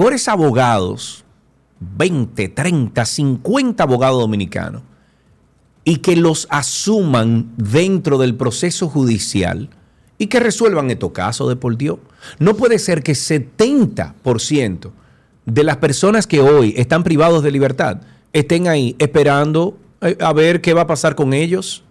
mejores 0.00 0.28
abogados, 0.28 1.26
20, 1.78 2.48
30, 2.48 3.04
50 3.04 3.82
abogados 3.82 4.18
dominicanos, 4.18 4.80
y 5.84 5.96
que 5.96 6.16
los 6.16 6.46
asuman 6.48 7.52
dentro 7.58 8.16
del 8.16 8.34
proceso 8.34 8.88
judicial 8.88 9.68
y 10.16 10.28
que 10.28 10.40
resuelvan 10.40 10.90
estos 10.90 11.12
casos 11.12 11.50
de 11.50 11.56
por 11.56 11.76
Dios. 11.76 11.98
No 12.38 12.56
puede 12.56 12.78
ser 12.78 13.02
que 13.02 13.12
70% 13.12 14.90
de 15.44 15.64
las 15.64 15.76
personas 15.76 16.26
que 16.26 16.40
hoy 16.40 16.72
están 16.78 17.04
privados 17.04 17.42
de 17.42 17.50
libertad 17.50 18.00
estén 18.32 18.68
ahí 18.68 18.96
esperando 18.98 19.76
eh, 20.00 20.16
a 20.18 20.32
ver 20.32 20.62
qué 20.62 20.72
va 20.72 20.82
a 20.82 20.86
pasar 20.86 21.14
con 21.14 21.34
ellos. 21.34 21.84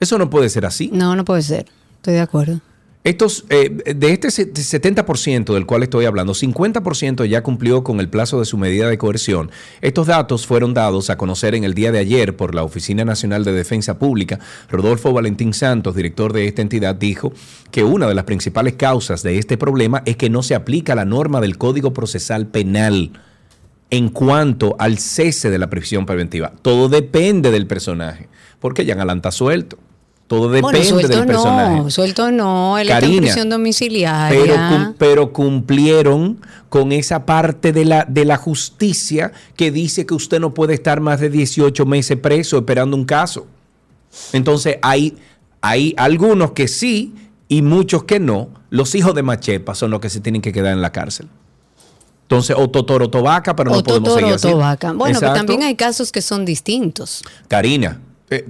Eso 0.00 0.18
no 0.18 0.28
puede 0.28 0.48
ser 0.48 0.66
así. 0.66 0.90
No, 0.92 1.14
no 1.14 1.24
puede 1.24 1.42
ser. 1.42 1.66
Estoy 1.98 2.14
de 2.14 2.20
acuerdo. 2.20 2.60
Estos, 3.06 3.44
eh, 3.50 3.70
de 3.94 4.10
este 4.10 4.32
se- 4.32 4.52
70% 4.52 5.54
del 5.54 5.64
cual 5.64 5.84
estoy 5.84 6.06
hablando, 6.06 6.34
50% 6.34 7.24
ya 7.24 7.40
cumplió 7.44 7.84
con 7.84 8.00
el 8.00 8.08
plazo 8.08 8.40
de 8.40 8.46
su 8.46 8.58
medida 8.58 8.88
de 8.88 8.98
coerción. 8.98 9.52
Estos 9.80 10.08
datos 10.08 10.44
fueron 10.44 10.74
dados 10.74 11.08
a 11.08 11.16
conocer 11.16 11.54
en 11.54 11.62
el 11.62 11.72
día 11.74 11.92
de 11.92 12.00
ayer 12.00 12.34
por 12.34 12.52
la 12.56 12.64
Oficina 12.64 13.04
Nacional 13.04 13.44
de 13.44 13.52
Defensa 13.52 14.00
Pública. 14.00 14.40
Rodolfo 14.68 15.12
Valentín 15.12 15.54
Santos, 15.54 15.94
director 15.94 16.32
de 16.32 16.48
esta 16.48 16.62
entidad, 16.62 16.96
dijo 16.96 17.32
que 17.70 17.84
una 17.84 18.08
de 18.08 18.16
las 18.16 18.24
principales 18.24 18.74
causas 18.74 19.22
de 19.22 19.38
este 19.38 19.56
problema 19.56 20.02
es 20.04 20.16
que 20.16 20.28
no 20.28 20.42
se 20.42 20.56
aplica 20.56 20.96
la 20.96 21.04
norma 21.04 21.40
del 21.40 21.58
Código 21.58 21.92
Procesal 21.92 22.48
Penal 22.48 23.12
en 23.90 24.08
cuanto 24.08 24.74
al 24.80 24.98
cese 24.98 25.48
de 25.48 25.60
la 25.60 25.70
prisión 25.70 26.06
preventiva. 26.06 26.54
Todo 26.60 26.88
depende 26.88 27.52
del 27.52 27.68
personaje, 27.68 28.28
porque 28.58 28.84
Jean 28.84 28.98
Alain 28.98 29.18
está 29.18 29.30
suelto. 29.30 29.78
Todo 30.26 30.48
depende 30.50 30.78
bueno, 30.78 30.84
suelto 30.88 31.16
del 31.18 31.26
personaje. 31.26 31.76
no, 31.76 31.90
suelto 31.90 32.32
no, 32.32 32.78
él 32.78 32.88
está 32.88 32.98
en 32.98 33.02
Karina, 33.04 33.20
prisión 33.22 33.48
domiciliaria. 33.48 34.28
pero, 34.40 34.54
cum- 34.68 34.94
pero 34.98 35.32
cumplieron 35.32 36.40
con 36.68 36.90
esa 36.90 37.24
parte 37.26 37.72
de 37.72 37.84
la, 37.84 38.04
de 38.08 38.24
la 38.24 38.36
justicia 38.36 39.32
que 39.54 39.70
dice 39.70 40.04
que 40.04 40.14
usted 40.14 40.40
no 40.40 40.52
puede 40.52 40.74
estar 40.74 41.00
más 41.00 41.20
de 41.20 41.30
18 41.30 41.86
meses 41.86 42.16
preso 42.18 42.58
esperando 42.58 42.96
un 42.96 43.04
caso. 43.04 43.46
Entonces 44.32 44.78
hay, 44.82 45.16
hay 45.60 45.94
algunos 45.96 46.52
que 46.52 46.66
sí 46.68 47.14
y 47.48 47.62
muchos 47.62 48.02
que 48.04 48.18
no. 48.18 48.48
Los 48.70 48.94
hijos 48.96 49.14
de 49.14 49.22
Machepa 49.22 49.74
son 49.76 49.90
los 49.92 50.00
que 50.00 50.10
se 50.10 50.20
tienen 50.20 50.42
que 50.42 50.52
quedar 50.52 50.72
en 50.72 50.82
la 50.82 50.90
cárcel. 50.90 51.28
Entonces, 52.22 52.56
o 52.58 52.68
Totoro 52.68 53.08
Tobaca, 53.08 53.54
pero 53.54 53.70
no 53.70 53.78
o 53.78 53.84
podemos 53.84 54.08
Totoro 54.08 54.20
seguir 54.26 54.34
así. 54.34 54.50
Tobaca. 54.50 54.88
Bueno, 54.92 55.04
pero 55.04 55.28
Exacto. 55.30 55.36
también 55.36 55.62
hay 55.62 55.76
casos 55.76 56.10
que 56.10 56.20
son 56.20 56.44
distintos. 56.44 57.22
Karina, 57.46 58.00
eh, 58.28 58.44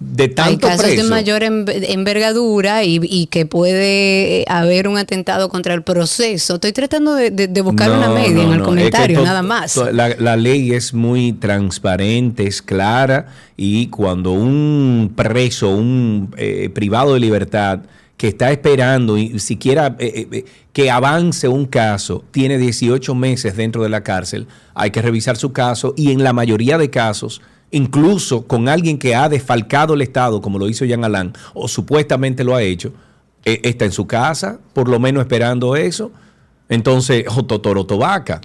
de 0.00 0.22
Hay 0.24 0.28
tanto 0.34 0.66
casos 0.68 0.84
de 0.90 1.02
mayor 1.04 1.42
env- 1.42 1.84
envergadura 1.88 2.84
y, 2.84 3.00
y 3.02 3.26
que 3.26 3.46
puede 3.46 4.42
eh, 4.42 4.44
haber 4.48 4.86
un 4.86 4.98
atentado 4.98 5.48
contra 5.48 5.72
el 5.74 5.82
proceso. 5.82 6.54
Estoy 6.54 6.72
tratando 6.72 7.14
de, 7.14 7.30
de- 7.30 7.48
de 7.48 7.60
buscar 7.62 7.90
una 7.90 8.10
media 8.10 8.34
no, 8.34 8.42
en 8.42 8.52
el 8.52 8.58
no. 8.58 8.64
comentario, 8.64 9.16
Es 9.16 9.18
que 9.20 9.24
to- 9.24 9.24
nada 9.24 9.42
más. 9.42 9.76
La, 9.92 10.10
la 10.18 10.36
ley 10.36 10.72
es 10.72 10.92
muy 10.92 11.32
transparente, 11.32 12.46
es 12.46 12.60
clara 12.62 13.28
y 13.56 13.86
cuando 13.88 14.32
un 14.32 15.12
preso, 15.16 15.70
un 15.70 16.34
eh, 16.36 16.70
privado 16.74 17.14
de 17.14 17.20
libertad 17.20 17.80
que 18.16 18.28
está 18.28 18.50
esperando 18.52 19.18
y 19.18 19.38
siquiera 19.40 19.96
eh, 19.98 20.28
eh, 20.30 20.44
que 20.72 20.90
avance 20.90 21.48
un 21.48 21.66
caso, 21.66 22.24
tiene 22.30 22.58
18 22.58 23.14
meses 23.14 23.56
dentro 23.56 23.82
de 23.82 23.88
la 23.88 24.02
cárcel, 24.02 24.46
hay 24.74 24.90
que 24.90 25.02
revisar 25.02 25.36
su 25.36 25.52
caso 25.52 25.94
y 25.96 26.12
en 26.12 26.22
la 26.22 26.32
mayoría 26.32 26.78
de 26.78 26.90
casos, 26.90 27.40
incluso 27.74 28.46
con 28.46 28.68
alguien 28.68 28.98
que 28.98 29.14
ha 29.14 29.28
desfalcado 29.28 29.94
el 29.94 30.02
Estado, 30.02 30.40
como 30.40 30.58
lo 30.58 30.68
hizo 30.68 30.84
Jean 30.84 31.04
Alain, 31.04 31.32
o 31.52 31.68
supuestamente 31.68 32.44
lo 32.44 32.54
ha 32.54 32.62
hecho, 32.62 32.92
eh, 33.44 33.60
está 33.64 33.84
en 33.84 33.92
su 33.92 34.06
casa, 34.06 34.58
por 34.72 34.88
lo 34.88 34.98
menos 35.00 35.22
esperando 35.22 35.76
eso. 35.76 36.12
Entonces, 36.70 37.26
o 37.28 37.44
Totoro 37.44 37.84
Tobaca. 37.84 38.40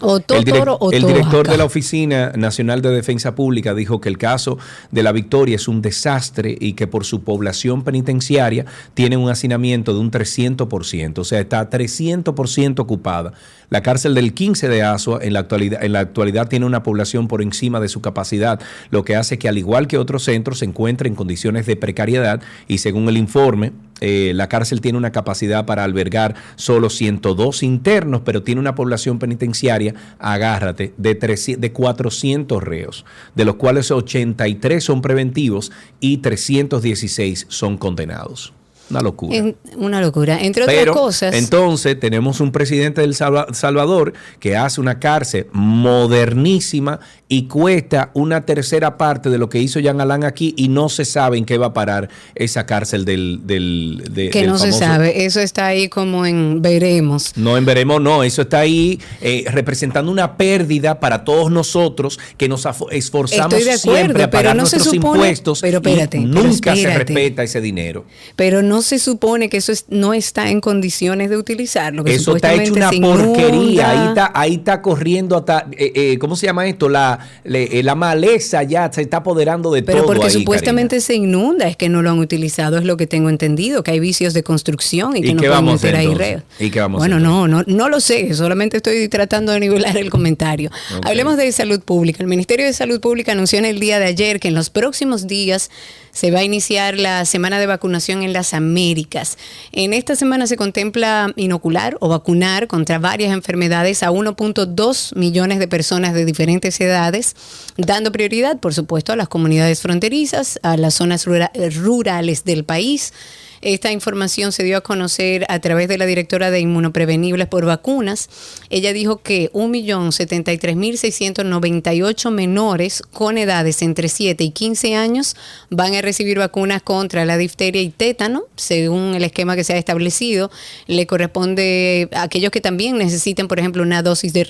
El, 0.91 0.93
el 0.93 1.05
director 1.05 1.47
de 1.47 1.57
la 1.57 1.63
Oficina 1.63 2.33
Nacional 2.35 2.81
de 2.81 2.89
Defensa 2.89 3.33
Pública 3.33 3.73
dijo 3.73 4.01
que 4.01 4.09
el 4.09 4.17
caso 4.17 4.57
de 4.91 5.03
la 5.03 5.13
Victoria 5.13 5.55
es 5.55 5.69
un 5.69 5.81
desastre 5.81 6.57
y 6.59 6.73
que 6.73 6.85
por 6.85 7.05
su 7.05 7.23
población 7.23 7.83
penitenciaria 7.83 8.65
tiene 8.93 9.15
un 9.15 9.29
hacinamiento 9.29 9.93
de 9.93 9.99
un 9.99 10.11
300%, 10.11 11.19
o 11.19 11.23
sea, 11.23 11.39
está 11.39 11.69
300% 11.69 12.79
ocupada. 12.79 13.31
La 13.69 13.81
cárcel 13.81 14.15
del 14.15 14.33
15 14.33 14.67
de 14.67 14.83
Asua 14.83 15.19
en 15.21 15.33
la, 15.33 15.41
actualidad, 15.41 15.83
en 15.83 15.93
la 15.93 15.99
actualidad 15.99 16.47
tiene 16.47 16.65
una 16.65 16.83
población 16.83 17.27
por 17.27 17.41
encima 17.41 17.79
de 17.79 17.87
su 17.87 18.01
capacidad, 18.01 18.59
lo 18.89 19.03
que 19.03 19.15
hace 19.15 19.37
que 19.37 19.47
al 19.47 19.57
igual 19.57 19.87
que 19.87 19.97
otros 19.97 20.23
centros 20.23 20.59
se 20.59 20.65
encuentre 20.65 21.07
en 21.07 21.15
condiciones 21.15 21.65
de 21.65 21.75
precariedad 21.75 22.41
y 22.67 22.79
según 22.79 23.07
el 23.09 23.17
informe, 23.17 23.73
eh, 24.01 24.31
la 24.33 24.47
cárcel 24.47 24.81
tiene 24.81 24.97
una 24.97 25.11
capacidad 25.11 25.65
para 25.65 25.83
albergar 25.83 26.35
solo 26.55 26.89
102 26.89 27.63
internos, 27.63 28.21
pero 28.23 28.43
tiene 28.43 28.61
una 28.61 28.75
población 28.75 29.19
penitenciaria, 29.19 29.93
agárrate, 30.19 30.93
de, 30.97 31.15
300 31.15 31.61
de 31.61 31.71
400 31.71 32.63
reos, 32.63 33.05
de 33.35 33.45
los 33.45 33.55
cuales 33.55 33.91
83 33.91 34.83
son 34.83 35.01
preventivos 35.01 35.71
y 35.99 36.17
316 36.17 37.45
son 37.49 37.77
condenados. 37.77 38.53
Una 38.89 39.01
locura. 39.01 39.37
En- 39.37 39.55
una 39.77 40.01
locura. 40.01 40.39
Entre 40.41 40.63
otras 40.63 40.77
Pero 40.77 40.93
cosas. 40.93 41.33
entonces 41.35 41.99
tenemos 41.99 42.39
un 42.39 42.51
presidente 42.51 43.01
del 43.01 43.13
Salva- 43.13 43.47
Salvador 43.53 44.13
que 44.39 44.55
hace 44.57 44.81
una 44.81 44.99
cárcel 44.99 45.47
modernísima 45.53 46.99
y 47.27 47.43
cuesta 47.47 48.09
una 48.15 48.45
tercera 48.45 48.97
parte 48.97 49.29
de 49.29 49.37
lo 49.37 49.49
que 49.49 49.59
hizo 49.59 49.79
Jean 49.79 50.01
Alain 50.01 50.23
aquí 50.23 50.53
y 50.57 50.67
no 50.67 50.89
se 50.89 51.05
sabe 51.05 51.37
en 51.37 51.45
qué 51.45 51.57
va 51.59 51.67
a 51.67 51.73
parar 51.73 52.09
esa 52.33 52.65
cárcel 52.65 53.05
del, 53.05 53.41
del, 53.43 54.03
de- 54.11 54.29
que 54.31 54.39
del 54.41 54.49
no 54.49 54.57
se 54.57 54.71
sabe. 54.71 55.25
Eso 55.25 55.39
está 55.39 55.67
ahí 55.67 55.89
como 55.89 56.25
en 56.25 56.61
veremos. 56.63 57.33
No 57.37 57.55
en 57.57 57.65
veremos, 57.65 58.01
no, 58.01 58.23
eso 58.23 58.41
está 58.41 58.59
ahí 58.59 58.99
eh, 59.21 59.45
representando 59.51 60.11
una 60.11 60.37
pérdida 60.37 60.99
para 60.99 61.23
todos 61.23 61.51
nosotros 61.51 62.19
que 62.37 62.49
nos 62.49 62.67
esforzamos 62.91 63.53
Estoy 63.53 63.63
de 63.65 63.71
acuerdo, 63.79 63.97
siempre 63.99 64.23
a 64.23 64.29
pero 64.31 64.39
pagar 64.39 64.53
se 64.53 64.57
nuestros 64.77 64.83
supone- 64.95 65.15
impuestos 65.17 65.61
pero 65.61 65.77
espérate, 65.77 66.17
y 66.17 66.25
pero 66.25 66.43
nunca 66.43 66.75
se 66.75 66.97
respeta 66.97 67.43
ese 67.43 67.61
dinero. 67.61 68.05
Pero 68.35 68.63
no 68.63 68.78
se 68.81 68.99
supone 68.99 69.49
que 69.49 69.57
eso 69.57 69.71
es- 69.71 69.85
no 69.89 70.13
está 70.13 70.49
en 70.49 70.61
condiciones 70.61 71.29
de 71.29 71.37
utilizarlo. 71.37 72.03
que 72.03 72.13
Eso 72.15 72.35
está 72.35 72.53
hecho 72.53 72.73
una 72.73 72.89
porquería. 72.91 73.89
Ahí 73.91 74.07
está, 74.09 74.31
ahí 74.33 74.53
está 74.55 74.81
corriendo 74.81 75.37
hasta, 75.37 75.67
eh, 75.77 75.91
eh, 75.95 76.17
¿cómo 76.19 76.35
se 76.35 76.45
llama 76.45 76.67
esto? 76.67 76.89
La, 76.89 77.19
le- 77.43 77.79
eh, 77.79 77.83
la 77.83 77.95
maleza 77.95 78.63
ya 78.63 78.91
se 78.91 79.01
está 79.01 79.17
apoderando 79.17 79.71
de 79.71 79.83
Pero 79.83 79.99
todo. 79.99 80.07
porque 80.07 80.25
ahí, 80.27 80.31
supuestamente 80.31 80.99
se 81.01 81.15
inunda, 81.15 81.67
es 81.67 81.77
que 81.77 81.89
no 81.89 82.01
lo 82.01 82.11
han 82.11 82.19
utilizado, 82.19 82.77
es 82.77 82.83
lo 82.85 82.97
que 82.97 83.07
tengo 83.07 83.29
entendido, 83.29 83.83
que 83.83 83.91
hay 83.91 83.99
vicios 83.99 84.33
de 84.33 84.43
construcción 84.43 85.15
y 85.15 85.19
¿Y 85.19 85.21
que 85.23 85.33
no 85.35 85.53
hacer 85.53 85.63
meter 85.63 85.95
ahí 85.95 86.13
reos. 86.13 86.43
¿Y 86.59 86.69
qué 86.69 86.79
vamos 86.79 86.99
a 86.99 87.07
bueno, 87.07 87.19
no, 87.19 87.47
no, 87.47 87.63
no 87.67 87.89
lo 87.89 87.99
sé, 87.99 88.33
solamente 88.33 88.77
estoy 88.77 89.07
tratando 89.09 89.51
de 89.51 89.59
nivelar 89.59 89.97
el 89.97 90.09
comentario. 90.09 90.69
Hablemos 91.03 91.37
de 91.37 91.51
salud 91.51 91.79
pública. 91.81 92.21
El 92.23 92.27
Ministerio 92.29 92.65
de 92.65 92.73
Salud 92.73 92.99
Pública 92.99 93.31
anunció 93.31 93.59
en 93.59 93.65
el 93.65 93.79
día 93.79 93.99
de 93.99 94.05
ayer 94.05 94.39
que 94.39 94.47
en 94.49 94.55
los 94.55 94.69
próximos 94.69 95.27
días 95.27 95.69
se 96.11 96.31
va 96.31 96.39
a 96.39 96.43
iniciar 96.43 96.97
la 96.97 97.25
semana 97.25 97.59
de 97.59 97.65
vacunación 97.65 98.23
en 98.23 98.33
las 98.33 98.53
Américas. 98.53 99.37
En 99.71 99.93
esta 99.93 100.15
semana 100.15 100.47
se 100.47 100.57
contempla 100.57 101.31
inocular 101.35 101.97
o 101.99 102.09
vacunar 102.09 102.67
contra 102.67 102.99
varias 102.99 103.31
enfermedades 103.33 104.03
a 104.03 104.11
1.2 104.11 105.15
millones 105.15 105.59
de 105.59 105.67
personas 105.67 106.13
de 106.13 106.25
diferentes 106.25 106.79
edades, 106.81 107.35
dando 107.77 108.11
prioridad, 108.11 108.59
por 108.59 108.73
supuesto, 108.73 109.13
a 109.13 109.15
las 109.15 109.27
comunidades 109.27 109.81
fronterizas, 109.81 110.59
a 110.63 110.77
las 110.77 110.93
zonas 110.95 111.25
rura- 111.25 111.51
rurales 111.75 112.43
del 112.43 112.63
país. 112.63 113.13
Esta 113.61 113.91
información 113.91 114.53
se 114.53 114.63
dio 114.63 114.77
a 114.77 114.81
conocer 114.81 115.45
a 115.49 115.59
través 115.59 115.89
de 115.89 115.97
la 115.97 116.05
directora 116.05 116.49
de 116.49 116.61
Inmunoprevenibles 116.61 117.47
por 117.47 117.65
Vacunas. 117.65 118.29
Ella 118.69 118.93
dijo 118.93 119.21
que 119.21 119.51
1.073.698 119.51 122.31
menores 122.31 123.03
con 123.11 123.37
edades 123.37 123.81
entre 123.81 124.07
7 124.07 124.41
y 124.43 124.51
15 124.51 124.95
años 124.95 125.35
van 125.69 125.93
a 125.95 126.01
recibir 126.01 126.39
vacunas 126.39 126.81
contra 126.81 127.25
la 127.25 127.37
difteria 127.37 127.81
y 127.81 127.89
tétano, 127.89 128.43
según 128.55 129.15
el 129.15 129.25
esquema 129.25 129.57
que 129.57 129.65
se 129.65 129.73
ha 129.73 129.77
establecido. 129.77 130.49
Le 130.87 131.05
corresponde 131.05 132.07
a 132.13 132.23
aquellos 132.23 132.51
que 132.51 132.61
también 132.61 132.97
necesiten, 132.97 133.49
por 133.49 133.59
ejemplo, 133.59 133.83
una 133.83 134.03
dosis 134.03 134.31
de, 134.31 134.45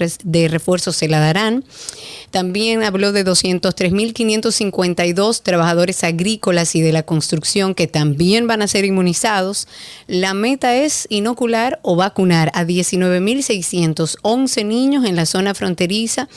refuerzo, 0.49 0.91
se 0.91 1.07
la 1.07 1.19
darán. 1.19 1.65
También 2.29 2.83
habló 2.83 3.11
de 3.11 3.25
203.552 3.25 5.41
trabajadores 5.41 6.03
agrícolas 6.03 6.75
y 6.75 6.81
de 6.81 6.91
la 6.91 7.01
construcción 7.01 7.73
que 7.73 7.87
también 7.87 8.45
van 8.45 8.61
a 8.61 8.67
ser 8.67 8.85
inmunizados 8.85 8.98
La 10.07 10.33
meta 10.33 10.75
es 10.75 11.07
inocular 11.09 11.79
o 11.81 11.95
vacunar 11.95 12.51
a 12.53 12.65
19.611 12.65 14.65
niños 14.65 15.05
en 15.05 15.15
la 15.15 15.25
zona 15.25 15.53
fronteriza 15.53 16.27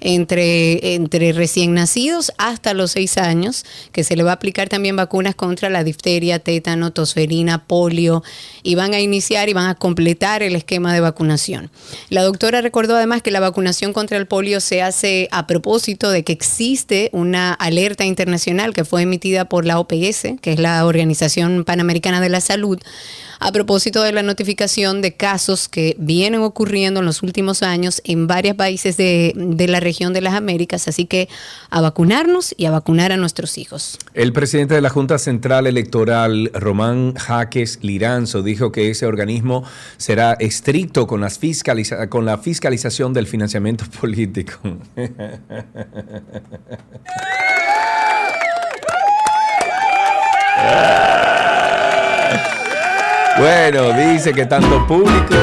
entre, 0.00 0.94
entre 0.94 1.32
recién 1.32 1.74
nacidos 1.74 2.32
hasta 2.38 2.74
los 2.74 2.92
6 2.92 3.18
años, 3.18 3.64
que 3.92 4.04
se 4.04 4.16
le 4.16 4.22
va 4.22 4.30
a 4.30 4.34
aplicar 4.34 4.68
también 4.68 4.96
vacunas 4.96 5.34
contra 5.34 5.70
la 5.70 5.84
difteria, 5.84 6.38
tétano, 6.38 6.92
tosferina, 6.92 7.64
polio, 7.64 8.22
y 8.62 8.74
van 8.74 8.94
a 8.94 9.00
iniciar 9.00 9.48
y 9.48 9.52
van 9.52 9.68
a 9.68 9.74
completar 9.74 10.42
el 10.42 10.56
esquema 10.56 10.94
de 10.94 11.00
vacunación. 11.00 11.70
La 12.08 12.22
doctora 12.22 12.60
recordó 12.60 12.96
además 12.96 13.22
que 13.22 13.30
la 13.30 13.40
vacunación 13.40 13.92
contra 13.92 14.18
el 14.18 14.26
polio 14.26 14.60
se 14.60 14.82
hace 14.82 15.28
a 15.30 15.46
propósito 15.46 16.10
de 16.10 16.24
que 16.24 16.32
existe 16.32 17.10
una 17.12 17.52
alerta 17.52 18.04
internacional 18.04 18.74
que 18.74 18.84
fue 18.84 19.02
emitida 19.02 19.46
por 19.46 19.64
la 19.64 19.78
OPS, 19.78 20.38
que 20.40 20.52
es 20.52 20.58
la 20.58 20.84
Organización 20.86 21.64
Panamericana 21.64 22.07
de 22.08 22.28
la 22.30 22.40
Salud, 22.40 22.78
a 23.40 23.52
propósito 23.52 24.02
de 24.02 24.12
la 24.12 24.22
notificación 24.22 25.00
de 25.00 25.14
casos 25.14 25.68
que 25.68 25.94
vienen 25.98 26.40
ocurriendo 26.40 27.00
en 27.00 27.06
los 27.06 27.22
últimos 27.22 27.62
años 27.62 28.00
en 28.04 28.26
varios 28.26 28.56
países 28.56 28.96
de, 28.96 29.32
de, 29.36 29.68
la 29.68 29.78
región 29.78 30.12
de 30.12 30.22
las 30.22 30.34
Américas. 30.34 30.88
Así 30.88 31.04
que 31.04 31.28
a 31.70 31.80
vacunarnos 31.80 32.54
y 32.56 32.64
a 32.64 32.70
vacunar 32.70 33.12
a 33.12 33.16
nuestros 33.16 33.58
hijos. 33.58 33.98
El 34.14 34.32
presidente 34.32 34.74
de 34.74 34.80
la 34.80 34.90
Junta 34.90 35.18
Central 35.18 35.68
Electoral, 35.68 36.50
Román 36.54 37.14
Jaques 37.14 37.78
Liranzo, 37.82 38.42
dijo 38.42 38.72
que 38.72 38.90
ese 38.90 39.06
organismo 39.06 39.64
será 39.98 40.32
estricto 40.32 41.06
con, 41.06 41.20
las 41.20 41.38
fiscaliza 41.38 42.08
con 42.08 42.24
la 42.24 42.38
fiscalización 42.38 43.12
del 43.12 43.26
financiamiento 43.26 43.84
político. 44.00 44.58
Bueno, 53.38 53.92
dice 53.92 54.32
que 54.32 54.46
tanto 54.46 54.84
público 54.86 55.36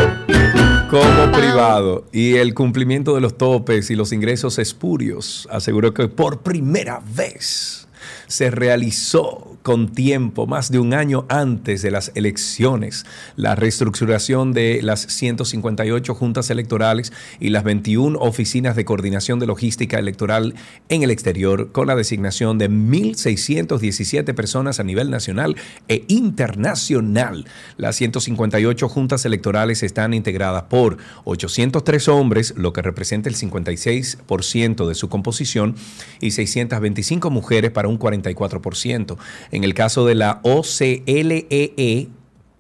como 0.90 1.32
privado 1.32 2.06
y 2.12 2.36
el 2.36 2.54
cumplimiento 2.54 3.16
de 3.16 3.22
los 3.22 3.38
topes 3.38 3.90
y 3.90 3.96
los 3.96 4.12
ingresos 4.12 4.60
espurios 4.60 5.48
aseguró 5.50 5.94
que 5.94 6.10
por 6.10 6.40
primera 6.40 7.02
vez 7.16 7.85
se 8.28 8.52
realizó 8.52 9.56
con 9.66 9.90
tiempo, 9.90 10.46
más 10.46 10.70
de 10.70 10.78
un 10.78 10.94
año 10.94 11.26
antes 11.28 11.82
de 11.82 11.90
las 11.90 12.12
elecciones, 12.14 13.04
la 13.36 13.56
reestructuración 13.56 14.54
de 14.54 14.82
las 14.84 15.02
158 15.02 16.14
juntas 16.14 16.52
electorales 16.52 17.12
y 17.40 17.50
las 17.50 17.64
21 17.64 18.20
oficinas 18.20 18.76
de 18.76 18.86
coordinación 18.86 19.40
de 19.40 19.48
logística 19.48 19.98
electoral 19.98 20.54
en 20.88 21.02
el 21.02 21.10
exterior, 21.10 21.72
con 21.72 21.88
la 21.88 21.96
designación 21.96 22.60
de 22.60 22.70
1.617 22.70 24.36
personas 24.36 24.80
a 24.80 24.84
nivel 24.84 25.10
nacional 25.10 25.56
e 25.88 26.06
internacional. 26.10 27.46
Las 27.78 27.96
158 27.96 28.88
juntas 28.88 29.26
electorales 29.26 29.82
están 29.82 30.14
integradas 30.14 30.64
por 30.64 30.98
803 31.24 32.08
hombres, 32.08 32.54
lo 32.56 32.72
que 32.72 32.84
representa 32.84 33.30
el 33.30 33.36
56% 33.36 34.88
de 34.88 34.94
su 34.94 35.10
composición, 35.10 35.76
y 36.22 36.32
625 36.32 37.32
mujeres 37.32 37.72
para 37.72 37.88
un 37.88 37.98
44%. 38.24 39.18
En 39.52 39.64
el 39.64 39.74
caso 39.74 40.06
de 40.06 40.16
la 40.16 40.40
OCLEE, 40.44 41.48
e, 41.50 42.08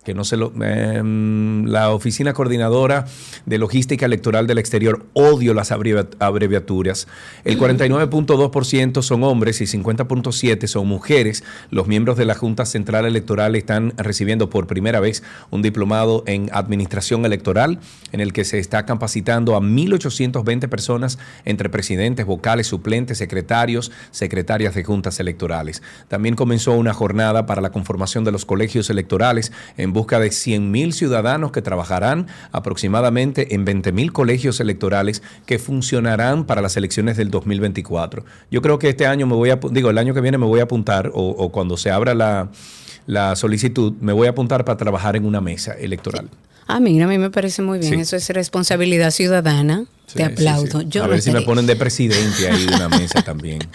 que 0.05 0.13
no 0.13 0.23
se 0.23 0.37
lo. 0.37 0.53
Em, 0.61 1.65
la 1.65 1.91
Oficina 1.91 2.33
Coordinadora 2.33 3.05
de 3.45 3.57
Logística 3.57 4.05
Electoral 4.05 4.47
del 4.47 4.59
Exterior, 4.59 5.05
odio 5.13 5.53
las 5.53 5.71
abreviaturas. 5.71 7.07
El 7.43 7.59
49.2% 7.59 9.01
son 9.01 9.23
hombres 9.23 9.59
y 9.61 9.65
50.7% 9.65 10.67
son 10.67 10.87
mujeres. 10.87 11.43
Los 11.71 11.87
miembros 11.87 12.17
de 12.17 12.25
la 12.25 12.35
Junta 12.35 12.65
Central 12.65 13.05
Electoral 13.05 13.55
están 13.55 13.93
recibiendo 13.97 14.49
por 14.49 14.67
primera 14.67 14.99
vez 14.99 15.23
un 15.49 15.61
diplomado 15.61 16.23
en 16.27 16.49
Administración 16.53 17.25
Electoral, 17.25 17.79
en 18.11 18.21
el 18.21 18.31
que 18.31 18.45
se 18.45 18.59
está 18.59 18.85
capacitando 18.85 19.55
a 19.55 19.59
1.820 19.59 20.69
personas 20.69 21.17
entre 21.45 21.69
presidentes, 21.69 22.25
vocales, 22.27 22.67
suplentes, 22.67 23.17
secretarios, 23.17 23.91
secretarias 24.11 24.75
de 24.75 24.83
juntas 24.83 25.19
electorales. 25.19 25.81
También 26.07 26.35
comenzó 26.35 26.73
una 26.73 26.93
jornada 26.93 27.47
para 27.47 27.61
la 27.61 27.71
conformación 27.71 28.23
de 28.23 28.31
los 28.31 28.45
colegios 28.45 28.91
electorales 28.91 29.51
en 29.77 29.94
busca 29.95 30.19
de 30.19 30.27
100.000 30.27 30.91
ciudadanos 30.91 31.51
que 31.51 31.63
trabajarán 31.63 32.27
aproximadamente 32.51 33.55
en 33.55 33.65
20.000 33.65 34.11
colegios 34.11 34.59
electorales 34.59 35.23
que 35.47 35.57
funcionarán 35.57 36.45
para 36.45 36.61
las 36.61 36.77
elecciones 36.77 37.17
del 37.17 37.31
2024. 37.31 38.23
Yo 38.51 38.61
creo 38.61 38.77
que 38.77 38.89
este 38.89 39.07
año 39.07 39.25
me 39.25 39.33
voy 39.33 39.49
a, 39.49 39.59
digo, 39.71 39.89
el 39.89 39.97
año 39.97 40.13
que 40.13 40.21
viene 40.21 40.37
me 40.37 40.45
voy 40.45 40.59
a 40.59 40.63
apuntar 40.63 41.09
o, 41.13 41.51
cuando 41.51 41.77
se 41.77 41.89
abra 41.89 42.13
la, 42.13 43.35
solicitud, 43.35 43.93
me 44.01 44.13
voy 44.13 44.27
a 44.27 44.31
apuntar 44.31 44.63
para 44.65 44.77
trabajar 44.77 45.15
en 45.15 45.25
una 45.25 45.41
mesa 45.41 45.73
electoral. 45.73 46.29
Ah, 46.67 46.79
mira, 46.79 47.05
a 47.05 47.07
mí 47.07 47.17
me 47.17 47.31
parece 47.31 47.61
muy 47.61 47.79
bien. 47.79 47.99
Eso 47.99 48.15
es 48.15 48.29
responsabilidad 48.29 49.11
ciudadana. 49.11 49.85
Te 50.13 50.23
aplaudo. 50.23 50.79
a 51.01 51.07
ver 51.07 51.21
si 51.21 51.31
me 51.31 51.41
ponen 51.41 51.65
de 51.65 51.75
presidente 51.75 52.49
ahí 52.49 52.65
de 52.65 52.75
una 52.75 52.89
mesa 52.89 53.21
también. 53.21 53.59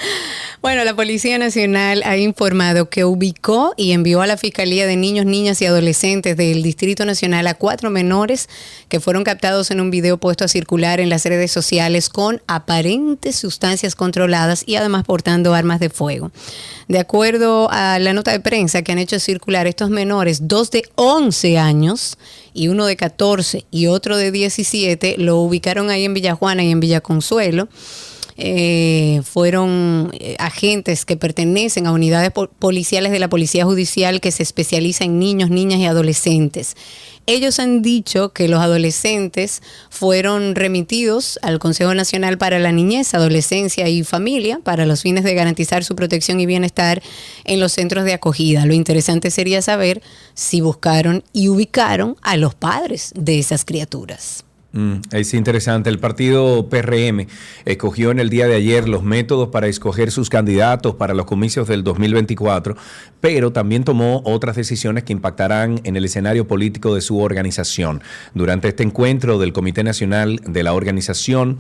Bueno, 0.62 0.84
la 0.84 0.94
Policía 0.94 1.38
Nacional 1.38 2.02
ha 2.04 2.18
informado 2.18 2.90
que 2.90 3.06
ubicó 3.06 3.72
y 3.78 3.92
envió 3.92 4.20
a 4.20 4.26
la 4.26 4.36
Fiscalía 4.36 4.86
de 4.86 4.94
Niños, 4.94 5.24
Niñas 5.24 5.62
y 5.62 5.64
Adolescentes 5.64 6.36
del 6.36 6.62
Distrito 6.62 7.06
Nacional 7.06 7.46
a 7.46 7.54
cuatro 7.54 7.88
menores 7.88 8.46
que 8.90 9.00
fueron 9.00 9.24
captados 9.24 9.70
en 9.70 9.80
un 9.80 9.90
video 9.90 10.18
puesto 10.18 10.44
a 10.44 10.48
circular 10.48 11.00
en 11.00 11.08
las 11.08 11.24
redes 11.24 11.50
sociales 11.50 12.10
con 12.10 12.42
aparentes 12.46 13.36
sustancias 13.36 13.94
controladas 13.94 14.62
y 14.66 14.74
además 14.74 15.04
portando 15.04 15.54
armas 15.54 15.80
de 15.80 15.88
fuego. 15.88 16.30
De 16.88 16.98
acuerdo 16.98 17.70
a 17.70 17.98
la 17.98 18.12
nota 18.12 18.32
de 18.32 18.40
prensa 18.40 18.82
que 18.82 18.92
han 18.92 18.98
hecho 18.98 19.18
circular 19.18 19.66
estos 19.66 19.88
menores, 19.88 20.46
dos 20.46 20.70
de 20.70 20.82
11 20.96 21.56
años 21.56 22.18
y 22.52 22.68
uno 22.68 22.84
de 22.84 22.96
14 22.96 23.64
y 23.70 23.86
otro 23.86 24.18
de 24.18 24.30
17, 24.30 25.14
lo 25.16 25.36
ubicaron 25.36 25.88
ahí 25.88 26.04
en 26.04 26.12
Villajuana 26.20 26.62
y 26.62 26.70
en 26.70 26.80
Villa 26.80 27.00
Consuelo 27.00 27.68
eh, 28.42 29.20
fueron 29.22 30.10
eh, 30.14 30.34
agentes 30.38 31.04
que 31.04 31.16
pertenecen 31.16 31.86
a 31.86 31.92
unidades 31.92 32.32
policiales 32.58 33.12
de 33.12 33.18
la 33.18 33.28
Policía 33.28 33.66
Judicial 33.66 34.22
que 34.22 34.30
se 34.30 34.42
especializa 34.42 35.04
en 35.04 35.18
niños, 35.18 35.50
niñas 35.50 35.80
y 35.80 35.84
adolescentes. 35.84 36.74
Ellos 37.26 37.58
han 37.58 37.82
dicho 37.82 38.32
que 38.32 38.48
los 38.48 38.60
adolescentes 38.60 39.62
fueron 39.90 40.54
remitidos 40.54 41.38
al 41.42 41.58
Consejo 41.58 41.94
Nacional 41.94 42.38
para 42.38 42.58
la 42.58 42.72
Niñez, 42.72 43.12
Adolescencia 43.12 43.88
y 43.88 44.04
Familia 44.04 44.58
para 44.64 44.86
los 44.86 45.02
fines 45.02 45.22
de 45.22 45.34
garantizar 45.34 45.84
su 45.84 45.94
protección 45.94 46.40
y 46.40 46.46
bienestar 46.46 47.02
en 47.44 47.60
los 47.60 47.72
centros 47.72 48.04
de 48.04 48.14
acogida. 48.14 48.64
Lo 48.64 48.72
interesante 48.72 49.30
sería 49.30 49.60
saber 49.60 50.00
si 50.32 50.62
buscaron 50.62 51.24
y 51.34 51.48
ubicaron 51.50 52.16
a 52.22 52.38
los 52.38 52.54
padres 52.54 53.12
de 53.14 53.38
esas 53.38 53.66
criaturas. 53.66 54.44
Mm, 54.72 55.00
es 55.10 55.34
interesante. 55.34 55.90
El 55.90 55.98
partido 55.98 56.68
PRM 56.68 57.26
escogió 57.64 58.12
en 58.12 58.20
el 58.20 58.30
día 58.30 58.46
de 58.46 58.54
ayer 58.54 58.88
los 58.88 59.02
métodos 59.02 59.48
para 59.48 59.66
escoger 59.66 60.12
sus 60.12 60.30
candidatos 60.30 60.94
para 60.94 61.12
los 61.12 61.26
comicios 61.26 61.66
del 61.66 61.82
2024, 61.82 62.76
pero 63.20 63.52
también 63.52 63.82
tomó 63.82 64.22
otras 64.24 64.54
decisiones 64.54 65.02
que 65.02 65.12
impactarán 65.12 65.80
en 65.82 65.96
el 65.96 66.04
escenario 66.04 66.46
político 66.46 66.94
de 66.94 67.00
su 67.00 67.18
organización. 67.18 68.00
Durante 68.32 68.68
este 68.68 68.84
encuentro 68.84 69.38
del 69.38 69.52
Comité 69.52 69.82
Nacional 69.82 70.40
de 70.46 70.62
la 70.62 70.72
organización, 70.72 71.58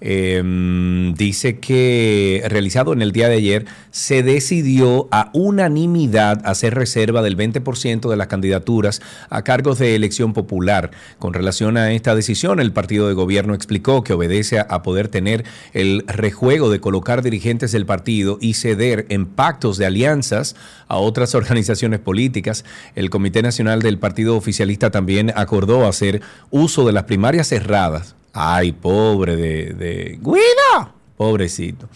em, 0.00 1.14
dice 1.14 1.58
que 1.58 2.44
realizado 2.48 2.92
en 2.92 3.02
el 3.02 3.10
día 3.10 3.28
de 3.28 3.36
ayer, 3.36 3.66
se 3.90 4.22
decidió 4.22 5.08
a 5.10 5.30
unanimidad 5.32 6.40
hacer 6.44 6.74
reserva 6.74 7.22
del 7.22 7.36
20% 7.36 8.08
de 8.08 8.16
las 8.16 8.28
candidaturas 8.28 9.02
a 9.30 9.42
cargos 9.42 9.78
de 9.80 9.96
elección 9.96 10.32
popular. 10.32 10.92
Con 11.18 11.34
relación 11.34 11.76
a 11.76 11.92
esta 11.92 12.14
decisión, 12.14 12.51
el 12.60 12.72
partido 12.72 13.08
de 13.08 13.14
gobierno 13.14 13.54
explicó 13.54 14.04
que 14.04 14.12
obedece 14.12 14.58
a, 14.58 14.82
poder 14.82 15.08
tener 15.08 15.44
el 15.72 16.04
rejuego 16.06 16.70
de 16.70 16.80
colocar 16.80 17.22
dirigentes 17.22 17.72
del 17.72 17.86
partido 17.86 18.38
y 18.40 18.54
ceder 18.54 19.06
en 19.08 19.26
pactos 19.26 19.78
de 19.78 19.86
alianzas 19.86 20.56
a 20.88 20.96
otras 20.96 21.34
organizaciones 21.36 22.00
políticas. 22.00 22.64
El 22.94 23.10
Comité 23.10 23.42
Nacional 23.42 23.82
del 23.82 23.98
Partido 23.98 24.36
Oficialista 24.36 24.90
también 24.90 25.32
acordó 25.34 25.86
hacer 25.86 26.22
uso 26.50 26.86
de 26.86 26.92
las 26.92 27.04
primarias 27.04 27.48
cerradas. 27.48 28.14
Ay, 28.32 28.72
pobre 28.72 29.36
de, 29.36 29.74
de 29.74 30.18
Guido, 30.22 30.94
pobrecito. 31.16 31.88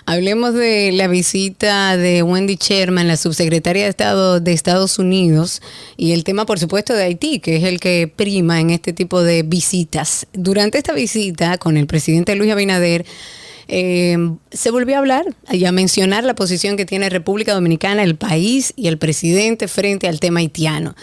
Hablemos 0.06 0.54
de 0.54 0.92
la 0.92 1.08
visita 1.08 1.96
de 1.96 2.22
Wendy 2.22 2.56
Sherman, 2.56 3.08
la 3.08 3.16
subsecretaria 3.16 3.84
de 3.84 3.90
Estado 3.90 4.40
de 4.40 4.52
Estados 4.52 4.98
Unidos, 4.98 5.62
y 5.96 6.12
el 6.12 6.25
tema, 6.25 6.46
por 6.46 6.58
supuesto, 6.58 6.94
de 6.94 7.04
Haití, 7.04 7.40
que 7.40 7.56
es 7.56 7.64
el 7.64 7.80
que 7.80 8.12
prima 8.14 8.60
en 8.60 8.70
este 8.70 8.92
tipo 8.92 9.22
de 9.22 9.42
visitas. 9.42 10.26
Durante 10.32 10.78
esta 10.78 10.92
visita 10.92 11.58
con 11.58 11.76
el 11.76 11.87
presidente 11.87 12.37
Luis 12.37 12.52
Abinader, 12.52 13.04
eh, 13.70 14.16
se 14.50 14.70
volvió 14.70 14.96
a 14.96 14.98
hablar 14.98 15.26
y 15.50 15.66
a 15.66 15.72
mencionar 15.72 16.25
la 16.25 16.34
posición 16.34 16.76
que 16.76 16.87
tiene 16.87 17.10
República 17.10 17.52
Dominicana, 17.52 18.02
el 18.02 18.16
país 18.16 18.72
y 18.76 18.88
el 18.88 18.96
presidente 18.96 19.68
frente 19.68 20.08
al 20.08 20.20
tema 20.20 20.40
haitiano. 20.40 20.96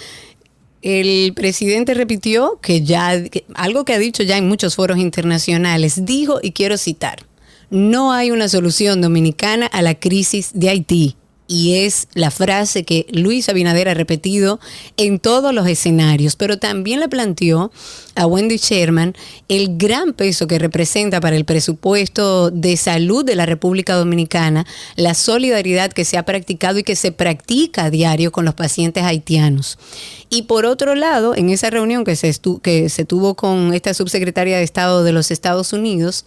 El 0.81 1.34
presidente 1.34 1.93
repitió 1.93 2.60
que 2.62 2.81
ya, 2.81 3.24
algo 3.55 3.86
que 3.86 3.93
ha 3.93 4.00
dicho 4.00 4.24
ya 4.24 4.38
en 4.38 4.48
muchos 4.48 4.75
foros 4.75 4.98
internacionales, 4.98 6.05
dijo, 6.05 6.39
y 6.41 6.51
quiero 6.51 6.77
citar, 6.77 7.25
no 7.69 8.12
hay 8.13 8.31
una 8.31 8.50
solución 8.50 9.01
dominicana 9.01 9.65
a 9.67 9.81
la 9.81 9.95
crisis 9.95 10.51
de 10.53 10.69
Haití 10.69 11.15
y 11.48 11.75
es 11.86 12.08
la 12.14 12.32
frase 12.32 12.84
que 12.84 13.06
Luis 13.12 13.50
Abinader 13.50 13.90
ha 13.90 13.94
repetido 13.94 14.60
en 14.98 15.20
todos 15.20 15.54
los 15.54 15.68
escenarios, 15.68 16.36
pero 16.36 16.58
también 16.58 17.00
le 17.00 17.08
planteó 17.08 17.72
a 18.16 18.25
Wendy 18.25 18.58
Sherman 18.58 19.14
el 19.48 19.78
gran 19.78 20.14
peso 20.14 20.48
que 20.48 20.58
representa 20.58 21.20
para 21.20 21.36
el 21.36 21.46
presupuesto 21.46 22.50
de 22.50 22.78
salud 22.78 23.24
de 23.24 23.36
la 23.36 23.46
República 23.46 23.96
Dominicana, 23.96 24.66
la 24.96 25.14
solidaridad 25.14 25.92
que 25.92 26.06
se 26.06 26.18
ha 26.18 26.24
practicado 26.24 26.80
y 26.80 26.84
que 26.84 26.96
se 26.96 27.12
practica 27.12 27.86
a 27.86 27.90
diario 27.90 28.32
con 28.32 28.46
los 28.46 28.56
pacientes 28.56 29.04
haitianos. 29.04 29.78
Y 30.30 30.44
por 30.44 30.66
otro 30.66 30.96
lado, 30.96 31.36
en 31.36 31.50
esa 31.50 31.70
reunión 31.70 32.04
que 32.04 32.16
se, 32.16 32.34
que 32.62 32.90
se 32.90 33.06
tuvo 33.06 33.36
con 33.36 33.74
esta 33.74 33.94
subsecretaria 33.94 34.58
de 34.58 34.64
Estado 34.64 35.04
de 35.04 35.12
los 35.12 35.30
Estados 35.30 35.74
Unidos, 35.74 36.25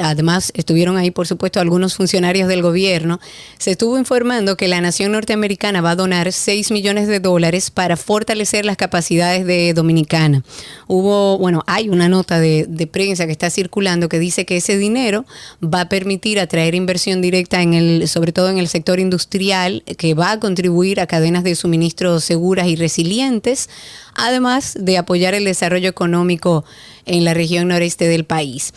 además 0.00 0.50
estuvieron 0.54 0.96
ahí, 0.96 1.10
por 1.10 1.26
supuesto, 1.26 1.60
algunos 1.60 1.94
funcionarios 1.94 2.48
del 2.48 2.62
gobierno, 2.62 3.20
se 3.58 3.72
estuvo 3.72 3.98
informando 3.98 4.53
que 4.56 4.68
la 4.68 4.80
nación 4.80 5.12
norteamericana 5.12 5.80
va 5.80 5.92
a 5.92 5.96
donar 5.96 6.32
6 6.32 6.70
millones 6.70 7.08
de 7.08 7.20
dólares 7.20 7.70
para 7.70 7.96
fortalecer 7.96 8.64
las 8.64 8.76
capacidades 8.76 9.46
de 9.46 9.74
Dominicana. 9.74 10.42
Hubo, 10.86 11.38
bueno, 11.38 11.62
hay 11.66 11.88
una 11.88 12.08
nota 12.08 12.40
de, 12.40 12.66
de 12.68 12.86
prensa 12.86 13.26
que 13.26 13.32
está 13.32 13.50
circulando 13.50 14.08
que 14.08 14.18
dice 14.18 14.44
que 14.44 14.56
ese 14.56 14.78
dinero 14.78 15.24
va 15.62 15.82
a 15.82 15.88
permitir 15.88 16.40
atraer 16.40 16.74
inversión 16.74 17.22
directa 17.22 17.62
en 17.62 17.74
el, 17.74 18.08
sobre 18.08 18.32
todo 18.32 18.50
en 18.50 18.58
el 18.58 18.68
sector 18.68 19.00
industrial, 19.00 19.82
que 19.96 20.14
va 20.14 20.32
a 20.32 20.40
contribuir 20.40 21.00
a 21.00 21.06
cadenas 21.06 21.44
de 21.44 21.54
suministro 21.54 22.20
seguras 22.20 22.66
y 22.66 22.76
resilientes, 22.76 23.68
además 24.14 24.76
de 24.80 24.98
apoyar 24.98 25.34
el 25.34 25.44
desarrollo 25.44 25.88
económico 25.88 26.64
en 27.06 27.24
la 27.24 27.34
región 27.34 27.68
noreste 27.68 28.08
del 28.08 28.24
país. 28.24 28.72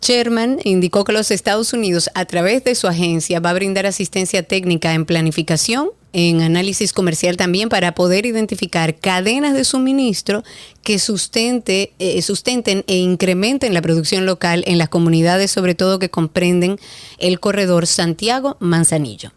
Sherman 0.00 0.58
indicó 0.64 1.04
que 1.04 1.12
los 1.12 1.30
Estados 1.30 1.72
Unidos, 1.72 2.10
a 2.14 2.24
través 2.24 2.64
de 2.64 2.74
su 2.74 2.86
agencia, 2.86 3.40
va 3.40 3.50
a 3.50 3.54
brindar 3.54 3.86
asistencia 3.86 4.42
técnica 4.42 4.94
en 4.94 5.04
planificación, 5.04 5.90
en 6.12 6.40
análisis 6.40 6.92
comercial 6.92 7.36
también 7.36 7.68
para 7.68 7.94
poder 7.94 8.26
identificar 8.26 8.98
cadenas 8.98 9.54
de 9.54 9.64
suministro 9.64 10.42
que 10.82 10.98
sustente, 10.98 11.92
eh, 11.98 12.20
sustenten 12.22 12.84
e 12.86 12.96
incrementen 12.96 13.74
la 13.74 13.82
producción 13.82 14.24
local 14.24 14.64
en 14.66 14.78
las 14.78 14.88
comunidades, 14.88 15.50
sobre 15.50 15.74
todo 15.74 15.98
que 15.98 16.10
comprenden 16.10 16.78
el 17.18 17.40
corredor 17.40 17.86
Santiago-Manzanillo. 17.86 19.32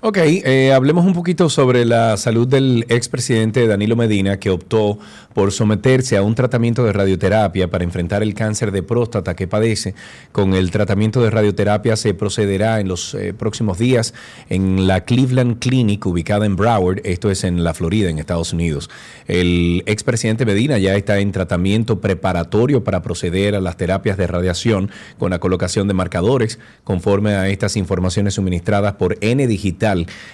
Ok, 0.00 0.18
eh, 0.22 0.72
hablemos 0.72 1.04
un 1.04 1.12
poquito 1.12 1.50
sobre 1.50 1.84
la 1.84 2.16
salud 2.16 2.46
del 2.46 2.86
expresidente 2.88 3.66
Danilo 3.66 3.96
Medina, 3.96 4.38
que 4.38 4.48
optó 4.48 4.96
por 5.34 5.50
someterse 5.50 6.16
a 6.16 6.22
un 6.22 6.36
tratamiento 6.36 6.84
de 6.84 6.92
radioterapia 6.92 7.68
para 7.68 7.82
enfrentar 7.82 8.22
el 8.22 8.32
cáncer 8.32 8.70
de 8.70 8.84
próstata 8.84 9.34
que 9.34 9.48
padece. 9.48 9.96
Con 10.30 10.54
el 10.54 10.70
tratamiento 10.70 11.20
de 11.20 11.30
radioterapia 11.30 11.96
se 11.96 12.14
procederá 12.14 12.78
en 12.78 12.86
los 12.86 13.12
eh, 13.14 13.34
próximos 13.36 13.78
días 13.78 14.14
en 14.48 14.86
la 14.86 15.00
Cleveland 15.00 15.58
Clinic, 15.58 16.06
ubicada 16.06 16.46
en 16.46 16.54
Broward, 16.54 17.00
esto 17.02 17.28
es 17.32 17.42
en 17.42 17.64
la 17.64 17.74
Florida, 17.74 18.08
en 18.08 18.20
Estados 18.20 18.52
Unidos. 18.52 18.90
El 19.26 19.82
expresidente 19.86 20.46
Medina 20.46 20.78
ya 20.78 20.94
está 20.94 21.18
en 21.18 21.32
tratamiento 21.32 22.00
preparatorio 22.00 22.84
para 22.84 23.02
proceder 23.02 23.56
a 23.56 23.60
las 23.60 23.76
terapias 23.76 24.16
de 24.16 24.28
radiación 24.28 24.92
con 25.18 25.30
la 25.30 25.40
colocación 25.40 25.88
de 25.88 25.94
marcadores, 25.94 26.60
conforme 26.84 27.34
a 27.34 27.48
estas 27.48 27.76
informaciones 27.76 28.34
suministradas 28.34 28.92
por 28.92 29.18
N 29.20 29.44
Digital 29.48 29.87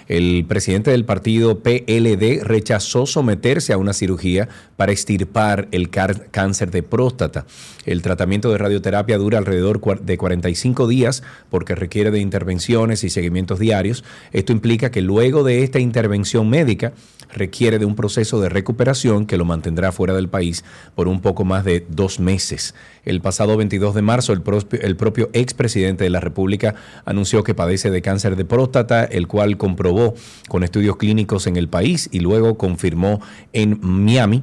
el 0.09 0.45
presidente 0.47 0.91
del 0.91 1.05
partido 1.05 1.61
PLD 1.61 2.43
rechazó 2.43 3.07
someterse 3.07 3.73
a 3.73 3.79
una 3.79 3.93
cirugía 3.93 4.49
para 4.77 4.93
extirpar 4.93 5.69
el 5.71 5.91
cáncer 5.91 6.71
de 6.71 6.83
próstata. 6.83 7.47
El 7.87 8.03
tratamiento 8.03 8.51
de 8.51 8.59
radioterapia 8.59 9.19
dura 9.19 9.39
alrededor 9.39 9.81
de 10.01 10.19
45 10.19 10.89
días 10.89 11.23
porque 11.51 11.75
requiere 11.75 12.11
de 12.11 12.21
intervenciones 12.21 13.05
y 13.05 13.11
seguimientos 13.11 13.59
diarios. 13.59 14.05
Esto 14.33 14.53
implica 14.53 14.91
que 14.91 15.03
luego 15.03 15.45
de 15.45 15.63
esta 15.63 15.79
intervención 15.79 16.49
médica 16.49 16.93
requiere 17.35 17.79
de 17.79 17.85
un 17.85 17.95
proceso 17.97 18.41
de 18.41 18.49
recuperación 18.49 19.26
que 19.26 19.37
lo 19.37 19.45
mantendrá 19.45 19.93
fuera 19.93 20.14
del 20.14 20.29
país 20.29 20.64
por 20.95 21.09
un 21.09 21.21
poco 21.21 21.45
más 21.45 21.64
de 21.64 21.85
dos 21.88 22.21
meses. 22.21 22.75
El 23.05 23.21
pasado 23.21 23.57
22 23.57 23.95
de 23.95 24.03
marzo, 24.03 24.33
el, 24.33 24.41
propio, 24.41 24.81
el 24.81 24.97
propio 24.97 25.29
expresidente 25.35 26.05
de 26.05 26.11
la 26.11 26.21
República 26.21 26.75
anunció 27.05 27.45
que 27.45 27.55
padece 27.55 27.91
de 27.91 28.00
cáncer 28.00 28.37
de 28.37 28.45
próstata, 28.45 29.05
el 29.05 29.26
cual 29.26 29.59
comprobó 29.59 30.14
con 30.49 30.64
estudios 30.64 30.97
clínicos 30.97 31.47
en 31.47 31.57
el 31.57 31.69
país 31.69 32.09
y 32.12 32.21
luego 32.21 32.57
confirmó 32.57 33.21
en 33.53 33.79
Miami 33.83 34.43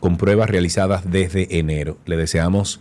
con 0.00 0.16
pruebas 0.16 0.48
realizadas 0.48 1.10
desde 1.10 1.58
enero. 1.58 1.98
Le 2.06 2.16
deseamos 2.16 2.80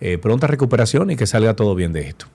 eh, 0.00 0.18
pronta 0.18 0.46
recuperación 0.46 1.10
y 1.10 1.16
que 1.16 1.26
salga 1.26 1.54
todo 1.54 1.74
bien 1.74 1.92
de 1.92 2.08
esto. 2.08 2.26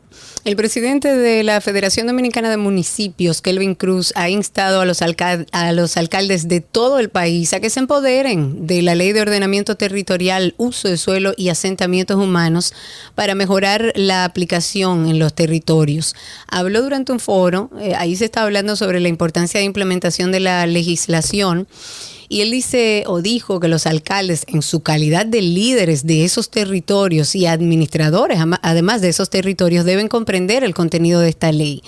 El 0.46 0.56
presidente 0.56 1.16
de 1.16 1.44
la 1.44 1.60
Federación 1.60 2.08
Dominicana 2.08 2.50
de 2.50 2.56
Municipios, 2.56 3.42
Kelvin 3.42 3.76
Cruz, 3.76 4.14
ha 4.16 4.30
instado 4.30 4.80
a 4.80 4.86
los, 4.86 5.02
alcaldes 5.02 6.48
de 6.48 6.62
todo 6.62 7.00
el 7.00 7.10
país 7.10 7.54
a 7.54 7.60
que 7.60 7.70
se 7.70 7.82
empoderen 7.82 8.66
de 8.66 8.82
la 8.82 8.96
ley 8.96 9.12
de 9.12 9.22
ordenamiento 9.22 9.76
territorial, 9.76 10.56
uso 10.58 10.88
de 10.88 10.98
suelo 10.98 11.34
y 11.36 11.50
asentamientos 11.50 12.16
humanos 12.16 12.74
para 13.16 13.36
mejorar 13.36 13.92
la 13.96 14.24
aplicación 14.24 15.10
en 15.10 15.20
los 15.20 15.34
territorios. 15.34 16.16
Habló 16.48 16.84
durante 16.84 17.12
un 17.12 17.20
foro, 17.20 17.70
eh, 17.80 17.94
ahí 17.98 18.16
se 18.16 18.26
está 18.26 18.44
hablando 18.44 18.78
sobre 18.78 19.02
la 19.02 19.10
importancia 19.10 19.60
de 19.60 19.66
implementación 19.66 20.32
de 20.32 20.40
la 20.40 20.66
legislación 20.66 21.68
y 22.30 22.42
él 22.42 22.52
dice 22.52 23.04
o 23.08 23.24
dijo 23.24 23.60
que 23.60 23.68
los 23.68 23.88
alcaldes, 23.88 24.46
en 24.48 24.62
su 24.62 24.82
calidad 24.82 25.26
de 25.26 25.42
líderes 25.42 26.06
de 26.06 26.24
esos 26.24 26.52
territorios 26.52 27.36
y 27.36 27.48
administradores, 27.48 28.40
además 28.62 29.02
de 29.02 29.10
esos 29.10 29.32
territorios, 29.32 29.84
deben 29.84 30.08
comprender 30.08 30.64
el 30.64 30.76
contenido 30.76 31.22
de 31.22 31.30
esta 31.30 31.52
ley. 31.52 31.82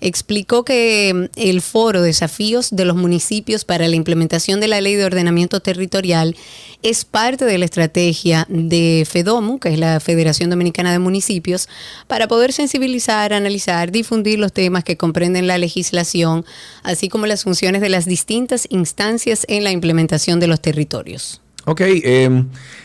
Explicó 0.00 0.64
que 0.64 1.12
mm, 1.12 1.40
el 1.40 1.60
foro 1.60 2.00
Desafíos 2.00 2.68
de 2.70 2.84
los 2.84 2.96
Municipios 2.96 3.64
para 3.64 3.88
la 3.88 3.96
implementación 3.96 4.60
de 4.60 4.68
la 4.68 4.80
Ley 4.80 4.94
de 4.94 5.04
Ordenamiento 5.04 5.58
Territorial 5.58 6.36
es 6.82 7.04
parte 7.04 7.44
de 7.44 7.58
la 7.58 7.64
estrategia 7.64 8.46
de 8.48 9.06
FEDOMU, 9.08 9.58
que 9.58 9.70
es 9.70 9.78
la 9.78 10.00
Federación 10.00 10.50
Dominicana 10.50 10.92
de 10.92 10.98
Municipios, 10.98 11.68
para 12.06 12.28
poder 12.28 12.52
sensibilizar, 12.52 13.32
analizar, 13.32 13.90
difundir 13.90 14.38
los 14.38 14.52
temas 14.52 14.84
que 14.84 14.96
comprenden 14.96 15.46
la 15.46 15.58
legislación, 15.58 16.44
así 16.82 17.08
como 17.08 17.26
las 17.26 17.44
funciones 17.44 17.80
de 17.80 17.88
las 17.88 18.06
distintas 18.06 18.66
instancias 18.70 19.44
en 19.48 19.64
la 19.64 19.72
implementación 19.72 20.40
de 20.40 20.46
los 20.46 20.60
territorios. 20.60 21.40
Ok, 21.64 21.82
eh, 21.84 22.44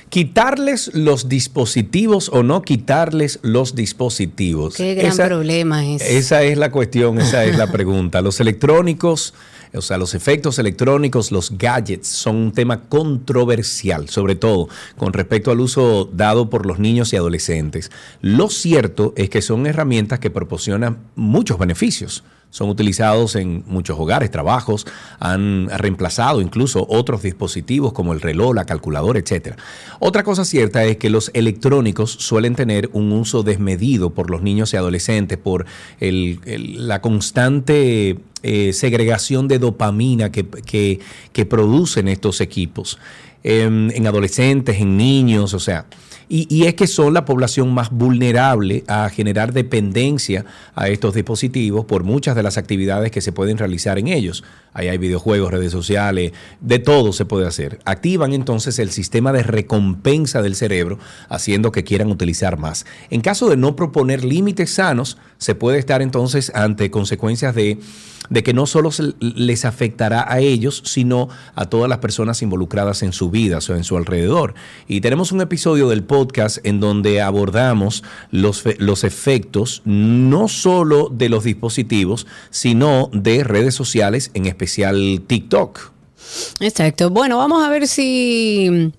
quitarles 0.10 0.94
los 0.94 1.30
dispositivos 1.30 2.30
o 2.30 2.44
no 2.44 2.64
quitarles 2.64 3.40
los 3.44 3.76
dispositivos. 3.76 4.76
Qué 4.76 4.94
gran 4.96 5.16
problema 5.16 5.88
es. 5.88 6.02
Esa 6.02 6.44
es 6.44 6.58
la 6.58 6.70
cuestión, 6.70 7.18
esa 7.20 7.46
es 7.46 7.58
la 7.58 7.72
pregunta. 7.72 8.22
Los 8.22 8.42
electrónicos, 8.42 9.34
o 9.74 9.82
sea, 9.82 9.98
los 9.98 10.14
efectos 10.14 10.60
electrónicos, 10.60 11.32
los 11.32 11.58
gadgets, 11.58 12.08
son 12.08 12.36
un 12.36 12.52
tema 12.52 12.82
controversial, 12.84 14.10
sobre 14.10 14.36
todo 14.36 14.70
con 14.98 15.14
respecto 15.14 15.52
al 15.52 15.60
uso 15.60 16.10
dado 16.12 16.50
por 16.50 16.66
los 16.66 16.80
niños 16.80 17.14
y 17.14 17.18
adolescentes. 17.18 17.92
Lo 18.22 18.50
cierto 18.50 19.14
es 19.16 19.30
que 19.30 19.42
son 19.42 19.66
herramientas 19.66 20.20
que 20.20 20.30
proporcionan 20.30 21.00
muchos 21.16 21.58
beneficios 21.58 22.24
son 22.54 22.70
utilizados 22.70 23.36
en 23.36 23.64
muchos 23.66 24.00
hogares, 24.00 24.30
trabajos, 24.30 24.86
han 25.20 25.70
reemplazado 25.70 26.40
incluso 26.40 26.86
otros 26.88 27.24
dispositivos 27.24 27.94
como 27.94 28.14
el 28.14 28.22
reloj, 28.22 28.54
la 28.54 28.66
calculadora, 28.66 29.18
etc. 29.18 29.56
Otra 29.98 30.22
cosa 30.22 30.46
cierta 30.46 30.84
es 30.86 30.98
que 30.98 31.10
los 31.10 31.32
electrónicos 31.34 32.12
suelen 32.12 32.54
tener 32.54 32.92
un 32.94 33.12
uso 33.12 33.42
desmedido 33.42 34.12
por 34.12 34.30
los 34.30 34.44
niños 34.44 34.72
y 34.72 34.78
adolescentes 34.78 35.40
por 35.40 35.66
la 36.00 37.02
constante 37.02 38.20
eh, 38.44 38.74
segregación 38.74 39.48
de 39.48 39.58
dopamina 39.60 40.32
que, 40.32 41.00
que 41.32 41.46
producen 41.46 42.08
estos 42.08 42.42
equipos. 42.42 43.00
en, 43.44 43.92
en 43.94 44.08
adolescentes, 44.08 44.80
en 44.80 44.98
niños, 44.98 45.54
o 45.54 45.60
sea, 45.60 45.86
y, 46.30 46.48
y, 46.50 46.66
es 46.66 46.74
que 46.74 46.88
son 46.88 47.14
la 47.14 47.26
población 47.26 47.74
más 47.74 47.92
vulnerable 47.92 48.86
a 48.88 49.10
generar 49.10 49.52
dependencia 49.52 50.46
a 50.74 50.88
estos 50.88 51.14
dispositivos 51.14 51.86
por 51.86 52.06
muchas 52.06 52.36
de 52.36 52.42
las 52.42 52.58
actividades 52.58 53.12
que 53.12 53.20
se 53.20 53.34
pueden 53.34 53.58
realizar 53.58 54.00
en 54.00 54.08
ellos. 54.08 54.44
Ahí 54.72 54.88
hay 54.88 54.98
videojuegos, 54.98 55.52
redes 55.52 55.74
sociales, 55.74 56.32
de 56.62 56.80
todo 56.80 57.12
se 57.12 57.26
puede 57.26 57.46
hacer. 57.46 57.80
Activan 57.84 58.34
entonces 58.34 58.80
el 58.80 58.90
sistema 58.90 59.34
de 59.34 59.44
recompensa 59.44 60.42
del 60.42 60.56
cerebro, 60.56 60.98
haciendo 61.28 61.74
que 61.74 61.84
quieran 61.84 62.10
utilizar 62.10 62.58
más. 62.58 62.86
En 63.10 63.20
caso 63.20 63.50
de 63.50 63.58
no 63.58 63.76
proponer 63.76 64.24
límites 64.24 64.74
sanos, 64.74 65.18
se 65.38 65.56
puede 65.56 65.78
estar 65.78 66.02
entonces 66.02 66.52
ante 66.56 66.90
consecuencias 66.90 67.54
de 67.54 67.80
de 68.34 68.42
que 68.42 68.54
no 68.54 68.66
solo 68.66 68.90
les 69.20 69.64
afectará 69.64 70.26
a 70.28 70.40
ellos, 70.40 70.82
sino 70.86 71.30
a 71.54 71.68
todas 71.68 71.88
las 71.88 72.00
personas 72.00 72.42
involucradas 72.42 73.04
en 73.04 73.14
su 73.14 73.30
vida 73.30 73.60
o 73.70 73.74
en 73.76 73.84
su 73.84 73.96
alrededor. 73.96 74.56
Y 74.88 75.02
tenemos 75.02 75.32
un 75.32 75.42
episodio 75.42 75.88
del 75.88 76.04
podcast 76.04 76.58
en 76.64 76.80
donde 76.80 77.22
abordamos 77.22 78.04
los, 78.32 78.64
los 78.80 79.04
efectos 79.04 79.84
no 79.86 80.48
solo 80.48 81.10
de 81.10 81.30
los 81.30 81.44
dispositivos, 81.44 82.26
sino 82.50 83.12
de 83.14 83.44
redes 83.44 83.76
sociales, 83.76 84.32
en 84.34 84.48
especial 84.48 85.22
TikTok. 85.28 85.92
Exacto. 86.60 87.12
Bueno, 87.12 87.38
vamos 87.38 87.64
a 87.64 87.70
ver 87.70 87.88
si 87.88 88.92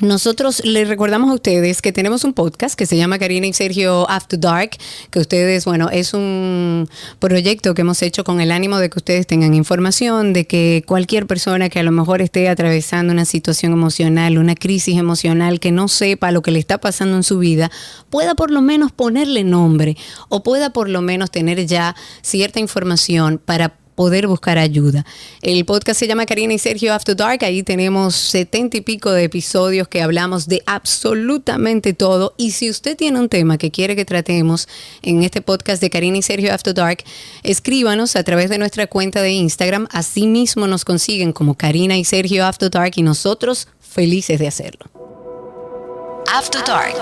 nosotros 0.00 0.64
les 0.64 0.86
recordamos 0.86 1.30
a 1.30 1.34
ustedes 1.34 1.82
que 1.82 1.92
tenemos 1.92 2.22
un 2.22 2.32
podcast 2.32 2.78
que 2.78 2.86
se 2.86 2.96
llama 2.96 3.18
Karina 3.18 3.46
y 3.46 3.52
Sergio 3.52 4.08
After 4.08 4.38
Dark, 4.38 4.72
que 5.10 5.18
ustedes, 5.18 5.64
bueno, 5.64 5.88
es 5.90 6.14
un 6.14 6.88
proyecto 7.18 7.74
que 7.74 7.80
hemos 7.80 8.02
hecho 8.02 8.22
con 8.22 8.40
el 8.40 8.52
ánimo 8.52 8.78
de 8.78 8.90
que 8.90 8.98
ustedes 8.98 9.26
tengan 9.26 9.54
información, 9.54 10.34
de 10.34 10.46
que 10.46 10.84
cualquier 10.86 11.26
persona 11.26 11.68
que 11.68 11.80
a 11.80 11.82
lo 11.82 11.90
mejor 11.90 12.20
esté 12.20 12.48
atravesando 12.48 13.12
una 13.12 13.24
situación 13.24 13.72
emocional, 13.72 14.38
una 14.38 14.54
crisis 14.54 14.98
emocional, 14.98 15.58
que 15.58 15.72
no 15.72 15.88
sepa 15.88 16.30
lo 16.30 16.42
que 16.42 16.50
le 16.50 16.58
está 16.58 16.78
pasando 16.78 17.16
en 17.16 17.22
su 17.22 17.38
vida, 17.38 17.70
pueda 18.10 18.34
por 18.34 18.50
lo 18.50 18.60
menos 18.60 18.92
ponerle 18.92 19.42
nombre 19.42 19.96
o 20.28 20.42
pueda 20.42 20.70
por 20.70 20.88
lo 20.90 21.00
menos 21.00 21.30
tener 21.30 21.66
ya 21.66 21.96
cierta 22.22 22.60
información 22.60 23.40
para 23.44 23.74
poder 23.98 24.28
buscar 24.28 24.58
ayuda. 24.58 25.04
El 25.42 25.64
podcast 25.64 25.98
se 25.98 26.06
llama 26.06 26.24
Karina 26.24 26.54
y 26.54 26.58
Sergio 26.60 26.94
After 26.94 27.16
Dark. 27.16 27.44
Ahí 27.44 27.64
tenemos 27.64 28.14
setenta 28.14 28.76
y 28.76 28.80
pico 28.80 29.10
de 29.10 29.24
episodios 29.24 29.88
que 29.88 30.02
hablamos 30.02 30.46
de 30.46 30.62
absolutamente 30.66 31.94
todo. 31.94 32.32
Y 32.36 32.52
si 32.52 32.70
usted 32.70 32.96
tiene 32.96 33.18
un 33.18 33.28
tema 33.28 33.58
que 33.58 33.72
quiere 33.72 33.96
que 33.96 34.04
tratemos 34.04 34.68
en 35.02 35.24
este 35.24 35.42
podcast 35.42 35.82
de 35.82 35.90
Karina 35.90 36.18
y 36.18 36.22
Sergio 36.22 36.54
After 36.54 36.72
Dark, 36.72 37.02
escríbanos 37.42 38.14
a 38.14 38.22
través 38.22 38.50
de 38.50 38.58
nuestra 38.58 38.86
cuenta 38.86 39.20
de 39.20 39.32
Instagram. 39.32 39.88
Asimismo 39.90 40.68
nos 40.68 40.84
consiguen 40.84 41.32
como 41.32 41.56
Karina 41.56 41.96
y 41.96 42.04
Sergio 42.04 42.46
After 42.46 42.70
Dark 42.70 42.92
y 42.94 43.02
nosotros 43.02 43.66
felices 43.80 44.38
de 44.38 44.46
hacerlo. 44.46 44.97
After 46.30 46.60
Dark. 46.62 46.94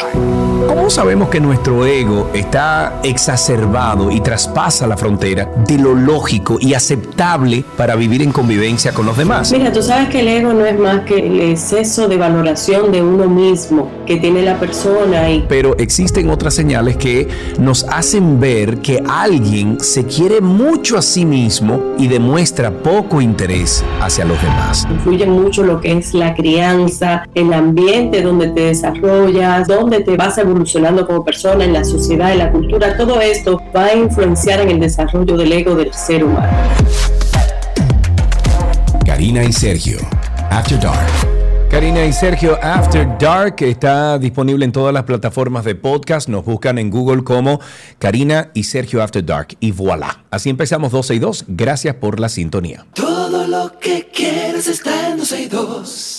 ¿Cómo 0.68 0.88
sabemos 0.88 1.28
que 1.28 1.40
nuestro 1.40 1.84
ego 1.84 2.30
está 2.32 3.00
exacerbado 3.02 4.10
y 4.10 4.20
traspasa 4.20 4.86
la 4.86 4.96
frontera 4.96 5.50
de 5.66 5.78
lo 5.78 5.94
lógico 5.94 6.58
y 6.60 6.74
aceptable 6.74 7.64
para 7.76 7.94
vivir 7.94 8.22
en 8.22 8.32
convivencia 8.32 8.92
con 8.92 9.06
los 9.06 9.16
demás? 9.16 9.52
Mira, 9.52 9.72
tú 9.72 9.82
sabes 9.82 10.08
que 10.08 10.20
el 10.20 10.28
ego 10.28 10.52
no 10.52 10.64
es 10.64 10.78
más 10.78 11.02
que 11.04 11.18
el 11.18 11.40
exceso 11.40 12.08
de 12.08 12.16
valoración 12.16 12.90
de 12.90 13.02
uno 13.02 13.28
mismo 13.28 13.90
que 14.06 14.16
tiene 14.16 14.42
la 14.42 14.58
persona. 14.58 15.30
Y... 15.30 15.44
Pero 15.48 15.76
existen 15.76 16.30
otras 16.30 16.54
señales 16.54 16.96
que 16.96 17.28
nos 17.58 17.84
hacen 17.84 18.40
ver 18.40 18.78
que 18.78 19.02
alguien 19.08 19.78
se 19.80 20.04
quiere 20.04 20.40
mucho 20.40 20.98
a 20.98 21.02
sí 21.02 21.24
mismo 21.24 21.94
y 21.98 22.08
demuestra 22.08 22.70
poco 22.70 23.20
interés 23.20 23.84
hacia 24.00 24.24
los 24.24 24.40
demás. 24.40 24.86
Influye 24.90 25.26
mucho 25.26 25.62
lo 25.62 25.80
que 25.80 25.92
es 25.92 26.14
la 26.14 26.34
crianza, 26.34 27.24
el 27.34 27.52
ambiente 27.52 28.22
donde 28.22 28.48
te 28.48 28.60
desarrollas 28.62 29.15
dónde 29.66 30.00
te 30.00 30.16
vas 30.16 30.38
evolucionando 30.38 31.06
como 31.06 31.24
persona 31.24 31.64
en 31.64 31.72
la 31.72 31.84
sociedad, 31.84 32.32
en 32.32 32.38
la 32.38 32.52
cultura, 32.52 32.96
todo 32.96 33.20
esto 33.20 33.60
va 33.74 33.86
a 33.86 33.94
influenciar 33.94 34.60
en 34.60 34.70
el 34.70 34.80
desarrollo 34.80 35.36
del 35.36 35.52
ego 35.52 35.74
del 35.74 35.92
ser 35.92 36.24
humano. 36.24 36.52
Karina 39.04 39.44
y 39.44 39.52
Sergio, 39.52 39.98
After 40.50 40.78
Dark. 40.78 41.06
Karina 41.70 42.04
y 42.06 42.12
Sergio 42.12 42.58
After 42.62 43.06
Dark 43.18 43.56
está 43.60 44.18
disponible 44.18 44.64
en 44.64 44.72
todas 44.72 44.94
las 44.94 45.02
plataformas 45.02 45.64
de 45.64 45.74
podcast. 45.74 46.28
Nos 46.28 46.44
buscan 46.44 46.78
en 46.78 46.90
Google 46.90 47.24
como 47.24 47.60
Karina 47.98 48.50
y 48.54 48.64
Sergio 48.64 49.02
After 49.02 49.24
Dark. 49.24 49.56
Y 49.58 49.72
voilà. 49.72 50.24
Así 50.30 50.48
empezamos 50.48 50.92
12 50.92 51.14
y 51.14 51.18
2. 51.18 51.44
Gracias 51.48 51.96
por 51.96 52.20
la 52.20 52.28
sintonía. 52.28 52.86
Todo 52.94 53.46
lo 53.46 53.78
que 53.80 54.08
quieres 54.14 54.68
está 54.68 55.10
en 55.10 55.18
12 55.18 55.42
y 55.42 55.46
2. 55.46 56.15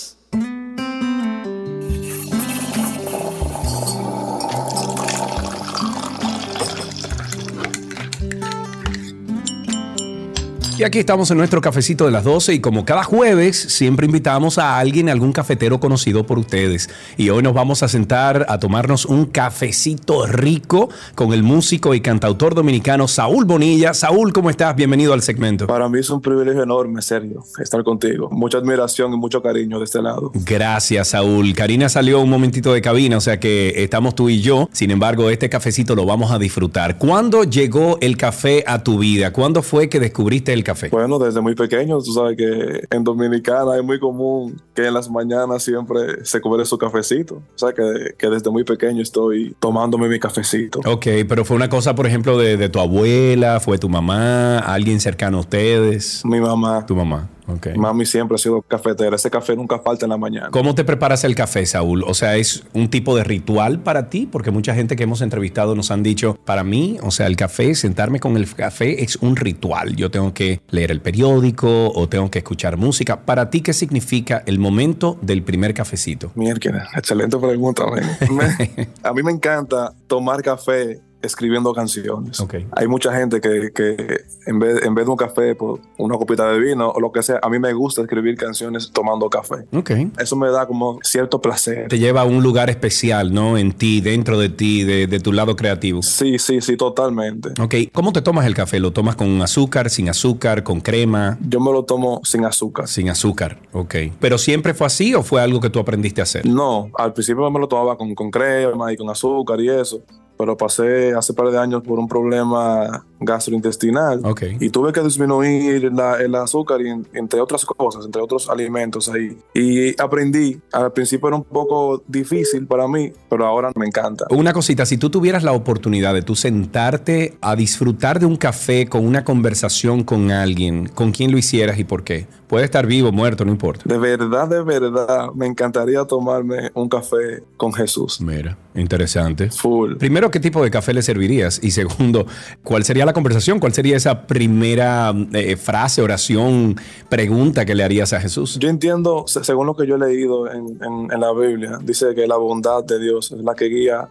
Y 10.78 10.84
aquí 10.84 11.00
estamos 11.00 11.28
en 11.32 11.38
nuestro 11.38 11.60
cafecito 11.60 12.04
de 12.04 12.12
las 12.12 12.22
12 12.22 12.54
y 12.54 12.60
como 12.60 12.84
cada 12.84 13.02
jueves 13.02 13.56
siempre 13.56 14.06
invitamos 14.06 14.58
a 14.58 14.78
alguien, 14.78 15.08
algún 15.08 15.32
cafetero 15.32 15.80
conocido 15.80 16.24
por 16.24 16.38
ustedes. 16.38 16.88
Y 17.16 17.30
hoy 17.30 17.42
nos 17.42 17.52
vamos 17.52 17.82
a 17.82 17.88
sentar 17.88 18.46
a 18.48 18.60
tomarnos 18.60 19.04
un 19.04 19.26
cafecito 19.26 20.24
rico 20.28 20.88
con 21.16 21.32
el 21.32 21.42
músico 21.42 21.96
y 21.96 22.00
cantautor 22.00 22.54
dominicano 22.54 23.08
Saúl 23.08 23.44
Bonilla. 23.44 23.92
Saúl, 23.92 24.32
¿cómo 24.32 24.50
estás? 24.50 24.76
Bienvenido 24.76 25.14
al 25.14 25.22
segmento. 25.22 25.66
Para 25.66 25.88
mí 25.88 25.98
es 25.98 26.10
un 26.10 26.20
privilegio 26.20 26.62
enorme, 26.62 27.02
Sergio, 27.02 27.42
estar 27.58 27.82
contigo. 27.82 28.28
Mucha 28.30 28.58
admiración 28.58 29.12
y 29.12 29.16
mucho 29.16 29.42
cariño 29.42 29.80
de 29.80 29.84
este 29.84 30.00
lado. 30.00 30.30
Gracias, 30.32 31.08
Saúl. 31.08 31.54
Karina 31.54 31.88
salió 31.88 32.20
un 32.20 32.30
momentito 32.30 32.72
de 32.72 32.80
cabina, 32.80 33.16
o 33.16 33.20
sea 33.20 33.40
que 33.40 33.82
estamos 33.82 34.14
tú 34.14 34.28
y 34.28 34.42
yo. 34.42 34.68
Sin 34.70 34.92
embargo, 34.92 35.28
este 35.28 35.48
cafecito 35.48 35.96
lo 35.96 36.06
vamos 36.06 36.30
a 36.30 36.38
disfrutar. 36.38 36.98
¿Cuándo 36.98 37.42
llegó 37.42 37.98
el 38.00 38.16
café 38.16 38.62
a 38.64 38.84
tu 38.84 39.00
vida? 39.00 39.32
¿Cuándo 39.32 39.64
fue 39.64 39.88
que 39.88 39.98
descubriste 39.98 40.52
el 40.52 40.67
café? 40.68 40.88
Bueno, 40.90 41.18
desde 41.18 41.40
muy 41.40 41.54
pequeño, 41.54 41.98
tú 41.98 42.12
sabes 42.12 42.36
que 42.36 42.86
en 42.90 43.04
Dominicana 43.04 43.76
es 43.76 43.82
muy 43.82 43.98
común 43.98 44.60
que 44.74 44.86
en 44.86 44.94
las 44.94 45.10
mañanas 45.10 45.62
siempre 45.62 46.24
se 46.24 46.40
cobre 46.40 46.64
su 46.64 46.76
cafecito. 46.76 47.36
O 47.36 47.58
sea, 47.58 47.72
que, 47.72 48.14
que 48.16 48.28
desde 48.28 48.50
muy 48.50 48.64
pequeño 48.64 49.02
estoy 49.02 49.56
tomándome 49.58 50.08
mi 50.08 50.18
cafecito. 50.18 50.80
Ok, 50.86 51.06
pero 51.28 51.44
fue 51.44 51.56
una 51.56 51.68
cosa, 51.68 51.94
por 51.94 52.06
ejemplo, 52.06 52.36
de, 52.38 52.56
de 52.56 52.68
tu 52.68 52.80
abuela, 52.80 53.60
fue 53.60 53.78
tu 53.78 53.88
mamá, 53.88 54.58
alguien 54.58 55.00
cercano 55.00 55.38
a 55.38 55.40
ustedes. 55.40 56.22
Mi 56.24 56.40
mamá. 56.40 56.84
Tu 56.86 56.94
mamá. 56.94 57.28
Okay. 57.48 57.74
Mami 57.76 58.04
siempre 58.04 58.34
ha 58.34 58.38
sido 58.38 58.62
cafetera. 58.62 59.16
Ese 59.16 59.30
café 59.30 59.56
nunca 59.56 59.78
falta 59.78 60.04
en 60.06 60.10
la 60.10 60.16
mañana. 60.16 60.50
¿Cómo 60.50 60.74
te 60.74 60.84
preparas 60.84 61.24
el 61.24 61.34
café, 61.34 61.64
Saúl? 61.64 62.04
O 62.04 62.14
sea, 62.14 62.36
¿es 62.36 62.64
un 62.74 62.88
tipo 62.90 63.16
de 63.16 63.24
ritual 63.24 63.80
para 63.80 64.10
ti? 64.10 64.28
Porque 64.30 64.50
mucha 64.50 64.74
gente 64.74 64.96
que 64.96 65.04
hemos 65.04 65.22
entrevistado 65.22 65.74
nos 65.74 65.90
han 65.90 66.02
dicho, 66.02 66.38
para 66.44 66.62
mí, 66.62 66.98
o 67.02 67.10
sea, 67.10 67.26
el 67.26 67.36
café, 67.36 67.74
sentarme 67.74 68.20
con 68.20 68.36
el 68.36 68.52
café 68.54 69.02
es 69.02 69.16
un 69.16 69.36
ritual. 69.36 69.96
Yo 69.96 70.10
tengo 70.10 70.34
que 70.34 70.60
leer 70.68 70.90
el 70.90 71.00
periódico 71.00 71.90
o 71.90 72.08
tengo 72.08 72.30
que 72.30 72.38
escuchar 72.38 72.76
música. 72.76 73.24
Para 73.24 73.50
ti, 73.50 73.62
¿qué 73.62 73.72
significa 73.72 74.42
el 74.46 74.58
momento 74.58 75.18
del 75.22 75.42
primer 75.42 75.74
cafecito? 75.74 76.32
Mierda, 76.34 76.88
excelente 76.96 77.38
pregunta. 77.38 77.84
Me, 78.30 78.90
a 79.02 79.12
mí 79.12 79.22
me 79.22 79.32
encanta 79.32 79.92
tomar 80.06 80.42
café 80.42 81.00
escribiendo 81.22 81.72
canciones. 81.72 82.40
Okay. 82.40 82.66
Hay 82.72 82.86
mucha 82.86 83.12
gente 83.12 83.40
que, 83.40 83.72
que 83.74 84.24
en, 84.46 84.58
vez, 84.58 84.82
en 84.84 84.94
vez 84.94 85.04
de 85.04 85.10
un 85.10 85.16
café, 85.16 85.54
por 85.54 85.80
una 85.96 86.16
copita 86.16 86.50
de 86.50 86.58
vino 86.58 86.88
o 86.88 87.00
lo 87.00 87.10
que 87.10 87.22
sea, 87.22 87.40
a 87.42 87.48
mí 87.48 87.58
me 87.58 87.72
gusta 87.72 88.02
escribir 88.02 88.36
canciones 88.36 88.90
tomando 88.92 89.28
café. 89.28 89.66
Okay. 89.72 90.10
Eso 90.18 90.36
me 90.36 90.50
da 90.50 90.66
como 90.66 90.98
cierto 91.02 91.40
placer. 91.40 91.88
Te 91.88 91.98
lleva 91.98 92.22
a 92.22 92.24
un 92.24 92.42
lugar 92.42 92.70
especial, 92.70 93.32
¿no? 93.32 93.58
En 93.58 93.72
ti, 93.72 94.00
dentro 94.00 94.38
de 94.38 94.48
ti, 94.48 94.84
de, 94.84 95.06
de, 95.06 95.20
tu 95.20 95.32
lado 95.32 95.56
creativo. 95.56 96.02
Sí, 96.02 96.38
sí, 96.38 96.60
sí, 96.60 96.76
totalmente. 96.76 97.50
Ok. 97.60 97.74
¿Cómo 97.92 98.12
te 98.12 98.22
tomas 98.22 98.46
el 98.46 98.54
café? 98.54 98.78
¿Lo 98.78 98.92
tomas 98.92 99.16
con 99.16 99.42
azúcar, 99.42 99.90
sin 99.90 100.08
azúcar, 100.08 100.62
con 100.62 100.80
crema? 100.80 101.38
Yo 101.40 101.60
me 101.60 101.72
lo 101.72 101.84
tomo 101.84 102.20
sin 102.24 102.44
azúcar. 102.44 102.86
Sin 102.86 103.10
azúcar, 103.10 103.58
ok. 103.72 103.94
¿Pero 104.20 104.38
siempre 104.38 104.74
fue 104.74 104.86
así 104.86 105.14
o 105.14 105.22
fue 105.22 105.42
algo 105.42 105.60
que 105.60 105.70
tú 105.70 105.80
aprendiste 105.80 106.20
a 106.20 106.24
hacer? 106.24 106.46
No, 106.46 106.90
al 106.96 107.12
principio 107.12 107.50
me 107.50 107.58
lo 107.58 107.66
tomaba 107.66 107.96
con, 107.96 108.14
con 108.14 108.30
crema 108.30 108.92
y 108.92 108.96
con 108.96 109.10
azúcar 109.10 109.60
y 109.60 109.68
eso 109.68 110.02
pero 110.38 110.56
pasé 110.56 111.14
hace 111.14 111.34
par 111.34 111.50
de 111.50 111.58
años 111.58 111.82
por 111.82 111.98
un 111.98 112.08
problema 112.08 113.04
gastrointestinal 113.20 114.20
okay. 114.24 114.56
y 114.60 114.70
tuve 114.70 114.92
que 114.92 115.00
disminuir 115.02 115.92
la, 115.92 116.20
el 116.20 116.34
azúcar 116.34 116.80
y 116.80 116.90
entre 117.16 117.40
otras 117.40 117.64
cosas, 117.64 118.04
entre 118.06 118.22
otros 118.22 118.48
alimentos 118.48 119.08
ahí. 119.08 119.36
Y 119.54 120.00
aprendí, 120.00 120.60
al 120.72 120.92
principio 120.92 121.28
era 121.28 121.36
un 121.36 121.44
poco 121.44 122.02
difícil 122.06 122.66
para 122.66 122.86
mí, 122.88 123.12
pero 123.28 123.46
ahora 123.46 123.72
me 123.76 123.86
encanta. 123.86 124.26
Una 124.30 124.52
cosita, 124.52 124.86
si 124.86 124.98
tú 124.98 125.10
tuvieras 125.10 125.42
la 125.42 125.52
oportunidad 125.52 126.14
de 126.14 126.22
tú 126.22 126.36
sentarte 126.36 127.36
a 127.40 127.56
disfrutar 127.56 128.20
de 128.20 128.26
un 128.26 128.36
café 128.36 128.86
con 128.86 129.06
una 129.06 129.24
conversación 129.24 130.04
con 130.04 130.30
alguien, 130.30 130.88
¿con 130.88 131.12
quién 131.12 131.30
lo 131.32 131.38
hicieras 131.38 131.78
y 131.78 131.84
por 131.84 132.04
qué? 132.04 132.26
Puede 132.48 132.64
estar 132.64 132.86
vivo, 132.86 133.12
muerto, 133.12 133.44
no 133.44 133.52
importa. 133.52 133.82
De 133.84 133.98
verdad, 133.98 134.48
de 134.48 134.62
verdad, 134.62 135.32
me 135.34 135.46
encantaría 135.46 136.04
tomarme 136.06 136.70
un 136.72 136.88
café 136.88 137.42
con 137.58 137.74
Jesús. 137.74 138.22
Mira, 138.22 138.56
interesante. 138.74 139.50
Full. 139.50 139.96
Primero, 139.96 140.30
¿qué 140.30 140.40
tipo 140.40 140.62
de 140.62 140.70
café 140.70 140.94
le 140.94 141.02
servirías? 141.02 141.60
Y 141.62 141.72
segundo, 141.72 142.26
¿cuál 142.62 142.84
sería 142.84 143.04
la 143.08 143.12
conversación, 143.14 143.58
¿cuál 143.58 143.72
sería 143.72 143.96
esa 143.96 144.26
primera 144.26 145.12
eh, 145.32 145.56
frase, 145.56 146.02
oración, 146.02 146.76
pregunta 147.08 147.64
que 147.64 147.74
le 147.74 147.82
harías 147.82 148.12
a 148.12 148.20
Jesús? 148.20 148.58
Yo 148.60 148.68
entiendo, 148.68 149.24
se- 149.26 149.42
según 149.44 149.66
lo 149.66 149.74
que 149.74 149.86
yo 149.86 149.96
he 149.96 149.98
leído 149.98 150.50
en, 150.50 150.78
en- 150.82 151.10
en 151.12 151.20
la 151.20 151.32
Biblia, 151.32 151.78
dice 151.82 152.14
que 152.14 152.26
la 152.26 152.36
bondad 152.36 152.84
de 152.84 152.98
Dios 153.00 153.32
es 153.32 153.38
la 153.42 153.54
que 153.54 153.66
guía 153.66 154.08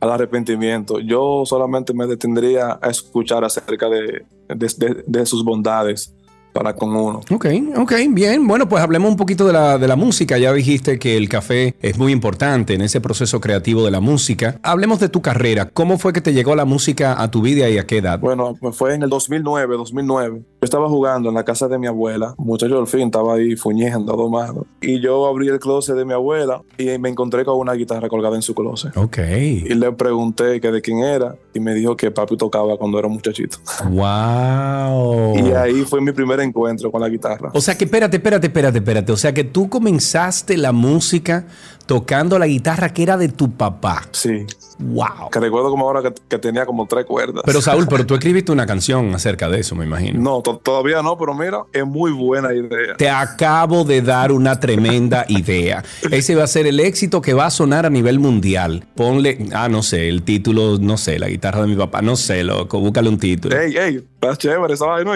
al 0.00 0.10
arrepentimiento. 0.10 0.98
Yo 1.00 1.42
solamente 1.44 1.92
me 1.92 2.06
detendría 2.06 2.78
a 2.80 2.88
escuchar 2.88 3.44
acerca 3.44 3.88
de, 3.88 4.24
de- 4.48 4.74
de- 4.78 5.04
de 5.06 5.26
sus 5.26 5.44
bondades 5.44 6.14
para 6.52 6.74
con 6.74 6.94
uno. 6.94 7.20
Ok, 7.30 7.46
ok, 7.76 7.92
bien. 8.10 8.46
Bueno, 8.46 8.68
pues 8.68 8.82
hablemos 8.82 9.10
un 9.10 9.16
poquito 9.16 9.46
de 9.46 9.52
la, 9.52 9.78
de 9.78 9.88
la 9.88 9.96
música. 9.96 10.38
Ya 10.38 10.52
dijiste 10.52 10.98
que 10.98 11.16
el 11.16 11.28
café 11.28 11.74
es 11.80 11.98
muy 11.98 12.12
importante 12.12 12.74
en 12.74 12.82
ese 12.82 13.00
proceso 13.00 13.40
creativo 13.40 13.84
de 13.84 13.90
la 13.90 14.00
música. 14.00 14.58
Hablemos 14.62 15.00
de 15.00 15.08
tu 15.08 15.22
carrera. 15.22 15.70
¿Cómo 15.72 15.98
fue 15.98 16.12
que 16.12 16.20
te 16.20 16.32
llegó 16.32 16.54
la 16.54 16.64
música 16.64 17.20
a 17.20 17.30
tu 17.30 17.42
vida 17.42 17.68
y 17.68 17.78
a 17.78 17.86
qué 17.86 17.98
edad? 17.98 18.18
Bueno, 18.20 18.56
fue 18.72 18.94
en 18.94 19.02
el 19.02 19.10
2009, 19.10 19.76
2009. 19.76 20.38
Yo 20.38 20.44
estaba 20.62 20.88
jugando 20.88 21.28
en 21.28 21.34
la 21.34 21.44
casa 21.44 21.68
de 21.68 21.78
mi 21.78 21.86
abuela. 21.86 22.34
Muchacho 22.38 22.78
al 22.78 22.86
fin 22.86 23.02
estaba 23.02 23.34
ahí 23.34 23.56
fuñendo, 23.56 24.14
domado. 24.14 24.66
Y 24.80 25.00
yo 25.00 25.26
abrí 25.26 25.48
el 25.48 25.58
closet 25.58 25.96
de 25.96 26.04
mi 26.04 26.12
abuela 26.12 26.62
y 26.78 26.98
me 26.98 27.08
encontré 27.08 27.44
con 27.44 27.56
una 27.58 27.74
guitarra 27.74 28.08
colgada 28.08 28.36
en 28.36 28.42
su 28.42 28.54
closet. 28.54 28.96
Ok. 28.96 29.18
Y 29.18 29.74
le 29.74 29.92
pregunté 29.92 30.60
que 30.60 30.70
de 30.70 30.82
quién 30.82 30.98
era 30.98 31.34
y 31.54 31.60
me 31.60 31.74
dijo 31.74 31.96
que 31.96 32.10
papi 32.10 32.36
tocaba 32.36 32.76
cuando 32.76 32.98
era 32.98 33.08
un 33.08 33.14
muchachito. 33.14 33.58
Wow. 33.90 35.36
Y 35.36 35.52
ahí 35.52 35.84
fue 35.84 36.00
mi 36.00 36.12
primer 36.12 36.39
encuentro 36.42 36.90
con 36.90 37.00
la 37.00 37.08
guitarra. 37.08 37.50
O 37.54 37.60
sea 37.60 37.76
que 37.76 37.84
espérate, 37.84 38.16
espérate, 38.16 38.46
espérate, 38.46 38.78
espérate. 38.78 39.12
O 39.12 39.16
sea 39.16 39.32
que 39.32 39.44
tú 39.44 39.68
comenzaste 39.68 40.56
la 40.56 40.72
música 40.72 41.44
tocando 41.94 42.38
la 42.38 42.46
guitarra 42.46 42.92
que 42.92 43.02
era 43.02 43.16
de 43.16 43.28
tu 43.30 43.50
papá. 43.50 44.02
Sí, 44.12 44.46
Wow. 44.78 45.28
que 45.30 45.40
recuerdo 45.40 45.68
como 45.70 45.86
ahora 45.86 46.00
que, 46.02 46.14
que 46.26 46.38
tenía 46.38 46.64
como 46.64 46.86
tres 46.86 47.04
cuerdas. 47.04 47.42
Pero 47.44 47.60
Saúl, 47.60 47.86
pero 47.90 48.06
tú 48.06 48.14
escribiste 48.18 48.50
una 48.52 48.64
canción 48.64 49.12
acerca 49.14 49.48
de 49.50 49.58
eso, 49.60 49.74
me 49.74 49.84
imagino. 49.84 50.18
no, 50.20 50.40
to- 50.40 50.56
todavía 50.62 51.02
no, 51.02 51.18
pero 51.18 51.34
mira, 51.34 51.64
es 51.72 51.84
muy 51.84 52.12
buena 52.12 52.54
idea. 52.54 52.94
Te 52.96 53.10
acabo 53.10 53.84
de 53.84 54.00
dar 54.02 54.30
una 54.32 54.58
tremenda 54.60 55.24
idea. 55.28 55.84
Ese 56.10 56.34
va 56.36 56.44
a 56.44 56.46
ser 56.46 56.66
el 56.68 56.78
éxito 56.80 57.20
que 57.20 57.34
va 57.34 57.46
a 57.46 57.50
sonar 57.50 57.84
a 57.86 57.90
nivel 57.90 58.20
mundial. 58.20 58.86
Ponle, 58.94 59.46
ah, 59.52 59.68
no 59.68 59.82
sé, 59.82 60.08
el 60.08 60.22
título, 60.22 60.78
no 60.78 60.96
sé, 60.96 61.18
la 61.18 61.28
guitarra 61.28 61.60
de 61.62 61.66
mi 61.66 61.76
papá, 61.76 62.00
no 62.02 62.14
sé, 62.16 62.42
loco, 62.44 62.78
búscale 62.80 63.08
un 63.10 63.18
título. 63.18 63.54
Ey, 63.60 63.76
ey, 63.76 63.96
está 63.96 64.34
chévere 64.36 64.74
esa 64.74 64.86
vaina. 64.86 65.12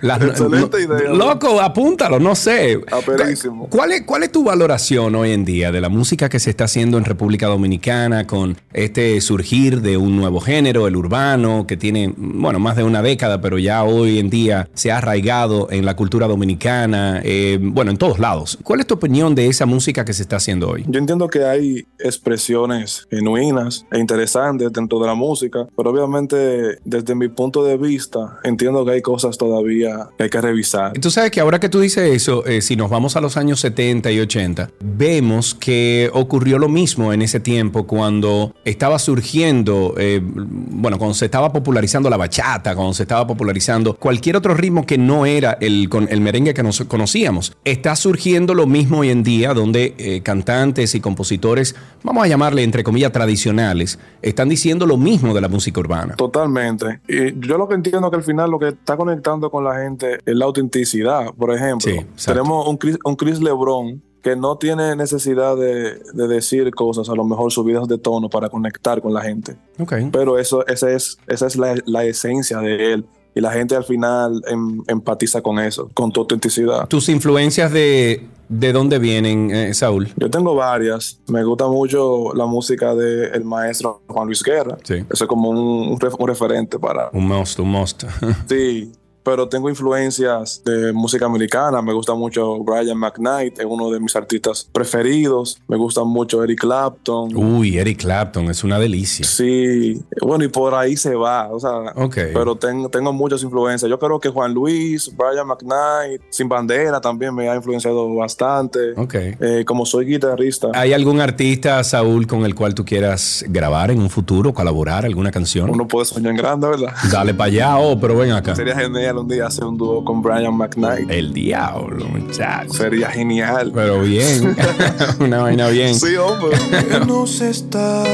La- 0.00 0.16
Excelente 0.16 0.80
idea. 0.80 1.10
Loco, 1.12 1.60
apúntalo, 1.60 2.18
no 2.18 2.34
sé. 2.34 2.80
Aperísimo. 2.90 3.68
¿Cuál 3.68 3.92
es, 3.92 4.02
¿Cuál 4.06 4.22
es 4.22 4.32
tu 4.32 4.42
valoración 4.42 5.14
hoy 5.16 5.32
en 5.32 5.44
día 5.44 5.70
de 5.70 5.80
la 5.82 5.88
música 5.90 5.95
que 6.30 6.38
se 6.38 6.50
está 6.50 6.64
haciendo 6.64 6.98
en 6.98 7.04
República 7.04 7.46
Dominicana 7.46 8.26
con 8.26 8.56
este 8.72 9.20
surgir 9.20 9.80
de 9.80 9.96
un 9.96 10.16
nuevo 10.16 10.40
género, 10.40 10.86
el 10.86 10.94
urbano, 10.94 11.66
que 11.66 11.76
tiene, 11.76 12.12
bueno, 12.16 12.58
más 12.58 12.76
de 12.76 12.84
una 12.84 13.02
década, 13.02 13.40
pero 13.40 13.58
ya 13.58 13.82
hoy 13.82 14.18
en 14.18 14.30
día 14.30 14.68
se 14.74 14.92
ha 14.92 14.98
arraigado 14.98 15.68
en 15.70 15.84
la 15.84 15.96
cultura 15.96 16.28
dominicana, 16.28 17.20
eh, 17.24 17.58
bueno, 17.60 17.90
en 17.90 17.96
todos 17.96 18.18
lados? 18.18 18.58
¿Cuál 18.62 18.80
es 18.80 18.86
tu 18.86 18.94
opinión 18.94 19.34
de 19.34 19.48
esa 19.48 19.66
música 19.66 20.04
que 20.04 20.12
se 20.12 20.22
está 20.22 20.36
haciendo 20.36 20.68
hoy? 20.68 20.84
Yo 20.86 20.98
entiendo 20.98 21.28
que 21.28 21.44
hay 21.44 21.86
expresiones 21.98 23.06
genuinas 23.10 23.86
e 23.90 23.98
interesantes 23.98 24.72
dentro 24.72 25.00
de 25.00 25.06
la 25.06 25.14
música, 25.14 25.66
pero 25.76 25.90
obviamente 25.90 26.78
desde 26.84 27.14
mi 27.14 27.28
punto 27.28 27.64
de 27.64 27.76
vista 27.76 28.38
entiendo 28.44 28.84
que 28.84 28.92
hay 28.92 29.02
cosas 29.02 29.38
todavía 29.38 30.08
que 30.16 30.24
hay 30.24 30.30
que 30.30 30.40
revisar. 30.40 30.92
Tú 31.00 31.10
sabes 31.10 31.30
que 31.30 31.40
ahora 31.40 31.58
que 31.58 31.68
tú 31.68 31.80
dices 31.80 32.14
eso, 32.14 32.44
eh, 32.46 32.60
si 32.60 32.76
nos 32.76 32.90
vamos 32.90 33.16
a 33.16 33.20
los 33.20 33.36
años 33.36 33.60
70 33.60 34.12
y 34.12 34.20
80, 34.20 34.70
vemos 34.80 35.54
que 35.54 35.75
ocurrió 36.12 36.58
lo 36.58 36.68
mismo 36.68 37.12
en 37.12 37.22
ese 37.22 37.40
tiempo 37.40 37.86
cuando 37.86 38.54
estaba 38.64 38.98
surgiendo, 38.98 39.94
eh, 39.98 40.20
bueno, 40.22 40.98
cuando 40.98 41.14
se 41.14 41.26
estaba 41.26 41.52
popularizando 41.52 42.10
la 42.10 42.16
bachata, 42.16 42.74
cuando 42.74 42.94
se 42.94 43.02
estaba 43.02 43.26
popularizando 43.26 43.94
cualquier 43.96 44.36
otro 44.36 44.54
ritmo 44.54 44.86
que 44.86 44.98
no 44.98 45.26
era 45.26 45.58
el, 45.60 45.88
con 45.88 46.08
el 46.10 46.20
merengue 46.20 46.54
que 46.54 46.62
nos 46.62 46.80
conocíamos. 46.84 47.56
Está 47.64 47.96
surgiendo 47.96 48.54
lo 48.54 48.66
mismo 48.66 48.98
hoy 48.98 49.10
en 49.10 49.22
día 49.22 49.54
donde 49.54 49.94
eh, 49.98 50.20
cantantes 50.22 50.94
y 50.94 51.00
compositores, 51.00 51.74
vamos 52.02 52.24
a 52.24 52.28
llamarle 52.28 52.62
entre 52.62 52.84
comillas 52.84 53.12
tradicionales, 53.12 53.98
están 54.22 54.48
diciendo 54.48 54.86
lo 54.86 54.96
mismo 54.96 55.34
de 55.34 55.40
la 55.40 55.48
música 55.48 55.80
urbana. 55.80 56.14
Totalmente. 56.16 57.00
Y 57.08 57.38
yo 57.46 57.58
lo 57.58 57.68
que 57.68 57.74
entiendo 57.74 58.10
que 58.10 58.16
al 58.16 58.22
final 58.22 58.50
lo 58.50 58.58
que 58.58 58.68
está 58.68 58.96
conectando 58.96 59.50
con 59.50 59.64
la 59.64 59.80
gente 59.80 60.18
es 60.24 60.34
la 60.34 60.44
autenticidad. 60.44 61.32
Por 61.34 61.54
ejemplo, 61.54 61.86
Sí, 61.86 62.26
tenemos 62.26 62.66
un 62.66 62.76
Chris, 62.76 62.98
un 63.04 63.16
Chris 63.16 63.40
LeBron 63.40 64.02
que 64.26 64.34
no 64.34 64.58
tiene 64.58 64.96
necesidad 64.96 65.56
de, 65.56 66.00
de 66.12 66.26
decir 66.26 66.72
cosas, 66.72 67.08
a 67.08 67.14
lo 67.14 67.22
mejor 67.24 67.52
subidas 67.52 67.86
de 67.86 67.96
tono 67.96 68.28
para 68.28 68.48
conectar 68.48 69.00
con 69.00 69.14
la 69.14 69.20
gente. 69.20 69.54
Ok. 69.78 69.92
Pero 70.10 70.36
eso, 70.36 70.66
esa 70.66 70.90
es, 70.90 71.16
esa 71.28 71.46
es 71.46 71.54
la, 71.54 71.76
la 71.86 72.02
esencia 72.04 72.58
de 72.58 72.92
él. 72.94 73.06
Y 73.36 73.40
la 73.40 73.52
gente 73.52 73.76
al 73.76 73.84
final 73.84 74.42
em- 74.48 74.82
empatiza 74.88 75.42
con 75.42 75.60
eso, 75.60 75.88
con 75.94 76.10
tu 76.10 76.22
autenticidad. 76.22 76.88
Tus 76.88 77.08
influencias 77.08 77.70
de, 77.70 78.26
de 78.48 78.72
dónde 78.72 78.98
vienen, 78.98 79.52
eh, 79.52 79.74
Saúl. 79.74 80.08
Yo 80.16 80.28
tengo 80.28 80.56
varias. 80.56 81.20
Me 81.28 81.44
gusta 81.44 81.68
mucho 81.68 82.34
la 82.34 82.46
música 82.46 82.96
del 82.96 83.44
maestro 83.44 84.02
Juan 84.08 84.26
Luis 84.26 84.42
Guerra. 84.42 84.76
Sí. 84.82 85.04
Eso 85.08 85.24
es 85.24 85.28
como 85.28 85.50
un, 85.50 85.58
un 85.92 85.98
ref- 86.00 86.16
un 86.18 86.26
referente 86.26 86.80
para... 86.80 87.10
Un 87.12 87.28
must, 87.28 87.60
un 87.60 87.70
must. 87.70 88.02
Sí, 88.48 88.90
pero 89.26 89.48
tengo 89.48 89.68
influencias 89.68 90.62
de 90.64 90.92
música 90.92 91.26
americana. 91.26 91.82
Me 91.82 91.92
gusta 91.92 92.14
mucho 92.14 92.62
Brian 92.62 92.96
McKnight, 92.96 93.58
es 93.58 93.66
uno 93.68 93.90
de 93.90 93.98
mis 93.98 94.14
artistas 94.14 94.68
preferidos. 94.70 95.60
Me 95.66 95.76
gusta 95.76 96.04
mucho 96.04 96.44
Eric 96.44 96.60
Clapton. 96.60 97.34
Uy, 97.34 97.76
Eric 97.76 98.02
Clapton, 98.02 98.48
es 98.50 98.62
una 98.62 98.78
delicia. 98.78 99.26
Sí, 99.26 100.00
bueno, 100.20 100.44
y 100.44 100.48
por 100.48 100.76
ahí 100.76 100.96
se 100.96 101.16
va, 101.16 101.48
o 101.50 101.58
sea, 101.58 101.92
pero 102.32 102.54
tengo, 102.54 102.88
tengo 102.88 103.12
muchas 103.12 103.42
influencias. 103.42 103.90
Yo 103.90 103.98
creo 103.98 104.20
que 104.20 104.28
Juan 104.28 104.54
Luis, 104.54 105.10
Brian 105.16 105.48
McKnight, 105.48 106.22
Sin 106.30 106.48
Bandera 106.48 107.00
también 107.00 107.34
me 107.34 107.48
ha 107.48 107.56
influenciado 107.56 108.14
bastante. 108.14 108.92
Ok. 108.96 109.14
Eh, 109.14 109.64
como 109.66 109.84
soy 109.86 110.06
guitarrista, 110.06 110.68
¿Hay 110.72 110.92
algún 110.92 111.20
artista, 111.20 111.82
Saúl, 111.82 112.28
con 112.28 112.44
el 112.44 112.54
cual 112.54 112.76
tú 112.76 112.84
quieras 112.84 113.44
grabar 113.48 113.90
en 113.90 113.98
un 113.98 114.08
futuro, 114.08 114.54
colaborar, 114.54 115.04
alguna 115.04 115.32
canción? 115.32 115.68
uno 115.68 115.88
puede 115.88 116.06
soñar 116.06 116.30
en 116.30 116.36
grande, 116.36 116.68
¿verdad? 116.68 116.94
Dale 117.10 117.34
para 117.34 117.48
allá, 117.48 117.76
oh, 117.78 117.98
pero 117.98 118.16
ven 118.16 118.30
acá. 118.30 118.54
Sería 118.54 118.76
genial 118.76 119.15
un 119.18 119.28
día 119.28 119.46
hacer 119.46 119.64
un 119.64 119.76
dúo 119.76 120.04
con 120.04 120.22
Brian 120.22 120.54
McKnight. 120.56 121.10
El 121.10 121.32
diablo, 121.32 122.06
muchacho. 122.06 122.72
Sería 122.72 123.10
genial. 123.10 123.72
Pero 123.74 124.00
bien, 124.02 124.56
una 125.20 125.42
vaina 125.42 125.68
bien. 125.68 125.94
Sí, 125.94 126.16
hombre. 126.16 126.56
¿Qué 126.70 127.00
nos 127.06 127.40
está 127.40 128.04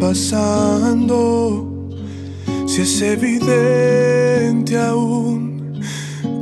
pasando? 0.00 1.68
Si 2.66 2.82
es 2.82 3.02
evidente 3.02 4.78
aún 4.78 5.51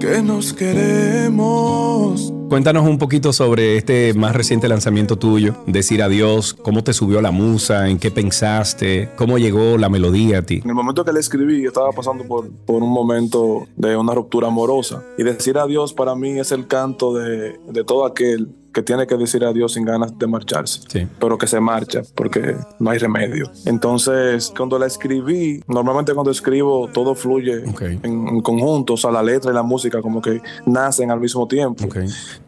que 0.00 0.22
nos 0.22 0.52
queremos. 0.52 2.32
Cuéntanos 2.48 2.88
un 2.88 2.98
poquito 2.98 3.32
sobre 3.32 3.76
este 3.76 4.12
más 4.14 4.34
reciente 4.34 4.66
lanzamiento 4.66 5.16
tuyo, 5.16 5.54
Decir 5.68 6.02
Adiós, 6.02 6.52
cómo 6.54 6.82
te 6.82 6.92
subió 6.92 7.20
la 7.20 7.30
musa, 7.30 7.88
en 7.88 8.00
qué 8.00 8.10
pensaste, 8.10 9.10
cómo 9.16 9.38
llegó 9.38 9.78
la 9.78 9.88
melodía 9.88 10.38
a 10.38 10.42
ti. 10.42 10.60
En 10.64 10.70
el 10.70 10.74
momento 10.74 11.04
que 11.04 11.12
le 11.12 11.20
escribí, 11.20 11.62
yo 11.62 11.68
estaba 11.68 11.92
pasando 11.92 12.24
por, 12.24 12.50
por 12.50 12.82
un 12.82 12.90
momento 12.90 13.68
de 13.76 13.96
una 13.96 14.12
ruptura 14.14 14.48
amorosa. 14.48 15.04
Y 15.16 15.22
decir 15.22 15.58
adiós 15.58 15.92
para 15.92 16.16
mí 16.16 16.40
es 16.40 16.50
el 16.50 16.66
canto 16.66 17.14
de, 17.14 17.60
de 17.68 17.84
todo 17.84 18.04
aquel 18.04 18.48
que 18.72 18.82
tiene 18.82 19.06
que 19.06 19.16
decir 19.16 19.44
adiós 19.44 19.72
sin 19.72 19.84
ganas 19.84 20.16
de 20.18 20.26
marcharse. 20.26 20.80
Sí. 20.88 21.06
Pero 21.18 21.38
que 21.38 21.46
se 21.46 21.60
marcha 21.60 22.02
porque 22.14 22.56
no 22.78 22.90
hay 22.90 22.98
remedio. 22.98 23.50
Entonces, 23.66 24.52
cuando 24.56 24.78
la 24.78 24.86
escribí, 24.86 25.62
normalmente 25.66 26.14
cuando 26.14 26.30
escribo 26.30 26.88
todo 26.92 27.14
fluye 27.14 27.64
en, 27.64 28.00
en 28.02 28.40
conjunto, 28.40 28.94
o 28.94 28.96
sea, 28.96 29.10
la 29.10 29.22
letra 29.22 29.50
y 29.50 29.54
la 29.54 29.62
música 29.62 30.00
como 30.02 30.20
que 30.20 30.40
nacen 30.66 31.10
al 31.10 31.20
mismo 31.20 31.46
tiempo. 31.46 31.88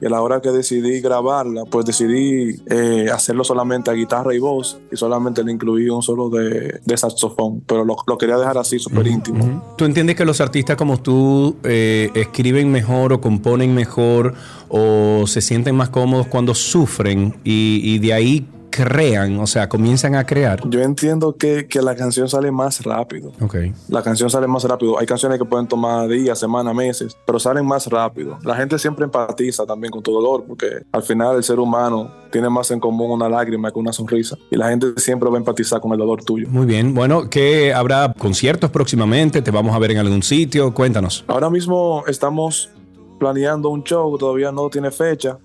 Y 0.00 0.06
a 0.06 0.10
la 0.10 0.20
hora 0.20 0.40
que 0.40 0.50
decidí 0.50 1.00
grabarla, 1.00 1.64
pues 1.64 1.86
decidí 1.86 2.56
eh, 2.66 3.08
hacerlo 3.12 3.44
solamente 3.44 3.90
a 3.90 3.94
guitarra 3.94 4.34
y 4.34 4.38
voz 4.38 4.78
y 4.90 4.96
solamente 4.96 5.42
le 5.44 5.52
incluí 5.52 5.88
un 5.88 6.02
solo 6.02 6.28
de, 6.28 6.80
de 6.84 6.96
saxofón, 6.96 7.62
pero 7.66 7.84
lo, 7.84 7.96
lo 8.06 8.18
quería 8.18 8.36
dejar 8.36 8.58
así, 8.58 8.78
súper 8.78 9.06
íntimo. 9.06 9.74
¿Tú 9.76 9.84
entiendes 9.84 10.16
que 10.16 10.24
los 10.24 10.40
artistas 10.40 10.76
como 10.76 10.98
tú 11.00 11.56
eh, 11.64 12.10
escriben 12.14 12.70
mejor 12.70 13.12
o 13.12 13.20
componen 13.20 13.74
mejor 13.74 14.34
o 14.74 15.26
se 15.26 15.42
sienten 15.42 15.76
más 15.76 15.90
cómodos 15.90 16.26
cuando 16.26 16.54
sufren 16.54 17.36
y, 17.44 17.80
y 17.84 17.98
de 17.98 18.14
ahí 18.14 18.48
crean, 18.72 19.38
o 19.38 19.46
sea, 19.46 19.68
comienzan 19.68 20.14
a 20.14 20.24
crear? 20.24 20.66
Yo 20.68 20.80
entiendo 20.80 21.36
que, 21.36 21.68
que 21.68 21.82
la 21.82 21.94
canción 21.94 22.26
sale 22.28 22.50
más 22.50 22.82
rápido. 22.82 23.30
Ok. 23.40 23.56
La 23.88 24.02
canción 24.02 24.30
sale 24.30 24.48
más 24.48 24.64
rápido. 24.64 24.98
Hay 24.98 25.06
canciones 25.06 25.38
que 25.38 25.44
pueden 25.44 25.68
tomar 25.68 26.08
días, 26.08 26.38
semanas, 26.38 26.74
meses, 26.74 27.16
pero 27.26 27.38
salen 27.38 27.66
más 27.66 27.86
rápido. 27.86 28.38
La 28.42 28.56
gente 28.56 28.78
siempre 28.78 29.04
empatiza 29.04 29.66
también 29.66 29.92
con 29.92 30.02
tu 30.02 30.10
dolor, 30.10 30.44
porque 30.48 30.68
al 30.90 31.02
final 31.02 31.36
el 31.36 31.44
ser 31.44 31.60
humano 31.60 32.10
tiene 32.32 32.48
más 32.48 32.70
en 32.70 32.80
común 32.80 33.10
una 33.10 33.28
lágrima 33.28 33.70
que 33.70 33.78
una 33.78 33.92
sonrisa. 33.92 34.36
Y 34.50 34.56
la 34.56 34.70
gente 34.70 34.94
siempre 34.96 35.28
va 35.28 35.36
a 35.36 35.38
empatizar 35.38 35.80
con 35.80 35.92
el 35.92 35.98
dolor 35.98 36.24
tuyo. 36.24 36.48
Muy 36.48 36.64
bien. 36.64 36.94
Bueno, 36.94 37.28
¿qué 37.28 37.74
habrá 37.74 38.14
conciertos 38.16 38.70
próximamente? 38.70 39.42
¿Te 39.42 39.50
vamos 39.50 39.76
a 39.76 39.78
ver 39.78 39.90
en 39.90 39.98
algún 39.98 40.22
sitio? 40.22 40.72
Cuéntanos. 40.72 41.24
Ahora 41.28 41.50
mismo 41.50 42.04
estamos 42.06 42.70
planeando 43.22 43.68
un 43.68 43.84
show, 43.84 44.18
todavía 44.18 44.50
no 44.50 44.68
tiene 44.68 44.90
fecha, 44.90 45.38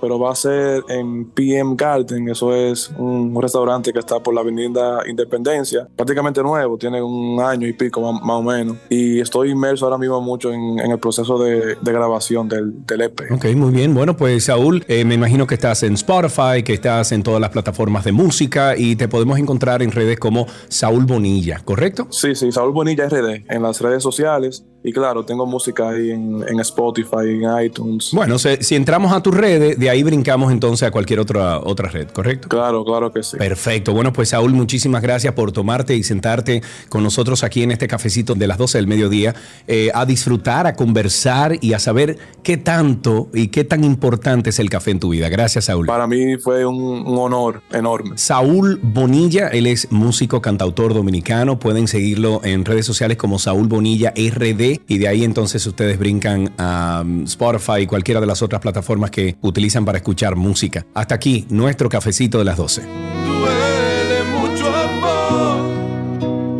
pero 0.00 0.18
va 0.18 0.32
a 0.32 0.34
ser 0.34 0.82
en 0.88 1.30
PM 1.30 1.76
Garden. 1.76 2.28
Eso 2.28 2.52
es 2.52 2.90
un, 2.98 3.36
un 3.36 3.40
restaurante 3.40 3.92
que 3.92 4.00
está 4.00 4.18
por 4.18 4.34
la 4.34 4.40
Avenida 4.40 5.02
Independencia, 5.08 5.86
prácticamente 5.94 6.42
nuevo, 6.42 6.76
tiene 6.76 7.00
un 7.00 7.40
año 7.40 7.68
y 7.68 7.72
pico 7.72 8.00
más, 8.00 8.20
más 8.20 8.36
o 8.36 8.42
menos. 8.42 8.78
Y 8.88 9.20
estoy 9.20 9.50
inmerso 9.52 9.84
ahora 9.84 9.96
mismo 9.96 10.20
mucho 10.20 10.52
en, 10.52 10.80
en 10.80 10.90
el 10.90 10.98
proceso 10.98 11.38
de, 11.38 11.76
de 11.76 11.92
grabación 11.92 12.48
del, 12.48 12.84
del 12.84 13.02
EP. 13.02 13.20
Ok, 13.30 13.44
muy 13.54 13.70
bien. 13.70 13.94
Bueno, 13.94 14.16
pues 14.16 14.46
Saúl, 14.46 14.84
eh, 14.88 15.04
me 15.04 15.14
imagino 15.14 15.46
que 15.46 15.54
estás 15.54 15.84
en 15.84 15.94
Spotify, 15.94 16.64
que 16.64 16.72
estás 16.72 17.12
en 17.12 17.22
todas 17.22 17.40
las 17.40 17.50
plataformas 17.50 18.02
de 18.02 18.10
música 18.10 18.76
y 18.76 18.96
te 18.96 19.06
podemos 19.06 19.38
encontrar 19.38 19.84
en 19.84 19.92
redes 19.92 20.18
como 20.18 20.48
Saúl 20.68 21.04
Bonilla, 21.04 21.60
¿correcto? 21.64 22.08
Sí, 22.10 22.34
sí, 22.34 22.50
Saúl 22.50 22.72
Bonilla 22.72 23.08
RD 23.08 23.44
en 23.48 23.62
las 23.62 23.80
redes 23.80 24.02
sociales. 24.02 24.64
Y 24.82 24.92
claro, 24.92 25.24
tengo 25.26 25.44
música 25.46 25.90
ahí 25.90 26.10
en, 26.10 26.42
en 26.48 26.58
Spotify, 26.60 27.18
en 27.26 27.64
iTunes. 27.64 28.10
Bueno, 28.12 28.38
se- 28.38 28.62
si 28.62 28.76
entramos 28.76 29.12
a 29.12 29.22
tus 29.22 29.34
redes, 29.34 29.78
de 29.78 29.90
ahí 29.90 30.02
brincamos 30.02 30.50
entonces 30.52 30.88
a 30.88 30.90
cualquier 30.90 31.20
otra, 31.20 31.58
otra 31.58 31.90
red, 31.90 32.08
¿correcto? 32.08 32.48
Claro, 32.48 32.82
claro 32.84 33.12
que 33.12 33.22
sí. 33.22 33.36
Perfecto. 33.36 33.92
Bueno, 33.92 34.10
pues 34.12 34.30
Saúl, 34.30 34.54
muchísimas 34.54 35.02
gracias 35.02 35.34
por 35.34 35.52
tomarte 35.52 35.94
y 35.94 36.02
sentarte 36.02 36.62
con 36.88 37.02
nosotros 37.02 37.44
aquí 37.44 37.62
en 37.62 37.72
este 37.72 37.86
cafecito 37.88 38.34
de 38.34 38.46
las 38.46 38.56
12 38.56 38.78
del 38.78 38.86
mediodía 38.86 39.34
eh, 39.68 39.90
a 39.92 40.06
disfrutar, 40.06 40.66
a 40.66 40.74
conversar 40.76 41.58
y 41.60 41.74
a 41.74 41.78
saber 41.78 42.16
qué 42.42 42.56
tanto 42.56 43.28
y 43.34 43.48
qué 43.48 43.64
tan 43.64 43.84
importante 43.84 44.48
es 44.48 44.58
el 44.60 44.70
café 44.70 44.92
en 44.92 45.00
tu 45.00 45.10
vida. 45.10 45.28
Gracias, 45.28 45.66
Saúl. 45.66 45.86
Para 45.86 46.06
mí 46.06 46.38
fue 46.38 46.64
un, 46.64 46.76
un 47.06 47.18
honor 47.18 47.60
enorme. 47.72 48.16
Saúl 48.16 48.80
Bonilla, 48.82 49.48
él 49.48 49.66
es 49.66 49.92
músico, 49.92 50.40
cantautor 50.40 50.94
dominicano. 50.94 51.58
Pueden 51.58 51.86
seguirlo 51.86 52.40
en 52.44 52.64
redes 52.64 52.86
sociales 52.86 53.18
como 53.18 53.38
Saúl 53.38 53.68
Bonilla 53.68 54.14
RD 54.16 54.69
y 54.86 54.98
de 54.98 55.08
ahí 55.08 55.24
entonces 55.24 55.66
ustedes 55.66 55.98
brincan 55.98 56.52
a 56.58 57.02
um, 57.04 57.24
Spotify 57.24 57.80
y 57.82 57.86
cualquiera 57.86 58.20
de 58.20 58.26
las 58.26 58.42
otras 58.42 58.60
plataformas 58.60 59.10
que 59.10 59.36
utilizan 59.40 59.84
para 59.84 59.98
escuchar 59.98 60.36
música. 60.36 60.86
Hasta 60.94 61.14
aquí, 61.14 61.46
nuestro 61.50 61.88
cafecito 61.88 62.38
de 62.38 62.44
las 62.44 62.56
12. 62.56 62.82
duele 62.82 64.22
mucho 64.38 64.66
amor 64.74 65.70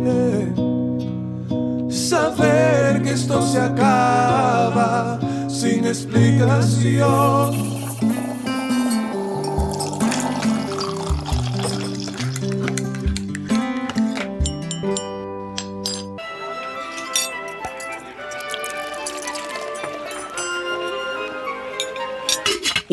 eh. 0.05 0.53
saber 1.91 3.01
que 3.03 3.11
esto 3.11 3.41
se 3.41 3.59
acaba 3.59 5.19
sin 5.49 5.85
explicación. 5.85 7.80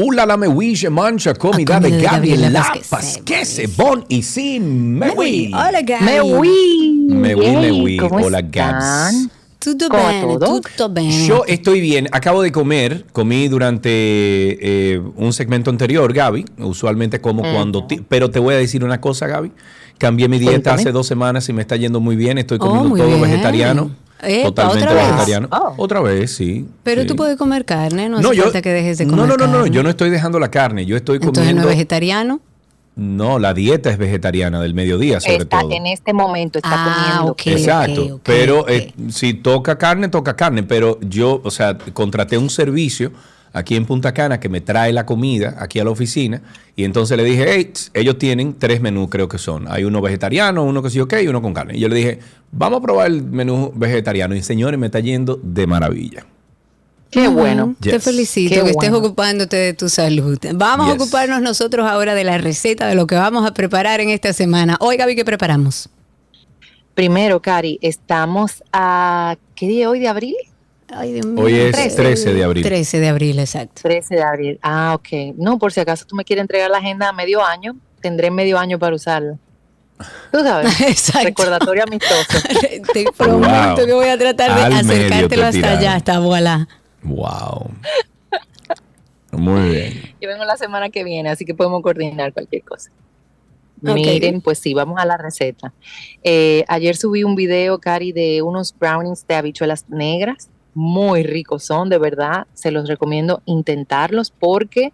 Ula 0.00 0.24
la 0.24 0.37
me 0.37 0.46
wish 0.46 0.88
mancha 0.88 1.34
comida 1.34 1.80
de 1.80 1.90
Gabriela 1.90 2.12
Gabriela 2.12 2.61
Vázquez. 2.61 2.88
Pasquese, 2.88 3.66
Bon 3.76 4.04
y 4.08 4.22
sin 4.22 4.96
me 4.96 5.11
Uy, 5.11 5.16
wi. 5.16 5.52
Hola, 5.52 5.82
Gaby. 5.82 6.04
Me 6.04 6.20
oui. 6.20 7.06
Me 7.08 7.34
oui, 7.34 7.46
me 7.46 7.62
Yay, 7.62 7.82
oui. 7.82 7.96
¿Cómo 7.96 8.24
Hola? 8.26 8.40
Gabs. 8.42 9.26
Tutto 9.58 9.88
¿Cómo 9.88 10.06
bene, 10.06 10.20
todo? 10.38 10.61
tutto 10.61 10.88
bene. 10.88 11.26
Yo 11.26 11.42
estoy 11.48 11.80
bien. 11.80 12.06
Acabo 12.12 12.42
de 12.42 12.52
comer. 12.52 13.06
Comí 13.12 13.48
durante 13.48 13.88
eh, 13.90 15.02
un 15.16 15.32
segmento 15.32 15.70
anterior, 15.70 16.12
Gaby. 16.12 16.44
Usualmente 16.58 17.20
como 17.20 17.42
cuando... 17.42 17.84
ti- 17.88 18.00
Pero 18.08 18.30
te 18.30 18.38
voy 18.38 18.54
a 18.54 18.58
decir 18.58 18.84
una 18.84 19.00
cosa, 19.00 19.26
Gaby. 19.26 19.50
Cambié 19.98 20.28
mi 20.28 20.38
dieta 20.38 20.52
Cuéntame. 20.54 20.80
hace 20.82 20.92
dos 20.92 21.08
semanas 21.08 21.48
y 21.48 21.52
me 21.52 21.62
está 21.62 21.74
yendo 21.74 21.98
muy 21.98 22.14
bien. 22.14 22.38
Estoy 22.38 22.58
Oh, 22.61 22.66
comiendo 22.66 22.88
muy 22.90 23.00
todo 23.00 23.08
bien. 23.08 23.20
vegetariano. 23.20 23.90
Epa, 24.22 24.48
totalmente 24.48 24.85
¿otra 24.85 24.94
vez? 24.94 25.07
vegetariano. 25.07 25.48
Oh. 25.52 25.74
Otra 25.76 26.00
vez, 26.00 26.35
sí. 26.35 26.66
Pero 26.83 27.02
sí. 27.02 27.07
tú 27.09 27.16
puedes 27.16 27.37
comer 27.37 27.64
carne, 27.64 28.09
no, 28.09 28.18
hace 28.18 28.42
falta 28.42 28.62
que 28.62 28.70
dejes 28.70 28.98
de 28.98 29.07
no, 29.07 29.12
comer 29.12 29.28
no, 29.28 29.37
no, 29.37 29.46
no, 29.46 29.52
carne. 29.61 29.70
yo 29.74 29.83
no 29.83 29.90
estoy 29.90 30.11
dejando 30.11 30.38
la 30.38 30.50
carne, 30.50 30.87
yo 30.87 30.96
estoy 30.96 31.16
Entonces 31.16 31.40
comiendo. 31.42 31.62
no 31.62 31.68
es 31.68 31.74
vegetariano. 31.76 32.40
No, 32.96 33.38
la 33.38 33.54
dieta 33.54 33.90
es 33.90 33.96
vegetariana 33.98 34.61
del 34.61 34.74
mediodía, 34.74 35.20
sobre 35.20 35.37
Está, 35.37 35.61
todo. 35.61 35.70
en 35.70 35.87
este 35.87 36.12
momento 36.12 36.59
está 36.59 36.70
Ah, 36.72 36.94
comiendo. 36.96 37.33
ok. 37.33 37.46
Exacto, 37.46 38.20
pero 38.24 38.68
eh, 38.68 38.92
si 39.11 39.35
toca 39.35 39.78
carne, 39.78 40.09
toca 40.09 40.35
carne, 40.35 40.64
pero 40.64 40.98
yo, 41.00 41.40
o 41.44 41.50
sea, 41.52 41.78
contraté 41.92 42.37
un 42.38 42.50
servicio 42.50 43.12
aquí 43.52 43.76
en 43.76 43.87
Punta 43.87 44.12
Cana 44.12 44.40
que 44.40 44.48
me 44.48 44.61
trae 44.61 44.92
la 44.92 45.06
comida 45.06 45.56
aquí 45.58 45.80
a 45.80 45.84
la 45.84 45.90
oficina 45.90 46.42
y 46.76 46.84
entonces 46.84 47.16
le 47.16 47.24
dije, 47.24 47.46
hey, 47.48 47.72
ellos 47.94 48.18
tienen 48.18 48.58
tres 48.58 48.80
menús 48.80 49.08
creo 49.11 49.28
que 49.28 49.38
son, 49.38 49.66
hay 49.68 49.84
uno 49.84 50.00
vegetariano, 50.00 50.64
uno 50.64 50.82
que 50.82 50.90
sí, 50.90 51.00
ok, 51.00 51.14
y 51.22 51.28
uno 51.28 51.42
con 51.42 51.54
carne. 51.54 51.76
Y 51.76 51.80
yo 51.80 51.88
le 51.88 51.96
dije, 51.96 52.18
vamos 52.52 52.78
a 52.78 52.82
probar 52.82 53.08
el 53.08 53.22
menú 53.22 53.72
vegetariano 53.74 54.34
y 54.34 54.42
señores, 54.42 54.78
me 54.78 54.87
está 54.87 55.00
yendo 55.00 55.40
de 55.42 55.66
maravilla. 55.66 56.26
Qué 57.11 57.26
bueno. 57.28 57.74
Te 57.80 58.00
felicito 58.00 58.54
Qué 58.54 58.62
que 58.62 58.70
estés 58.70 58.90
bueno. 58.90 59.06
ocupándote 59.06 59.56
de 59.56 59.72
tu 59.72 59.88
salud. 59.88 60.38
Vamos 60.54 60.90
a 60.90 60.92
ocuparnos 60.92 61.40
nosotros 61.40 61.87
ahora 61.87 62.14
de 62.14 62.24
la 62.24 62.37
receta 62.37 62.87
de 62.87 62.94
lo 62.94 63.06
que 63.06 63.14
vamos 63.14 63.46
a 63.46 63.54
preparar 63.54 64.00
en 64.00 64.11
esta 64.11 64.32
semana. 64.32 64.76
Hoy, 64.80 64.96
Gaby, 64.98 65.16
¿qué 65.16 65.24
preparamos? 65.24 65.88
Primero, 66.94 67.40
Cari, 67.40 67.78
estamos 67.80 68.62
a. 68.72 69.37
¿Qué 69.54 69.68
día 69.68 69.88
hoy 69.88 70.00
de 70.00 70.08
abril? 70.08 70.34
Ay, 70.90 71.12
Dios 71.14 71.27
mío. 71.27 71.44
Hoy 71.44 71.55
es 71.55 71.72
Trece. 71.72 71.96
13 71.96 72.35
de 72.35 72.44
abril. 72.44 72.62
13 72.64 73.01
de 73.01 73.09
abril, 73.09 73.38
exacto. 73.38 73.83
13 73.83 74.14
de 74.16 74.22
abril. 74.22 74.59
Ah, 74.62 74.94
ok. 74.94 75.35
No, 75.37 75.59
por 75.59 75.72
si 75.72 75.81
acaso 75.81 76.05
tú 76.07 76.16
me 76.16 76.24
quieres 76.24 76.42
entregar 76.42 76.70
la 76.70 76.79
agenda 76.79 77.09
a 77.09 77.12
medio 77.12 77.44
año, 77.44 77.77
tendré 78.01 78.31
medio 78.31 78.59
año 78.59 78.79
para 78.79 78.96
usarla. 78.96 79.37
Tú 80.33 80.38
sabes. 80.40 80.81
Exacto. 80.88 81.24
Recordatorio 81.27 81.83
amistoso. 81.83 82.38
Te 82.92 83.05
prometo 83.16 83.77
Wow. 83.77 83.87
que 83.87 83.92
voy 83.92 84.07
a 84.09 84.16
tratar 84.16 84.55
de 84.55 84.62
Al 84.62 84.72
acercártelo 84.74 85.42
te 85.42 85.48
hasta 85.48 85.70
allá, 85.79 85.94
hasta 85.94 86.18
voilà. 86.20 86.68
Wow. 87.03 87.70
Muy 89.33 89.68
bien. 89.70 90.14
Yo 90.20 90.29
vengo 90.29 90.44
la 90.44 90.57
semana 90.57 90.88
que 90.88 91.05
viene, 91.05 91.29
así 91.31 91.44
que 91.44 91.55
podemos 91.55 91.83
coordinar 91.83 92.33
cualquier 92.33 92.62
cosa. 92.62 92.90
Miren, 93.81 94.40
pues 94.40 94.59
sí, 94.59 94.72
vamos 94.74 94.98
a 95.01 95.05
la 95.05 95.16
receta. 95.16 95.72
Eh, 96.24 96.64
ayer 96.68 96.96
subí 96.96 97.22
un 97.24 97.35
video, 97.37 97.79
Cari, 97.79 98.12
de 98.12 98.42
unos 98.42 98.74
brownies 98.77 99.27
de 99.27 99.35
habichuelas 99.35 99.85
negras. 99.88 100.48
Muy 100.78 101.24
ricos 101.24 101.64
son, 101.64 101.88
de 101.88 101.98
verdad. 101.98 102.46
Se 102.54 102.70
los 102.70 102.86
recomiendo 102.86 103.42
intentarlos 103.46 104.30
porque 104.30 104.92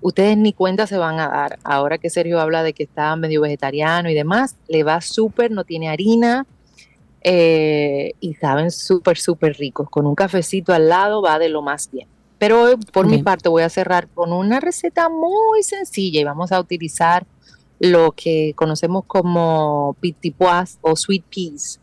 ustedes 0.00 0.38
ni 0.38 0.54
cuenta 0.54 0.86
se 0.86 0.96
van 0.96 1.20
a 1.20 1.28
dar. 1.28 1.58
Ahora 1.64 1.98
que 1.98 2.08
Sergio 2.08 2.40
habla 2.40 2.62
de 2.62 2.72
que 2.72 2.84
está 2.84 3.14
medio 3.14 3.42
vegetariano 3.42 4.08
y 4.08 4.14
demás, 4.14 4.56
le 4.68 4.84
va 4.84 5.02
súper, 5.02 5.50
no 5.50 5.64
tiene 5.64 5.90
harina 5.90 6.46
eh, 7.20 8.14
y 8.20 8.36
saben 8.36 8.70
súper, 8.70 9.18
súper 9.18 9.58
ricos. 9.58 9.90
Con 9.90 10.06
un 10.06 10.14
cafecito 10.14 10.72
al 10.72 10.88
lado 10.88 11.20
va 11.20 11.38
de 11.38 11.50
lo 11.50 11.60
más 11.60 11.90
bien. 11.90 12.08
Pero 12.38 12.62
hoy, 12.62 12.76
por 12.90 13.06
mi 13.06 13.22
parte, 13.22 13.50
voy 13.50 13.64
a 13.64 13.68
cerrar 13.68 14.08
con 14.08 14.32
una 14.32 14.60
receta 14.60 15.10
muy 15.10 15.62
sencilla 15.62 16.22
y 16.22 16.24
vamos 16.24 16.52
a 16.52 16.60
utilizar 16.60 17.26
lo 17.80 18.12
que 18.12 18.54
conocemos 18.56 19.04
como 19.06 19.94
pitipois 20.00 20.78
o 20.80 20.96
sweet 20.96 21.24
peas, 21.24 21.80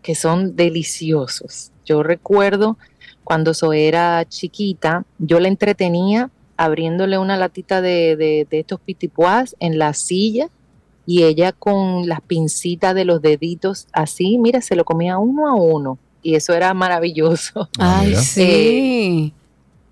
que 0.00 0.14
son 0.14 0.56
deliciosos. 0.56 1.72
Yo 1.86 2.02
recuerdo 2.02 2.76
cuando 3.24 3.54
Zoe 3.54 3.88
era 3.88 4.24
chiquita, 4.28 5.04
yo 5.18 5.40
la 5.40 5.48
entretenía 5.48 6.30
abriéndole 6.56 7.18
una 7.18 7.36
latita 7.36 7.80
de, 7.80 8.16
de, 8.16 8.46
de 8.48 8.60
estos 8.60 8.80
pitipois 8.80 9.56
en 9.60 9.78
la 9.78 9.94
silla 9.94 10.48
y 11.06 11.22
ella 11.22 11.52
con 11.52 12.08
las 12.08 12.20
pincitas 12.20 12.94
de 12.94 13.04
los 13.04 13.22
deditos 13.22 13.86
así, 13.92 14.38
mira, 14.38 14.60
se 14.60 14.76
lo 14.76 14.84
comía 14.84 15.18
uno 15.18 15.48
a 15.48 15.54
uno 15.54 15.98
y 16.22 16.34
eso 16.34 16.52
era 16.52 16.74
maravilloso. 16.74 17.68
Ah, 17.78 18.00
Ay, 18.00 18.16
sí. 18.16 19.32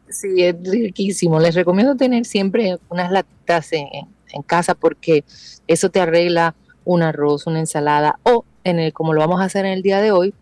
Sí, 0.08 0.42
es 0.42 0.56
riquísimo. 0.64 1.40
Les 1.40 1.54
recomiendo 1.54 1.96
tener 1.96 2.24
siempre 2.24 2.78
unas 2.88 3.10
latitas 3.10 3.72
en, 3.72 3.86
en 4.32 4.42
casa 4.42 4.74
porque 4.74 5.24
eso 5.66 5.90
te 5.90 6.00
arregla 6.00 6.54
un 6.84 7.02
arroz, 7.02 7.46
una 7.46 7.60
ensalada 7.60 8.18
o 8.24 8.44
en 8.64 8.78
el 8.78 8.92
como 8.92 9.12
lo 9.12 9.20
vamos 9.20 9.40
a 9.40 9.44
hacer 9.44 9.64
en 9.64 9.72
el 9.72 9.82
día 9.82 10.00
de 10.00 10.10
hoy, 10.10 10.34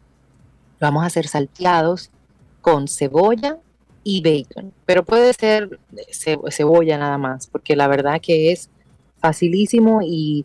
vamos 0.82 1.02
a 1.04 1.06
hacer 1.06 1.26
salteados 1.28 2.10
con 2.60 2.88
cebolla 2.88 3.56
y 4.04 4.20
bacon. 4.20 4.72
Pero 4.84 5.04
puede 5.04 5.32
ser 5.32 5.78
ce- 6.10 6.38
cebolla 6.50 6.98
nada 6.98 7.16
más, 7.18 7.46
porque 7.46 7.76
la 7.76 7.86
verdad 7.88 8.20
que 8.20 8.52
es 8.52 8.68
facilísimo 9.20 10.00
y, 10.02 10.44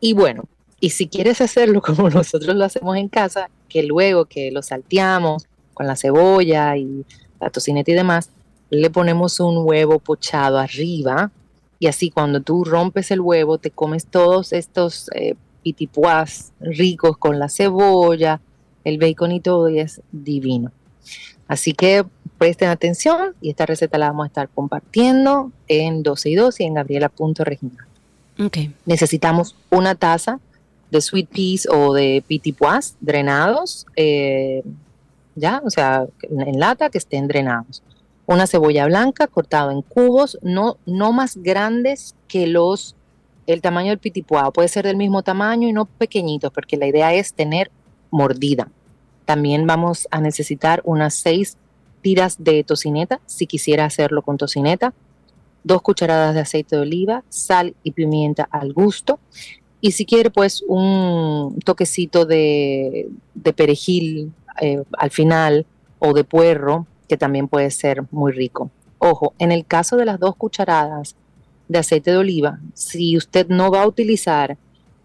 y 0.00 0.12
bueno, 0.12 0.44
y 0.80 0.90
si 0.90 1.08
quieres 1.08 1.40
hacerlo 1.40 1.80
como 1.88 2.10
nosotros 2.10 2.54
lo 2.56 2.64
hacemos 2.64 2.96
en 2.96 3.08
casa, 3.08 3.48
que 3.68 3.82
luego 3.84 4.26
que 4.26 4.50
lo 4.50 4.62
salteamos 4.62 5.46
con 5.74 5.86
la 5.86 5.96
cebolla 5.96 6.76
y 6.76 7.04
la 7.40 7.50
tocineta 7.50 7.90
y 7.92 7.94
demás, 7.94 8.30
le 8.70 8.90
ponemos 8.90 9.38
un 9.40 9.58
huevo 9.64 9.98
pochado 10.00 10.58
arriba 10.58 11.30
y 11.78 11.86
así 11.86 12.10
cuando 12.10 12.40
tú 12.40 12.64
rompes 12.64 13.10
el 13.12 13.20
huevo 13.20 13.58
te 13.58 13.70
comes 13.70 14.06
todos 14.06 14.52
estos 14.52 15.08
eh, 15.14 15.36
pitipuás 15.62 16.52
ricos 16.60 17.16
con 17.16 17.38
la 17.38 17.48
cebolla, 17.48 18.40
el 18.84 18.98
bacon 18.98 19.32
y 19.32 19.40
todo 19.40 19.68
y 19.68 19.80
es 19.80 20.00
divino. 20.12 20.72
Así 21.46 21.72
que 21.72 22.04
presten 22.36 22.68
atención 22.68 23.34
y 23.40 23.50
esta 23.50 23.66
receta 23.66 23.98
la 23.98 24.08
vamos 24.08 24.24
a 24.24 24.28
estar 24.28 24.48
compartiendo 24.48 25.50
en 25.66 26.02
12 26.02 26.30
y 26.30 26.34
2 26.36 26.60
y 26.60 26.64
en 26.64 26.74
gabriela.regional. 26.74 27.86
Ok. 28.38 28.58
Necesitamos 28.86 29.56
una 29.70 29.94
taza 29.94 30.38
de 30.90 31.00
sweet 31.00 31.28
peas 31.28 31.68
o 31.70 31.92
de 31.92 32.22
pitipois 32.26 32.96
drenados, 33.00 33.86
eh, 33.96 34.62
ya, 35.34 35.60
o 35.64 35.70
sea, 35.70 36.06
en 36.22 36.58
lata 36.58 36.90
que 36.90 36.98
estén 36.98 37.28
drenados. 37.28 37.82
una 38.26 38.46
cebolla 38.46 38.84
blanca 38.84 39.26
cortada 39.26 39.72
en 39.72 39.80
cubos, 39.80 40.38
no, 40.42 40.76
no 40.84 41.12
más 41.12 41.38
grandes 41.38 42.14
que 42.28 42.46
los 42.46 42.94
el 43.46 43.62
tamaño 43.62 43.88
del 43.88 43.98
pitipuado. 43.98 44.52
Puede 44.52 44.68
ser 44.68 44.84
del 44.84 44.98
mismo 44.98 45.22
tamaño 45.22 45.66
y 45.66 45.72
no 45.72 45.86
pequeñitos, 45.86 46.52
porque 46.52 46.76
la 46.76 46.86
idea 46.86 47.14
es 47.14 47.32
tener 47.32 47.70
mordida. 48.10 48.70
También 49.24 49.66
vamos 49.66 50.08
a 50.10 50.20
necesitar 50.20 50.80
unas 50.84 51.14
seis 51.14 51.56
tiras 52.00 52.36
de 52.38 52.64
tocineta, 52.64 53.20
si 53.26 53.46
quisiera 53.46 53.84
hacerlo 53.84 54.22
con 54.22 54.38
tocineta, 54.38 54.94
dos 55.64 55.82
cucharadas 55.82 56.34
de 56.34 56.40
aceite 56.40 56.76
de 56.76 56.82
oliva, 56.82 57.24
sal 57.28 57.74
y 57.82 57.92
pimienta 57.92 58.48
al 58.50 58.72
gusto. 58.72 59.18
Y 59.80 59.92
si 59.92 60.06
quiere, 60.06 60.30
pues 60.30 60.64
un 60.66 61.58
toquecito 61.64 62.24
de, 62.24 63.08
perejil 63.54 64.32
eh, 64.60 64.82
al 64.96 65.10
final 65.10 65.66
o 65.98 66.12
de 66.14 66.24
puerro, 66.24 66.86
que 67.08 67.16
también 67.16 67.48
puede 67.48 67.70
ser 67.70 68.04
muy 68.10 68.32
rico. 68.32 68.70
Ojo, 68.98 69.34
en 69.38 69.52
el 69.52 69.64
caso 69.64 69.96
de 69.96 70.04
las 70.04 70.18
dos 70.18 70.36
cucharadas 70.36 71.16
de 71.68 71.78
aceite 71.78 72.10
de 72.10 72.16
oliva, 72.16 72.58
si 72.74 73.16
usted 73.16 73.46
no 73.48 73.70
va 73.70 73.82
a 73.82 73.86
utilizar 73.86 74.56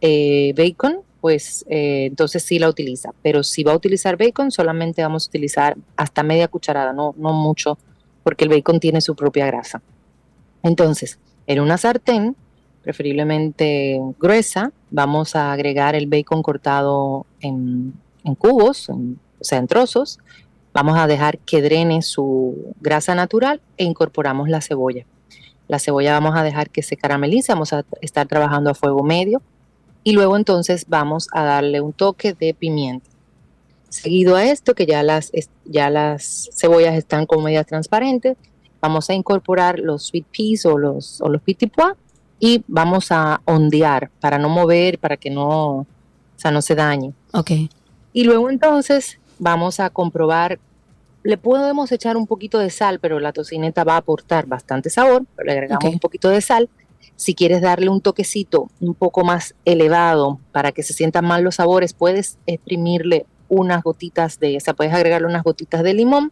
eh, 0.02 0.54
bacon, 0.58 0.98
pues 1.24 1.64
eh, 1.70 2.08
entonces 2.08 2.44
sí 2.44 2.60
la 2.60 2.68
utiliza. 2.68 3.12
Pero 3.22 3.44
si 3.44 3.64
va 3.64 3.72
a 3.72 3.78
utilizar 3.78 4.18
bacon, 4.18 4.52
solamente 4.52 5.02
vamos 5.02 5.26
a 5.26 5.30
utilizar 5.30 5.78
hasta 5.96 6.22
media 6.22 6.50
cucharada, 6.50 6.92
no, 6.92 7.16
no 7.18 7.32
mucho, 7.32 7.78
porque 8.24 8.44
el 8.44 8.50
bacon 8.50 8.82
tiene 8.82 9.00
su 9.00 9.16
propia 9.16 9.46
grasa. 9.46 9.82
Entonces, 10.64 11.20
en 11.48 11.62
una 11.62 11.78
sartén, 11.78 12.36
preferiblemente 12.82 14.02
gruesa, 14.20 14.74
vamos 14.92 15.38
a 15.38 15.54
agregar 15.54 15.96
el 15.96 16.08
bacon 16.08 16.44
cortado 16.44 17.26
en, 17.40 17.94
cubos, 18.38 18.90
o 18.90 19.16
sea, 19.40 19.60
en 19.60 19.68
trozos. 19.68 20.20
Vamos 20.74 21.00
a 21.00 21.08
dejar 21.08 21.38
que 21.38 21.62
drene 21.62 22.02
su 22.02 22.74
grasa 22.82 23.16
natural 23.16 23.62
e 23.78 23.86
incorporamos 23.86 24.50
la 24.50 24.60
cebolla. 24.60 25.06
La 25.70 25.80
cebolla 25.80 26.12
vamos 26.12 26.36
a 26.36 26.44
dejar 26.44 26.70
que 26.70 26.84
se 26.84 26.98
caramelice, 26.98 27.54
vamos 27.54 27.72
a 27.72 27.86
estar 28.02 28.28
trabajando 28.28 28.72
a 28.72 28.74
fuego 28.74 29.04
medio 29.04 29.42
y 30.04 30.14
luego 30.14 30.36
entonces 30.38 30.86
vamos 30.88 31.28
a 31.32 31.44
darle 31.44 31.82
un 31.82 31.94
toque 31.94 32.34
de 32.34 32.54
pimienta. 32.54 33.10
Seguido 33.90 34.36
a 34.36 34.46
esto, 34.46 34.74
que 34.74 34.86
ya 34.86 35.04
las, 35.04 35.32
ya 35.66 35.90
las 35.90 36.50
cebollas 36.56 36.96
están 36.96 37.26
con 37.26 37.44
medias 37.44 37.66
transparentes, 37.66 38.38
vamos 38.82 39.10
a 39.10 39.14
incorporar 39.14 39.80
los 39.80 40.08
sweet 40.08 40.26
peas 40.36 40.66
o 40.66 40.78
los, 40.78 41.22
o 41.22 41.30
los 41.30 41.42
y 42.40 42.64
vamos 42.68 43.12
a 43.12 43.42
ondear 43.46 44.10
para 44.20 44.38
no 44.38 44.50
mover, 44.50 45.00
para 45.00 45.16
que 45.16 45.30
no, 45.30 45.78
o 45.78 45.88
sea, 46.36 46.52
no 46.52 46.62
se 46.62 46.76
dañe. 46.76 47.14
Ok. 47.32 47.52
Y 48.12 48.24
luego 48.26 48.50
entonces 48.50 49.20
vamos 49.40 49.80
a 49.80 49.90
comprobar, 49.90 50.60
le 51.24 51.38
podemos 51.38 51.92
echar 51.94 52.18
un 52.18 52.28
poquito 52.28 52.60
de 52.60 52.70
sal, 52.70 53.00
pero 53.00 53.22
la 53.22 53.32
tocineta 53.32 53.86
va 53.86 53.94
a 53.94 53.98
aportar 53.98 54.46
bastante 54.46 54.90
sabor, 54.90 55.24
le 55.42 55.52
agregamos 55.54 55.86
un 55.86 56.00
poquito 56.00 56.28
de 56.28 56.42
sal. 56.42 56.70
Si 57.16 57.36
quieres 57.36 57.62
darle 57.62 57.90
un 57.90 58.02
toquecito 58.02 58.70
un 58.80 58.94
poco 58.94 59.24
más 59.24 59.56
elevado 59.66 60.40
para 60.52 60.72
que 60.72 60.84
se 60.84 60.94
sientan 60.94 61.26
más 61.26 61.42
los 61.42 61.56
sabores, 61.56 61.94
puedes 61.94 62.38
exprimirle 62.46 63.26
unas 63.50 63.84
gotitas 63.84 64.40
de, 64.40 64.58
o 64.58 64.60
sea, 64.60 64.74
puedes 64.74 64.94
agregarle 64.94 65.28
unas 65.28 65.44
gotitas 65.44 65.84
de 65.84 65.94
limón 65.94 66.32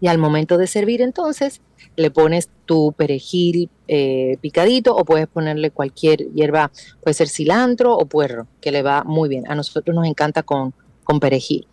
y 0.00 0.08
al 0.08 0.18
momento 0.18 0.56
de 0.56 0.66
servir 0.66 1.02
entonces 1.02 1.60
le 1.96 2.10
pones 2.10 2.48
tu 2.64 2.92
perejil 2.92 3.68
eh, 3.88 4.38
picadito 4.40 4.96
o 4.96 5.04
puedes 5.04 5.26
ponerle 5.26 5.70
cualquier 5.70 6.30
hierba, 6.32 6.70
puede 7.02 7.14
ser 7.14 7.28
cilantro 7.28 7.94
o 7.96 8.06
puerro, 8.06 8.46
que 8.60 8.72
le 8.72 8.82
va 8.82 9.04
muy 9.04 9.28
bien. 9.28 9.44
A 9.50 9.54
nosotros 9.54 9.94
nos 9.94 10.06
encanta 10.06 10.42
con, 10.42 10.72
con 11.04 11.20
perejil. 11.20 11.66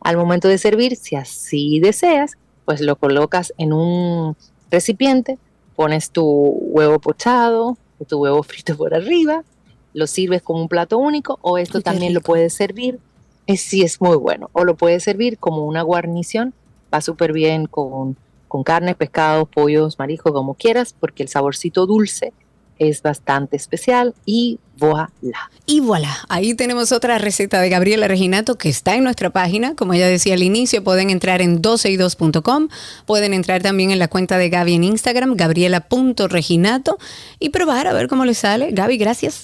Al 0.00 0.16
momento 0.16 0.48
de 0.48 0.58
servir, 0.58 0.96
si 0.96 1.16
así 1.16 1.80
deseas, 1.80 2.32
pues 2.64 2.80
lo 2.80 2.96
colocas 2.96 3.54
en 3.58 3.72
un 3.72 4.36
recipiente, 4.70 5.38
pones 5.80 6.10
tu 6.10 6.24
huevo 6.24 6.98
pochado 6.98 7.78
tu 8.04 8.18
huevo 8.18 8.42
frito 8.42 8.76
por 8.76 8.94
arriba, 8.94 9.44
lo 9.94 10.06
sirves 10.06 10.42
como 10.42 10.60
un 10.60 10.68
plato 10.68 10.98
único 10.98 11.38
o 11.42 11.56
esto 11.56 11.80
también 11.80 12.12
lo 12.14 12.20
puedes 12.20 12.52
servir, 12.52 12.98
es, 13.46 13.62
sí 13.62 13.82
es 13.82 13.98
muy 13.98 14.16
bueno, 14.16 14.50
o 14.52 14.64
lo 14.64 14.76
puedes 14.76 15.02
servir 15.02 15.38
como 15.38 15.64
una 15.64 15.82
guarnición. 15.82 16.54
Va 16.92 17.00
súper 17.00 17.32
bien 17.32 17.66
con, 17.66 18.16
con 18.48 18.62
carne, 18.62 18.94
pescados, 18.94 19.48
pollos, 19.48 19.98
mariscos, 19.98 20.32
como 20.32 20.54
quieras, 20.54 20.94
porque 20.98 21.22
el 21.22 21.28
saborcito 21.28 21.86
dulce 21.86 22.32
es 22.80 23.02
bastante 23.02 23.56
especial 23.56 24.14
y 24.24 24.58
voilà. 24.78 25.12
Y 25.66 25.80
voilà, 25.80 26.16
ahí 26.28 26.54
tenemos 26.54 26.90
otra 26.90 27.18
receta 27.18 27.60
de 27.60 27.68
Gabriela 27.68 28.08
Reginato 28.08 28.56
que 28.56 28.70
está 28.70 28.96
en 28.96 29.04
nuestra 29.04 29.30
página. 29.30 29.76
Como 29.76 29.94
ya 29.94 30.08
decía 30.08 30.34
al 30.34 30.42
inicio, 30.42 30.82
pueden 30.82 31.10
entrar 31.10 31.42
en 31.42 31.62
12y2.com, 31.62 32.68
pueden 33.06 33.34
entrar 33.34 33.62
también 33.62 33.90
en 33.90 33.98
la 33.98 34.08
cuenta 34.08 34.38
de 34.38 34.48
Gaby 34.48 34.74
en 34.74 34.84
Instagram, 34.84 35.36
gabriela.reginato, 35.36 36.98
y 37.38 37.50
probar 37.50 37.86
a 37.86 37.92
ver 37.92 38.08
cómo 38.08 38.24
les 38.24 38.38
sale. 38.38 38.70
Gaby, 38.72 38.96
gracias. 38.96 39.42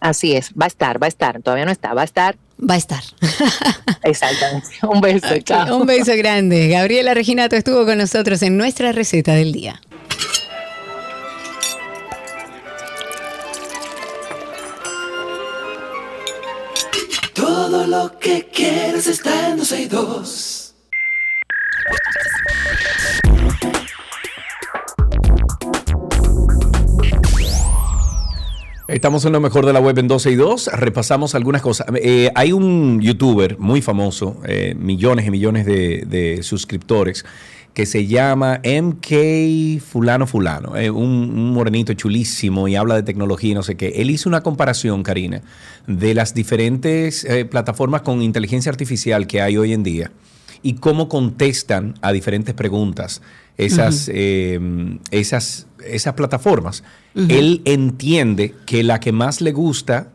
Así 0.00 0.34
es, 0.34 0.50
va 0.60 0.64
a 0.64 0.68
estar, 0.68 1.00
va 1.00 1.06
a 1.06 1.08
estar, 1.08 1.40
todavía 1.42 1.64
no 1.64 1.70
está, 1.70 1.94
va 1.94 2.02
a 2.02 2.04
estar 2.04 2.36
va 2.58 2.74
a 2.74 2.78
estar. 2.78 3.02
Exactamente. 4.04 4.68
Un 4.82 5.00
beso. 5.00 5.38
chao. 5.38 5.78
Un 5.78 5.86
beso 5.86 6.12
grande. 6.16 6.68
Gabriela 6.68 7.12
Reginato 7.12 7.56
estuvo 7.56 7.84
con 7.84 7.98
nosotros 7.98 8.40
en 8.42 8.56
nuestra 8.56 8.92
receta 8.92 9.34
del 9.34 9.52
día. 9.52 9.80
Lo 17.86 18.18
que 18.18 18.48
quieres 18.52 19.06
está 19.06 19.48
en 19.48 19.56
12 19.56 19.82
y 19.82 19.86
2. 19.86 20.74
Estamos 28.88 29.24
en 29.24 29.32
lo 29.32 29.40
mejor 29.40 29.64
de 29.66 29.72
la 29.72 29.80
web 29.80 29.98
en 29.98 30.06
12 30.06 30.30
y 30.30 30.34
2. 30.36 30.70
Repasamos 30.74 31.34
algunas 31.34 31.62
cosas. 31.62 31.86
Eh, 31.96 32.30
hay 32.34 32.52
un 32.52 33.00
youtuber 33.00 33.58
muy 33.58 33.80
famoso, 33.80 34.36
eh, 34.46 34.74
millones 34.78 35.26
y 35.26 35.30
millones 35.30 35.66
de, 35.66 36.40
suscriptores, 36.42 37.24
que 37.74 37.86
se 37.86 38.06
llama 38.06 38.60
MK 38.64 39.80
Fulano 39.80 40.26
Fulano. 40.26 40.76
Eh, 40.76 40.90
un, 40.90 41.52
morenito 41.52 41.94
chulísimo 41.94 42.68
y 42.68 42.76
habla 42.76 42.94
de 42.94 43.02
tecnología 43.02 43.52
y 43.52 43.54
no 43.54 43.62
sé 43.62 43.76
qué. 43.76 43.88
Él 43.96 44.10
hizo 44.10 44.28
una 44.28 44.42
comparación, 44.42 45.02
Karina, 45.02 45.42
de 45.86 46.14
las 46.14 46.34
diferentes 46.34 47.26
plataformas 47.50 48.02
con 48.02 48.22
inteligencia 48.22 48.70
artificial 48.70 49.26
que 49.26 49.40
hay 49.40 49.56
hoy 49.56 49.72
en 49.72 49.82
día 49.82 50.10
y 50.62 50.74
cómo 50.74 51.08
contestan 51.08 51.94
a 52.02 52.12
diferentes 52.12 52.54
preguntas 52.54 53.22
esas, 53.56 54.08
esas, 54.08 55.66
esas 55.84 56.14
plataformas. 56.14 56.84
Él 57.14 57.62
entiende 57.64 58.54
que 58.66 58.82
la 58.82 59.00
que 59.00 59.12
más 59.12 59.40
le 59.40 59.52
gusta 59.52 60.12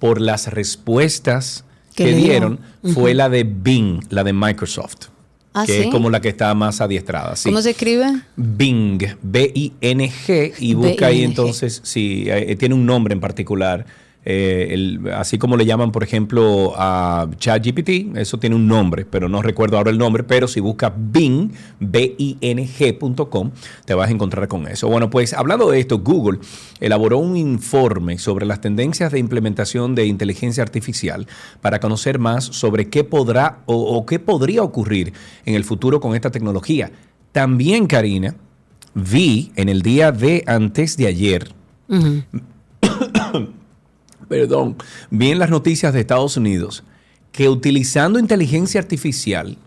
por 0.00 0.20
las 0.20 0.48
respuestas 0.48 1.64
que 1.94 2.14
dieron 2.14 2.58
fue 2.94 3.14
la 3.14 3.28
de 3.28 3.44
Bing, 3.44 4.00
la 4.08 4.24
de 4.24 4.32
Microsoft. 4.32 5.08
Ah, 5.52 5.66
que 5.66 5.80
es 5.82 5.86
como 5.88 6.10
la 6.10 6.20
que 6.20 6.28
está 6.28 6.54
más 6.54 6.80
adiestrada. 6.80 7.34
¿Cómo 7.42 7.60
se 7.60 7.70
escribe? 7.70 8.22
Bing, 8.36 9.02
B-I-N-G, 9.20 10.54
y 10.60 10.74
busca 10.74 11.06
ahí 11.06 11.24
entonces, 11.24 11.80
sí, 11.82 12.24
eh, 12.28 12.54
tiene 12.56 12.74
un 12.74 12.86
nombre 12.86 13.14
en 13.14 13.20
particular 13.20 13.84
eh, 14.22 14.98
así 15.14 15.38
como 15.38 15.56
le 15.56 15.64
llaman, 15.64 15.92
por 15.92 16.02
ejemplo, 16.02 16.74
a 16.76 17.26
ChatGPT, 17.38 18.16
eso 18.16 18.38
tiene 18.38 18.54
un 18.54 18.66
nombre, 18.66 19.06
pero 19.06 19.28
no 19.28 19.40
recuerdo 19.40 19.78
ahora 19.78 19.90
el 19.90 19.98
nombre, 19.98 20.24
pero 20.24 20.46
si 20.46 20.60
buscas 20.60 20.92
Bing, 20.94 21.52
B-I-N-G.com, 21.78 23.50
te 23.86 23.94
vas 23.94 24.08
a 24.08 24.12
encontrar 24.12 24.46
con 24.48 24.68
eso. 24.68 24.88
Bueno, 24.88 25.08
pues 25.08 25.32
hablando 25.32 25.70
de 25.70 25.80
esto, 25.80 26.00
Google 26.00 26.40
elaboró 26.80 27.18
un 27.18 27.36
informe 27.36 28.18
sobre 28.18 28.44
las 28.44 28.60
tendencias 28.60 29.10
de 29.10 29.18
implementación 29.18 29.94
de 29.94 30.06
inteligencia 30.06 30.62
artificial 30.62 31.26
para 31.62 31.80
conocer 31.80 32.18
más 32.18 32.44
sobre 32.44 32.88
qué 32.88 33.04
podrá 33.04 33.60
o, 33.66 34.04
qué 34.04 34.18
podría 34.18 34.62
ocurrir 34.62 35.14
en 35.46 35.54
el 35.54 35.64
futuro 35.64 36.00
con 36.00 36.14
esta 36.14 36.30
tecnología. 36.30 36.92
También, 37.32 37.86
Karina, 37.86 38.34
vi 38.94 39.52
en 39.56 39.68
el 39.68 39.82
día 39.82 40.12
de 40.12 40.42
antes 40.46 40.96
de 40.96 41.06
ayer, 41.06 41.52
perdón, 44.30 44.76
vi 45.10 45.32
en 45.32 45.40
las 45.40 45.50
noticias 45.50 45.92
de 45.92 45.98
Estados 45.98 46.36
Unidos 46.36 46.84
que 47.32 47.48
utilizando 47.48 48.16
inteligencia 48.16 48.80
artificial 48.80 49.58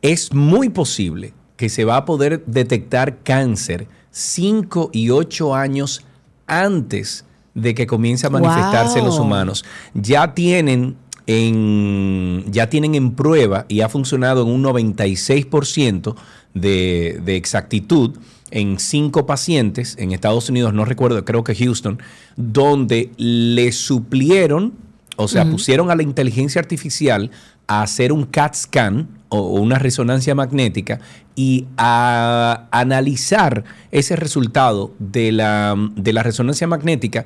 es 0.00 0.32
muy 0.32 0.70
posible 0.70 1.34
que 1.58 1.68
se 1.68 1.84
va 1.84 1.98
a 1.98 2.04
poder 2.06 2.42
detectar 2.46 3.18
cáncer 3.22 3.86
5 4.10 4.88
y 4.94 5.10
8 5.10 5.54
años 5.54 6.02
antes 6.46 7.26
de 7.52 7.74
que 7.74 7.86
comience 7.86 8.26
a 8.26 8.30
manifestarse 8.30 9.00
en 9.00 9.04
los 9.04 9.18
humanos. 9.18 9.66
Ya 9.92 10.32
tienen 10.32 10.96
en, 11.26 12.44
ya 12.50 12.70
tienen 12.70 12.94
en 12.94 13.14
prueba 13.14 13.66
y 13.68 13.82
ha 13.82 13.90
funcionado 13.90 14.44
en 14.44 14.48
un 14.48 14.64
96% 14.64 16.14
de, 16.54 17.20
de 17.22 17.36
exactitud 17.36 18.16
en 18.54 18.78
cinco 18.78 19.26
pacientes 19.26 19.96
en 19.98 20.12
Estados 20.12 20.48
Unidos, 20.48 20.72
no 20.72 20.84
recuerdo, 20.84 21.24
creo 21.24 21.42
que 21.42 21.56
Houston, 21.56 21.98
donde 22.36 23.10
le 23.16 23.72
suplieron, 23.72 24.72
o 25.16 25.26
sea, 25.28 25.50
pusieron 25.50 25.90
a 25.90 25.96
la 25.96 26.04
inteligencia 26.04 26.60
artificial 26.60 27.32
a 27.66 27.82
hacer 27.82 28.12
un 28.12 28.24
CAT 28.24 28.54
scan, 28.54 29.08
o 29.28 29.38
o 29.38 29.60
una 29.60 29.80
resonancia 29.80 30.36
magnética 30.36 31.00
y 31.34 31.66
a 31.76 32.68
analizar 32.70 33.64
ese 33.90 34.14
resultado 34.14 34.92
de 35.00 35.32
la, 35.32 35.74
de 35.96 36.12
la 36.12 36.22
resonancia 36.22 36.68
magnética. 36.68 37.24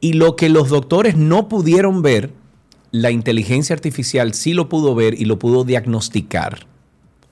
Y 0.00 0.12
lo 0.12 0.36
que 0.36 0.50
los 0.50 0.68
doctores 0.68 1.16
no 1.16 1.48
pudieron 1.48 2.02
ver, 2.02 2.30
la 2.90 3.10
inteligencia 3.10 3.74
artificial 3.74 4.34
sí 4.34 4.52
lo 4.52 4.68
pudo 4.68 4.94
ver 4.94 5.18
y 5.18 5.24
lo 5.24 5.38
pudo 5.38 5.64
diagnosticar. 5.64 6.66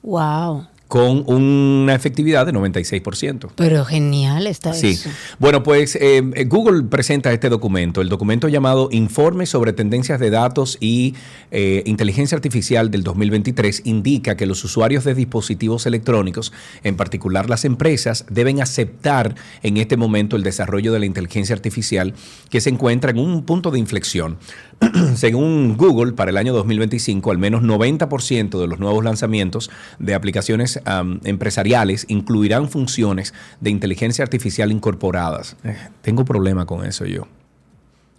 Wow. 0.02 0.68
Con 0.94 1.24
una 1.26 1.92
efectividad 1.92 2.46
de 2.46 2.52
96%. 2.52 3.50
Pero 3.56 3.84
genial 3.84 4.46
está 4.46 4.72
Sí. 4.74 4.90
eso. 4.90 5.10
Bueno, 5.40 5.64
pues 5.64 5.96
eh, 5.96 6.22
eh, 6.36 6.44
Google 6.44 6.84
presenta 6.84 7.32
este 7.32 7.48
documento, 7.48 8.00
el 8.00 8.08
documento 8.08 8.46
llamado 8.46 8.88
Informe 8.92 9.46
sobre 9.46 9.72
Tendencias 9.72 10.20
de 10.20 10.30
Datos 10.30 10.78
y 10.78 11.16
eh, 11.50 11.82
Inteligencia 11.86 12.36
Artificial 12.36 12.92
del 12.92 13.02
2023, 13.02 13.82
indica 13.86 14.36
que 14.36 14.46
los 14.46 14.62
usuarios 14.62 15.02
de 15.02 15.16
dispositivos 15.16 15.84
electrónicos, 15.86 16.52
en 16.84 16.94
particular 16.94 17.50
las 17.50 17.64
empresas, 17.64 18.24
deben 18.30 18.62
aceptar 18.62 19.34
en 19.64 19.78
este 19.78 19.96
momento 19.96 20.36
el 20.36 20.44
desarrollo 20.44 20.92
de 20.92 21.00
la 21.00 21.06
inteligencia 21.06 21.56
artificial 21.56 22.14
que 22.50 22.60
se 22.60 22.70
encuentra 22.70 23.10
en 23.10 23.18
un 23.18 23.42
punto 23.42 23.72
de 23.72 23.80
inflexión. 23.80 24.38
Según 25.14 25.76
Google, 25.76 26.12
para 26.12 26.30
el 26.30 26.36
año 26.36 26.52
2025, 26.52 27.30
al 27.30 27.38
menos 27.38 27.62
90% 27.62 28.60
de 28.60 28.66
los 28.66 28.78
nuevos 28.78 29.04
lanzamientos 29.04 29.70
de 29.98 30.14
aplicaciones 30.14 30.80
empresariales 31.24 32.06
incluirán 32.08 32.68
funciones 32.68 33.34
de 33.60 33.70
inteligencia 33.70 34.22
artificial 34.22 34.72
incorporadas. 34.72 35.56
Eh, 35.64 35.76
tengo 36.02 36.24
problema 36.24 36.66
con 36.66 36.84
eso 36.84 37.04
yo. 37.04 37.26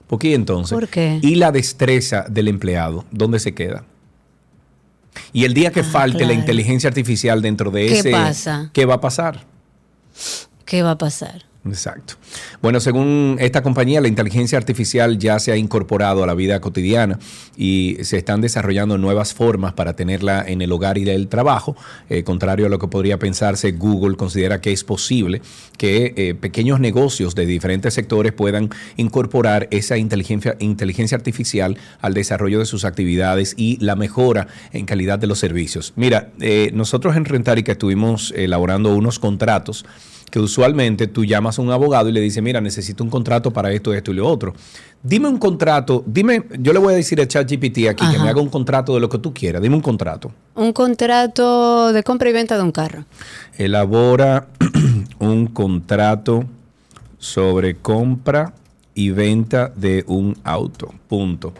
¿Por 0.07 0.19
qué 0.19 0.35
entonces? 0.35 0.75
¿Por 0.75 0.87
qué? 0.87 1.19
Y 1.21 1.35
la 1.35 1.51
destreza 1.51 2.25
del 2.29 2.47
empleado, 2.47 3.05
¿dónde 3.11 3.39
se 3.39 3.53
queda? 3.53 3.83
Y 5.33 5.45
el 5.45 5.53
día 5.53 5.71
que 5.71 5.83
falte 5.83 6.25
la 6.25 6.33
inteligencia 6.33 6.89
artificial 6.89 7.41
dentro 7.41 7.71
de 7.71 7.87
¿Qué 7.87 7.99
ese, 7.99 8.11
pasa? 8.11 8.69
¿qué 8.73 8.85
va 8.85 8.95
a 8.95 9.01
pasar? 9.01 9.45
¿Qué 10.65 10.83
va 10.83 10.91
a 10.91 10.97
pasar? 10.97 11.45
Exacto. 11.67 12.13
Bueno, 12.61 12.79
según 12.79 13.37
esta 13.39 13.63
compañía, 13.63 13.99
la 13.99 14.07
inteligencia 14.07 14.57
artificial 14.57 15.17
ya 15.17 15.39
se 15.39 15.51
ha 15.51 15.57
incorporado 15.57 16.23
a 16.23 16.27
la 16.27 16.35
vida 16.35 16.61
cotidiana 16.61 17.17
y 17.57 17.97
se 18.01 18.17
están 18.17 18.39
desarrollando 18.41 18.99
nuevas 18.99 19.33
formas 19.33 19.73
para 19.73 19.95
tenerla 19.95 20.45
en 20.47 20.61
el 20.61 20.71
hogar 20.71 20.99
y 20.99 21.05
del 21.05 21.27
trabajo. 21.27 21.75
Eh, 22.09 22.23
contrario 22.23 22.67
a 22.67 22.69
lo 22.69 22.77
que 22.77 22.87
podría 22.87 23.17
pensarse, 23.17 23.71
Google 23.71 24.15
considera 24.15 24.61
que 24.61 24.71
es 24.71 24.83
posible 24.83 25.41
que 25.77 26.13
eh, 26.15 26.35
pequeños 26.35 26.79
negocios 26.79 27.33
de 27.33 27.47
diferentes 27.47 27.95
sectores 27.95 28.31
puedan 28.31 28.69
incorporar 28.95 29.67
esa 29.71 29.97
inteligencia, 29.97 30.55
inteligencia 30.59 31.17
artificial 31.17 31.77
al 31.99 32.13
desarrollo 32.13 32.59
de 32.59 32.65
sus 32.65 32.85
actividades 32.85 33.55
y 33.57 33.83
la 33.83 33.95
mejora 33.95 34.47
en 34.71 34.85
calidad 34.85 35.17
de 35.17 35.25
los 35.25 35.39
servicios. 35.39 35.93
Mira, 35.95 36.31
eh, 36.39 36.69
nosotros 36.75 37.15
en 37.15 37.25
Rentarica 37.25 37.71
estuvimos 37.71 38.33
elaborando 38.35 38.93
unos 38.95 39.17
contratos 39.17 39.83
que 40.35 40.41
usualmente 40.41 41.07
tú 41.07 41.23
llamas 41.23 41.57
a 41.57 41.61
un 41.61 41.71
abogado 41.71 42.09
y 42.09 42.11
le 42.11 42.19
dices, 42.19 42.43
mira, 42.43 42.59
necesito 42.59 43.05
un 43.05 43.09
contrato 43.09 43.51
para 43.51 43.71
esto, 43.71 43.93
esto 43.93 44.11
y 44.11 44.15
lo 44.15 44.27
otro. 44.27 44.53
Dime 45.01 45.29
un 45.29 45.37
contrato, 45.37 46.03
dime, 46.05 46.43
yo 46.59 46.73
le 46.73 46.79
voy 46.79 46.93
a 46.93 46.97
decir 46.97 47.21
a 47.21 47.25
ChatGPT 47.25 47.87
aquí 47.87 48.05
que 48.11 48.19
me 48.19 48.27
haga 48.27 48.41
un 48.41 48.49
contrato 48.49 48.93
de 48.93 48.99
lo 48.99 49.07
que 49.07 49.17
tú 49.17 49.33
quieras, 49.33 49.61
dime 49.61 49.75
un 49.75 49.81
contrato. 49.81 50.33
Un 50.55 50.73
contrato 50.73 51.93
de 51.93 52.03
compra 52.03 52.29
y 52.29 52.33
venta 52.33 52.57
de 52.57 52.63
un 52.63 52.73
carro. 52.73 53.05
Elabora 53.57 54.49
un 55.19 55.47
contrato 55.47 56.43
sobre 57.17 57.77
compra 57.77 58.53
y 58.93 59.11
venta 59.11 59.71
de 59.73 60.03
un 60.05 60.35
auto. 60.43 60.93
Punto. 61.07 61.53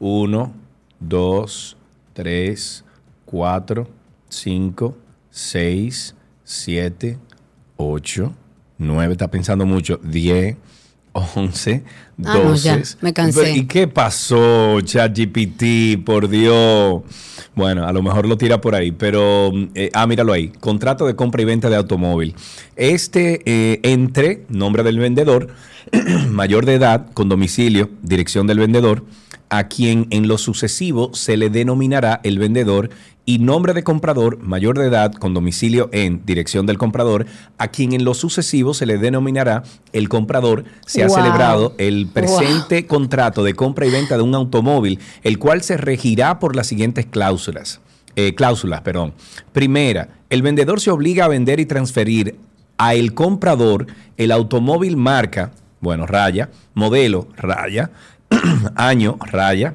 Uno, 0.00 0.54
dos, 0.98 1.76
tres, 2.14 2.82
cuatro, 3.26 3.88
cinco, 4.30 4.96
seis, 5.30 6.14
siete, 6.44 7.18
8, 7.82 8.32
9, 8.78 9.12
está 9.12 9.28
pensando 9.28 9.66
mucho, 9.66 9.98
10, 10.02 10.56
11, 11.12 11.84
12. 12.16 12.30
Ah, 12.38 12.44
no, 12.44 12.54
ya, 12.56 12.82
me 13.00 13.12
cansé. 13.12 13.52
¿Y 13.52 13.64
qué 13.66 13.88
pasó, 13.88 14.80
ChatGPT? 14.80 16.04
Por 16.04 16.28
Dios. 16.28 17.02
Bueno, 17.54 17.86
a 17.86 17.92
lo 17.92 18.02
mejor 18.02 18.26
lo 18.26 18.36
tira 18.36 18.60
por 18.60 18.74
ahí, 18.74 18.92
pero. 18.92 19.50
eh, 19.74 19.90
ah, 19.94 20.06
míralo 20.06 20.32
ahí. 20.32 20.48
Contrato 20.60 21.06
de 21.06 21.16
compra 21.16 21.42
y 21.42 21.44
venta 21.44 21.68
de 21.70 21.76
automóvil. 21.76 22.34
Este 22.76 23.42
eh, 23.44 23.80
entre 23.82 24.44
nombre 24.48 24.82
del 24.82 24.98
vendedor, 24.98 25.48
mayor 26.30 26.66
de 26.66 26.74
edad, 26.74 27.06
con 27.12 27.28
domicilio, 27.28 27.90
dirección 28.02 28.46
del 28.46 28.58
vendedor, 28.58 29.04
a 29.48 29.68
quien 29.68 30.06
en 30.10 30.28
lo 30.28 30.38
sucesivo 30.38 31.10
se 31.14 31.36
le 31.36 31.50
denominará 31.50 32.20
el 32.24 32.38
vendedor 32.38 32.88
y 33.24 33.38
nombre 33.38 33.72
de 33.72 33.84
comprador 33.84 34.38
mayor 34.38 34.76
de 34.78 34.86
edad 34.86 35.12
con 35.12 35.32
domicilio 35.32 35.90
en 35.92 36.22
dirección 36.26 36.66
del 36.66 36.76
comprador, 36.78 37.26
a 37.58 37.68
quien 37.68 37.92
en 37.92 38.04
lo 38.04 38.14
sucesivo 38.14 38.74
se 38.74 38.84
le 38.86 38.98
denominará 38.98 39.62
el 39.92 40.08
comprador. 40.08 40.64
Se 40.86 41.04
ha 41.04 41.06
Wow. 41.06 41.16
celebrado 41.16 41.74
el 41.78 42.01
presente 42.06 42.86
contrato 42.86 43.42
de 43.44 43.54
compra 43.54 43.86
y 43.86 43.90
venta 43.90 44.16
de 44.16 44.22
un 44.22 44.34
automóvil, 44.34 44.98
el 45.22 45.38
cual 45.38 45.62
se 45.62 45.76
regirá 45.76 46.38
por 46.38 46.56
las 46.56 46.66
siguientes 46.66 47.06
cláusulas. 47.06 47.80
Eh, 48.16 48.34
cláusulas, 48.34 48.82
perdón. 48.82 49.14
Primera, 49.52 50.08
el 50.30 50.42
vendedor 50.42 50.80
se 50.80 50.90
obliga 50.90 51.24
a 51.24 51.28
vender 51.28 51.60
y 51.60 51.66
transferir 51.66 52.36
a 52.78 52.94
el 52.94 53.14
comprador 53.14 53.86
el 54.16 54.32
automóvil 54.32 54.96
marca, 54.96 55.52
bueno, 55.80 56.06
raya, 56.06 56.50
modelo, 56.74 57.28
raya, 57.36 57.90
año, 58.74 59.18
raya, 59.20 59.74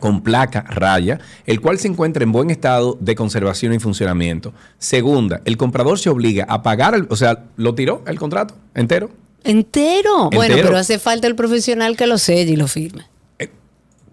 con 0.00 0.22
placa 0.22 0.62
raya, 0.68 1.20
el 1.46 1.60
cual 1.60 1.78
se 1.78 1.86
encuentra 1.88 2.24
en 2.24 2.32
buen 2.32 2.50
estado 2.50 2.98
de 3.00 3.14
conservación 3.14 3.72
y 3.72 3.78
funcionamiento. 3.78 4.52
Segunda, 4.78 5.40
el 5.44 5.56
comprador 5.56 5.98
se 5.98 6.10
obliga 6.10 6.44
a 6.48 6.62
pagar, 6.62 6.94
el- 6.94 7.06
o 7.10 7.16
sea, 7.16 7.44
lo 7.56 7.74
tiró 7.74 8.02
el 8.06 8.18
contrato 8.18 8.54
entero. 8.74 9.10
¿Entero? 9.44 10.30
Bueno, 10.30 10.54
Entero. 10.54 10.68
pero 10.68 10.78
hace 10.78 10.98
falta 10.98 11.26
el 11.26 11.34
profesional 11.36 11.96
que 11.96 12.06
lo 12.06 12.18
selle 12.18 12.52
y 12.52 12.56
lo 12.56 12.66
firme. 12.68 13.04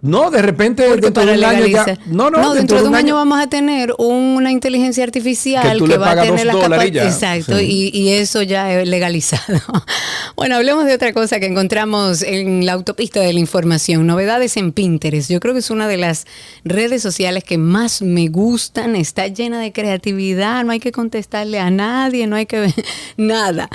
No, 0.03 0.32
de 0.32 0.41
repente 0.41 0.84
Porque 0.88 1.01
dentro 1.01 1.23
de 1.27 1.38
un 1.38 1.43
año 1.43 1.59
ya- 1.67 1.86
legalizar. 1.86 1.99
no, 2.07 2.32
no, 2.32 2.55
dentro, 2.55 2.82
de 2.82 2.88
un 2.89 2.95
año, 2.95 3.13
vamos 3.13 3.39
a 3.39 3.45
tener 3.47 3.93
una 3.99 4.51
inteligencia 4.51 5.03
artificial 5.03 5.77
Que 5.88 5.95
va 5.99 6.13
a 6.13 6.21
tener 6.23 6.47
capacidades. 6.47 6.91
ya. 6.91 7.05
Exacto, 7.05 7.59
Sí. 7.59 7.91
y, 7.93 7.99
y 7.99 8.09
eso 8.13 8.41
ya 8.41 8.82
es 8.82 8.88
legalizado. 8.88 9.59
bueno, 10.36 10.55
hablemos 10.55 10.86
de 10.86 10.95
otra 10.95 11.13
cosa 11.13 11.39
que 11.39 11.45
encontramos 11.45 12.23
en 12.23 12.65
la 12.65 12.73
autopista 12.73 13.19
de 13.19 13.32
la 13.32 13.39
información. 13.39 14.07
Novedades 14.07 14.57
en 14.57 14.71
Pinterest. 14.71 15.29
Yo 15.29 15.39
creo 15.39 15.53
que 15.53 15.59
es 15.59 15.69
una 15.69 15.88
de 15.88 15.97
las 15.97 16.25
redes 16.65 17.03
sociales 17.03 17.43
que 17.43 17.59
más 17.59 18.01
me 18.01 18.27
gustan. 18.27 18.95
Está 18.95 19.27
llena 19.27 19.59
de 19.61 19.71
creatividad, 19.71 20.63
no 20.63 20.71
hay 20.71 20.79
que 20.79 20.91
contestarle 20.91 21.59
a 21.59 21.69
nadie, 21.69 22.25
no 22.25 22.38
hay 22.38 22.47
que 22.47 22.59
ver 22.59 22.73
nada. 23.17 23.69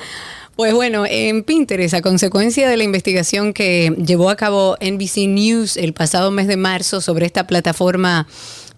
Pues 0.56 0.72
bueno, 0.72 1.04
en 1.04 1.42
Pinterest, 1.42 1.92
a 1.92 2.00
consecuencia 2.00 2.66
de 2.66 2.78
la 2.78 2.82
investigación 2.82 3.52
que 3.52 3.94
llevó 4.02 4.30
a 4.30 4.36
cabo 4.36 4.78
NBC 4.80 5.28
News 5.28 5.76
el 5.76 5.92
pasado 5.92 6.30
mes 6.30 6.46
de 6.46 6.56
marzo 6.56 7.02
sobre 7.02 7.26
esta 7.26 7.46
plataforma 7.46 8.26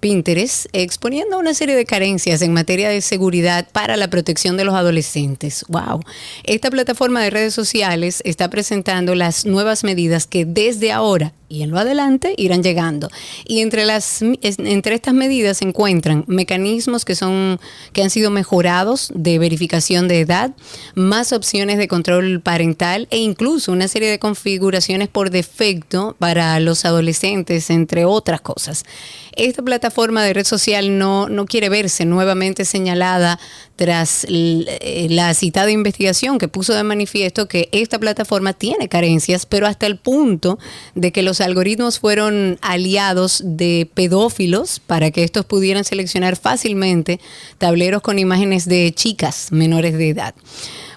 Pinterest, 0.01 0.67
exponiendo 0.73 1.39
una 1.39 1.55
serie 1.55 1.77
de 1.77 1.85
carencias 1.85 2.43
en 2.43 2.53
materia 2.53 2.89
de 2.89 3.01
seguridad 3.01 3.69
para 3.71 3.97
la 3.97 4.11
protección 4.11 4.57
de 4.57 4.65
los 4.65 4.75
adolescentes. 4.75 5.65
Wow. 5.69 6.01
Esta 6.43 6.69
plataforma 6.69 7.23
de 7.23 7.31
redes 7.31 7.55
sociales 7.55 8.23
está 8.25 8.51
presentando 8.51 9.15
las 9.15 9.47
nuevas 9.47 9.85
medidas 9.85 10.27
que 10.27 10.45
desde 10.45 10.91
ahora 10.91 11.33
y 11.49 11.63
en 11.63 11.71
lo 11.71 11.79
adelante 11.79 12.35
irán 12.37 12.63
llegando. 12.63 13.09
Y 13.47 13.61
entre 13.61 13.87
las 13.87 14.23
entre 14.23 14.95
estas 14.95 15.15
medidas 15.15 15.59
se 15.59 15.65
encuentran 15.65 16.25
mecanismos 16.27 17.05
que 17.05 17.15
son 17.15 17.61
que 17.93 18.03
han 18.03 18.11
sido 18.11 18.31
mejorados 18.31 19.11
de 19.15 19.39
verificación 19.39 20.09
de 20.09 20.21
edad, 20.21 20.53
más 20.95 21.33
opciones 21.33 21.79
de 21.79 21.89
control 21.89 22.41
parental 22.41 23.09
e 23.11 23.19
incluso 23.19 23.73
una 23.73 23.89
serie 23.89 24.11
de 24.11 24.19
configuraciones 24.19 25.09
por 25.09 25.31
defecto 25.31 26.17
para 26.19 26.61
los 26.61 26.85
adolescentes, 26.85 27.71
entre 27.71 28.05
otras 28.05 28.41
cosas. 28.41 28.85
Esta 29.33 29.63
plataforma 29.63 30.25
de 30.25 30.35
red 30.35 30.45
social 30.45 30.99
no, 30.99 31.29
no 31.29 31.47
quiere 31.47 31.69
verse 31.69 32.05
nuevamente 32.05 32.65
señalada 32.65 33.39
tras 33.77 34.27
eh, 34.29 35.07
la 35.11 35.33
citada 35.35 35.71
investigación 35.71 36.39
que 36.39 36.49
puso 36.49 36.75
de 36.75 36.83
manifiesto 36.83 37.47
que 37.47 37.69
esta 37.71 38.01
plataforma 38.01 38.53
tiene 38.53 38.89
carencias, 38.89 39.47
pero 39.47 39.69
hasta 39.69 39.87
el 39.87 39.97
punto 39.97 40.59
de 40.97 41.13
que 41.13 41.23
los 41.23 41.38
algoritmos 41.41 41.99
fueron 41.99 42.59
aliados 42.61 43.43
de 43.45 43.89
pedófilos 43.95 44.81
para 44.81 45.11
que 45.11 45.25
estos 45.25 45.45
pudieran 45.45 45.85
seleccionar 45.85 46.37
fácilmente 46.37 47.21
tableros 47.59 48.03
con 48.03 48.19
imágenes 48.19 48.67
de 48.67 48.93
chicas 48.93 49.49
menores 49.51 49.97
de 49.99 50.11
edad. 50.11 50.35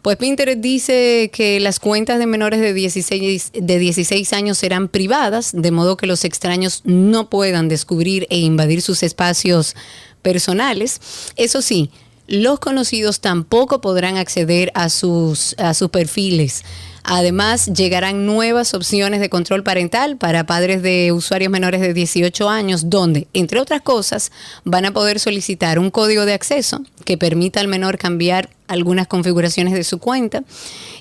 Pues 0.01 0.17
Pinterest 0.17 0.59
dice 0.59 1.29
que 1.31 1.59
las 1.59 1.79
cuentas 1.79 2.17
de 2.17 2.25
menores 2.25 2.59
de 2.59 2.73
16, 2.73 3.51
de 3.53 3.79
16 3.79 4.33
años 4.33 4.57
serán 4.57 4.87
privadas, 4.87 5.51
de 5.53 5.69
modo 5.69 5.95
que 5.95 6.07
los 6.07 6.25
extraños 6.25 6.81
no 6.85 7.29
puedan 7.29 7.67
descubrir 7.67 8.25
e 8.31 8.39
invadir 8.39 8.81
sus 8.81 9.03
espacios 9.03 9.75
personales. 10.23 10.99
Eso 11.35 11.61
sí, 11.61 11.91
los 12.27 12.59
conocidos 12.59 13.19
tampoco 13.19 13.81
podrán 13.81 14.17
acceder 14.17 14.71
a 14.73 14.89
sus, 14.89 15.53
a 15.59 15.73
sus 15.73 15.89
perfiles. 15.89 16.63
Además, 17.03 17.67
llegarán 17.67 18.25
nuevas 18.25 18.73
opciones 18.73 19.19
de 19.19 19.29
control 19.29 19.63
parental 19.63 20.17
para 20.17 20.45
padres 20.45 20.81
de 20.81 21.11
usuarios 21.11 21.51
menores 21.51 21.81
de 21.81 21.93
18 21.93 22.49
años, 22.49 22.89
donde, 22.89 23.27
entre 23.33 23.59
otras 23.59 23.81
cosas, 23.81 24.31
van 24.63 24.85
a 24.85 24.91
poder 24.91 25.19
solicitar 25.19 25.79
un 25.79 25.89
código 25.89 26.25
de 26.25 26.33
acceso 26.33 26.81
que 27.03 27.17
permita 27.17 27.59
al 27.59 27.67
menor 27.67 27.97
cambiar 27.97 28.49
algunas 28.67 29.07
configuraciones 29.07 29.73
de 29.73 29.83
su 29.83 29.99
cuenta. 29.99 30.43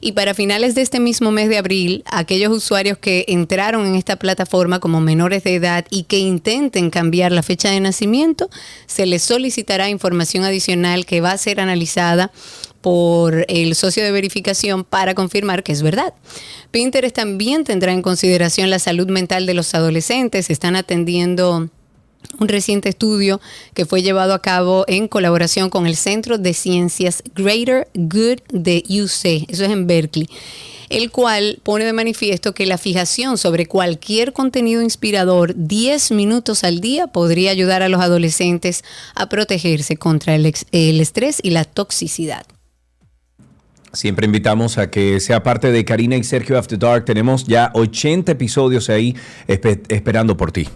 Y 0.00 0.12
para 0.12 0.34
finales 0.34 0.74
de 0.74 0.82
este 0.82 0.98
mismo 0.98 1.30
mes 1.30 1.48
de 1.48 1.58
abril, 1.58 2.02
aquellos 2.06 2.52
usuarios 2.52 2.98
que 2.98 3.24
entraron 3.28 3.86
en 3.86 3.94
esta 3.94 4.16
plataforma 4.16 4.80
como 4.80 5.00
menores 5.00 5.44
de 5.44 5.54
edad 5.54 5.84
y 5.90 6.04
que 6.04 6.18
intenten 6.18 6.90
cambiar 6.90 7.30
la 7.30 7.42
fecha 7.42 7.70
de 7.70 7.78
nacimiento, 7.80 8.50
se 8.86 9.06
les 9.06 9.22
solicitará 9.22 9.88
información 9.88 10.44
adicional 10.44 11.06
que 11.06 11.20
va 11.20 11.32
a 11.32 11.38
ser 11.38 11.60
analizada 11.60 12.32
por 12.80 13.44
el 13.48 13.74
socio 13.74 14.02
de 14.02 14.12
verificación 14.12 14.84
para 14.84 15.14
confirmar 15.14 15.62
que 15.62 15.72
es 15.72 15.82
verdad. 15.82 16.14
Pinterest 16.70 17.14
también 17.14 17.64
tendrá 17.64 17.92
en 17.92 18.02
consideración 18.02 18.70
la 18.70 18.78
salud 18.78 19.08
mental 19.08 19.46
de 19.46 19.54
los 19.54 19.74
adolescentes. 19.74 20.50
Están 20.50 20.76
atendiendo 20.76 21.68
un 22.38 22.48
reciente 22.48 22.88
estudio 22.88 23.40
que 23.74 23.86
fue 23.86 24.02
llevado 24.02 24.34
a 24.34 24.42
cabo 24.42 24.84
en 24.88 25.08
colaboración 25.08 25.70
con 25.70 25.86
el 25.86 25.96
Centro 25.96 26.38
de 26.38 26.54
Ciencias 26.54 27.22
Greater 27.34 27.88
Good 27.94 28.40
de 28.52 28.84
UC, 28.88 29.50
eso 29.50 29.64
es 29.64 29.70
en 29.70 29.86
Berkeley, 29.86 30.28
el 30.88 31.10
cual 31.10 31.60
pone 31.62 31.84
de 31.84 31.92
manifiesto 31.92 32.52
que 32.52 32.66
la 32.66 32.78
fijación 32.78 33.38
sobre 33.38 33.66
cualquier 33.66 34.32
contenido 34.32 34.82
inspirador 34.82 35.54
10 35.56 36.12
minutos 36.12 36.64
al 36.64 36.80
día 36.80 37.06
podría 37.08 37.50
ayudar 37.50 37.82
a 37.82 37.88
los 37.88 38.00
adolescentes 38.00 38.84
a 39.14 39.28
protegerse 39.28 39.96
contra 39.96 40.34
el, 40.34 40.52
el 40.72 41.00
estrés 41.00 41.40
y 41.42 41.50
la 41.50 41.64
toxicidad. 41.64 42.44
Siempre 43.92 44.26
invitamos 44.26 44.78
a 44.78 44.90
que 44.90 45.18
sea 45.20 45.42
parte 45.42 45.72
de 45.72 45.84
Karina 45.84 46.16
y 46.16 46.22
Sergio 46.22 46.58
After 46.58 46.78
Dark. 46.78 47.04
Tenemos 47.04 47.44
ya 47.44 47.70
80 47.74 48.32
episodios 48.32 48.88
ahí 48.88 49.16
esperando 49.46 50.36
por 50.36 50.52
ti. 50.52 50.68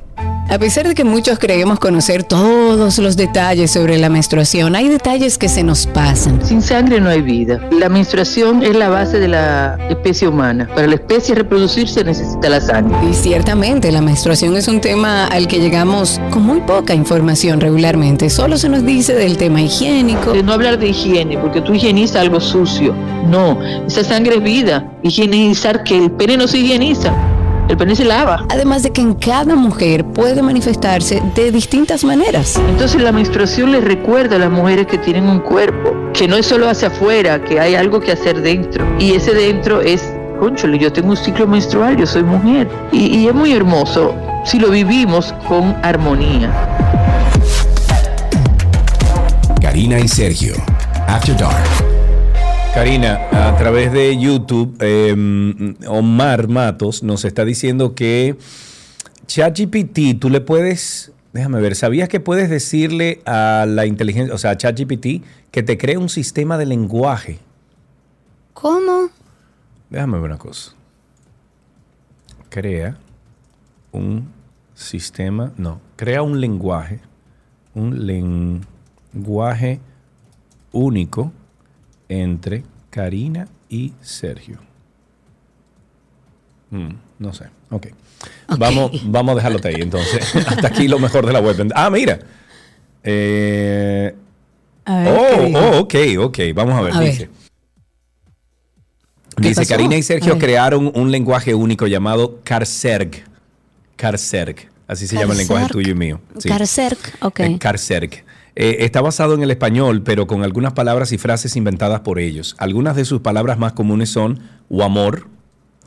A 0.50 0.58
pesar 0.58 0.86
de 0.86 0.94
que 0.94 1.04
muchos 1.04 1.38
creemos 1.38 1.78
conocer 1.78 2.22
todos 2.22 2.98
los 2.98 3.16
detalles 3.16 3.70
sobre 3.70 3.98
la 3.98 4.10
menstruación, 4.10 4.76
hay 4.76 4.88
detalles 4.88 5.38
que 5.38 5.48
se 5.48 5.62
nos 5.62 5.86
pasan. 5.86 6.44
Sin 6.44 6.60
sangre 6.60 7.00
no 7.00 7.08
hay 7.08 7.22
vida. 7.22 7.60
La 7.72 7.88
menstruación 7.88 8.62
es 8.62 8.76
la 8.76 8.90
base 8.90 9.18
de 9.18 9.28
la 9.28 9.78
especie 9.88 10.28
humana. 10.28 10.68
Para 10.74 10.86
la 10.86 10.96
especie 10.96 11.34
reproducirse 11.34 12.04
necesita 12.04 12.50
la 12.50 12.60
sangre. 12.60 12.96
Y 13.10 13.14
ciertamente 13.14 13.90
la 13.90 14.02
menstruación 14.02 14.54
es 14.56 14.68
un 14.68 14.82
tema 14.82 15.26
al 15.26 15.48
que 15.48 15.60
llegamos 15.60 16.20
con 16.30 16.42
muy 16.42 16.60
poca 16.60 16.94
información 16.94 17.60
regularmente. 17.60 18.28
Solo 18.28 18.58
se 18.58 18.68
nos 18.68 18.84
dice 18.84 19.14
del 19.14 19.38
tema 19.38 19.62
higiénico. 19.62 20.32
De 20.32 20.42
no 20.42 20.52
hablar 20.52 20.78
de 20.78 20.88
higiene, 20.88 21.38
porque 21.38 21.62
tú 21.62 21.72
higienizas 21.72 22.16
algo 22.16 22.38
sucio. 22.38 22.94
No, 23.26 23.58
esa 23.86 24.04
sangre 24.04 24.36
es 24.36 24.42
vida. 24.42 24.92
Higienizar 25.02 25.82
que 25.84 25.96
el 25.96 26.10
pene 26.10 26.36
no 26.36 26.46
se 26.46 26.58
higieniza 26.58 27.33
el 27.68 27.76
pene 27.76 27.96
se 27.96 28.04
lava. 28.04 28.44
Además 28.50 28.82
de 28.82 28.92
que 28.92 29.00
en 29.00 29.14
cada 29.14 29.54
mujer 29.54 30.04
puede 30.04 30.42
manifestarse 30.42 31.22
de 31.34 31.50
distintas 31.50 32.04
maneras. 32.04 32.60
Entonces 32.68 33.00
la 33.02 33.12
menstruación 33.12 33.72
le 33.72 33.80
recuerda 33.80 34.36
a 34.36 34.38
las 34.38 34.50
mujeres 34.50 34.86
que 34.86 34.98
tienen 34.98 35.24
un 35.24 35.40
cuerpo, 35.40 35.94
que 36.12 36.28
no 36.28 36.36
es 36.36 36.46
solo 36.46 36.68
hacia 36.68 36.88
afuera, 36.88 37.42
que 37.42 37.60
hay 37.60 37.74
algo 37.74 38.00
que 38.00 38.12
hacer 38.12 38.40
dentro. 38.42 38.84
Y 38.98 39.14
ese 39.14 39.34
dentro 39.34 39.80
es, 39.80 40.02
conchole, 40.38 40.78
yo 40.78 40.92
tengo 40.92 41.10
un 41.10 41.16
ciclo 41.16 41.46
menstrual, 41.46 41.96
yo 41.96 42.06
soy 42.06 42.22
mujer. 42.22 42.68
Y, 42.92 43.18
y 43.18 43.28
es 43.28 43.34
muy 43.34 43.52
hermoso 43.52 44.14
si 44.44 44.58
lo 44.58 44.70
vivimos 44.70 45.34
con 45.48 45.74
armonía. 45.82 46.52
Karina 49.60 49.98
y 49.98 50.08
Sergio, 50.08 50.54
After 51.08 51.36
Dark. 51.36 51.93
Karina, 52.74 53.28
a 53.30 53.56
través 53.56 53.92
de 53.92 54.18
YouTube, 54.18 54.76
em, 54.80 55.76
Omar 55.86 56.48
Matos 56.48 57.04
nos 57.04 57.24
está 57.24 57.44
diciendo 57.44 57.94
que 57.94 58.36
ChatGPT, 59.28 60.18
tú 60.18 60.28
le 60.28 60.40
puedes, 60.40 61.12
déjame 61.32 61.60
ver, 61.60 61.76
¿sabías 61.76 62.08
que 62.08 62.18
puedes 62.18 62.50
decirle 62.50 63.22
a 63.26 63.64
la 63.68 63.86
inteligencia, 63.86 64.34
o 64.34 64.38
sea, 64.38 64.50
a 64.50 64.56
ChatGPT, 64.56 65.22
que 65.52 65.62
te 65.62 65.78
cree 65.78 65.98
un 65.98 66.08
sistema 66.08 66.58
de 66.58 66.66
lenguaje? 66.66 67.38
¿Cómo? 68.54 69.08
Déjame 69.88 70.18
ver 70.18 70.30
una 70.30 70.38
cosa. 70.38 70.72
Crea 72.48 72.98
un 73.92 74.32
sistema, 74.74 75.52
no, 75.56 75.80
crea 75.94 76.22
un 76.22 76.40
lenguaje, 76.40 76.98
un 77.72 78.04
lenguaje 78.04 79.78
único 80.72 81.32
entre 82.08 82.64
Karina 82.90 83.48
y 83.68 83.92
Sergio. 84.00 84.58
Mm, 86.70 86.94
no 87.18 87.32
sé. 87.32 87.46
ok. 87.70 87.88
Vamos, 88.58 88.90
vamos 89.04 89.32
a 89.32 89.36
dejarlo 89.36 89.60
ahí 89.64 89.80
entonces. 89.80 90.34
Hasta 90.46 90.68
aquí 90.68 90.88
lo 90.88 90.98
mejor 90.98 91.26
de 91.26 91.32
la 91.32 91.40
web. 91.40 91.70
Ah, 91.74 91.90
mira. 91.90 92.18
Eh, 93.02 94.14
oh, 94.86 95.50
oh, 95.54 95.78
ok, 95.80 95.94
ok. 96.18 96.38
Vamos 96.54 96.74
a 96.74 96.82
ver. 96.82 96.94
dice. 96.98 97.30
Dice, 99.36 99.66
Karina 99.66 99.96
y 99.96 100.02
Sergio 100.02 100.38
crearon 100.38 100.92
un 100.94 101.10
lenguaje 101.10 101.54
único 101.54 101.86
llamado 101.86 102.40
Carcerg. 102.44 103.24
Carcerg. 103.96 104.68
Así 104.86 105.06
se 105.06 105.16
llama 105.16 105.32
el 105.32 105.38
lenguaje 105.38 105.68
tuyo 105.68 105.92
y 105.92 105.94
mío. 105.94 106.20
Sí. 106.38 106.48
Carcerg, 106.48 106.98
ok. 107.20 107.40
Eh, 107.40 107.58
Carcerg. 107.58 108.24
Eh, 108.56 108.76
está 108.80 109.00
basado 109.00 109.34
en 109.34 109.42
el 109.42 109.50
español, 109.50 110.02
pero 110.02 110.26
con 110.26 110.44
algunas 110.44 110.72
palabras 110.74 111.12
y 111.12 111.18
frases 111.18 111.56
inventadas 111.56 112.00
por 112.00 112.18
ellos. 112.18 112.54
Algunas 112.58 112.94
de 112.94 113.04
sus 113.04 113.20
palabras 113.20 113.58
más 113.58 113.72
comunes 113.72 114.10
son 114.10 114.40
amor, 114.82 115.26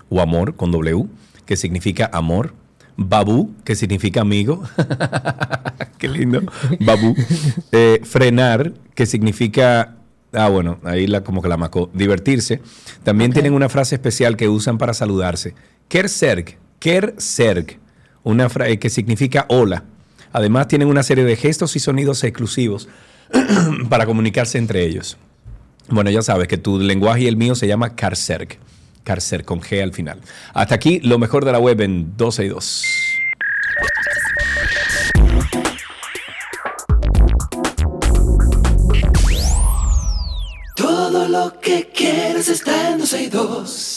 o 0.10 0.22
amor 0.22 0.56
con 0.56 0.72
W, 0.72 1.06
que 1.46 1.56
significa 1.56 2.10
amor, 2.12 2.54
Babu, 2.98 3.54
que 3.64 3.76
significa 3.76 4.22
amigo. 4.22 4.64
Qué 6.00 6.08
lindo. 6.08 6.42
Babu. 6.80 7.16
Eh, 7.72 8.02
frenar, 8.04 8.74
que 8.96 9.06
significa. 9.06 9.96
Ah, 10.34 10.50
bueno, 10.50 10.80
ahí 10.84 11.08
la, 11.08 11.24
como 11.24 11.42
que 11.42 11.48
la 11.48 11.58
macó. 11.58 11.90
Divertirse. 11.94 12.60
También 13.04 13.32
tienen 13.32 13.54
una 13.54 13.70
frase 13.70 13.96
especial 13.96 14.36
que 14.36 14.50
usan 14.50 14.78
para 14.78 14.94
saludarse. 14.94 15.54
Kerserg. 15.88 16.58
Kerserg. 16.80 17.80
Una 18.24 18.50
frase 18.50 18.80
que 18.80 18.90
significa 18.90 19.46
hola. 19.50 19.86
Además, 20.32 20.68
tienen 20.68 20.88
una 20.88 21.04
serie 21.04 21.24
de 21.24 21.36
gestos 21.36 21.76
y 21.76 21.80
sonidos 21.80 22.24
exclusivos 22.24 22.88
para 23.90 24.06
comunicarse 24.06 24.58
entre 24.58 24.84
ellos. 24.84 25.18
Bueno, 25.90 26.10
ya 26.10 26.22
sabes 26.22 26.48
que 26.48 26.58
tu 26.58 26.80
lenguaje 26.80 27.22
y 27.22 27.28
el 27.28 27.38
mío 27.38 27.56
se 27.56 27.68
llama 27.68 27.96
Carcerg. 27.96 28.58
Carcerg 29.04 29.46
con 29.46 29.62
G 29.62 29.82
al 29.82 29.94
final. 29.94 30.20
Hasta 30.54 30.76
aquí 30.76 31.00
lo 31.00 31.18
mejor 31.18 31.46
de 31.46 31.54
la 31.54 31.60
web 31.60 31.80
en 31.82 32.18
12 32.18 32.46
y 32.46 32.48
2. 32.50 32.84
Todo 40.76 41.28
lo 41.30 41.60
que 41.62 41.90
quieres 41.96 42.50
está 42.50 42.92
en 42.92 43.00
12 43.00 43.24
y 43.24 43.28
2. 43.28 43.97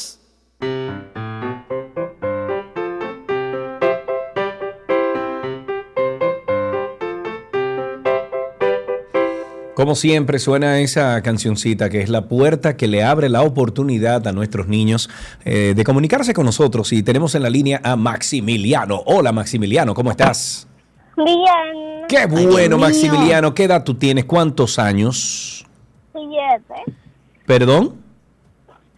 Como 9.81 9.95
siempre 9.95 10.39
suena 10.39 10.79
esa 10.81 11.23
cancioncita 11.23 11.89
que 11.89 12.03
es 12.03 12.11
la 12.11 12.29
puerta 12.29 12.77
que 12.77 12.87
le 12.87 13.03
abre 13.03 13.31
la 13.31 13.41
oportunidad 13.41 14.29
a 14.29 14.33
nuestros 14.33 14.69
niños 14.69 15.09
eh, 15.47 15.73
de 15.75 15.85
comunicarse 15.85 16.35
con 16.35 16.45
nosotros 16.45 16.93
y 16.93 17.03
tenemos 17.03 17.35
en 17.35 17.43
la 17.43 17.49
línea 17.49 17.81
a 17.83 17.97
Maximiliano. 17.97 19.01
Hola 19.07 19.33
Maximiliano, 19.33 19.95
¿cómo 19.95 20.11
estás? 20.11 20.69
Bien. 21.17 22.05
Qué 22.11 22.27
bueno 22.27 22.77
Maximiliano, 22.77 23.55
¿qué 23.55 23.65
edad 23.65 23.83
tú 23.83 23.95
tienes? 23.95 24.27
¿Cuántos 24.27 24.79
años? 24.79 25.67
Siete. 26.13 26.99
¿Perdón? 27.47 27.95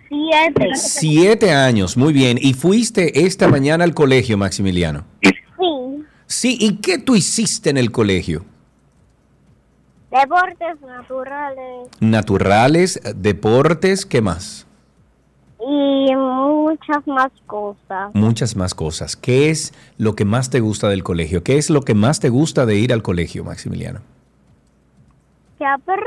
Siete. 0.08 0.70
Siete 0.74 1.52
años, 1.52 1.96
muy 1.96 2.12
bien. 2.12 2.38
¿Y 2.42 2.54
fuiste 2.54 3.24
esta 3.24 3.46
mañana 3.46 3.84
al 3.84 3.94
colegio, 3.94 4.36
Maximiliano? 4.36 5.04
Sí. 5.22 5.30
Sí, 6.26 6.56
¿y 6.58 6.78
qué 6.78 6.98
tú 6.98 7.14
hiciste 7.14 7.70
en 7.70 7.76
el 7.76 7.92
colegio? 7.92 8.44
Deportes 10.12 10.80
naturales 10.82 11.88
Naturales, 12.00 13.00
deportes, 13.16 14.06
¿qué 14.06 14.20
más? 14.20 14.66
y 15.64 16.14
muchas 16.16 17.06
más 17.06 17.30
cosas. 17.46 18.12
Muchas 18.14 18.56
más 18.56 18.74
cosas. 18.74 19.14
¿Qué 19.16 19.48
es 19.48 19.72
lo 19.96 20.16
que 20.16 20.24
más 20.24 20.50
te 20.50 20.58
gusta 20.58 20.88
del 20.88 21.04
colegio? 21.04 21.44
¿Qué 21.44 21.56
es 21.56 21.70
lo 21.70 21.82
que 21.82 21.94
más 21.94 22.18
te 22.18 22.30
gusta 22.30 22.66
de 22.66 22.74
ir 22.74 22.92
al 22.92 23.02
colegio, 23.04 23.44
Maximiliano? 23.44 24.00
Que 25.58 25.64
aprendo. 25.64 26.02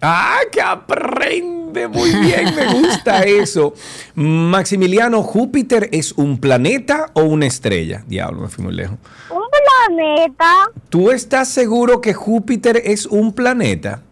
¡Ah, 0.00 0.38
que 0.50 0.62
aprende! 0.62 1.86
Muy 1.88 2.10
bien, 2.14 2.54
me 2.56 2.80
gusta 2.80 3.22
eso. 3.26 3.74
Maximiliano, 4.14 5.22
¿Júpiter 5.22 5.90
es 5.92 6.12
un 6.12 6.38
planeta 6.38 7.10
o 7.12 7.24
una 7.24 7.44
estrella? 7.44 8.04
Diablo, 8.06 8.40
me 8.40 8.48
fui 8.48 8.64
muy 8.64 8.72
lejos. 8.74 8.96
Un 9.30 9.42
planeta. 9.86 10.70
¿Tú 10.88 11.10
estás 11.10 11.48
seguro 11.48 12.00
que 12.00 12.14
Júpiter 12.14 12.80
es 12.84 13.06
un 13.06 13.32
planeta? 13.32 14.02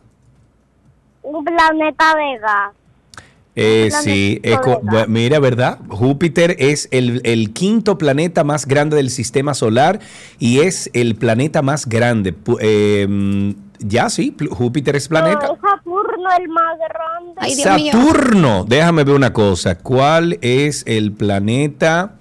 Un 1.22 1.44
planeta 1.44 2.14
de 2.16 2.38
gas. 2.38 2.72
Eh, 3.56 3.90
sí, 4.02 4.40
es 4.42 4.58
mira, 5.06 5.38
¿verdad? 5.38 5.78
Júpiter 5.88 6.56
es 6.58 6.88
el, 6.90 7.20
el 7.24 7.52
quinto 7.52 7.98
planeta 7.98 8.42
más 8.42 8.66
grande 8.66 8.96
del 8.96 9.10
sistema 9.10 9.54
solar 9.54 10.00
y 10.40 10.60
es 10.60 10.90
el 10.92 11.14
planeta 11.14 11.62
más 11.62 11.88
grande. 11.88 12.34
Eh, 12.60 13.06
mm, 13.08 13.50
ya 13.78 14.10
sí, 14.10 14.36
Júpiter 14.50 14.96
es 14.96 15.06
planeta. 15.06 15.46
No, 15.46 15.54
es 15.54 15.60
Saturno 15.60 16.28
el 16.36 16.48
más 16.48 16.78
grande. 16.78 17.32
Ay, 17.36 17.54
Dios 17.54 17.76
mío. 17.76 17.92
Saturno, 17.92 18.64
déjame 18.66 19.04
ver 19.04 19.14
una 19.14 19.32
cosa. 19.32 19.78
¿Cuál 19.78 20.38
es 20.42 20.82
el 20.88 21.12
planeta 21.12 22.16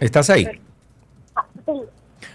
¿estás 0.00 0.28
ahí? 0.30 0.46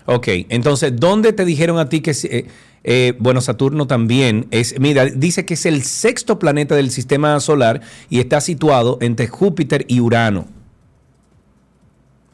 Ok, 0.06 0.28
entonces, 0.50 0.94
¿dónde 0.96 1.34
te 1.34 1.46
dijeron 1.46 1.78
a 1.78 1.88
ti 1.90 2.02
que... 2.02 2.12
eh, 2.24 2.48
eh, 2.84 3.14
bueno, 3.20 3.42
Saturno 3.42 3.88
también 3.88 4.48
es, 4.52 4.80
mira, 4.80 5.06
dice 5.06 5.46
que 5.46 5.56
es 5.56 5.66
el 5.66 5.84
sexto 5.84 6.40
planeta 6.40 6.76
del 6.76 6.92
sistema 6.92 7.40
solar 7.40 7.82
y 8.10 8.20
está 8.20 8.40
situado 8.42 8.98
entre 9.02 9.28
Júpiter 9.28 9.86
y 9.88 10.00
Urano. 10.00 10.48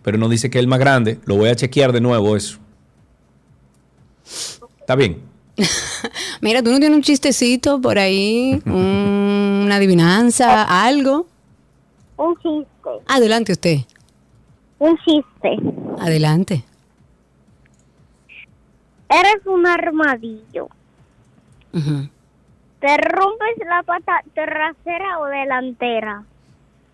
Pero 0.04 0.18
no 0.20 0.30
dice 0.30 0.50
que 0.52 0.60
es 0.60 0.62
el 0.62 0.68
más 0.68 0.80
grande. 0.80 1.20
Lo 1.26 1.36
voy 1.38 1.50
a 1.50 1.56
chequear 1.56 1.91
de 1.91 2.00
nuevo 2.02 2.36
eso. 2.38 2.60
Está 4.80 4.96
bien. 4.96 5.22
Mira, 6.41 6.62
tú 6.62 6.72
no 6.72 6.80
tienes 6.80 6.96
un 6.96 7.02
chistecito 7.04 7.80
por 7.82 7.98
ahí, 7.98 8.62
un- 8.66 9.64
una 9.66 9.76
adivinanza, 9.78 10.86
algo. 10.86 11.28
Un 12.18 12.36
chiste. 12.36 12.89
Adelante 13.08 13.52
usted, 13.52 13.80
Un 14.80 14.96
chiste. 14.98 15.58
adelante. 16.00 16.64
Eres 19.10 19.45
un 19.45 19.68
armadillo. 19.68 20.70
Te 21.72 22.97
rompes 22.97 23.58
la 23.68 23.84
pata 23.84 24.24
trasera 24.34 25.20
o 25.20 25.26
delantera. 25.26 26.24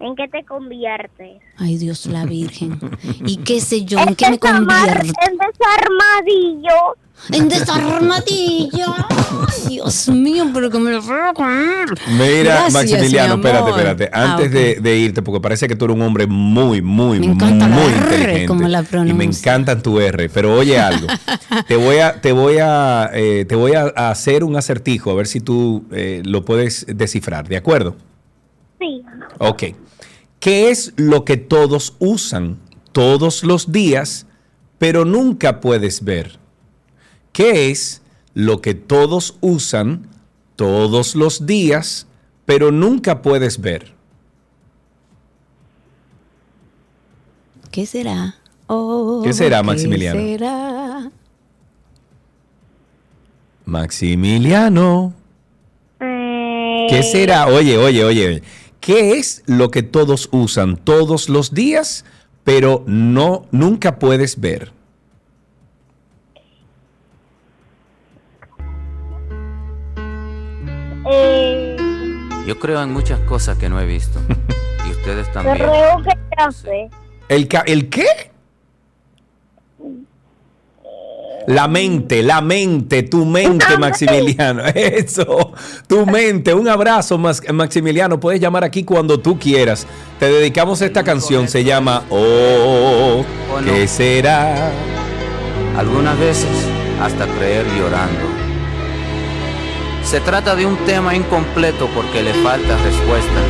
¿En 0.02 0.16
qué 0.16 0.28
te 0.28 0.44
conviertes? 0.46 1.42
Ay, 1.58 1.78
Dios 1.78 2.06
la 2.08 2.26
Virgen. 2.26 2.80
¿Y 3.26 3.38
qué 3.38 3.62
sé 3.62 3.86
yo? 3.86 4.00
¿En 4.00 4.16
qué 4.16 4.30
me 4.32 4.40
desarmar- 4.40 4.88
convierto? 4.88 5.14
En 5.28 5.38
desarmadillo. 5.38 6.96
En 7.32 7.50
desarmadillo. 7.50 8.88
Ay, 9.10 9.70
Dios 9.76 10.10
mío, 10.10 10.46
pero 10.54 10.72
que 10.72 10.80
me 10.80 10.92
lo 10.92 11.02
puedo 11.04 11.34
comer. 11.36 11.88
Mira, 12.18 12.44
Gracias, 12.68 12.74
Maximiliano, 12.74 13.38
mi 13.38 13.44
espérate, 13.46 13.70
espérate. 13.70 14.10
Ah, 14.12 14.32
Antes 14.34 14.52
de, 14.52 14.76
de 14.82 14.98
irte, 14.98 15.22
porque 15.22 15.40
parece 15.40 15.68
que 15.68 15.76
tú 15.76 15.86
eres 15.86 15.96
un 15.98 16.02
hombre 16.02 16.26
muy, 16.26 16.82
muy, 16.82 17.20
Me 17.20 17.28
encanta 17.28 17.68
la 17.68 17.76
muy 17.76 17.84
R, 17.94 17.96
inteligente. 17.98 18.46
como 18.48 18.68
la 18.68 18.84
y 19.06 19.14
me 19.14 19.26
encantan 19.26 19.84
tu 19.84 20.00
R. 20.00 20.30
Pero 20.30 20.56
oye 20.56 20.80
algo. 20.80 21.06
te 21.68 21.76
voy 21.76 21.98
a, 21.98 22.20
te 22.20 22.32
voy 22.32 22.58
a, 22.60 23.12
eh, 23.14 23.46
te 23.48 23.56
voy 23.56 23.74
a 23.74 23.92
a 23.96 24.10
hacer 24.10 24.44
un 24.44 24.56
acertijo, 24.56 25.12
a 25.12 25.14
ver 25.16 25.28
si 25.28 25.42
tú 25.42 25.84
eh, 25.92 26.24
lo 26.26 26.44
puedes 26.44 26.86
descifrar, 26.88 27.48
¿de 27.48 27.58
acuerdo? 27.58 27.96
Sí. 28.80 29.04
Ok. 29.38 29.64
¿Qué 30.42 30.72
es 30.72 30.94
lo 30.98 31.24
que 31.24 31.38
todos 31.38 31.96
usan 32.00 32.58
todos 32.94 33.44
los 33.44 33.72
días, 33.72 34.26
pero 34.80 35.06
nunca 35.06 35.62
puedes 35.62 36.04
ver? 36.04 36.40
¿Qué 37.32 37.70
es 37.70 38.02
lo 38.34 38.60
que 38.60 38.74
todos 38.74 39.38
usan 39.42 40.08
todos 40.56 41.14
los 41.14 41.46
días, 41.46 42.08
pero 42.46 42.72
nunca 42.72 43.22
puedes 43.22 43.62
ver? 43.62 43.94
¿Qué 47.70 47.86
será? 47.86 48.36
Oh, 48.66 49.22
¿Qué 49.24 49.34
será, 49.34 49.62
Maximiliano? 49.62 50.20
¿Qué 50.20 50.26
será? 50.40 51.12
Maximiliano, 53.66 55.14
Eh, 56.00 56.88
¿qué 56.90 57.04
será? 57.04 57.46
Oye, 57.46 57.78
oye, 57.78 58.04
oye, 58.04 58.26
oye. 58.28 58.44
¿Qué 58.82 59.14
es 59.20 59.44
lo 59.46 59.70
que 59.72 59.84
todos 59.84 60.28
usan 60.32 60.76
todos 60.76 61.30
los 61.30 61.54
días, 61.54 62.04
pero 62.44 62.84
no 62.88 63.46
nunca 63.52 64.00
puedes 64.00 64.40
ver? 64.42 64.74
eh, 71.10 71.78
Yo 72.46 72.60
creo 72.60 72.82
en 72.82 72.92
muchas 72.92 73.20
cosas 73.22 73.58
que 73.58 73.70
no 73.70 73.80
he 73.80 73.86
visto. 73.86 74.20
Y 74.88 74.92
ustedes 74.92 75.28
te 75.28 75.34
también. 75.34 75.58
ruego 75.68 76.04
que 76.04 76.18
café. 76.36 76.90
¿El, 77.30 77.48
ca- 77.48 77.64
¿El 77.66 77.90
qué? 77.90 78.31
La 81.48 81.68
mente, 81.68 82.22
la 82.24 82.40
mente, 82.42 83.04
tu 83.04 83.26
mente, 83.26 83.78
Maximiliano. 83.80 84.64
Eso, 84.76 85.52
tu 85.88 86.06
mente. 86.06 86.54
Un 86.54 86.68
abrazo, 86.68 87.18
Max- 87.18 87.42
Maximiliano. 87.52 88.20
Puedes 88.20 88.40
llamar 88.40 88.64
aquí 88.64 88.84
cuando 88.84 89.20
tú 89.20 89.40
quieras. 89.40 89.88
Te 90.20 90.28
dedicamos 90.30 90.82
esta 90.82 91.04
canción. 91.04 91.48
Se 91.48 91.64
llama 91.64 92.04
Oh. 92.10 93.24
¿qué 93.66 93.88
será? 93.88 94.72
Algunas 95.78 96.18
veces 96.20 96.48
hasta 97.02 97.26
creer 97.26 97.66
llorando. 97.78 98.30
Se 100.04 100.20
trata 100.20 100.56
de 100.56 100.66
un 100.66 100.78
tema 100.86 101.16
incompleto 101.16 101.88
porque 101.96 102.22
le 102.22 102.34
falta 102.36 102.78
respuesta. 102.84 103.42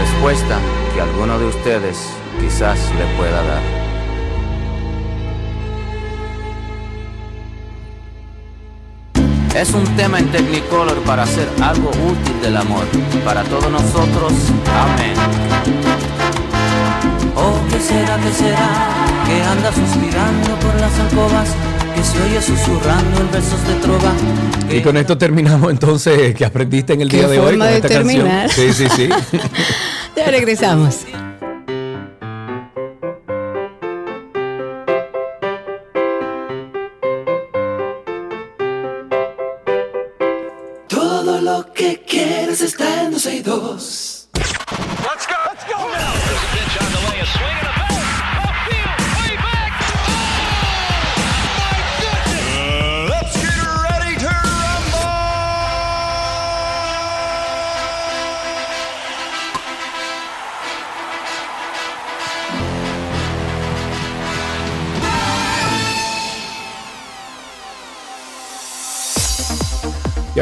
Respuesta 0.00 0.58
que 0.94 1.00
alguno 1.00 1.38
de 1.38 1.46
ustedes 1.46 1.96
quizás 2.40 2.78
le 2.98 3.04
pueda 3.16 3.42
dar. 3.42 3.79
Es 9.54 9.72
un 9.74 9.84
tema 9.96 10.18
en 10.18 10.30
Technicolor 10.30 10.96
para 11.02 11.24
hacer 11.24 11.48
algo 11.62 11.90
útil 11.90 12.40
del 12.42 12.56
amor. 12.56 12.84
Para 13.24 13.42
todos 13.44 13.70
nosotros, 13.70 14.32
amén. 14.72 15.14
Oh, 17.36 17.58
¿qué 17.70 17.80
será, 17.80 18.16
qué 18.18 18.32
será? 18.32 18.68
Que 19.26 19.42
anda 19.42 19.72
suspirando 19.72 20.54
por 20.60 20.74
las 20.80 20.98
alcobas, 21.00 21.48
que 21.94 22.02
se 22.04 22.22
oye 22.22 22.40
susurrando 22.42 23.20
en 23.20 23.30
versos 23.30 23.66
de 23.66 23.74
trova. 23.74 24.12
que- 24.68 24.76
Y 24.78 24.82
con 24.82 24.96
esto 24.96 25.18
terminamos 25.18 25.70
entonces 25.70 26.34
que 26.34 26.44
aprendiste 26.44 26.94
en 26.94 27.02
el 27.02 27.08
día 27.08 27.28
de 27.28 27.38
hoy 27.38 27.46
forma 27.50 27.64
con 27.66 27.72
de 27.72 27.76
esta 27.76 27.88
terminar. 27.88 28.46
canción. 28.48 28.74
Sí, 28.74 28.88
sí, 28.88 28.88
sí. 28.96 29.08
Ya 30.16 30.26
regresamos. 30.30 30.96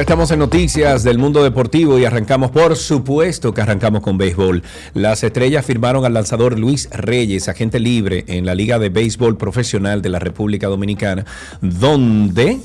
Estamos 0.08 0.30
en 0.30 0.38
noticias 0.38 1.02
del 1.02 1.18
mundo 1.18 1.44
deportivo 1.44 1.98
y 1.98 2.06
arrancamos, 2.06 2.50
por 2.50 2.76
supuesto 2.76 3.52
que 3.52 3.60
arrancamos 3.60 4.00
con 4.00 4.16
béisbol. 4.16 4.62
Las 4.94 5.22
estrellas 5.22 5.66
firmaron 5.66 6.06
al 6.06 6.14
lanzador 6.14 6.58
Luis 6.58 6.88
Reyes, 6.90 7.46
agente 7.46 7.78
libre 7.78 8.24
en 8.26 8.46
la 8.46 8.54
Liga 8.54 8.78
de 8.78 8.88
Béisbol 8.88 9.36
Profesional 9.36 10.00
de 10.00 10.08
la 10.08 10.18
República 10.18 10.66
Dominicana, 10.66 11.26
donde 11.60 12.58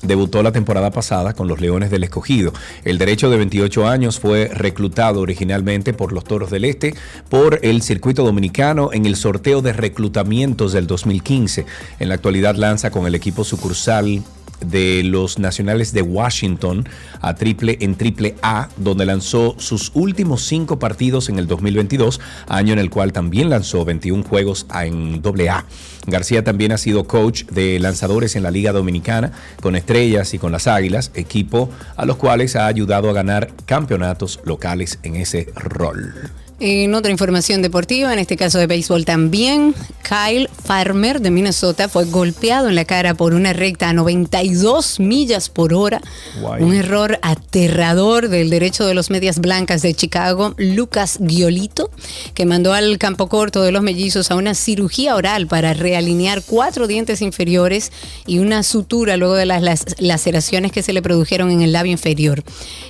debutó 0.00 0.42
la 0.42 0.50
temporada 0.50 0.90
pasada 0.90 1.34
con 1.34 1.48
los 1.48 1.60
Leones 1.60 1.90
del 1.90 2.04
Escogido. 2.04 2.54
El 2.82 2.96
derecho 2.96 3.28
de 3.28 3.36
28 3.36 3.86
años 3.86 4.18
fue 4.18 4.48
reclutado 4.48 5.20
originalmente 5.20 5.92
por 5.92 6.14
los 6.14 6.24
Toros 6.24 6.50
del 6.50 6.64
Este 6.64 6.94
por 7.28 7.60
el 7.62 7.82
circuito 7.82 8.24
dominicano 8.24 8.88
en 8.94 9.04
el 9.04 9.16
sorteo 9.16 9.60
de 9.60 9.74
reclutamientos 9.74 10.72
del 10.72 10.86
2015. 10.86 11.66
En 11.98 12.08
la 12.08 12.14
actualidad 12.14 12.54
lanza 12.54 12.90
con 12.90 13.06
el 13.06 13.14
equipo 13.14 13.44
sucursal 13.44 14.22
de 14.64 15.02
los 15.04 15.38
Nacionales 15.38 15.92
de 15.92 16.02
Washington 16.02 16.88
a 17.20 17.34
triple 17.34 17.78
en 17.80 17.96
triple 17.96 18.36
A, 18.42 18.68
donde 18.76 19.06
lanzó 19.06 19.54
sus 19.58 19.90
últimos 19.94 20.42
cinco 20.42 20.78
partidos 20.78 21.28
en 21.28 21.38
el 21.38 21.46
2022, 21.46 22.20
año 22.48 22.72
en 22.72 22.78
el 22.78 22.90
cual 22.90 23.12
también 23.12 23.50
lanzó 23.50 23.84
21 23.84 24.24
juegos 24.24 24.66
en 24.74 25.22
doble 25.22 25.50
A. 25.50 25.64
García 26.06 26.42
también 26.42 26.72
ha 26.72 26.78
sido 26.78 27.04
coach 27.04 27.44
de 27.44 27.78
lanzadores 27.78 28.34
en 28.36 28.42
la 28.42 28.50
Liga 28.50 28.72
Dominicana 28.72 29.32
con 29.60 29.76
Estrellas 29.76 30.32
y 30.34 30.38
con 30.38 30.52
las 30.52 30.66
Águilas, 30.66 31.10
equipo 31.14 31.70
a 31.96 32.06
los 32.06 32.16
cuales 32.16 32.56
ha 32.56 32.66
ayudado 32.66 33.10
a 33.10 33.12
ganar 33.12 33.50
campeonatos 33.66 34.40
locales 34.44 34.98
en 35.02 35.16
ese 35.16 35.52
rol. 35.54 36.30
En 36.60 36.92
otra 36.94 37.12
información 37.12 37.62
deportiva, 37.62 38.12
en 38.12 38.18
este 38.18 38.36
caso 38.36 38.58
de 38.58 38.66
béisbol 38.66 39.04
también, 39.04 39.76
Kyle 40.02 40.48
Farmer 40.64 41.20
de 41.20 41.30
Minnesota 41.30 41.88
fue 41.88 42.04
golpeado 42.06 42.68
en 42.68 42.74
la 42.74 42.84
cara 42.84 43.14
por 43.14 43.32
una 43.34 43.52
recta 43.52 43.90
a 43.90 43.92
92 43.92 44.98
millas 44.98 45.50
por 45.50 45.72
hora. 45.72 46.00
Guay. 46.40 46.64
Un 46.64 46.74
error 46.74 47.20
aterrador 47.22 48.28
del 48.28 48.50
derecho 48.50 48.86
de 48.86 48.94
los 48.94 49.10
medias 49.10 49.38
blancas 49.38 49.82
de 49.82 49.94
Chicago, 49.94 50.54
Lucas 50.56 51.20
Giolito, 51.24 51.90
que 52.34 52.44
mandó 52.44 52.72
al 52.72 52.98
campo 52.98 53.28
corto 53.28 53.62
de 53.62 53.70
los 53.70 53.82
mellizos 53.82 54.32
a 54.32 54.34
una 54.34 54.54
cirugía 54.54 55.14
oral 55.14 55.46
para 55.46 55.74
realinear 55.74 56.42
cuatro 56.42 56.88
dientes 56.88 57.22
inferiores 57.22 57.92
y 58.26 58.38
una 58.40 58.64
sutura 58.64 59.16
luego 59.16 59.34
de 59.34 59.46
las, 59.46 59.62
las 59.62 59.84
laceraciones 60.00 60.72
que 60.72 60.82
se 60.82 60.92
le 60.92 61.02
produjeron 61.02 61.52
en 61.52 61.62
el 61.62 61.72
labio 61.72 61.92
inferior. 61.92 62.42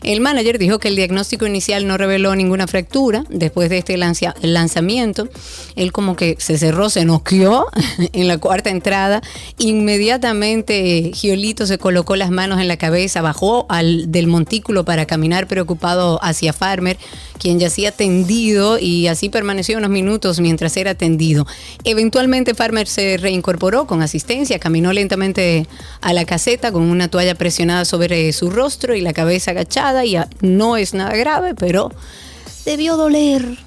El 0.03 0.21
manager 0.23 0.59
dijo 0.59 0.79
que 0.79 0.89
el 0.89 0.97
diagnóstico 0.97 1.47
inicial 1.47 1.87
no 1.87 1.99
reveló 1.99 2.35
ninguna 2.35 2.67
fractura. 2.67 3.25
Después 3.29 3.58
de 3.69 3.79
este 3.79 3.97
lanza- 3.97 4.35
lanzamiento, 4.43 5.29
él 5.75 5.91
como 5.93 6.15
que 6.15 6.37
se 6.39 6.59
cerró, 6.59 6.91
se 6.91 7.05
noqueó 7.05 7.67
en 8.13 8.29
la 8.29 8.39
cuarta 8.39 8.71
entrada. 8.71 9.21
Inmediatamente 9.59 10.99
eh, 10.99 11.13
Giolito 11.13 11.67
se 11.67 11.79
colocó 11.79 12.15
las 12.15 12.31
manos 12.31 12.61
en 12.61 12.69
la 12.69 12.77
cabeza, 12.77 13.23
bajó 13.23 13.67
al, 13.69 14.13
del 14.13 14.27
montículo 14.29 14.85
para 14.85 15.07
caminar 15.07 15.49
preocupado 15.49 16.21
hacia 16.23 16.53
Farmer, 16.53 16.97
quien 17.41 17.59
yacía 17.59 17.91
tendido 17.91 18.79
y 18.79 19.07
así 19.09 19.29
permaneció 19.29 19.79
unos 19.79 19.91
minutos 19.91 20.41
mientras 20.41 20.77
era 20.77 20.93
atendido. 20.93 21.47
Eventualmente 21.85 22.55
Farmer 22.55 22.87
se 22.87 23.17
reincorporó 23.17 23.87
con 23.87 24.03
asistencia, 24.03 24.59
caminó 24.59 24.93
lentamente 24.93 25.67
a 26.01 26.13
la 26.13 26.25
caseta 26.25 26.71
con 26.71 26.83
una 26.83 27.09
toalla 27.09 27.35
presionada 27.35 27.85
sobre 27.85 28.33
su 28.33 28.51
rostro 28.51 28.95
y 28.95 29.01
la 29.01 29.13
cabeza 29.13 29.53
agachada 29.53 30.05
y 30.05 30.17
no 30.43 30.77
es 30.77 30.95
nada 30.95 31.17
grave, 31.17 31.55
pero 31.55 31.91
debió 32.69 32.97
doler 32.97 33.59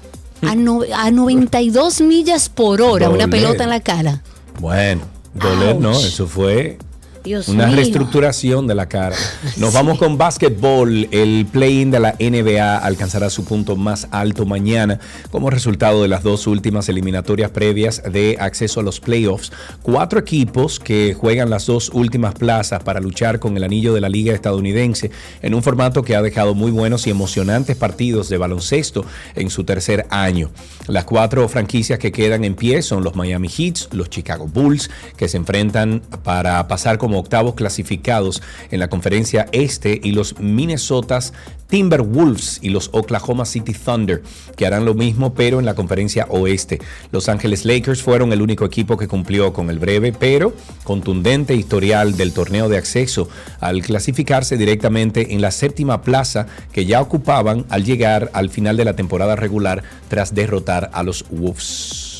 a, 0.42 0.54
no- 0.54 0.80
a 0.94 1.10
92 1.10 2.00
millas 2.00 2.48
por 2.48 2.80
hora 2.82 3.08
una 3.10 3.26
pelota 3.28 3.64
en 3.64 3.70
la 3.70 3.80
cara. 3.80 4.22
Bueno, 4.60 5.02
doler 5.34 5.76
no, 5.80 5.92
eso 5.92 6.26
fue 6.26 6.78
Dios 7.24 7.48
una 7.48 7.66
mío. 7.66 7.76
reestructuración 7.76 8.66
de 8.66 8.74
la 8.74 8.88
cara. 8.88 9.16
Nos 9.56 9.72
vamos 9.72 9.98
con 9.98 10.18
básquetbol. 10.18 11.08
El 11.10 11.46
play-in 11.46 11.90
de 11.90 12.00
la 12.00 12.16
NBA 12.18 12.78
alcanzará 12.78 13.30
su 13.30 13.44
punto 13.44 13.76
más 13.76 14.08
alto 14.10 14.44
mañana 14.46 14.98
como 15.30 15.50
resultado 15.50 16.02
de 16.02 16.08
las 16.08 16.22
dos 16.22 16.46
últimas 16.46 16.88
eliminatorias 16.88 17.50
previas 17.50 18.02
de 18.10 18.36
acceso 18.40 18.80
a 18.80 18.82
los 18.82 19.00
playoffs. 19.00 19.52
Cuatro 19.82 20.18
equipos 20.18 20.80
que 20.80 21.14
juegan 21.14 21.50
las 21.50 21.66
dos 21.66 21.90
últimas 21.90 22.34
plazas 22.34 22.82
para 22.82 23.00
luchar 23.00 23.38
con 23.38 23.56
el 23.56 23.64
anillo 23.64 23.94
de 23.94 24.00
la 24.00 24.08
liga 24.08 24.34
estadounidense 24.34 25.10
en 25.42 25.54
un 25.54 25.62
formato 25.62 26.02
que 26.02 26.16
ha 26.16 26.22
dejado 26.22 26.54
muy 26.54 26.70
buenos 26.70 27.06
y 27.06 27.10
emocionantes 27.10 27.76
partidos 27.76 28.28
de 28.28 28.38
baloncesto 28.38 29.04
en 29.34 29.50
su 29.50 29.64
tercer 29.64 30.06
año. 30.10 30.50
Las 30.86 31.04
cuatro 31.04 31.48
franquicias 31.48 31.98
que 31.98 32.10
quedan 32.10 32.44
en 32.44 32.54
pie 32.54 32.82
son 32.82 33.04
los 33.04 33.14
Miami 33.14 33.48
Heats, 33.48 33.88
los 33.92 34.10
Chicago 34.10 34.48
Bulls, 34.48 34.90
que 35.16 35.28
se 35.28 35.36
enfrentan 35.36 36.02
para 36.24 36.66
pasar 36.66 36.98
como 36.98 37.11
octavos 37.14 37.54
clasificados 37.54 38.42
en 38.70 38.80
la 38.80 38.88
conferencia 38.88 39.46
este, 39.52 40.00
y 40.02 40.12
los 40.12 40.38
Minnesotas 40.38 41.32
Timberwolves 41.72 42.58
y 42.60 42.68
los 42.68 42.90
Oklahoma 42.92 43.46
City 43.46 43.72
Thunder, 43.72 44.22
que 44.56 44.66
harán 44.66 44.84
lo 44.84 44.92
mismo 44.92 45.32
pero 45.32 45.58
en 45.58 45.64
la 45.64 45.74
conferencia 45.74 46.26
oeste. 46.28 46.80
Los 47.12 47.30
Ángeles 47.30 47.64
Lakers 47.64 48.02
fueron 48.02 48.30
el 48.34 48.42
único 48.42 48.66
equipo 48.66 48.98
que 48.98 49.08
cumplió 49.08 49.54
con 49.54 49.70
el 49.70 49.78
breve 49.78 50.12
pero 50.12 50.52
contundente 50.84 51.54
historial 51.54 52.18
del 52.18 52.34
torneo 52.34 52.68
de 52.68 52.76
acceso 52.76 53.26
al 53.60 53.80
clasificarse 53.80 54.58
directamente 54.58 55.32
en 55.32 55.40
la 55.40 55.50
séptima 55.50 56.02
plaza 56.02 56.46
que 56.72 56.84
ya 56.84 57.00
ocupaban 57.00 57.64
al 57.70 57.84
llegar 57.84 58.30
al 58.34 58.50
final 58.50 58.76
de 58.76 58.84
la 58.84 58.94
temporada 58.94 59.34
regular 59.34 59.82
tras 60.08 60.34
derrotar 60.34 60.90
a 60.92 61.02
los 61.02 61.24
Wolves. 61.30 62.11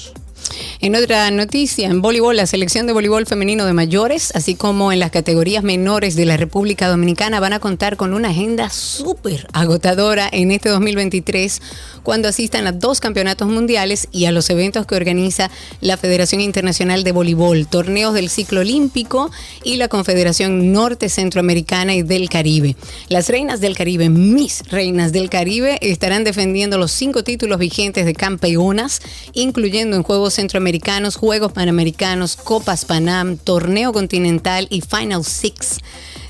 En 0.84 0.96
otra 0.96 1.30
noticia, 1.30 1.86
en 1.86 2.02
voleibol, 2.02 2.36
la 2.36 2.44
selección 2.44 2.88
de 2.88 2.92
voleibol 2.92 3.24
femenino 3.24 3.66
de 3.66 3.72
mayores, 3.72 4.32
así 4.34 4.56
como 4.56 4.90
en 4.90 4.98
las 4.98 5.12
categorías 5.12 5.62
menores 5.62 6.16
de 6.16 6.26
la 6.26 6.36
República 6.36 6.88
Dominicana, 6.88 7.38
van 7.38 7.52
a 7.52 7.60
contar 7.60 7.96
con 7.96 8.12
una 8.12 8.30
agenda 8.30 8.68
súper 8.68 9.46
agotadora 9.52 10.28
en 10.32 10.50
este 10.50 10.70
2023 10.70 11.62
cuando 12.02 12.26
asistan 12.26 12.66
a 12.66 12.72
dos 12.72 12.98
campeonatos 12.98 13.46
mundiales 13.46 14.08
y 14.10 14.24
a 14.24 14.32
los 14.32 14.50
eventos 14.50 14.84
que 14.84 14.96
organiza 14.96 15.52
la 15.80 15.96
Federación 15.96 16.40
Internacional 16.40 17.04
de 17.04 17.12
Voleibol, 17.12 17.68
torneos 17.68 18.12
del 18.12 18.28
ciclo 18.28 18.62
olímpico 18.62 19.30
y 19.62 19.76
la 19.76 19.86
Confederación 19.86 20.72
Norte 20.72 21.08
Centroamericana 21.08 21.94
y 21.94 22.02
del 22.02 22.28
Caribe. 22.28 22.74
Las 23.08 23.28
reinas 23.28 23.60
del 23.60 23.76
Caribe, 23.76 24.08
mis 24.08 24.68
reinas 24.68 25.12
del 25.12 25.30
Caribe, 25.30 25.78
estarán 25.80 26.24
defendiendo 26.24 26.76
los 26.76 26.90
cinco 26.90 27.22
títulos 27.22 27.60
vigentes 27.60 28.04
de 28.04 28.14
campeonas, 28.14 29.00
incluyendo 29.32 29.94
en 29.94 30.02
Juegos 30.02 30.34
Centroamericanos, 30.34 30.71
Juegos 31.16 31.52
Panamericanos, 31.52 32.36
Copas 32.36 32.84
Panam, 32.84 33.36
Torneo 33.36 33.92
Continental 33.92 34.66
y 34.70 34.80
Final 34.80 35.24
Six. 35.24 35.78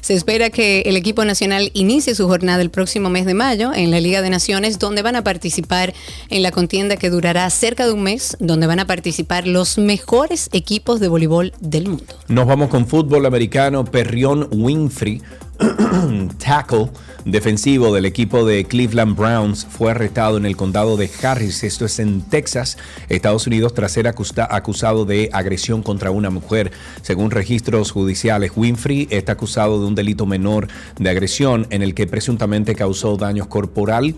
Se 0.00 0.14
espera 0.14 0.50
que 0.50 0.80
el 0.80 0.96
equipo 0.96 1.24
nacional 1.24 1.70
inicie 1.74 2.16
su 2.16 2.26
jornada 2.26 2.60
el 2.60 2.70
próximo 2.70 3.08
mes 3.08 3.24
de 3.24 3.34
mayo 3.34 3.72
en 3.72 3.92
la 3.92 4.00
Liga 4.00 4.20
de 4.20 4.30
Naciones, 4.30 4.80
donde 4.80 5.00
van 5.00 5.14
a 5.14 5.22
participar 5.22 5.94
en 6.28 6.42
la 6.42 6.50
contienda 6.50 6.96
que 6.96 7.08
durará 7.08 7.48
cerca 7.50 7.86
de 7.86 7.92
un 7.92 8.02
mes, 8.02 8.36
donde 8.40 8.66
van 8.66 8.80
a 8.80 8.86
participar 8.86 9.46
los 9.46 9.78
mejores 9.78 10.48
equipos 10.52 10.98
de 10.98 11.06
voleibol 11.06 11.52
del 11.60 11.88
mundo. 11.88 12.14
Nos 12.26 12.46
vamos 12.46 12.68
con 12.68 12.88
fútbol 12.88 13.26
americano. 13.26 13.84
Perrion 13.84 14.48
Winfrey, 14.50 15.22
tackle 16.38 16.90
defensivo 17.24 17.94
del 17.94 18.04
equipo 18.04 18.44
de 18.44 18.64
Cleveland 18.64 19.16
Browns, 19.16 19.66
fue 19.66 19.90
arrestado 19.90 20.36
en 20.36 20.46
el 20.46 20.56
condado 20.56 20.96
de 20.96 21.10
Harris, 21.22 21.62
esto 21.64 21.84
es 21.84 21.98
en 21.98 22.22
Texas, 22.22 22.78
Estados 23.08 23.46
Unidos, 23.46 23.74
tras 23.74 23.92
ser 23.92 24.06
acusado 24.06 25.04
de 25.04 25.30
agresión 25.32 25.82
contra 25.82 26.10
una 26.10 26.30
mujer. 26.30 26.72
Según 27.02 27.30
registros 27.30 27.90
judiciales, 27.90 28.52
Winfrey 28.56 29.08
está 29.10 29.32
acusado 29.32 29.80
de 29.80 29.86
un 29.86 29.94
delito 29.94 30.26
menor 30.26 30.68
de 30.98 31.10
agresión 31.10 31.66
en 31.70 31.82
el 31.82 31.94
que 31.94 32.06
presuntamente 32.06 32.74
causó 32.74 33.16
daños 33.16 33.46
corporal 33.46 34.14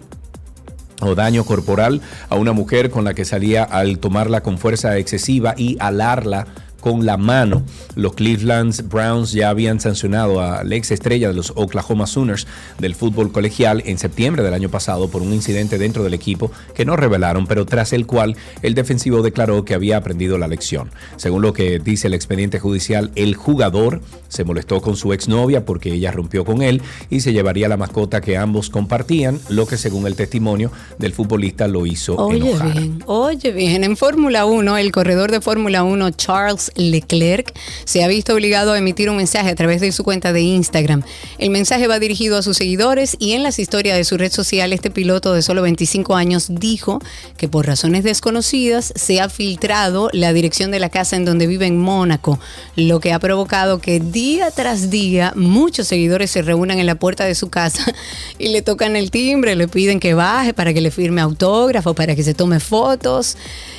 o 1.01 1.15
daño 1.15 1.45
corporal 1.45 2.01
a 2.29 2.37
una 2.37 2.53
mujer 2.53 2.91
con 2.91 3.05
la 3.05 3.15
que 3.15 3.25
salía 3.25 3.65
al 3.65 3.99
tomarla 3.99 4.43
con 4.43 4.59
fuerza 4.59 4.97
excesiva 4.97 5.55
y 5.57 5.77
alarla 5.81 6.47
con 6.85 7.07
la 7.07 7.17
mano. 7.17 7.63
Los 7.95 8.13
Cleveland 8.13 8.91
Browns 8.91 9.33
ya 9.33 9.49
habían 9.49 9.81
sancionado 9.81 10.43
a 10.43 10.63
la 10.65 10.75
ex 10.75 10.91
estrella 10.91 11.29
de 11.29 11.35
los 11.35 11.55
Oklahoma 11.57 12.07
Sooners 12.07 12.47
del 12.79 12.95
fútbol 12.95 13.33
colegial 13.33 13.83
en 13.87 13.97
septiembre 13.97 14.43
del 14.43 14.53
año 14.53 14.69
pasado 14.69 15.09
por 15.09 15.23
un 15.23 15.33
incidente 15.33 15.79
dentro 15.79 16.05
del 16.05 16.13
equipo 16.13 16.53
que 16.75 16.85
no 16.85 16.95
revelaron, 16.95 17.47
pero 17.47 17.65
tras 17.65 17.95
el 17.95 18.05
cual 18.05 18.37
el 18.61 18.75
defensivo 18.75 19.23
declaró 19.23 19.65
que 19.65 19.73
había 19.73 19.97
aprendido 19.97 20.37
la 20.37 20.47
lección. 20.47 20.91
Según 21.17 21.41
lo 21.41 21.55
que 21.55 21.79
dice 21.79 22.09
el 22.09 22.13
expediente 22.13 22.61
judicial, 22.61 23.13
el 23.15 23.35
jugador 23.35 24.03
se 24.29 24.45
molestó 24.45 24.83
con 24.83 24.97
su 24.97 25.15
exnovia 25.15 25.65
porque 25.65 25.91
ella 25.91 26.13
rompió 26.13 26.45
con 26.45 26.61
él 26.61 26.83
y 27.09 27.21
se 27.21 27.33
llevaría 27.33 27.67
la 27.67 27.79
mascota 27.79 28.21
que 28.21 28.37
ambos 28.37 28.69
compartían, 28.69 29.41
lo 29.49 29.67
que 29.67 29.79
según 29.79 30.07
el 30.07 30.17
testimonio 30.17 30.71
del 30.99 31.15
futbolista 31.15 31.67
lo 31.67 31.87
hizo 31.87 32.17
Oye 32.17 32.51
enojar. 32.51 32.73
bien, 32.75 33.03
oye 33.07 33.53
bien, 33.53 33.85
en 33.85 33.97
Fórmula 33.97 34.45
1, 34.45 34.77
el 34.77 34.93
corredor 34.93 35.31
de 35.31 35.41
Fórmula 35.41 35.83
1 35.83 36.11
Charles 36.11 36.74
Leclerc 36.77 37.53
se 37.85 38.03
ha 38.05 38.09
visto 38.09 38.35
obligado 38.35 38.73
a 38.73 38.79
emitir 38.79 39.11
un 39.11 39.17
mensaje 39.17 39.51
a 39.51 39.55
través 39.55 39.81
de 39.81 39.93
su 39.93 40.05
cuenta 40.05 40.33
de 40.33 40.41
Instagram. 40.41 41.03
El 41.39 41.51
mensaje 41.51 41.87
va 41.87 41.99
dirigido 41.99 42.37
a 42.37 42.43
sus 42.43 42.57
seguidores 42.57 43.17
y 43.19 43.33
en 43.33 43.43
las 43.43 43.59
historias 43.59 43.97
de 43.97 44.05
su 44.05 44.17
red 44.17 44.33
social 44.33 44.73
este 44.73 44.91
piloto 44.91 45.33
de 45.33 45.43
solo 45.43 45.63
25 45.63 46.15
años 46.17 46.47
dijo 46.51 47.01
que 47.37 47.49
por 47.49 47.67
razones 47.67 48.05
desconocidas 48.05 48.93
se 48.97 49.21
ha 49.21 49.29
filtrado 49.29 50.11
la 50.13 50.33
dirección 50.33 50.71
de 50.71 50.81
la 50.81 50.89
casa 50.89 51.17
en 51.17 51.25
donde 51.25 51.47
vive 51.47 51.67
en 51.67 51.79
Mónaco, 51.79 52.39
lo 52.77 53.01
que 53.01 53.13
ha 53.13 53.19
provocado 53.19 53.81
que 53.81 54.01
día 54.01 54.51
tras 54.51 54.91
día 54.91 55.33
muchos 55.37 55.89
seguidores 55.89 56.31
se 56.31 56.43
reúnan 56.43 56.79
en 56.79 56.87
la 56.87 56.95
puerta 56.95 57.25
de 57.25 57.35
su 57.35 57.49
casa 57.51 57.85
y 58.39 58.49
le 58.49 58.63
tocan 58.63 58.97
el 58.97 59.11
timbre, 59.11 59.55
le 59.55 59.69
piden 59.69 60.01
que 60.01 60.15
baje 60.15 60.55
para 60.55 60.73
que 60.73 60.81
le 60.81 60.91
firme 60.91 61.21
autógrafo, 61.21 61.95
para 61.95 62.15
que 62.15 62.23
se 62.23 62.35
tome 62.35 62.61
fotos. 62.61 63.37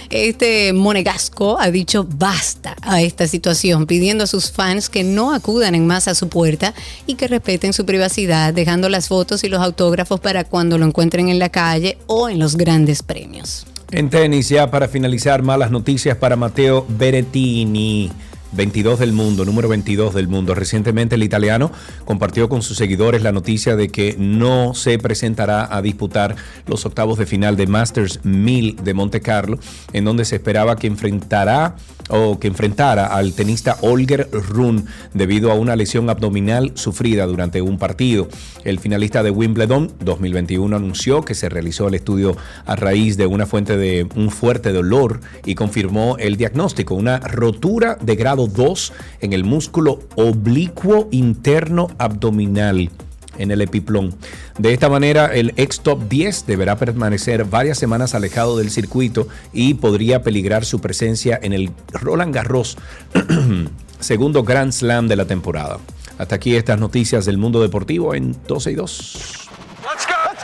Este 0.09 0.73
monegasco 0.73 1.59
ha 1.59 1.71
dicho 1.71 2.07
basta 2.07 2.75
a 2.81 3.01
esta 3.01 3.27
situación, 3.27 3.85
pidiendo 3.85 4.23
a 4.23 4.27
sus 4.27 4.51
fans 4.51 4.89
que 4.89 5.03
no 5.03 5.33
acudan 5.33 5.75
en 5.75 5.87
masa 5.87 6.11
a 6.11 6.15
su 6.15 6.29
puerta 6.29 6.73
y 7.07 7.15
que 7.15 7.27
respeten 7.27 7.73
su 7.73 7.85
privacidad, 7.85 8.53
dejando 8.53 8.89
las 8.89 9.07
fotos 9.07 9.43
y 9.43 9.49
los 9.49 9.61
autógrafos 9.61 10.19
para 10.19 10.43
cuando 10.43 10.77
lo 10.77 10.85
encuentren 10.85 11.29
en 11.29 11.39
la 11.39 11.49
calle 11.49 11.97
o 12.07 12.29
en 12.29 12.39
los 12.39 12.55
grandes 12.55 13.03
premios. 13.03 13.65
En 13.91 14.09
tenis, 14.09 14.49
ya 14.49 14.69
para 14.71 14.87
finalizar, 14.87 15.41
malas 15.43 15.71
noticias 15.71 16.17
para 16.17 16.35
Mateo 16.35 16.85
Berettini. 16.89 18.11
22 18.55 18.99
del 18.99 19.11
mundo, 19.11 19.45
número 19.45 19.67
22 19.67 20.13
del 20.13 20.27
mundo. 20.27 20.55
Recientemente 20.55 21.15
el 21.15 21.23
italiano 21.23 21.71
compartió 22.05 22.49
con 22.49 22.61
sus 22.61 22.77
seguidores 22.77 23.21
la 23.21 23.31
noticia 23.31 23.75
de 23.75 23.89
que 23.89 24.15
no 24.17 24.73
se 24.73 24.97
presentará 24.97 25.67
a 25.75 25.81
disputar 25.81 26.35
los 26.67 26.85
octavos 26.85 27.17
de 27.17 27.25
final 27.25 27.57
de 27.57 27.67
Masters 27.67 28.21
1000 28.23 28.77
de 28.83 28.93
Monte 28.93 29.21
Carlo, 29.21 29.59
en 29.93 30.05
donde 30.05 30.25
se 30.25 30.37
esperaba 30.37 30.75
que 30.75 30.87
enfrentará 30.87 31.75
o 32.09 32.39
que 32.39 32.47
enfrentara 32.47 33.07
al 33.07 33.33
tenista 33.33 33.77
Olger 33.81 34.29
Run 34.31 34.85
debido 35.13 35.51
a 35.51 35.55
una 35.55 35.75
lesión 35.75 36.09
abdominal 36.09 36.71
sufrida 36.75 37.25
durante 37.25 37.61
un 37.61 37.77
partido. 37.77 38.27
El 38.63 38.79
finalista 38.79 39.23
de 39.23 39.31
Wimbledon 39.31 39.91
2021 39.99 40.75
anunció 40.75 41.23
que 41.23 41.35
se 41.35 41.49
realizó 41.49 41.87
el 41.87 41.95
estudio 41.95 42.37
a 42.65 42.75
raíz 42.75 43.17
de 43.17 43.25
una 43.25 43.45
fuente 43.45 43.77
de 43.77 44.07
un 44.15 44.29
fuerte 44.29 44.71
dolor 44.71 45.19
y 45.45 45.55
confirmó 45.55 46.17
el 46.19 46.37
diagnóstico, 46.37 46.95
una 46.95 47.19
rotura 47.19 47.97
de 47.99 48.15
grado 48.15 48.44
2 48.47 48.93
en 49.21 49.33
el 49.33 49.43
músculo 49.43 49.99
oblicuo 50.15 51.07
interno 51.11 51.87
abdominal 51.97 52.89
en 53.37 53.51
el 53.51 53.61
epiplón. 53.61 54.15
De 54.57 54.73
esta 54.73 54.89
manera, 54.89 55.25
el 55.27 55.53
ex 55.57 55.81
top 55.81 56.07
10 56.07 56.45
deberá 56.47 56.77
permanecer 56.77 57.45
varias 57.45 57.77
semanas 57.77 58.15
alejado 58.15 58.57
del 58.57 58.71
circuito 58.71 59.27
y 59.53 59.75
podría 59.75 60.23
peligrar 60.23 60.65
su 60.65 60.79
presencia 60.79 61.39
en 61.41 61.53
el 61.53 61.71
Roland 61.91 62.33
Garros, 62.33 62.77
segundo 63.99 64.43
Grand 64.43 64.71
Slam 64.71 65.07
de 65.07 65.15
la 65.15 65.25
temporada. 65.25 65.79
Hasta 66.17 66.35
aquí 66.35 66.55
estas 66.55 66.79
noticias 66.79 67.25
del 67.25 67.37
mundo 67.37 67.61
deportivo 67.61 68.15
en 68.15 68.35
12 68.47 68.71
y 68.71 68.75
2. 68.75 69.47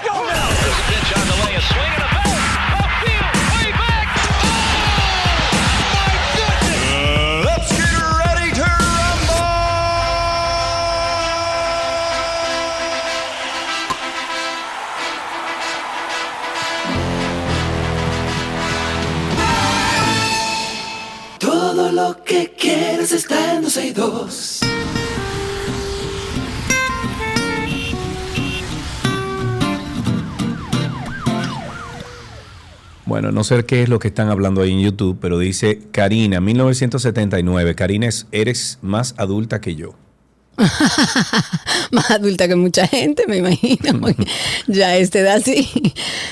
Todo 0.03 1.00
que 22.17 22.53
quieres 22.57 23.11
está 23.11 23.55
en 23.55 23.61
12 23.63 23.87
y 23.87 23.91
2. 23.91 24.59
Bueno, 33.05 33.31
no 33.31 33.43
sé 33.43 33.65
qué 33.65 33.81
es 33.83 33.89
lo 33.89 33.99
que 33.99 34.07
están 34.07 34.29
hablando 34.29 34.61
ahí 34.61 34.71
en 34.71 34.79
YouTube, 34.81 35.17
pero 35.19 35.37
dice 35.37 35.81
Karina, 35.91 36.39
1979. 36.39 37.75
Karina, 37.75 38.07
es- 38.07 38.27
eres 38.31 38.79
más 38.81 39.15
adulta 39.17 39.59
que 39.59 39.75
yo. 39.75 39.95
Más 41.91 42.09
adulta 42.11 42.47
que 42.47 42.55
mucha 42.55 42.87
gente, 42.87 43.25
me 43.27 43.37
imagino. 43.37 43.99
ya 44.67 44.89
a 44.89 44.97
esta 44.97 45.17
edad 45.19 45.41
sí. 45.43 45.67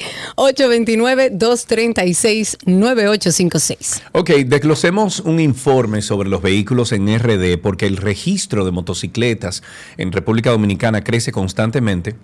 829-236-9856. 3.18 4.02
Ok, 4.12 4.30
desglosemos 4.46 5.20
un 5.20 5.40
informe 5.40 6.02
sobre 6.02 6.28
los 6.28 6.42
vehículos 6.42 6.92
en 6.92 7.06
RD 7.18 7.58
porque 7.60 7.86
el 7.86 7.96
registro 7.96 8.64
de 8.64 8.72
motocicletas 8.72 9.62
en 9.96 10.12
República 10.12 10.50
Dominicana 10.50 11.02
crece 11.02 11.32
constantemente 11.32 12.16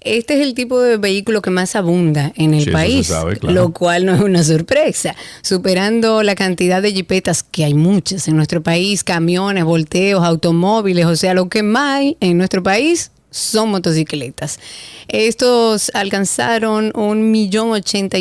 este 0.06 0.36
es 0.36 0.41
el 0.41 0.53
tipo 0.53 0.80
de 0.82 0.97
vehículo 0.97 1.41
que 1.41 1.49
más 1.49 1.76
abunda 1.76 2.32
en 2.36 2.53
el 2.53 2.66
Sí, 2.66 2.70
país, 2.72 3.08
sabe, 3.08 3.36
claro. 3.38 3.53
lo 3.56 3.74
cual 3.74 4.06
no 4.06 4.16
es 4.16 4.22
una 4.22 4.43
sorpresa, 4.43 5.16
superando 5.41 6.24
la 6.24 6.36
cantidad 6.36 6.82
de 6.82 6.91
jipetas 6.93 7.43
que 7.43 7.66
hay 7.66 7.74
muchas 7.74 8.28
en 8.28 8.36
nuestro 8.36 8.62
país, 8.64 9.03
camiones, 9.03 9.64
volteos, 9.64 10.24
automóviles, 10.24 11.06
o 11.06 11.16
sea, 11.16 11.34
lo 11.34 11.49
que 11.49 11.64
más 11.64 11.95
hay 11.99 12.18
en 12.20 12.38
nuestro 12.38 12.62
país 12.64 13.12
son 13.36 13.70
motocicletas. 13.70 14.60
Estos 15.08 15.92
alcanzaron 15.94 16.92
un 16.96 17.32
millón 17.32 17.72
ochenta 17.72 18.18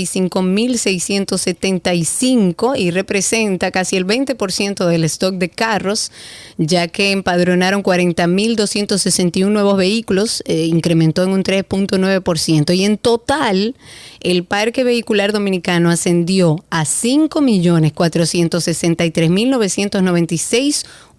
y 2.77 2.91
representa 2.91 3.71
casi 3.71 3.97
el 3.97 4.07
20% 4.07 4.87
del 4.87 5.05
stock 5.05 5.35
de 5.37 5.49
carros, 5.49 6.11
ya 6.59 6.89
que 6.89 7.13
empadronaron 7.13 7.83
40 7.83 8.27
mil 8.27 8.57
261 8.57 9.53
nuevos 9.53 9.77
vehículos, 9.77 10.43
eh, 10.47 10.67
incrementó 10.67 11.23
en 11.23 11.31
un 11.31 11.45
3.9% 11.45 12.75
y 12.75 12.85
en 12.85 12.99
total 12.99 13.77
el 14.21 14.45
parque 14.45 14.83
vehicular 14.83 15.33
dominicano 15.33 15.91
ascendió 15.91 16.65
a 16.71 16.85
5 16.85 17.41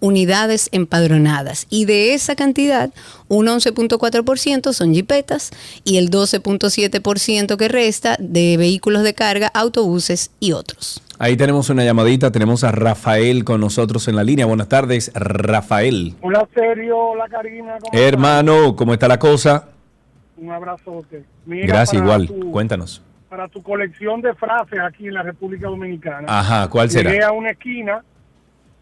unidades 0.00 0.68
empadronadas 0.72 1.66
y 1.70 1.84
de 1.86 2.14
esa 2.14 2.36
cantidad 2.36 2.90
un 3.28 3.46
11.4% 3.46 4.72
son 4.72 4.94
jipetas 4.94 5.50
y 5.84 5.96
el 5.98 6.10
12.7% 6.10 7.56
que 7.56 7.68
resta 7.68 8.16
de 8.18 8.56
vehículos 8.56 9.02
de 9.02 9.14
carga, 9.14 9.48
autobuses 9.54 10.30
y 10.40 10.52
otros. 10.52 11.02
Ahí 11.18 11.36
tenemos 11.36 11.70
una 11.70 11.82
llamadita, 11.84 12.30
tenemos 12.30 12.62
a 12.62 12.72
Rafael 12.72 13.44
con 13.44 13.60
nosotros 13.60 14.06
en 14.08 14.16
la 14.16 14.22
línea. 14.22 14.44
Buenas 14.46 14.68
tardes, 14.68 15.10
Rafael. 15.14 16.14
Hola, 16.20 16.46
serio, 16.54 16.98
hola, 16.98 17.24
Karina. 17.28 17.76
¿cómo 17.80 17.98
Hermano, 17.98 18.76
¿cómo 18.76 18.92
está 18.92 19.08
la 19.08 19.18
cosa? 19.18 19.68
Un 20.36 20.50
abrazote. 20.50 21.24
Mira, 21.46 21.66
Gracias, 21.68 22.02
para 22.02 22.04
igual. 22.22 22.26
tu- 22.28 22.50
Cuéntanos. 22.52 23.02
Para 23.30 23.48
tu 23.48 23.62
colección 23.62 24.20
de 24.20 24.34
frases 24.34 24.78
aquí 24.78 25.08
en 25.08 25.14
la 25.14 25.22
República 25.22 25.66
Dominicana. 25.68 26.26
Ajá, 26.28 26.68
¿cuál 26.68 26.88
Llegué 26.90 27.10
será? 27.12 27.28
a 27.28 27.32
una 27.32 27.50
esquina, 27.50 28.04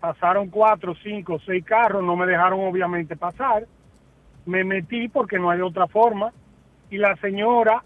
pasaron 0.04 0.50
cuatro, 0.50 0.94
cinco, 1.02 1.40
seis 1.46 1.64
carros, 1.64 2.04
no 2.04 2.14
me 2.14 2.26
dejaron 2.26 2.60
obviamente 2.60 3.16
pasar. 3.16 3.66
Me 4.44 4.62
metí 4.62 5.08
porque 5.08 5.38
no 5.38 5.48
hay 5.48 5.62
otra 5.62 5.86
forma. 5.86 6.30
Y 6.90 6.98
la 6.98 7.16
señora 7.16 7.82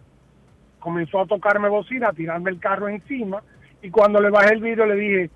comenzó 0.80 1.20
a 1.20 1.26
tocarme 1.26 1.68
bocina, 1.68 2.08
a 2.08 2.12
tirarme 2.12 2.50
el 2.50 2.58
carro 2.58 2.88
encima. 2.88 3.40
Y 3.82 3.90
cuando 3.90 4.20
le 4.20 4.30
bajé 4.30 4.54
el 4.54 4.60
vidrio 4.60 4.86
le 4.86 4.96
dije, 4.96 5.30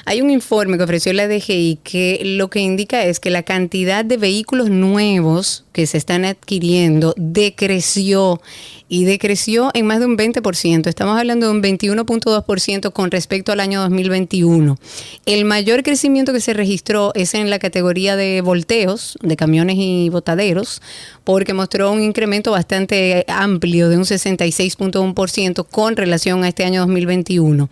Hay 0.05 0.21
un 0.21 0.29
informe 0.29 0.77
que 0.77 0.83
ofreció 0.83 1.13
la 1.13 1.27
DGI 1.27 1.79
que 1.83 2.21
lo 2.23 2.49
que 2.49 2.59
indica 2.59 3.05
es 3.05 3.19
que 3.19 3.29
la 3.29 3.43
cantidad 3.43 4.03
de 4.03 4.17
vehículos 4.17 4.69
nuevos 4.69 5.63
que 5.71 5.87
se 5.87 5.97
están 5.97 6.25
adquiriendo 6.25 7.13
decreció 7.17 8.41
y 8.89 9.05
decreció 9.05 9.71
en 9.73 9.87
más 9.87 9.99
de 9.99 10.05
un 10.05 10.17
20%. 10.17 10.87
Estamos 10.87 11.17
hablando 11.17 11.47
de 11.47 11.51
un 11.53 11.63
21.2% 11.63 12.91
con 12.91 13.11
respecto 13.11 13.51
al 13.51 13.59
año 13.59 13.81
2021. 13.81 14.77
El 15.25 15.45
mayor 15.45 15.83
crecimiento 15.83 16.33
que 16.33 16.41
se 16.41 16.53
registró 16.53 17.11
es 17.15 17.33
en 17.33 17.49
la 17.49 17.57
categoría 17.57 18.15
de 18.15 18.41
volteos, 18.41 19.17
de 19.21 19.35
camiones 19.35 19.77
y 19.79 20.09
botaderos, 20.09 20.81
porque 21.23 21.53
mostró 21.53 21.91
un 21.91 22.01
incremento 22.01 22.51
bastante 22.51 23.25
amplio 23.27 23.89
de 23.89 23.97
un 23.97 24.03
66.1% 24.03 25.65
con 25.69 25.95
relación 25.95 26.43
a 26.43 26.49
este 26.49 26.65
año 26.65 26.81
2021. 26.81 27.69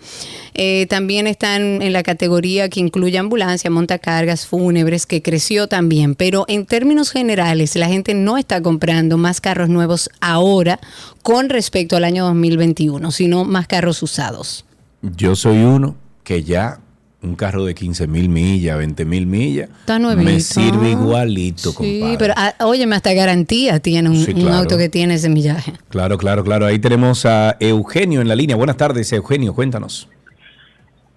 Eh, 0.53 0.85
también 0.89 1.27
están 1.27 1.81
en 1.81 1.93
la 1.93 2.03
categoría 2.03 2.69
que 2.69 2.79
incluye 2.79 3.17
ambulancia, 3.17 3.69
montacargas, 3.69 4.45
fúnebres, 4.45 5.05
que 5.05 5.21
creció 5.21 5.67
también. 5.67 6.15
Pero 6.15 6.45
en 6.47 6.65
términos 6.65 7.11
generales, 7.11 7.75
la 7.75 7.87
gente 7.87 8.13
no 8.13 8.37
está 8.37 8.61
comprando 8.61 9.17
más 9.17 9.41
carros 9.41 9.69
nuevos 9.69 10.09
ahora 10.21 10.79
con 11.23 11.49
respecto 11.49 11.95
al 11.97 12.03
año 12.03 12.25
2021, 12.25 13.11
sino 13.11 13.45
más 13.45 13.67
carros 13.67 14.01
usados. 14.01 14.65
Yo 15.01 15.35
soy 15.35 15.57
uno 15.57 15.95
que 16.23 16.43
ya 16.43 16.79
un 17.23 17.35
carro 17.35 17.65
de 17.65 17.75
15 17.75 18.07
mil 18.07 18.29
millas, 18.29 18.77
20 18.77 19.05
mil 19.05 19.27
millas, 19.27 19.69
Está 19.81 19.99
me 19.99 20.39
sirve 20.39 20.89
igualito, 20.91 21.69
Sí, 21.71 21.75
compadre. 21.99 22.17
pero 22.17 22.33
ah, 22.35 22.53
óyeme, 22.65 22.95
hasta 22.95 23.13
garantía 23.13 23.79
tiene 23.79 24.09
un, 24.09 24.15
Sí, 24.17 24.31
un 24.33 24.41
claro. 24.41 24.55
auto 24.57 24.77
que 24.77 24.89
tiene 24.89 25.13
ese 25.15 25.29
millaje. 25.29 25.73
Claro, 25.89 26.17
claro, 26.17 26.43
claro. 26.43 26.65
Ahí 26.65 26.79
tenemos 26.79 27.25
a 27.27 27.57
Eugenio 27.59 28.21
en 28.21 28.27
la 28.27 28.35
línea. 28.35 28.55
Buenas 28.55 28.77
tardes, 28.77 29.11
Eugenio, 29.13 29.53
cuéntanos. 29.53 30.07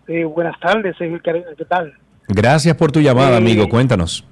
Eh, 0.06 0.24
buenas 0.24 0.58
tardes, 0.60 0.94
¿qué 0.98 1.64
tal? 1.66 1.94
Gracias 2.28 2.76
por 2.76 2.92
tu 2.92 3.00
llamada, 3.00 3.34
Eh, 3.34 3.38
amigo. 3.38 3.68
Cuéntanos. 3.68 4.24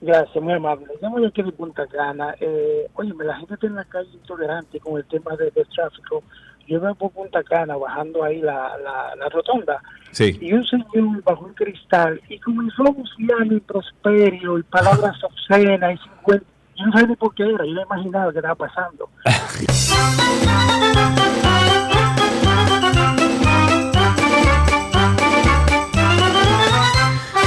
Gracias, 0.00 0.42
muy 0.42 0.52
amable. 0.54 0.86
Llamo 1.00 1.18
yo 1.18 1.28
aquí 1.28 1.42
de 1.42 1.52
Punta 1.52 1.86
Cana. 1.86 2.34
Eh, 2.40 2.86
oye, 2.94 3.12
la 3.24 3.36
gente 3.38 3.54
está 3.54 3.66
en 3.66 3.74
la 3.74 3.84
calle 3.84 4.08
intolerante 4.14 4.78
con 4.80 4.98
el 4.98 5.04
tema 5.06 5.34
de- 5.36 5.50
del 5.50 5.66
tráfico. 5.74 6.22
Yo 6.66 6.80
veo 6.80 6.94
por 6.94 7.10
Punta 7.12 7.42
Cana 7.42 7.76
bajando 7.76 8.24
ahí 8.24 8.40
la, 8.40 8.76
la, 8.78 9.14
la 9.16 9.28
rotonda 9.28 9.80
Sí. 10.12 10.38
y 10.40 10.52
un 10.52 10.64
señor 10.64 11.22
bajo 11.24 11.44
un 11.46 11.54
cristal 11.54 12.20
y 12.28 12.38
comenzó 12.38 12.84
a 12.86 12.90
bucear 12.90 13.46
y 13.50 13.58
prosperio 13.60 14.58
y 14.58 14.62
palabras 14.62 15.16
obscenas 15.24 15.94
y 15.94 15.98
sin 15.98 16.40
Yo 16.76 16.86
no 16.86 16.92
sabía 16.92 17.08
ni 17.08 17.16
por 17.16 17.34
qué 17.34 17.42
era, 17.42 17.66
yo 17.66 17.72
no 17.74 17.82
imaginaba 17.82 18.32
que 18.32 18.38
estaba 18.38 18.54
pasando. 18.54 19.08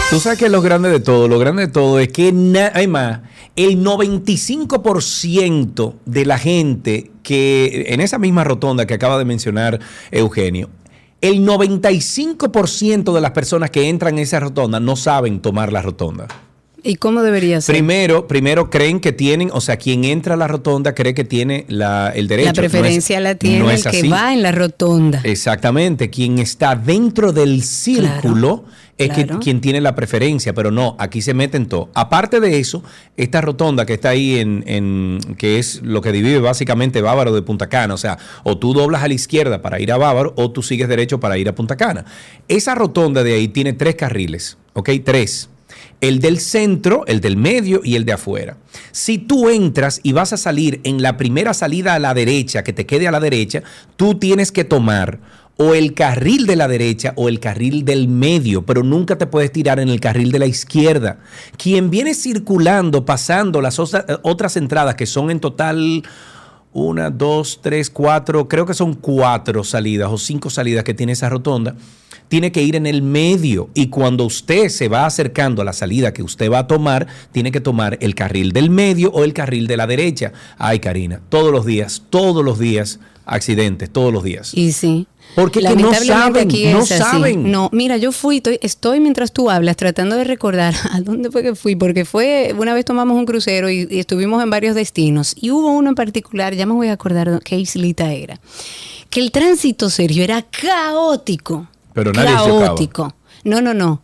Tú 0.09 0.21
sabes 0.21 0.39
que 0.39 0.47
lo 0.47 0.61
grande 0.61 0.89
de 0.89 1.01
todo, 1.01 1.27
lo 1.27 1.37
grande 1.37 1.67
de 1.67 1.71
todo 1.71 1.99
es 1.99 2.07
que, 2.07 2.33
hay 2.73 2.87
más, 2.87 3.19
el 3.57 3.83
95% 3.83 5.95
de 6.05 6.25
la 6.25 6.37
gente 6.37 7.11
que 7.27 7.87
en 7.89 7.99
esa 7.99 8.17
misma 8.19 8.45
rotonda 8.45 8.87
que 8.87 8.93
acaba 8.93 9.17
de 9.17 9.25
mencionar 9.25 9.81
Eugenio, 10.11 10.69
el 11.19 11.45
95% 11.45 13.13
de 13.13 13.19
las 13.19 13.31
personas 13.31 13.69
que 13.69 13.89
entran 13.89 14.13
en 14.13 14.19
esa 14.19 14.39
rotonda 14.39 14.79
no 14.79 14.95
saben 14.95 15.41
tomar 15.41 15.73
la 15.73 15.81
rotonda. 15.81 16.29
¿Y 16.87 16.95
cómo 16.95 17.21
debería 17.21 17.59
ser? 17.59 17.75
Primero, 17.75 18.27
primero 18.27 18.69
creen 18.69 18.99
que 19.01 19.11
tienen, 19.11 19.49
o 19.53 19.59
sea, 19.61 19.75
quien 19.77 20.05
entra 20.05 20.35
a 20.35 20.37
la 20.37 20.47
rotonda 20.47 20.95
cree 20.95 21.13
que 21.13 21.23
tiene 21.25 21.65
la, 21.67 22.11
el 22.15 22.27
derecho. 22.27 22.47
la 22.47 22.53
preferencia 22.53 23.19
No 23.19 23.25
es- 23.27 23.31
la 23.33 23.35
tiene 23.35 23.59
no 23.59 23.71
el 23.71 23.81
que 23.83 23.89
así. 23.89 24.07
va 24.07 24.33
en 24.33 24.41
la 24.41 24.51
rotonda. 24.53 25.21
Exactamente, 25.23 26.09
quien 26.09 26.39
está 26.39 26.75
dentro 26.75 27.33
del 27.33 27.61
círculo 27.63 28.63
es 28.97 29.09
que- 29.11 29.27
quien 29.27 29.61
tiene 29.61 29.79
la 29.81 29.95
preferencia, 29.95 30.53
pero 30.53 30.71
no, 30.71 30.95
aquí 30.97 31.21
se 31.21 31.33
meten 31.33 31.67
todo. 31.67 31.89
Aparte 31.93 32.39
de 32.39 32.57
eso, 32.59 32.83
esta 33.15 33.41
rotonda 33.41 33.85
que 33.85 33.93
está 33.93 34.09
ahí 34.09 34.37
en, 34.39 34.63
en- 34.65 35.19
que 35.37 35.59
es 35.59 35.81
lo 35.83 36.01
que 36.01 36.11
divide 36.11 36.39
básicamente 36.39 37.01
Bávaro 37.01 37.33
de 37.35 37.41
Punta 37.41 37.67
Cana, 37.69 37.93
o 37.93 37.97
sea, 37.97 38.17
o 38.43 38.57
tú 38.57 38.73
doblas 38.73 39.03
a 39.03 39.07
la 39.07 39.13
izquierda 39.13 39.61
para 39.61 39.79
ir 39.79 39.91
a 39.91 39.97
Bávaro 39.97 40.33
o 40.37 40.51
tú 40.51 40.63
sigues 40.63 40.87
derecho 40.87 41.19
para 41.19 41.37
ir 41.37 41.47
a 41.49 41.53
Punta 41.53 41.75
Cana. 41.75 42.05
Esa 42.47 42.73
rotonda 42.75 43.23
de 43.23 43.33
ahí 43.35 43.49
tiene 43.49 43.73
tres 43.73 43.95
carriles, 43.95 44.57
¿ok? 44.73 44.89
Tres. 45.03 45.49
El 46.01 46.19
del 46.19 46.39
centro, 46.39 47.03
el 47.07 47.21
del 47.21 47.37
medio 47.37 47.81
y 47.83 47.95
el 47.95 48.05
de 48.05 48.13
afuera. 48.13 48.57
Si 48.91 49.17
tú 49.17 49.49
entras 49.49 49.99
y 50.03 50.11
vas 50.11 50.33
a 50.33 50.37
salir 50.37 50.79
en 50.83 51.01
la 51.01 51.17
primera 51.17 51.53
salida 51.53 51.93
a 51.93 51.99
la 51.99 52.13
derecha, 52.13 52.63
que 52.63 52.73
te 52.73 52.85
quede 52.85 53.07
a 53.07 53.11
la 53.11 53.19
derecha, 53.19 53.63
tú 53.95 54.15
tienes 54.15 54.51
que 54.51 54.63
tomar 54.63 55.19
o 55.59 55.73
el 55.73 55.95
carril 55.95 56.45
de 56.45 56.55
la 56.55 56.67
derecha 56.67 57.13
o 57.15 57.29
el 57.29 57.39
carril 57.39 57.83
del 57.83 58.07
medio, 58.07 58.63
pero 58.63 58.83
nunca 58.83 59.17
te 59.17 59.25
puedes 59.25 59.51
tirar 59.51 59.79
en 59.79 59.89
el 59.89 59.99
carril 59.99 60.31
de 60.31 60.37
la 60.37 60.45
izquierda. 60.45 61.17
Quien 61.57 61.89
viene 61.89 62.13
circulando, 62.13 63.05
pasando 63.05 63.59
las 63.59 63.79
osa- 63.79 64.05
otras 64.21 64.55
entradas, 64.55 64.93
que 64.93 65.07
son 65.07 65.31
en 65.31 65.39
total 65.39 66.03
una, 66.73 67.09
dos, 67.09 67.59
tres, 67.63 67.89
cuatro, 67.89 68.47
creo 68.47 68.67
que 68.67 68.75
son 68.75 68.93
cuatro 68.93 69.63
salidas 69.63 70.11
o 70.11 70.19
cinco 70.19 70.51
salidas 70.51 70.83
que 70.83 70.93
tiene 70.93 71.13
esa 71.13 71.27
rotonda, 71.27 71.75
tiene 72.27 72.51
que 72.51 72.61
ir 72.61 72.75
en 72.75 72.85
el 72.85 73.01
medio 73.01 73.69
y 73.73 73.87
cuando 73.87 74.25
usted 74.25 74.69
se 74.69 74.87
va 74.87 75.05
acercando 75.05 75.61
a 75.61 75.65
la 75.65 75.73
salida 75.73 76.13
que 76.13 76.23
usted 76.23 76.51
va 76.51 76.59
a 76.59 76.67
tomar, 76.67 77.07
tiene 77.31 77.51
que 77.51 77.61
tomar 77.61 77.97
el 78.01 78.15
carril 78.15 78.51
del 78.51 78.69
medio 78.69 79.11
o 79.11 79.23
el 79.23 79.33
carril 79.33 79.67
de 79.67 79.77
la 79.77 79.87
derecha. 79.87 80.33
Ay, 80.57 80.79
Karina, 80.79 81.21
todos 81.29 81.51
los 81.51 81.65
días, 81.65 82.03
todos 82.09 82.43
los 82.43 82.59
días, 82.59 82.99
accidentes, 83.25 83.89
todos 83.89 84.11
los 84.11 84.23
días. 84.23 84.53
Y 84.53 84.71
sí. 84.71 85.07
Porque 85.35 85.59
que 85.59 85.75
no 85.75 85.93
saben, 85.93 86.47
no 86.71 86.79
así. 86.79 86.97
saben. 86.97 87.51
No, 87.51 87.69
mira, 87.73 87.97
yo 87.97 88.11
fui, 88.11 88.37
estoy, 88.37 88.59
estoy 88.61 88.99
mientras 88.99 89.33
tú 89.33 89.49
hablas 89.49 89.75
tratando 89.75 90.15
de 90.15 90.23
recordar 90.23 90.73
a 90.91 91.01
dónde 91.01 91.29
fue 91.29 91.43
que 91.43 91.53
fui, 91.53 91.75
porque 91.75 92.05
fue, 92.05 92.55
una 92.57 92.73
vez 92.73 92.85
tomamos 92.85 93.17
un 93.17 93.25
crucero 93.25 93.69
y, 93.69 93.87
y 93.89 93.99
estuvimos 93.99 94.41
en 94.41 94.49
varios 94.49 94.73
destinos, 94.73 95.35
y 95.39 95.51
hubo 95.51 95.69
uno 95.71 95.89
en 95.89 95.95
particular, 95.95 96.55
ya 96.55 96.65
me 96.65 96.73
voy 96.73 96.87
a 96.87 96.93
acordar 96.93 97.41
qué 97.43 97.59
islita 97.59 98.13
era, 98.13 98.39
que 99.09 99.19
el 99.19 99.31
tránsito 99.31 99.89
serio 99.89 100.23
era 100.23 100.43
caótico. 100.43 101.67
Pero 101.97 102.13
nadie 102.13 102.35
caótico. 102.59 103.15
No, 103.43 103.59
no, 103.59 103.73
no. 103.73 104.01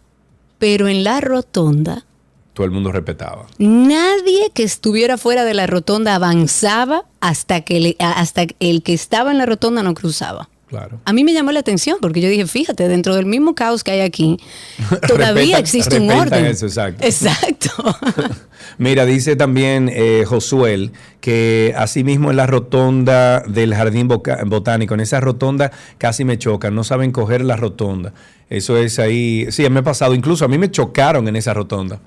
Pero 0.57 0.87
en 0.87 1.03
la 1.03 1.21
rotonda, 1.21 2.05
Todo 2.53 2.65
el 2.65 2.71
mundo 2.71 2.91
respetaba. 2.91 3.45
nadie 3.59 4.49
que 4.53 4.63
estuviera 4.63 5.17
fuera 5.19 5.43
de 5.45 5.53
la 5.53 5.67
rotonda 5.67 6.15
avanzaba 6.15 7.03
hasta 7.19 7.61
que 7.61 7.79
le- 7.79 7.95
hasta 7.99 8.47
que 8.47 8.55
el 8.59 8.81
que 8.81 8.93
estaba 8.93 9.29
en 9.31 9.37
la 9.37 9.45
rotonda 9.45 9.83
no 9.83 9.93
cruzaba. 9.93 10.49
Claro. 10.73 10.99
A 11.05 11.13
mí 11.13 11.23
me 11.23 11.33
llamó 11.33 11.51
la 11.51 11.59
atención 11.59 11.99
porque 12.01 12.19
yo 12.19 12.27
dije, 12.29 12.47
fíjate, 12.47 12.87
dentro 12.87 13.13
del 13.13 13.27
mismo 13.27 13.53
caos 13.53 13.83
que 13.83 13.91
hay 13.91 13.99
aquí, 13.99 14.39
todavía 15.07 15.59
existe 15.59 15.99
un 15.99 16.09
orden. 16.09 16.45
eso, 16.45 16.65
exacto. 16.65 17.05
Exacto. 17.05 17.69
Mira, 18.79 19.05
dice 19.05 19.35
también 19.35 19.87
eh, 19.93 20.23
Josuel 20.25 20.91
que 21.21 21.75
asimismo 21.77 22.31
en 22.31 22.37
la 22.37 22.47
rotonda 22.47 23.41
del 23.41 23.75
Jardín 23.75 24.07
Botánico, 24.07 24.95
en 24.95 25.01
esa 25.01 25.19
rotonda 25.19 25.71
casi 25.99 26.25
me 26.25 26.39
chocan, 26.39 26.73
no 26.73 26.83
saben 26.83 27.11
coger 27.11 27.45
la 27.45 27.55
rotonda. 27.55 28.15
Eso 28.49 28.75
es 28.75 28.97
ahí, 28.97 29.45
sí, 29.51 29.69
me 29.69 29.81
ha 29.81 29.83
pasado, 29.83 30.15
incluso 30.15 30.43
a 30.43 30.47
mí 30.47 30.57
me 30.57 30.71
chocaron 30.71 31.27
en 31.27 31.35
esa 31.35 31.53
rotonda. 31.53 31.99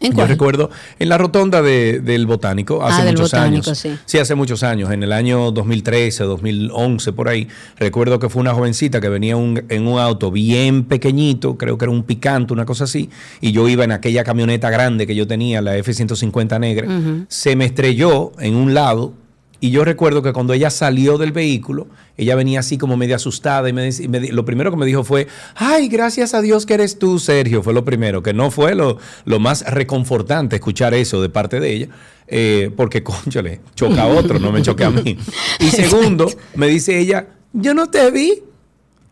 ¿En 0.00 0.14
Yo 0.16 0.26
recuerdo 0.26 0.70
en 1.00 1.08
la 1.08 1.18
rotonda 1.18 1.60
de- 1.60 1.98
del 2.00 2.26
Botánico 2.26 2.84
hace 2.84 3.02
Ah, 3.02 3.04
del 3.04 3.14
muchos 3.14 3.32
Botánico, 3.32 3.66
años. 3.70 3.84
sí. 4.06 4.18
hace 4.18 4.34
muchos 4.36 4.62
años, 4.62 4.92
en 4.92 5.02
el 5.02 5.12
año 5.12 5.50
2013, 5.50 6.22
2011, 6.24 7.12
por 7.12 7.28
ahí. 7.28 7.48
Recuerdo 7.78 8.20
que 8.20 8.28
fue 8.28 8.40
una 8.40 8.54
jovencita 8.54 9.00
que 9.00 9.08
venía 9.08 9.36
un- 9.36 9.64
en 9.68 9.88
un 9.88 9.98
auto 9.98 10.30
bien 10.30 10.84
pequeñito, 10.84 11.56
creo 11.58 11.78
que 11.78 11.84
era 11.86 11.92
un 11.92 12.04
picante, 12.04 12.52
una 12.52 12.64
cosa 12.64 12.84
así, 12.84 13.10
y 13.40 13.50
yo 13.52 13.68
iba 13.68 13.82
en 13.82 13.90
aquella 13.92 14.22
camioneta 14.22 14.70
grande 14.70 15.06
que 15.06 15.16
yo 15.16 15.26
tenía, 15.26 15.60
la 15.62 15.76
F-150 15.76 16.58
negra. 16.60 16.86
Se 17.28 17.56
me 17.56 17.64
estrelló 17.64 18.32
en 18.38 18.54
un 18.54 18.74
lado. 18.74 19.14
Y 19.60 19.70
yo 19.70 19.84
recuerdo 19.84 20.22
que 20.22 20.32
cuando 20.32 20.52
ella 20.52 20.70
salió 20.70 21.18
del 21.18 21.32
vehículo, 21.32 21.88
ella 22.16 22.36
venía 22.36 22.60
así 22.60 22.78
como 22.78 22.96
media 22.96 23.16
asustada 23.16 23.68
y, 23.68 23.72
me, 23.72 23.88
y 23.88 24.06
me 24.06 24.28
lo 24.28 24.44
primero 24.44 24.70
que 24.70 24.76
me 24.76 24.86
dijo 24.86 25.02
fue, 25.02 25.26
ay, 25.56 25.88
gracias 25.88 26.32
a 26.32 26.40
Dios 26.40 26.64
que 26.64 26.74
eres 26.74 26.98
tú, 26.98 27.18
Sergio. 27.18 27.62
Fue 27.64 27.74
lo 27.74 27.84
primero, 27.84 28.22
que 28.22 28.32
no 28.32 28.52
fue 28.52 28.76
lo, 28.76 28.98
lo 29.24 29.40
más 29.40 29.64
reconfortante 29.68 30.56
escuchar 30.56 30.94
eso 30.94 31.20
de 31.20 31.28
parte 31.28 31.58
de 31.58 31.72
ella, 31.72 31.88
eh, 32.28 32.70
porque, 32.76 33.02
conchale, 33.04 33.60
choca 33.74 34.02
a 34.02 34.06
otro, 34.06 34.38
no 34.38 34.52
me 34.52 34.62
choque 34.62 34.84
a 34.84 34.90
mí. 34.90 35.18
Y 35.58 35.66
segundo, 35.70 36.30
me 36.54 36.68
dice 36.68 36.96
ella, 36.96 37.26
yo 37.52 37.74
no 37.74 37.90
te 37.90 38.10
vi, 38.12 38.42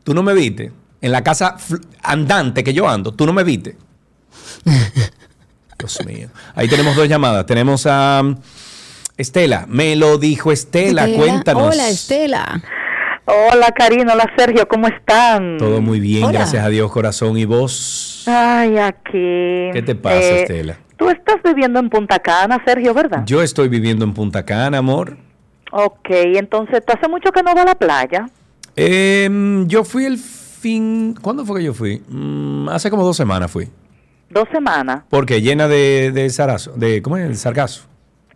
tú 0.05 0.14
no 0.14 0.22
me 0.22 0.32
viste. 0.32 0.72
En 1.01 1.12
la 1.12 1.22
casa 1.22 1.57
andante 2.03 2.62
que 2.62 2.72
yo 2.72 2.88
ando, 2.88 3.12
tú 3.12 3.26
no 3.26 3.32
me 3.32 3.42
viste. 3.42 3.76
Dios 5.78 5.99
mío. 6.07 6.28
Ahí 6.55 6.68
tenemos 6.68 6.97
dos 6.97 7.09
llamadas. 7.09 7.44
Tenemos 7.47 7.86
a 7.86 8.22
Estela, 9.16 9.64
me 9.68 9.96
lo 9.96 10.18
dijo 10.18 10.52
Estela, 10.52 11.04
Estela, 11.06 11.18
cuéntanos. 11.24 11.74
Hola, 11.74 11.88
Estela. 11.88 12.62
Hola 13.24 13.72
Karina, 13.76 14.12
hola 14.12 14.30
Sergio, 14.36 14.68
¿cómo 14.68 14.86
están? 14.86 15.56
Todo 15.58 15.80
muy 15.80 15.98
bien, 15.98 16.24
Hola. 16.24 16.32
gracias 16.40 16.64
a 16.64 16.68
Dios, 16.68 16.92
corazón. 16.92 17.36
¿Y 17.38 17.44
vos? 17.44 18.24
Ay, 18.26 18.76
aquí. 18.78 19.70
¿Qué 19.72 19.82
te 19.84 19.94
pasa, 19.94 20.16
Eh, 20.20 20.42
Estela? 20.42 20.78
Tú 20.96 21.08
estás 21.10 21.36
viviendo 21.42 21.80
en 21.80 21.90
Punta 21.90 22.18
Cana, 22.18 22.62
Sergio, 22.64 22.94
¿verdad? 22.94 23.22
Yo 23.26 23.42
estoy 23.42 23.68
viviendo 23.68 24.04
en 24.04 24.14
Punta 24.14 24.44
Cana, 24.44 24.78
amor. 24.78 25.16
Ok, 25.72 26.08
entonces, 26.10 26.84
¿tú 26.86 26.92
hace 26.96 27.08
mucho 27.08 27.32
que 27.32 27.42
no 27.42 27.54
vas 27.54 27.64
a 27.64 27.68
la 27.68 27.74
playa? 27.74 28.26
Em, 28.76 29.66
yo 29.66 29.82
fui 29.84 30.04
el 30.04 30.18
fin... 30.18 31.14
¿Cuándo 31.20 31.44
fue 31.44 31.58
que 31.60 31.64
yo 31.66 31.74
fui? 31.74 32.02
Mm, 32.08 32.68
hace 32.68 32.90
como 32.90 33.02
dos 33.04 33.16
semanas 33.16 33.50
fui. 33.50 33.68
Dos 34.30 34.46
semanas. 34.52 35.02
Porque 35.10 35.40
llena 35.42 35.68
de, 35.68 36.12
de 36.12 36.30
zarazo, 36.30 36.72
de, 36.76 37.02
¿cómo 37.02 37.16
es? 37.16 37.26
El 37.26 37.36
sargazo. 37.36 37.82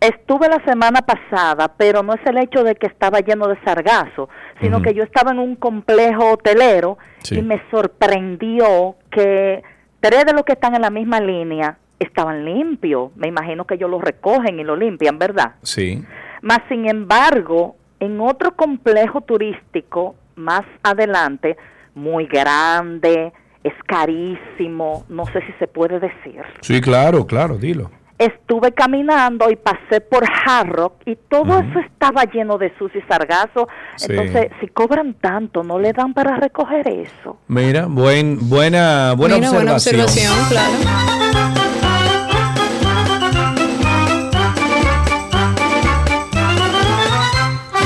Estuve 0.01 0.49
la 0.49 0.59
semana 0.65 1.01
pasada, 1.03 1.67
pero 1.77 2.01
no 2.01 2.13
es 2.15 2.21
el 2.25 2.39
hecho 2.39 2.63
de 2.63 2.73
que 2.73 2.87
estaba 2.87 3.19
lleno 3.19 3.47
de 3.47 3.55
sargazo, 3.63 4.29
sino 4.59 4.81
que 4.81 4.95
yo 4.95 5.03
estaba 5.03 5.29
en 5.31 5.37
un 5.39 5.55
complejo 5.55 6.31
hotelero 6.31 6.97
Sí. 7.19 7.37
y 7.37 7.43
me 7.43 7.61
sorprendió 7.69 8.95
que 9.11 9.61
tres 9.99 10.25
de 10.25 10.33
los 10.33 10.43
que 10.43 10.53
están 10.53 10.73
en 10.73 10.81
la 10.81 10.89
misma 10.89 11.19
línea 11.19 11.77
estaban 11.99 12.43
limpios. 12.45 13.11
Me 13.15 13.27
imagino 13.27 13.65
que 13.65 13.75
ellos 13.75 13.91
lo 13.91 13.99
recogen 14.01 14.59
y 14.59 14.63
lo 14.63 14.75
limpian, 14.75 15.19
¿verdad? 15.19 15.53
Sí. 15.61 16.03
Más 16.41 16.61
sin 16.67 16.89
embargo, 16.89 17.75
en 17.99 18.19
otro 18.21 18.55
complejo 18.55 19.21
turístico 19.21 20.15
más 20.35 20.63
adelante, 20.81 21.57
muy 21.93 22.25
grande, 22.25 23.31
es 23.63 23.73
carísimo, 23.85 25.05
no 25.09 25.27
sé 25.27 25.41
si 25.45 25.51
se 25.59 25.67
puede 25.67 25.99
decir. 25.99 26.41
Sí, 26.61 26.81
claro, 26.81 27.27
claro, 27.27 27.57
dilo. 27.59 27.91
Estuve 28.21 28.71
caminando 28.71 29.49
y 29.49 29.55
pasé 29.55 29.99
por 29.99 30.23
Hard 30.23 30.69
Rock 30.69 30.93
y 31.07 31.15
todo 31.15 31.57
eso 31.57 31.79
estaba 31.79 32.23
lleno 32.25 32.59
de 32.59 32.71
sucio 32.77 33.01
y 33.03 33.11
sargazo. 33.11 33.67
Sí. 33.95 34.07
Entonces, 34.11 34.51
si 34.59 34.67
cobran 34.67 35.15
tanto, 35.15 35.63
no 35.63 35.79
le 35.79 35.91
dan 35.91 36.13
para 36.13 36.35
recoger 36.35 36.87
eso. 36.87 37.39
Mira, 37.47 37.87
buen, 37.87 38.47
buena, 38.47 39.13
buena 39.17 39.37
Mira, 39.37 39.49
buena 39.49 39.73
observación. 39.73 40.31
observación, 40.31 40.49
claro. 40.49 41.40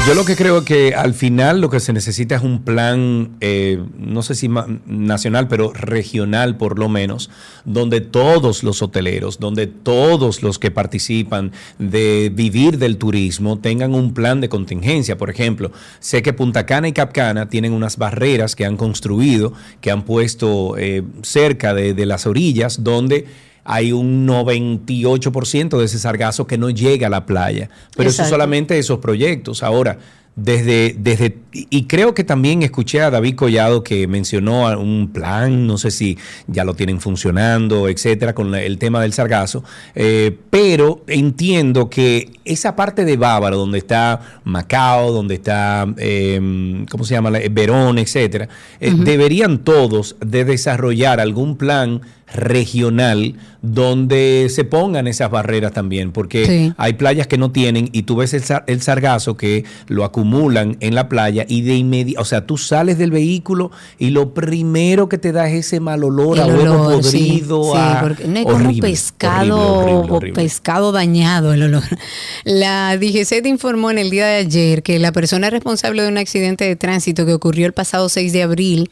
Yo 0.07 0.13
lo 0.13 0.23
que 0.23 0.35
creo 0.35 0.63
que 0.63 0.93
al 0.93 1.15
final 1.15 1.61
lo 1.61 1.71
que 1.71 1.79
se 1.79 1.91
necesita 1.91 2.35
es 2.35 2.43
un 2.43 2.61
plan, 2.61 3.37
eh, 3.41 3.83
no 3.97 4.21
sé 4.21 4.35
si 4.35 4.47
nacional, 4.85 5.47
pero 5.47 5.73
regional 5.73 6.57
por 6.57 6.77
lo 6.77 6.89
menos, 6.89 7.31
donde 7.65 8.01
todos 8.01 8.61
los 8.61 8.83
hoteleros, 8.83 9.39
donde 9.39 9.65
todos 9.65 10.43
los 10.43 10.59
que 10.59 10.69
participan 10.69 11.53
de 11.79 12.31
vivir 12.31 12.77
del 12.77 12.97
turismo 12.97 13.57
tengan 13.57 13.95
un 13.95 14.13
plan 14.13 14.41
de 14.41 14.49
contingencia. 14.49 15.17
Por 15.17 15.31
ejemplo, 15.31 15.71
sé 15.99 16.21
que 16.21 16.33
Punta 16.33 16.67
Cana 16.67 16.87
y 16.87 16.93
Capcana 16.93 17.49
tienen 17.49 17.73
unas 17.73 17.97
barreras 17.97 18.55
que 18.55 18.63
han 18.63 18.77
construido, 18.77 19.53
que 19.81 19.89
han 19.89 20.05
puesto 20.05 20.77
eh, 20.77 21.01
cerca 21.23 21.73
de 21.73 22.05
las 22.05 22.27
orillas, 22.27 22.83
donde 22.83 23.25
hay 23.65 23.91
un 23.91 24.27
98% 24.27 25.77
de 25.77 25.85
ese 25.85 25.99
sargazo 25.99 26.45
que 26.47 26.57
no 26.57 26.69
llega 26.69 27.07
a 27.07 27.09
la 27.09 27.25
playa. 27.25 27.69
Pero 27.95 28.09
eso 28.09 28.21
Exacto. 28.21 28.29
solamente 28.29 28.77
esos 28.77 28.99
proyectos. 28.99 29.63
Ahora, 29.63 29.97
desde, 30.35 30.95
desde, 30.97 31.35
y 31.69 31.83
creo 31.83 32.13
que 32.13 32.23
también 32.23 32.63
escuché 32.63 33.01
a 33.01 33.09
David 33.09 33.35
Collado 33.35 33.83
que 33.83 34.07
mencionó 34.07 34.67
a 34.67 34.77
un 34.77 35.09
plan, 35.13 35.65
no 35.67 35.77
sé 35.77 35.89
si 35.91 36.17
ya 36.47 36.63
lo 36.65 36.73
tienen 36.73 36.99
funcionando, 36.99 37.87
etcétera, 37.87 38.33
con 38.35 38.53
el 38.55 38.77
tema 38.77 39.01
del 39.01 39.13
sargazo, 39.13 39.63
eh, 39.95 40.37
pero 40.49 41.03
entiendo 41.07 41.89
que 41.89 42.31
esa 42.43 42.75
parte 42.75 43.05
de 43.05 43.15
Bávaro, 43.17 43.57
donde 43.57 43.77
está 43.77 44.39
Macao, 44.43 45.11
donde 45.11 45.35
está, 45.35 45.87
eh, 45.97 46.85
¿cómo 46.91 47.03
se 47.05 47.13
llama? 47.13 47.31
La- 47.31 47.41
Verón, 47.49 47.97
etcétera, 47.99 48.49
eh, 48.79 48.93
deberían 48.95 49.59
todos 49.59 50.15
de 50.25 50.43
desarrollar 50.45 51.19
algún 51.19 51.55
plan 51.57 52.01
regional 52.33 53.35
donde 53.61 54.47
se 54.49 54.63
pongan 54.63 55.07
esas 55.07 55.29
barreras 55.31 55.71
también, 55.73 56.11
porque 56.11 56.45
Sí. 56.45 56.73
hay 56.77 56.93
playas 56.93 57.27
que 57.27 57.37
no 57.37 57.51
tienen 57.51 57.89
y 57.91 58.03
tú 58.03 58.15
ves 58.17 58.33
el, 58.33 58.43
sar- 58.43 58.63
el 58.67 58.81
sargazo 58.81 59.37
que 59.37 59.63
lo 59.87 60.03
acumulan 60.03 60.77
en 60.81 60.95
la 60.95 61.07
playa 61.09 61.44
y 61.47 61.61
de 61.61 61.75
inmediato, 61.75 62.21
o 62.21 62.25
sea, 62.25 62.45
tú 62.45 62.57
sales 62.57 62.97
del 62.97 63.11
vehículo 63.11 63.71
y 63.97 64.09
lo 64.09 64.33
primero 64.33 65.09
que 65.09 65.17
te 65.17 65.31
da 65.31 65.49
es 65.49 65.65
ese 65.65 65.79
mal 65.79 66.03
olor 66.03 66.39
a 66.39 66.45
El 66.45 66.55
huevo 66.55 66.87
olor, 66.87 67.03
sí, 67.03 67.17
podrido, 67.17 67.63
sí, 67.73 67.79
a 67.79 67.99
porque 68.01 68.27
no 68.27 68.39
es 68.39 68.45
como 68.45 68.55
horrible, 68.55 68.81
pescado 68.81 69.57
horrible, 69.57 69.93
horrible, 69.93 70.11
o 70.11 70.15
horrible. 70.15 70.41
pescado 70.41 70.91
dañado 70.91 71.53
el 71.53 71.63
olor. 71.63 71.83
La 72.43 72.97
DGCET 72.97 73.45
informó 73.45 73.91
en 73.91 73.97
el 73.97 74.09
día 74.09 74.25
de 74.27 74.35
ayer 74.37 74.83
que 74.83 74.99
la 74.99 75.11
persona 75.11 75.49
responsable 75.49 76.03
de 76.03 76.09
un 76.09 76.17
accidente 76.17 76.65
de 76.65 76.75
tránsito 76.75 77.25
que 77.25 77.33
ocurrió 77.33 77.65
el 77.65 77.73
pasado 77.73 78.09
6 78.09 78.33
de 78.33 78.43
abril 78.43 78.89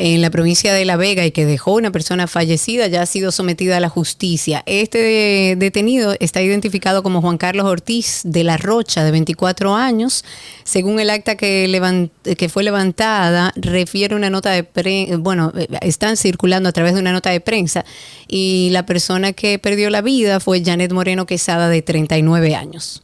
en 0.00 0.22
la 0.22 0.30
provincia 0.30 0.72
de 0.72 0.84
La 0.84 0.96
Vega 0.96 1.26
y 1.26 1.32
que 1.32 1.44
dejó 1.44 1.74
una 1.74 1.90
persona 1.90 2.28
fallecida 2.28 2.86
ya 2.86 3.02
ha 3.02 3.06
sido 3.06 3.32
sometida 3.32 3.78
a 3.78 3.80
la 3.80 3.88
justicia. 3.88 4.62
Este 4.64 5.56
detenido 5.58 6.14
está 6.20 6.40
identificado 6.40 7.02
como 7.02 7.20
Juan 7.20 7.36
Carlos 7.36 7.66
Ortiz 7.66 8.20
de 8.24 8.44
la 8.44 8.56
Rocha, 8.56 9.02
de 9.02 9.10
24 9.10 9.74
años. 9.74 10.24
Según 10.62 11.00
el 11.00 11.10
acta 11.10 11.36
que, 11.36 12.48
fue 12.48 12.62
levantada, 12.62 13.52
refiere 13.56 14.14
una 14.14 14.30
nota 14.30 14.52
de 14.52 14.62
prensa, 14.62 15.16
bueno, 15.16 15.52
están 15.80 16.16
circulando 16.16 16.68
a 16.68 16.72
través 16.72 16.94
de 16.94 17.00
una 17.00 17.12
nota 17.12 17.30
de 17.30 17.40
prensa 17.40 17.84
y 18.28 18.70
la 18.70 18.86
persona 18.86 19.32
que 19.32 19.58
perdió 19.58 19.90
la 19.90 20.00
vida 20.00 20.38
fue 20.38 20.62
Janet 20.64 20.92
Moreno 20.92 21.26
Quesada, 21.26 21.68
de 21.68 21.82
39 21.82 22.54
años. 22.54 23.02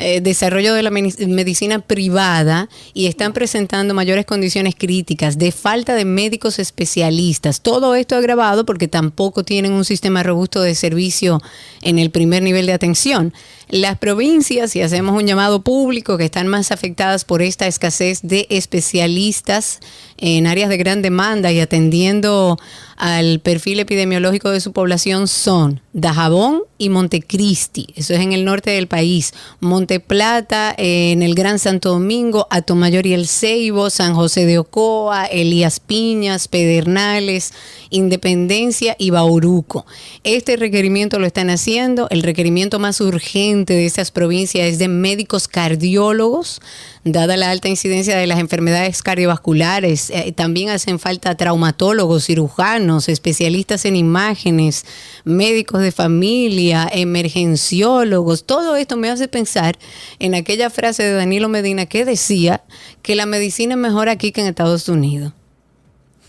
eh, 0.00 0.20
desarrollo 0.20 0.74
de 0.74 0.84
la 0.84 0.90
medicina 0.90 1.80
privada 1.80 2.68
y 2.94 3.06
están 3.06 3.32
presentando 3.32 3.94
mayores 3.94 4.26
condiciones 4.26 4.76
críticas 4.78 5.38
de 5.38 5.50
falta 5.50 5.96
de 5.96 6.04
médicos 6.04 6.60
especialistas. 6.60 7.62
Todo 7.62 7.96
esto 7.96 8.14
agravado 8.14 8.64
porque 8.64 8.86
tampoco 8.86 9.42
tienen 9.42 9.72
un 9.72 9.84
sistema 9.84 10.22
robusto 10.22 10.62
de 10.62 10.76
servicio 10.76 11.42
en 11.82 11.98
el 11.98 12.12
primer 12.12 12.44
nivel 12.44 12.66
de 12.66 12.74
atención. 12.74 13.34
Las 13.70 13.98
provincias, 13.98 14.74
y 14.76 14.80
hacemos 14.80 15.20
un 15.20 15.26
llamado 15.26 15.60
público, 15.60 16.16
que 16.16 16.24
están 16.24 16.48
más 16.48 16.72
afectadas 16.72 17.24
por 17.24 17.42
esta 17.42 17.66
escasez 17.66 18.20
de 18.22 18.46
especialistas 18.48 19.80
en 20.16 20.46
áreas 20.46 20.68
de 20.70 20.78
gran 20.78 21.02
demanda 21.02 21.52
y 21.52 21.60
atendiendo 21.60 22.58
al 22.96 23.38
perfil 23.38 23.78
epidemiológico 23.78 24.50
de 24.50 24.60
su 24.60 24.72
población 24.72 25.28
son 25.28 25.80
Dajabón 25.92 26.62
y 26.78 26.88
Montecristi, 26.88 27.88
eso 27.94 28.14
es 28.14 28.20
en 28.20 28.32
el 28.32 28.44
norte 28.44 28.70
del 28.70 28.88
país, 28.88 29.32
Monte 29.60 30.00
Plata, 30.00 30.74
eh, 30.76 31.12
en 31.12 31.22
el 31.22 31.34
Gran 31.34 31.60
Santo 31.60 31.90
Domingo, 31.90 32.48
Atomayor 32.50 33.06
y 33.06 33.14
el 33.14 33.28
Ceibo, 33.28 33.90
San 33.90 34.14
José 34.14 34.46
de 34.46 34.58
Ocoa, 34.58 35.26
Elías 35.26 35.78
Piñas, 35.78 36.48
Pedernales, 36.48 37.52
Independencia 37.90 38.96
y 38.98 39.10
Bauruco. 39.10 39.86
Este 40.24 40.56
requerimiento 40.56 41.18
lo 41.18 41.26
están 41.26 41.50
haciendo, 41.50 42.08
el 42.10 42.22
requerimiento 42.22 42.78
más 42.78 43.00
urgente 43.00 43.57
de 43.64 43.86
esas 43.86 44.10
provincias 44.10 44.66
es 44.66 44.78
de 44.78 44.88
médicos 44.88 45.48
cardiólogos, 45.48 46.60
dada 47.04 47.36
la 47.36 47.50
alta 47.50 47.68
incidencia 47.68 48.16
de 48.16 48.26
las 48.26 48.38
enfermedades 48.38 49.02
cardiovasculares. 49.02 50.10
Eh, 50.10 50.32
también 50.32 50.70
hacen 50.70 50.98
falta 50.98 51.36
traumatólogos, 51.36 52.26
cirujanos, 52.26 53.08
especialistas 53.08 53.84
en 53.84 53.96
imágenes, 53.96 54.84
médicos 55.24 55.82
de 55.82 55.92
familia, 55.92 56.88
emergenciólogos. 56.92 58.44
Todo 58.44 58.76
esto 58.76 58.96
me 58.96 59.10
hace 59.10 59.28
pensar 59.28 59.78
en 60.18 60.34
aquella 60.34 60.70
frase 60.70 61.02
de 61.02 61.12
Danilo 61.12 61.48
Medina 61.48 61.86
que 61.86 62.04
decía 62.04 62.62
que 63.02 63.14
la 63.14 63.26
medicina 63.26 63.74
es 63.74 63.80
mejor 63.80 64.08
aquí 64.08 64.32
que 64.32 64.40
en 64.40 64.48
Estados 64.48 64.88
Unidos. 64.88 65.32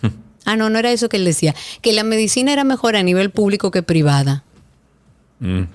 Ah, 0.45 0.55
no, 0.55 0.71
no 0.71 0.79
era 0.79 0.91
eso 0.91 1.09
que 1.09 1.17
él 1.17 1.25
decía. 1.25 1.53
Que 1.81 1.93
la 1.93 2.03
medicina 2.03 2.51
era 2.51 2.63
mejor 2.63 2.95
a 2.95 3.03
nivel 3.03 3.29
público 3.29 3.69
que 3.69 3.83
privada. 3.83 4.43
Mm. 5.39 5.65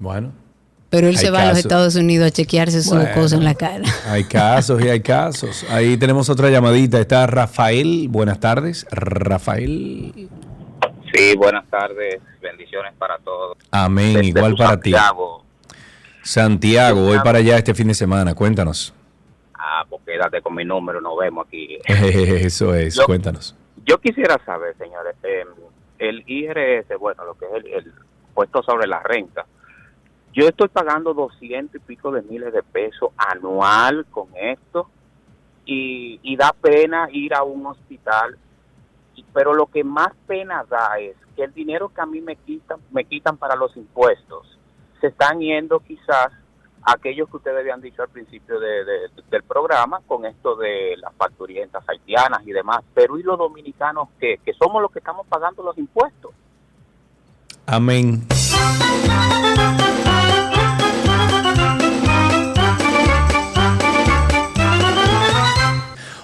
Bueno. 0.00 0.32
Pero 0.90 1.06
él 1.06 1.16
se 1.16 1.30
va 1.30 1.42
a 1.42 1.48
los. 1.50 1.58
Estados 1.58 1.94
Unidos 1.94 2.26
a 2.26 2.30
chequearse 2.32 2.82
su 2.82 2.90
Bueno. 2.96 3.10
cosa 3.14 3.36
en 3.36 3.44
la 3.44 3.54
cara. 3.54 3.84
Hay 4.08 4.24
casos 4.24 4.82
y 4.84 4.88
hay 4.88 5.00
casos. 5.00 5.64
Ahí 5.70 5.96
tenemos 5.96 6.28
otra 6.28 6.50
llamadita. 6.50 6.98
Está 6.98 7.28
Rafael. 7.28 8.08
Buenas 8.08 8.40
tardes. 8.40 8.84
Rafael. 8.90 10.28
Sí, 11.14 11.36
buenas 11.36 11.68
tardes, 11.68 12.20
bendiciones 12.40 12.92
para 12.98 13.18
todos. 13.18 13.56
Amén. 13.70 14.14
Desde 14.14 14.26
Igual 14.28 14.56
para 14.56 14.80
ti. 14.80 14.90
Santiago. 14.92 15.44
Santiago, 16.22 17.02
voy 17.02 17.18
para 17.20 17.38
allá 17.38 17.56
este 17.56 17.74
fin 17.74 17.88
de 17.88 17.94
semana. 17.94 18.34
Cuéntanos. 18.34 18.92
Ah, 19.54 19.84
pues 19.88 20.02
quédate 20.06 20.40
con 20.42 20.54
mi 20.54 20.64
número, 20.64 21.00
nos 21.00 21.16
vemos 21.18 21.46
aquí. 21.46 21.78
Eso 21.86 22.74
es. 22.74 22.94
Yo- 22.96 23.04
Cuéntanos. 23.06 23.54
Yo 23.86 23.98
quisiera 23.98 24.38
saber, 24.44 24.76
señores, 24.78 25.14
eh, 25.24 25.44
el 25.98 26.22
IRS, 26.26 26.96
bueno, 26.98 27.24
lo 27.24 27.34
que 27.36 27.46
es 27.46 27.52
el, 27.64 27.66
el 27.72 27.92
puesto 28.34 28.62
sobre 28.62 28.86
la 28.86 29.00
renta, 29.02 29.46
yo 30.32 30.46
estoy 30.46 30.68
pagando 30.68 31.12
200 31.14 31.76
y 31.76 31.78
pico 31.84 32.10
de 32.12 32.22
miles 32.22 32.52
de 32.52 32.62
pesos 32.62 33.10
anual 33.16 34.06
con 34.10 34.28
esto 34.36 34.88
y, 35.66 36.36
da 36.36 36.52
pena 36.52 37.08
ir 37.12 37.34
a 37.34 37.42
un 37.44 37.66
hospital, 37.66 38.36
pero 39.32 39.54
lo 39.54 39.66
que 39.66 39.84
más 39.84 40.08
pena 40.26 40.64
da 40.68 40.98
es 40.98 41.14
que 41.36 41.44
el 41.44 41.52
dinero 41.54 41.90
que 41.94 42.00
a 42.00 42.06
mí 42.06 42.20
me 42.20 42.34
quitan, 42.36 42.78
me 42.90 43.04
quitan 43.04 43.36
para 43.36 43.54
los 43.56 43.76
impuestos, 43.76 44.58
se 45.00 45.08
están 45.08 45.38
yendo 45.40 45.78
quizás 45.80 46.32
aquellos 46.82 47.28
que 47.28 47.36
ustedes 47.36 47.58
habían 47.60 47.80
dicho 47.82 48.02
al 48.02 48.08
principio 48.08 48.58
de- 48.58 48.84
de- 48.84 49.08
del 49.30 49.42
programa 49.42 50.00
con 50.06 50.24
esto 50.24 50.56
de 50.56 50.96
las 50.96 51.14
facturientas 51.14 51.84
haitianas 51.88 52.44
y 52.46 52.52
demás, 52.52 52.82
pero 52.94 53.18
¿y 53.18 53.22
los 53.22 53.38
dominicanos 53.38 54.08
que, 54.18 54.38
que 54.44 54.52
somos 54.54 54.80
los 54.82 54.90
que 54.90 54.98
estamos 55.00 55.26
pagando 55.26 55.62
los 55.62 55.76
impuestos? 55.78 56.32
Amén. 57.66 58.26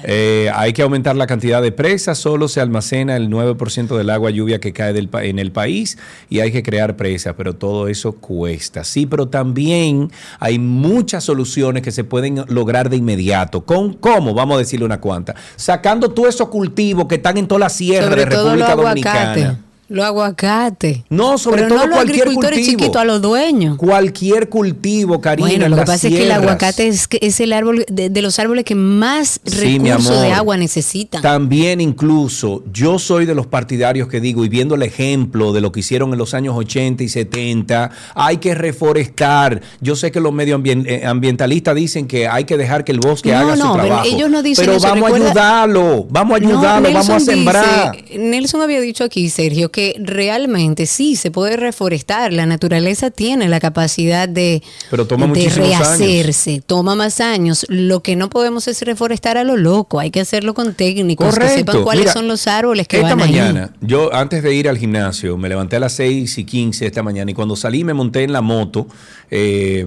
Eh, 0.04 0.50
hay 0.56 0.72
que 0.72 0.82
aumentar 0.82 1.16
la 1.18 1.28
cantidad 1.28 1.62
de 1.62 1.74
presas, 1.74 2.18
solo 2.18 2.48
se 2.48 2.62
almacena 2.62 3.18
el 3.18 3.30
9% 3.30 3.98
del 3.98 4.10
agua 4.12 4.30
lluvia 4.32 4.60
que 4.60 4.72
cae 4.72 4.94
del 4.94 5.10
en 5.22 5.38
el 5.40 5.52
país 5.52 5.98
y 6.30 6.40
hay 6.40 6.54
que 6.54 6.64
crear 6.64 6.96
presas, 6.96 7.34
pero 7.38 7.54
todo 7.56 7.90
eso 7.90 8.14
cuesta. 8.14 8.86
Sí, 8.86 9.06
pero 9.06 9.28
también 9.28 10.10
hay 10.40 10.58
muchas 10.58 11.26
soluciones 11.26 11.84
que 11.84 11.92
se 11.92 12.06
pueden 12.06 12.46
lograr 12.48 12.90
de 12.90 12.96
inmediato. 12.96 13.66
¿Con 13.66 13.94
cómo? 13.96 14.34
Vamos 14.34 14.56
a 14.56 14.60
decirle 14.60 14.86
una 14.86 15.02
cuanta. 15.02 15.36
Sacando 15.58 16.12
todos 16.12 16.30
esos 16.36 16.48
cultivos 16.48 17.08
que 17.08 17.16
están 17.16 17.38
en 17.38 17.48
toda 17.48 17.60
la 17.60 17.70
sierra 17.70 18.08
Sobre 18.08 18.24
de 18.24 18.26
República. 18.26 18.76
Dominicana. 18.76 19.60
Los 19.90 20.06
aguacates. 20.06 21.00
No, 21.10 21.38
sobre 21.40 21.64
Pero 21.64 21.76
todo 21.76 21.88
no 21.88 21.94
cualquier 21.96 22.22
agricultores 22.22 22.60
cultivo. 22.60 22.80
chiquitos, 22.80 23.02
a 23.02 23.06
los 23.06 23.22
dueños. 23.22 23.78
Cualquier 23.78 24.48
cultivo, 24.48 25.18
Bueno, 25.18 25.66
en 25.66 25.72
lo 25.72 25.78
que 25.78 25.84
pasa 25.84 26.08
es 26.08 26.14
que 26.14 26.24
el 26.24 26.32
aguacate 26.32 26.88
es, 26.88 27.08
es 27.20 27.40
el 27.40 27.54
árbol 27.54 27.86
de, 27.90 28.10
de 28.10 28.22
los 28.22 28.38
árboles 28.40 28.66
que 28.66 28.76
más 28.76 29.42
Sí, 29.44 29.80
recursos 29.80 30.22
de 30.22 30.32
agua 30.32 30.58
necesitan. 30.58 31.22
También 31.24 31.82
incluso 31.82 32.64
yo 32.72 33.00
soy 33.00 33.26
de 33.26 33.34
los 33.34 33.48
partidarios 33.48 34.08
que 34.08 34.22
digo, 34.22 34.46
y 34.46 34.50
viendo 34.50 34.76
el 34.76 34.84
ejemplo 34.84 35.54
de 35.54 35.62
lo 35.62 35.72
que 35.72 35.80
hicieron 35.80 36.12
en 36.14 36.20
los 36.20 36.34
años 36.36 36.56
80 36.56 37.04
y 37.04 37.10
70, 37.10 37.90
hay 38.14 38.38
que 38.38 38.54
reforestar. 38.56 39.62
Yo 39.82 39.96
sé 39.96 40.12
que 40.12 40.20
los 40.20 40.32
medioambientalistas 40.34 41.76
dicen 41.76 42.08
que 42.08 42.28
hay 42.28 42.44
que 42.46 42.58
dejar 42.58 42.84
que 42.84 42.92
el 42.92 43.00
bosque 43.00 43.32
No, 43.32 43.38
haga 43.40 43.56
no, 43.56 43.66
su 43.68 43.74
pero 43.74 43.86
trabajo. 43.88 44.08
ellos 44.08 44.30
no 44.30 44.44
dicen 44.44 44.66
Pero 44.66 44.78
eso, 44.78 44.88
vamos 44.88 45.10
recuerda- 45.10 45.26
a 45.26 45.30
ayudarlo, 45.64 46.08
vamos 46.10 46.34
a 46.34 46.38
ayudarlo, 46.46 46.90
vamos 46.94 47.10
a 47.10 47.20
sembrar. 47.20 47.92
dice- 47.94 48.18
Nelson 48.20 48.62
había 48.62 48.82
dicho 48.82 49.04
aquí, 49.04 49.30
Sergio, 49.30 49.72
que 49.72 49.79
realmente 50.00 50.86
sí 50.86 51.16
se 51.16 51.32
puede 51.32 51.56
reforestar. 51.58 52.34
La 52.34 52.46
naturaleza 52.46 53.12
tiene 53.12 53.48
la 53.48 53.60
capacidad 53.60 54.28
de, 54.28 54.62
Pero 54.90 55.06
toma 55.08 55.24
de 55.26 55.30
muchísimos 55.30 55.70
años. 55.74 55.80
rehacerse. 56.00 56.62
Toma 56.66 56.96
más 56.96 57.20
años. 57.22 57.66
Lo 57.70 58.02
que 58.02 58.16
no 58.16 58.30
podemos 58.30 58.68
es 58.68 58.82
reforestar 58.82 59.38
a 59.38 59.44
lo 59.44 59.58
loco. 59.58 60.00
Hay 60.00 60.12
que 60.12 60.20
hacerlo 60.22 60.54
con 60.54 60.74
técnicos 60.74 61.38
que 61.38 61.48
sepan 61.50 61.84
cuáles 61.84 62.06
Mira, 62.06 62.14
son 62.14 62.28
los 62.28 62.48
árboles 62.48 62.88
que 62.88 62.98
esta 62.98 63.10
van 63.16 63.22
ahí. 63.22 63.32
mañana, 63.32 63.74
yo 63.82 64.14
antes 64.14 64.44
de 64.44 64.54
ir 64.54 64.68
al 64.70 64.78
gimnasio, 64.78 65.38
me 65.38 65.50
levanté 65.50 65.76
a 65.78 65.80
las 65.80 65.94
6 65.94 66.38
y 66.38 66.44
15 66.46 66.86
esta 66.86 67.04
mañana 67.04 67.32
y 67.32 67.34
cuando 67.34 67.56
salí 67.56 67.84
me 67.84 67.94
monté 67.94 68.24
en 68.24 68.34
la 68.34 68.42
moto, 68.42 68.88
eh, 69.32 69.86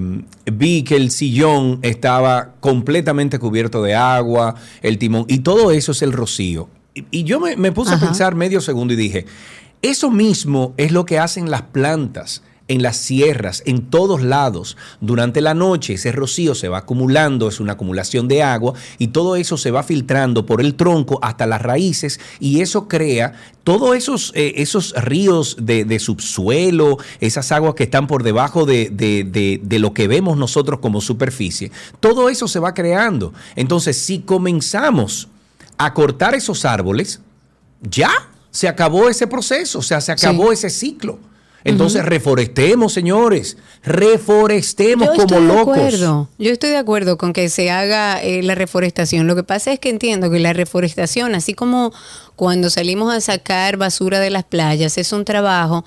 vi 0.52 0.82
que 0.82 0.96
el 0.96 1.10
sillón 1.10 1.78
estaba 1.82 2.54
completamente 2.60 3.38
cubierto 3.38 3.82
de 3.82 3.94
agua, 3.94 4.54
el 4.82 4.98
timón, 4.98 5.24
y 5.28 5.38
todo 5.40 5.70
eso 5.72 5.92
es 5.92 6.02
el 6.02 6.12
rocío. 6.12 6.68
Y, 6.94 7.04
y 7.10 7.24
yo 7.24 7.40
me, 7.40 7.56
me 7.56 7.72
puse 7.72 7.94
Ajá. 7.94 8.04
a 8.04 8.08
pensar 8.08 8.34
medio 8.34 8.60
segundo 8.60 8.92
y 8.92 8.96
dije, 8.96 9.24
eso 9.82 10.10
mismo 10.10 10.74
es 10.76 10.92
lo 10.92 11.04
que 11.04 11.18
hacen 11.18 11.50
las 11.50 11.62
plantas 11.62 12.42
en 12.68 12.80
las 12.80 12.96
sierras, 12.96 13.62
en 13.66 13.90
todos 13.90 14.22
lados. 14.22 14.76
Durante 15.00 15.40
la 15.40 15.52
noche 15.52 15.94
ese 15.94 16.12
rocío 16.12 16.54
se 16.54 16.68
va 16.68 16.78
acumulando, 16.78 17.48
es 17.48 17.58
una 17.60 17.72
acumulación 17.74 18.28
de 18.28 18.42
agua 18.44 18.72
y 18.98 19.08
todo 19.08 19.34
eso 19.36 19.56
se 19.58 19.72
va 19.72 19.82
filtrando 19.82 20.46
por 20.46 20.60
el 20.60 20.76
tronco 20.76 21.18
hasta 21.22 21.44
las 21.46 21.60
raíces 21.60 22.20
y 22.38 22.60
eso 22.60 22.86
crea 22.88 23.34
todos 23.64 23.94
esos, 23.96 24.32
eh, 24.36 24.54
esos 24.56 24.94
ríos 24.96 25.56
de, 25.60 25.84
de 25.84 25.98
subsuelo, 25.98 26.98
esas 27.20 27.50
aguas 27.52 27.74
que 27.74 27.82
están 27.82 28.06
por 28.06 28.22
debajo 28.22 28.64
de, 28.64 28.88
de- 28.90 29.24
de- 29.24 29.60
de 29.62 29.78
lo 29.80 29.92
que 29.92 30.06
vemos 30.08 30.38
nosotros 30.38 30.78
como 30.80 31.00
superficie. 31.00 31.72
Todo 32.00 32.28
eso 32.28 32.46
se 32.48 32.60
va 32.60 32.72
creando. 32.74 33.34
Entonces, 33.56 33.98
si 33.98 34.20
comenzamos 34.20 35.28
a 35.76 35.92
cortar 35.92 36.34
esos 36.34 36.64
árboles, 36.64 37.20
ya 37.82 38.10
se 38.52 38.68
acabó 38.68 39.08
ese 39.08 39.26
proceso, 39.26 39.80
o 39.80 39.82
sea, 39.82 40.00
se 40.00 40.12
acabó 40.12 40.52
ese 40.52 40.70
ciclo. 40.70 41.18
Entonces, 41.64 42.04
reforestemos, 42.04 42.92
señores, 42.92 43.56
reforestemos 43.84 45.08
Yo 45.16 45.26
como 45.26 45.40
locos. 45.40 45.76
acuerdo. 45.78 46.28
Yo 46.38 46.50
estoy 46.50 46.70
de 46.70 46.76
acuerdo 46.76 47.18
con 47.18 47.32
que 47.32 47.48
se 47.48 47.70
haga 47.70 48.20
eh, 48.22 48.42
la 48.42 48.54
reforestación. 48.54 49.26
Lo 49.26 49.36
que 49.36 49.44
pasa 49.44 49.72
es 49.72 49.78
que 49.78 49.88
entiendo 49.88 50.30
que 50.30 50.40
la 50.40 50.52
reforestación, 50.52 51.34
así 51.34 51.54
como 51.54 51.92
cuando 52.34 52.68
salimos 52.68 53.14
a 53.14 53.20
sacar 53.20 53.76
basura 53.76 54.18
de 54.18 54.30
las 54.30 54.44
playas, 54.44 54.98
es 54.98 55.12
un 55.12 55.24
trabajo 55.24 55.84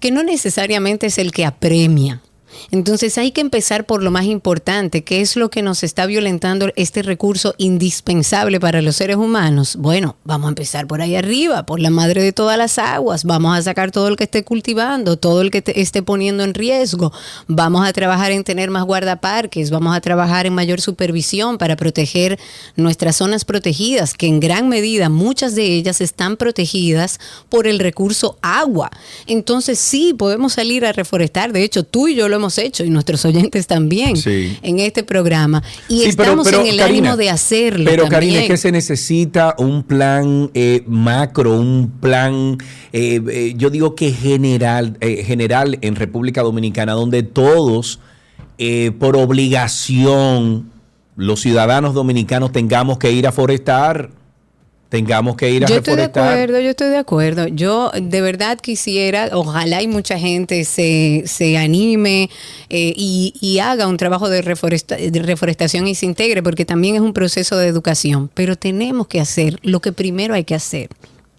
que 0.00 0.10
no 0.10 0.22
necesariamente 0.22 1.06
es 1.06 1.18
el 1.18 1.32
que 1.32 1.44
apremia. 1.44 2.22
Entonces 2.70 3.18
hay 3.18 3.30
que 3.32 3.40
empezar 3.40 3.84
por 3.86 4.02
lo 4.02 4.10
más 4.10 4.24
importante, 4.24 5.04
que 5.04 5.20
es 5.20 5.36
lo 5.36 5.50
que 5.50 5.62
nos 5.62 5.82
está 5.82 6.06
violentando 6.06 6.70
este 6.76 7.02
recurso 7.02 7.54
indispensable 7.58 8.60
para 8.60 8.82
los 8.82 8.96
seres 8.96 9.16
humanos. 9.16 9.76
Bueno, 9.76 10.16
vamos 10.24 10.46
a 10.46 10.48
empezar 10.50 10.86
por 10.86 11.00
ahí 11.02 11.16
arriba, 11.16 11.66
por 11.66 11.80
la 11.80 11.90
madre 11.90 12.22
de 12.22 12.32
todas 12.32 12.58
las 12.58 12.78
aguas. 12.78 13.24
Vamos 13.24 13.56
a 13.56 13.62
sacar 13.62 13.90
todo 13.90 14.08
el 14.08 14.16
que 14.16 14.24
esté 14.24 14.44
cultivando, 14.44 15.16
todo 15.16 15.40
el 15.42 15.50
que 15.50 15.62
te- 15.62 15.80
esté 15.80 16.02
poniendo 16.02 16.42
en 16.44 16.54
riesgo. 16.54 17.12
Vamos 17.46 17.86
a 17.86 17.92
trabajar 17.92 18.32
en 18.32 18.44
tener 18.44 18.70
más 18.70 18.84
guardaparques, 18.84 19.70
vamos 19.70 19.96
a 19.96 20.00
trabajar 20.00 20.46
en 20.46 20.54
mayor 20.54 20.80
supervisión 20.80 21.58
para 21.58 21.76
proteger 21.76 22.38
nuestras 22.76 23.16
zonas 23.16 23.44
protegidas, 23.44 24.14
que 24.14 24.26
en 24.26 24.40
gran 24.40 24.68
medida 24.68 25.08
muchas 25.08 25.54
de 25.54 25.64
ellas 25.66 26.00
están 26.00 26.36
protegidas 26.36 27.20
por 27.48 27.66
el 27.66 27.78
recurso 27.78 28.38
agua. 28.42 28.90
Entonces 29.26 29.78
sí, 29.78 30.14
podemos 30.14 30.54
salir 30.54 30.84
a 30.84 30.92
reforestar. 30.92 31.52
De 31.52 31.62
hecho, 31.62 31.84
tú 31.84 32.08
y 32.08 32.14
yo 32.14 32.28
lo 32.28 32.36
hemos 32.36 32.53
hemos 32.54 32.58
hecho 32.58 32.84
y 32.84 32.90
nuestros 32.90 33.24
oyentes 33.24 33.66
también 33.66 34.16
Sí. 34.16 34.56
en 34.62 34.78
este 34.78 35.02
programa. 35.04 35.62
Y 35.88 36.00
Sí, 36.00 36.08
estamos 36.10 36.46
pero, 36.46 36.60
en 36.60 36.66
el 36.68 36.78
Karina, 36.78 36.98
ánimo 37.10 37.16
de 37.16 37.30
hacerlo. 37.30 37.84
Pero 37.84 38.02
también. 38.04 38.20
Karina, 38.20 38.40
es 38.42 38.48
que 38.48 38.56
se 38.56 38.72
necesita 38.72 39.54
un 39.58 39.82
plan 39.82 40.50
eh, 40.54 40.82
macro, 40.86 41.58
un 41.58 41.92
plan, 42.00 42.58
eh, 42.92 43.20
eh, 43.28 43.54
yo 43.56 43.70
digo 43.70 43.94
que 43.94 44.12
general, 44.12 44.96
eh, 45.00 45.24
general 45.24 45.78
en 45.80 45.96
República 45.96 46.42
Dominicana, 46.42 46.92
donde 46.92 47.22
todos, 47.22 48.00
eh, 48.58 48.92
por 48.98 49.16
obligación, 49.16 50.70
los 51.16 51.40
ciudadanos 51.40 51.94
dominicanos 51.94 52.52
tengamos 52.52 52.98
que 52.98 53.12
ir 53.12 53.26
a 53.26 53.32
forestar, 53.32 54.10
tengamos 54.94 55.34
que 55.34 55.50
ir 55.50 55.64
a 55.64 55.66
Yo 55.66 55.78
estoy 55.78 55.96
de 55.96 56.04
acuerdo, 56.04 56.60
yo 56.60 56.70
estoy 56.70 56.88
de 56.90 56.98
acuerdo. 56.98 57.48
Yo 57.48 57.90
de 58.00 58.20
verdad 58.20 58.60
quisiera, 58.60 59.28
ojalá 59.32 59.82
y 59.82 59.88
mucha 59.88 60.20
gente 60.20 60.64
se, 60.64 61.24
se 61.26 61.58
anime 61.58 62.30
eh, 62.68 62.92
y, 62.96 63.34
y 63.40 63.58
haga 63.58 63.88
un 63.88 63.96
trabajo 63.96 64.28
de, 64.28 64.40
reforesta- 64.44 64.96
de 64.96 65.18
reforestación 65.22 65.88
y 65.88 65.96
se 65.96 66.06
integre, 66.06 66.44
porque 66.44 66.64
también 66.64 66.94
es 66.94 67.00
un 67.00 67.12
proceso 67.12 67.56
de 67.56 67.66
educación. 67.66 68.30
Pero 68.34 68.54
tenemos 68.54 69.08
que 69.08 69.20
hacer 69.20 69.58
lo 69.62 69.80
que 69.80 69.90
primero 69.90 70.34
hay 70.34 70.44
que 70.44 70.54
hacer. 70.54 70.90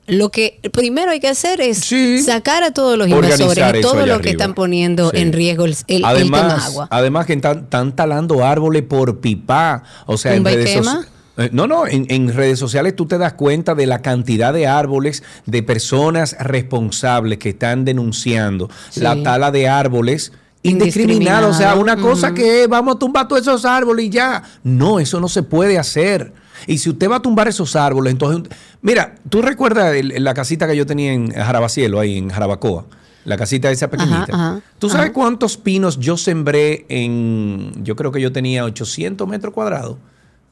Lo 0.06 0.30
que 0.32 0.60
primero 0.74 1.12
hay 1.12 1.22
que 1.22 1.30
hacer 1.30 1.62
es 1.62 1.90
sacar 2.26 2.62
a 2.64 2.72
todos 2.72 2.98
los 2.98 3.08
invasores 3.08 3.58
y 3.78 3.82
todo 3.82 4.06
lo 4.06 4.20
que 4.20 4.32
están 4.32 4.54
poniendo 4.54 5.12
Sí. 5.12 5.18
en 5.22 5.32
riesgo 5.32 5.64
el, 5.64 5.72
el- 5.88 6.04
el 6.06 6.18
tema 6.18 6.40
además, 6.42 6.66
agua. 6.66 6.88
además 6.92 7.26
que 7.26 7.34
están, 7.34 7.60
están 7.60 7.96
talando 7.96 8.46
árboles 8.46 8.84
por 8.84 9.22
pipa, 9.22 9.82
o 10.06 10.18
sea, 10.18 10.34
en 10.34 10.40
¿Tumba 10.40 10.52
y 10.52 10.56
redes 10.58 10.74
quema? 10.76 11.08
Sociales. 11.36 11.54
No, 11.54 11.68
no, 11.68 11.86
en, 11.88 12.06
en 12.10 12.34
redes 12.34 12.58
sociales 12.60 12.96
tú 12.96 13.06
te 13.06 13.18
das 13.18 13.34
cuenta 13.34 13.76
de 13.76 13.86
la 13.86 14.02
cantidad 14.02 14.54
de 14.54 14.68
árboles 14.68 15.24
de 15.46 15.64
personas 15.64 16.36
responsables 16.40 17.38
que 17.40 17.50
están 17.50 17.86
denunciando 17.86 18.70
Sí. 18.90 19.02
la 19.02 19.22
tala 19.22 19.52
de 19.52 19.68
árboles 19.68 20.32
indiscriminada. 20.64 21.48
O 21.48 21.54
sea, 21.54 21.76
una 21.76 21.96
cosa 21.98 22.34
que 22.34 22.64
es, 22.64 22.68
vamos 22.70 22.96
a 22.96 23.00
tumbar 23.00 23.28
todos 23.28 23.42
esos 23.44 23.66
árboles 23.66 24.06
y 24.06 24.10
ya. 24.10 24.42
No, 24.64 25.00
eso 25.00 25.20
no 25.20 25.28
se 25.28 25.44
puede 25.44 25.78
hacer. 25.78 26.34
Y 26.68 26.78
si 26.80 26.90
usted 26.90 27.10
va 27.10 27.18
a 27.18 27.22
tumbar 27.22 27.48
esos 27.48 27.76
árboles, 27.76 28.12
entonces, 28.14 28.50
mira, 28.82 29.16
tú 29.30 29.42
recuerdas 29.42 29.94
el- 29.96 30.24
la 30.24 30.34
casita 30.34 30.68
que 30.68 30.76
yo 30.76 30.86
tenía 30.86 31.14
en 31.14 31.32
Jarabacielo, 31.32 32.00
ahí 32.00 32.18
en 32.18 32.30
Jarabacoa, 32.30 32.86
la 33.26 33.38
casita 33.38 33.70
esa 33.72 33.90
pequeñita. 33.90 34.26
ajá, 34.32 34.62
¿Tú 34.80 34.90
sabes 34.90 35.06
ajá. 35.08 35.14
cuántos 35.14 35.58
pinos 35.58 36.00
yo 36.00 36.18
sembré 36.18 36.86
en, 36.90 37.84
yo 37.84 37.96
creo 37.96 38.12
que 38.12 38.22
yo 38.22 38.32
tenía 38.32 38.64
800 38.66 39.28
metros 39.28 39.54
cuadrados, 39.54 39.98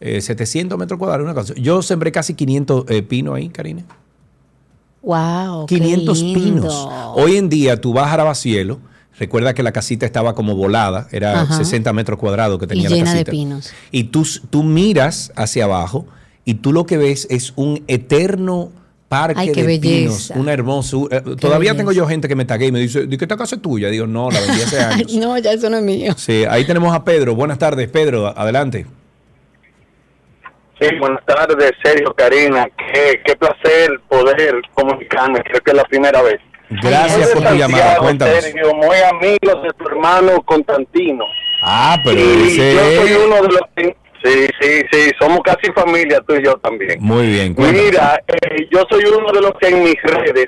eh, 0.06 0.22
700 0.22 0.78
metros 0.78 1.00
cuadrados, 1.00 1.24
una 1.24 1.34
cosa. 1.34 1.54
Yo 1.56 1.82
sembré 1.82 2.12
casi 2.12 2.34
500 2.34 2.86
eh, 2.90 3.02
pinos 3.04 3.36
ahí, 3.36 3.50
Karina. 3.50 3.84
Wow, 5.02 5.66
qué 5.66 5.80
500 5.80 6.22
lindo. 6.22 6.40
pinos. 6.40 6.88
Hoy 7.16 7.36
en 7.38 7.50
día 7.50 7.80
tú 7.80 7.92
vas 7.94 8.06
a 8.08 8.10
Jarabacielo, 8.12 8.80
recuerda 9.20 9.54
que 9.54 9.62
la 9.64 9.72
casita 9.74 10.06
estaba 10.06 10.34
como 10.34 10.56
volada, 10.56 11.08
era 11.12 11.42
Ajá. 11.42 11.58
60 11.58 11.92
metros 11.94 12.18
cuadrados 12.20 12.58
que 12.60 12.66
Y 12.66 12.68
tenía 12.70 12.90
la 12.90 12.96
llena 12.96 13.10
de 13.14 13.18
casita. 13.26 13.32
pinos. 13.32 13.72
Y 13.92 14.06
tú, 14.06 14.26
tú 14.50 14.64
miras 14.64 15.32
hacia 15.36 15.66
abajo 15.66 16.06
y 16.46 16.56
tú 16.56 16.72
lo 16.72 16.86
que 16.86 16.98
ves 16.98 17.28
es 17.30 17.54
un 17.58 17.84
eterno 17.88 18.72
parque 19.10 19.40
Ay, 19.42 19.52
qué 19.52 19.64
de 19.64 19.78
pinos, 19.80 20.32
una 20.36 20.54
hermosura. 20.54 21.18
Eh, 21.18 21.22
Todavía 21.40 21.72
belleza. 21.72 21.78
tengo 21.78 21.92
yo 21.92 22.08
gente 22.08 22.28
que 22.30 22.36
me 22.36 22.46
taguea 22.46 22.70
y 22.70 22.72
me 22.72 22.80
dice, 22.80 23.06
¿de 23.06 23.18
qué 23.18 23.26
esta 23.26 23.38
casa 23.38 23.58
es 23.58 23.62
tuya? 23.62 23.90
Digo, 23.90 24.08
no, 24.08 24.32
la 24.32 24.40
vendí 24.40 24.62
hace 24.62 24.80
años. 24.84 25.14
no, 25.16 25.38
ya 25.38 25.52
eso 25.52 25.70
no 25.70 25.78
es 25.78 25.84
mío. 25.84 26.14
Sí, 26.18 26.46
ahí 26.50 26.66
tenemos 26.66 26.94
a 26.96 27.04
Pedro. 27.04 27.36
Buenas 27.36 27.60
tardes, 27.60 27.90
Pedro. 27.90 28.28
Adelante. 28.38 28.86
Sí, 30.80 30.88
buenas 31.00 31.24
tardes, 31.26 31.72
Sergio, 31.84 32.14
Karina. 32.16 32.68
Qué, 32.94 33.22
qué 33.26 33.36
placer 33.36 33.92
poder 34.10 34.62
comunicarme. 34.74 35.42
Creo 35.44 35.62
que 35.62 35.72
es 35.72 35.78
la 35.78 35.84
primera 35.86 36.22
vez. 36.22 36.40
Gracias 36.70 37.30
por 37.32 37.44
tu 37.44 37.54
llamada. 37.56 37.98
Cuéntanos. 37.98 38.44
Sergio, 38.44 38.74
muy 38.74 38.96
amigo 39.10 39.62
de 39.62 39.70
tu 39.78 39.88
hermano 39.88 40.42
Constantino. 40.44 41.26
Ah, 41.62 41.98
pero 42.04 42.20
y 42.20 42.48
ese 42.48 42.74
yo 42.74 43.02
soy 43.02 43.12
es- 43.12 43.18
uno 43.26 43.36
de 43.44 43.48
los 43.50 43.62
que... 43.76 43.96
Sí, 44.26 44.48
sí, 44.62 44.82
sí, 44.90 45.12
somos 45.20 45.42
casi 45.44 45.70
familia 45.74 46.22
tú 46.26 46.34
y 46.36 46.46
yo 46.46 46.54
también. 46.58 46.98
Muy 47.02 47.28
bien. 47.28 47.54
cuéntanos. 47.54 47.84
Mira, 47.92 48.24
eh, 48.26 48.68
yo 48.72 48.84
soy 48.90 49.04
uno 49.04 49.32
de 49.34 49.42
los 49.42 49.52
que 49.60 49.68
en 49.68 49.84
mis 49.84 50.02
redes 50.02 50.48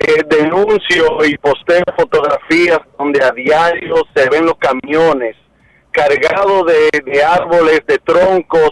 eh, 0.00 0.20
denuncio 0.28 1.24
y 1.24 1.36
posteo 1.38 1.84
fotografías 1.96 2.80
donde 2.98 3.24
a 3.24 3.30
diario 3.30 3.94
se 4.16 4.28
ven 4.30 4.44
los 4.46 4.56
camiones 4.58 5.36
cargados 5.92 6.66
de, 6.66 6.90
de 7.12 7.22
árboles, 7.22 7.82
de 7.86 7.98
troncos, 7.98 8.70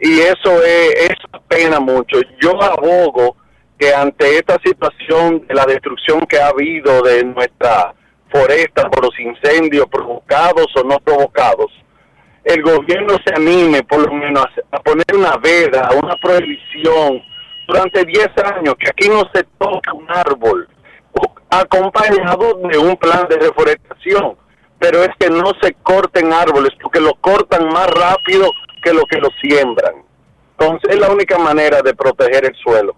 y 0.00 0.20
eso 0.20 0.62
es, 0.64 1.10
eso 1.10 1.42
pena 1.48 1.78
mucho. 1.80 2.18
Yo 2.40 2.60
abogo 2.62 3.36
que 3.78 3.94
ante 3.94 4.38
esta 4.38 4.58
situación 4.64 5.46
de 5.46 5.54
la 5.54 5.64
destrucción 5.66 6.20
que 6.26 6.38
ha 6.38 6.48
habido 6.48 7.02
de 7.02 7.24
nuestra 7.24 7.94
foresta 8.30 8.88
por 8.88 9.04
los 9.04 9.18
incendios 9.18 9.86
provocados 9.90 10.66
o 10.76 10.84
no 10.84 10.98
provocados, 11.00 11.70
el 12.44 12.62
gobierno 12.62 13.16
se 13.24 13.34
anime 13.34 13.82
por 13.82 14.06
lo 14.06 14.12
menos 14.12 14.46
a, 14.70 14.78
poner 14.80 15.04
una 15.14 15.36
veda, 15.36 15.90
una 16.02 16.16
prohibición 16.16 17.22
durante 17.66 18.04
10 18.04 18.28
años, 18.56 18.74
que 18.78 18.88
aquí 18.88 19.08
no 19.08 19.22
se 19.34 19.44
toca 19.58 19.92
un 19.92 20.06
árbol, 20.10 20.68
acompañado 21.50 22.60
de 22.70 22.78
un 22.78 22.96
plan 22.96 23.26
de 23.28 23.36
reforestación, 23.36 24.36
pero 24.78 25.02
es 25.02 25.10
que 25.18 25.28
no 25.28 25.52
se 25.60 25.74
corten 25.82 26.32
árboles, 26.32 26.70
porque 26.80 27.00
lo 27.00 27.14
cortan 27.14 27.68
más 27.68 27.88
rápido 27.88 28.50
que 28.82 28.92
lo 28.92 29.04
que 29.06 29.18
lo 29.18 29.28
siembran. 29.40 29.94
Entonces 30.58 30.90
es 30.90 30.98
la 30.98 31.10
única 31.10 31.38
manera 31.38 31.80
de 31.82 31.94
proteger 31.94 32.44
el 32.44 32.54
suelo. 32.56 32.94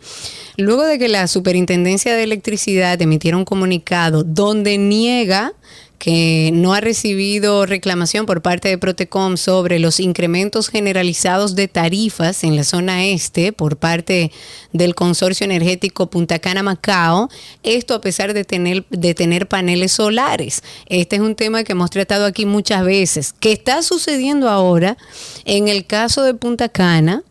Luego 0.58 0.84
de 0.86 1.00
que 1.00 1.08
la 1.08 1.28
Superintendencia 1.28 2.14
de 2.16 2.24
Electricidad 2.24 3.02
emitiera 3.02 3.38
un 3.38 3.46
comunicado 3.46 4.24
donde 4.24 4.78
niega 4.78 5.54
que 5.98 6.52
no 6.54 6.74
ha 6.74 6.82
recibido 6.82 7.66
reclamación 7.66 8.26
por 8.26 8.42
parte 8.42 8.68
de 8.68 8.78
Protecom 8.78 9.38
sobre 9.38 9.80
los 9.80 10.00
incrementos 10.00 10.68
generalizados 10.68 11.56
de 11.56 11.68
tarifas 11.68 12.44
en 12.44 12.56
la 12.56 12.64
zona 12.64 13.06
este 13.06 13.54
por 13.54 13.78
parte 13.78 14.32
del 14.74 14.96
consorcio 14.96 15.46
energético 15.46 16.10
Punta 16.10 16.40
Cana 16.40 16.64
Macao, 16.64 17.30
esto 17.64 17.94
a 17.94 18.02
pesar 18.02 18.34
de 18.34 18.44
tener, 18.44 18.86
de 18.90 19.14
tener 19.14 19.48
paneles 19.48 19.94
solares. 19.94 20.64
Este 20.88 21.16
es 21.16 21.22
un 21.22 21.36
tema 21.36 21.64
que 21.64 21.72
hemos 21.72 21.90
tratado 21.90 22.26
aquí 22.26 22.46
muchas 22.46 22.84
veces, 22.84 23.34
que 23.40 23.52
está 23.52 23.82
sucediendo 23.82 24.50
ahora 24.50 24.98
en 25.46 25.68
el 25.68 25.86
caso 25.86 26.24
de 26.24 26.34
Punta 26.34 26.70
Cana, 26.70 27.24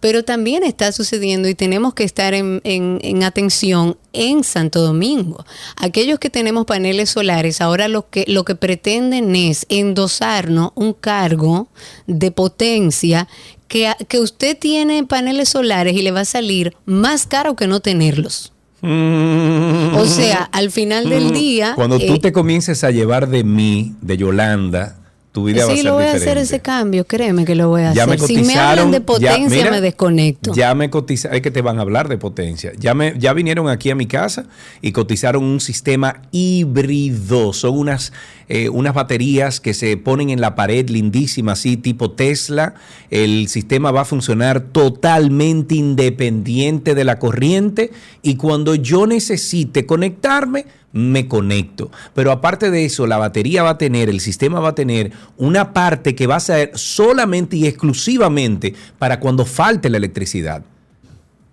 pero 0.00 0.22
también 0.24 0.62
está 0.62 0.92
sucediendo 0.92 1.48
y 1.48 1.54
tenemos 1.54 1.94
que 1.94 2.04
estar 2.04 2.34
en, 2.34 2.60
en- 2.64 2.98
en 3.02 3.22
atención 3.22 3.96
en 4.12 4.44
Santo 4.44 4.80
Domingo. 4.82 5.44
Aquellos 5.76 6.18
que 6.18 6.30
tenemos 6.30 6.64
paneles 6.66 7.10
solares, 7.10 7.60
ahora 7.60 7.88
lo 7.88 8.08
que, 8.10 8.24
lo 8.28 8.44
que 8.44 8.54
pretenden 8.54 9.34
es 9.34 9.66
endosarnos 9.68 10.70
un 10.74 10.92
cargo 10.92 11.68
de 12.06 12.30
potencia 12.30 13.26
que, 13.68 13.90
que 14.08 14.20
usted 14.20 14.56
tiene 14.58 15.04
paneles 15.04 15.48
solares 15.48 15.94
y 15.96 16.02
le 16.02 16.12
va 16.12 16.20
a 16.20 16.24
salir 16.24 16.76
más 16.84 17.26
caro 17.26 17.56
que 17.56 17.66
no 17.66 17.80
tenerlos. 17.80 18.52
O 18.82 20.04
sea, 20.06 20.48
al 20.52 20.70
final 20.70 21.08
del 21.08 21.32
día... 21.32 21.72
Cuando 21.74 21.98
tú 21.98 22.14
eh, 22.14 22.18
te 22.20 22.32
comiences 22.32 22.84
a 22.84 22.90
llevar 22.92 23.28
de 23.28 23.42
mí, 23.42 23.94
de 24.00 24.16
Yolanda, 24.16 24.98
tu 25.36 25.44
vida 25.44 25.66
va 25.66 25.72
a 25.74 25.76
Sí, 25.76 25.82
lo 25.82 25.92
voy 25.92 26.04
a 26.04 26.12
hacer 26.12 26.38
ese 26.38 26.60
cambio, 26.60 27.06
créeme 27.06 27.44
que 27.44 27.54
lo 27.54 27.68
voy 27.68 27.82
a 27.82 27.92
Ya 27.92 28.06
me 28.06 28.14
hacer. 28.14 28.26
Si 28.26 28.38
me 28.38 28.54
hablan 28.58 28.90
de 28.90 29.00
ya- 29.00 29.04
potencia, 29.04 29.48
mira, 29.50 29.70
me 29.70 29.82
desconecto. 29.82 30.54
Ya 30.54 30.74
me 30.74 30.88
cotizaron, 30.88 31.36
es 31.36 31.42
que 31.42 31.50
te 31.50 31.60
van 31.60 31.78
a 31.78 31.82
hablar 31.82 32.08
de 32.08 32.16
potencia. 32.16 32.72
Ya, 32.78 32.94
me, 32.94 33.12
ya 33.18 33.34
vinieron 33.34 33.68
aquí 33.68 33.90
a 33.90 33.94
mi 33.94 34.06
casa 34.06 34.46
y 34.80 34.92
cotizaron 34.92 35.44
un 35.44 35.60
sistema 35.60 36.22
híbrido. 36.32 37.52
Son 37.52 37.76
unas, 37.76 38.14
eh, 38.48 38.70
unas 38.70 38.94
baterías 38.94 39.60
que 39.60 39.74
se 39.74 39.98
ponen 39.98 40.30
en 40.30 40.40
la 40.40 40.54
pared 40.54 40.88
lindísimas, 40.88 41.58
así 41.58 41.76
tipo 41.76 42.12
Tesla. 42.12 42.72
El 43.10 43.48
sistema 43.48 43.90
va 43.90 44.00
a 44.00 44.04
funcionar 44.06 44.60
totalmente 44.62 45.74
independiente 45.74 46.94
de 46.94 47.04
la 47.04 47.18
corriente 47.18 47.90
y 48.22 48.36
cuando 48.36 48.74
yo 48.74 49.06
necesite 49.06 49.84
conectarme, 49.84 50.64
me 50.92 51.28
conecto. 51.28 51.90
Pero 52.14 52.32
aparte 52.32 52.70
de 52.70 52.84
eso, 52.84 53.06
la 53.06 53.18
batería 53.18 53.62
va 53.62 53.70
a 53.70 53.78
tener, 53.78 54.08
el 54.08 54.20
sistema 54.20 54.60
va 54.60 54.70
a 54.70 54.74
tener 54.74 55.12
una 55.36 55.72
parte 55.72 56.14
que 56.14 56.26
va 56.26 56.36
a 56.36 56.40
ser 56.40 56.72
solamente 56.74 57.56
y 57.56 57.66
exclusivamente 57.66 58.74
para 58.98 59.20
cuando 59.20 59.44
falte 59.44 59.90
la 59.90 59.98
electricidad. 59.98 60.62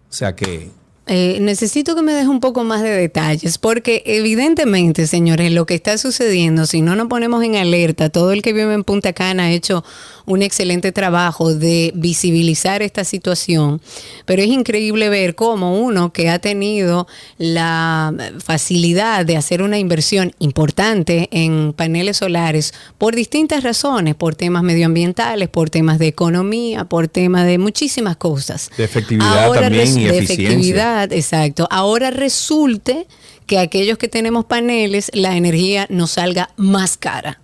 O 0.10 0.14
sea 0.14 0.36
que 0.36 0.70
eh, 1.06 1.38
necesito 1.42 1.96
que 1.96 2.02
me 2.02 2.14
deje 2.14 2.30
un 2.30 2.40
poco 2.40 2.64
más 2.64 2.82
de 2.82 2.90
detalles, 2.90 3.58
porque 3.58 4.04
evidentemente, 4.06 5.06
señores, 5.06 5.52
lo 5.52 5.66
que 5.66 5.76
está 5.76 5.98
sucediendo, 5.98 6.66
si 6.66 6.82
no 6.82 6.96
nos 6.96 7.08
ponemos 7.08 7.44
en 7.44 7.58
alerta, 7.58 8.10
todo 8.10 8.32
el 8.32 8.42
que 8.42 8.54
vive 8.54 8.74
en 8.74 8.84
Punta 8.86 9.12
Cana 9.12 9.44
ha 9.46 9.52
hecho 9.52 9.84
un 10.26 10.42
excelente 10.42 10.94
trabajo 10.94 11.54
de 11.54 11.92
visibilizar 11.96 12.82
esta 12.82 13.04
situación, 13.04 13.82
pero 14.26 14.42
es 14.42 14.48
increíble 14.48 15.10
ver 15.10 15.36
cómo 15.36 15.78
uno 15.82 16.14
que 16.14 16.30
ha 16.30 16.40
tenido 16.40 17.08
la 17.38 18.14
facilidad 18.40 19.26
de 19.26 19.36
hacer 19.36 19.62
una 19.62 19.80
inversión 19.80 20.32
importante 20.40 21.28
en 21.32 21.74
paneles 21.74 22.18
solares 22.18 22.74
por 22.98 23.16
distintas 23.16 23.64
razones, 23.64 24.16
por 24.16 24.36
temas 24.36 24.64
medioambientales, 24.64 25.50
por 25.50 25.70
temas 25.70 26.00
de 26.00 26.08
economía, 26.08 26.86
por 26.86 27.10
temas 27.10 27.46
de 27.46 27.58
muchísimas 27.58 28.16
cosas. 28.16 28.72
De 28.78 28.86
efectividad 28.86 29.52
también 29.52 29.74
res- 29.74 29.98
y 29.98 30.04
de 30.06 30.18
eficiencia. 30.20 30.54
Exacto. 31.02 31.68
Ahora 31.72 32.12
resulte 32.12 33.08
que 33.46 33.60
aquellos 33.60 33.98
que 33.98 34.08
tenemos 34.08 34.46
paneles, 34.46 35.12
la 35.14 35.36
energía 35.36 35.86
nos 35.90 36.12
salga 36.12 36.50
más 36.58 36.98
cara 36.98 37.40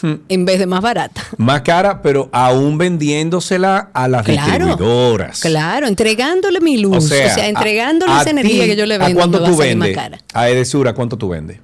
Hmm. 0.00 0.14
en 0.28 0.44
vez 0.44 0.60
de 0.60 0.66
más 0.66 0.80
barata. 0.80 1.24
Más 1.38 1.62
cara, 1.62 2.02
pero 2.02 2.28
aún 2.30 2.78
vendiéndosela 2.78 3.90
a 3.92 4.06
las 4.06 4.22
Claro. 4.24 4.66
distribuidoras. 4.66 5.40
Claro, 5.40 5.88
entregándole 5.88 6.60
mi 6.60 6.76
luz, 6.76 6.96
o 6.98 7.00
sea, 7.00 7.48
entregándole 7.48 8.12
a- 8.12 8.20
esa 8.20 8.28
a 8.28 8.30
energía 8.30 8.64
que 8.66 8.76
yo 8.76 8.86
le 8.86 8.94
¿A 8.94 8.98
vendo, 8.98 9.14
cuánto 9.18 9.38
a 9.38 9.48
tú 9.48 9.56
salir 9.56 9.76
más 9.76 9.88
vendes? 9.88 10.02
cara. 10.02 10.18
A 10.34 10.48
Edesura, 10.50 10.94
¿cuánto 10.94 11.16
tú 11.18 11.28
vendes? 11.30 11.58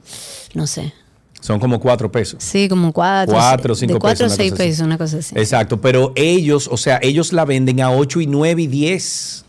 No 0.53 0.67
sé. 0.67 0.93
Son 1.41 1.61
como 1.61 1.79
cuatro 1.79 2.11
pesos. 2.11 2.43
Sí, 2.43 2.69
como 2.69 2.93
cuatro. 2.93 3.35
Cuatro 3.35 3.75
o 3.75 3.77
cinco 3.77 3.95
de 3.95 4.01
cuatro 4.01 4.25
pesos, 4.25 4.33
a 4.33 4.37
seis 4.37 4.53
así. 4.53 4.63
pesos, 4.63 4.85
una 4.87 4.99
cosa 4.99 5.19
así. 5.19 5.33
Exacto, 5.39 5.81
pero 5.81 6.13
ellos, 6.17 6.69
o 6.73 6.77
sea, 6.77 6.99
ellos 7.03 7.33
la 7.33 7.45
venden 7.45 7.83
a 7.83 7.91
8 7.93 8.21
y 8.21 8.27
9 8.27 8.63
y 8.63 8.67
10. 8.67 9.44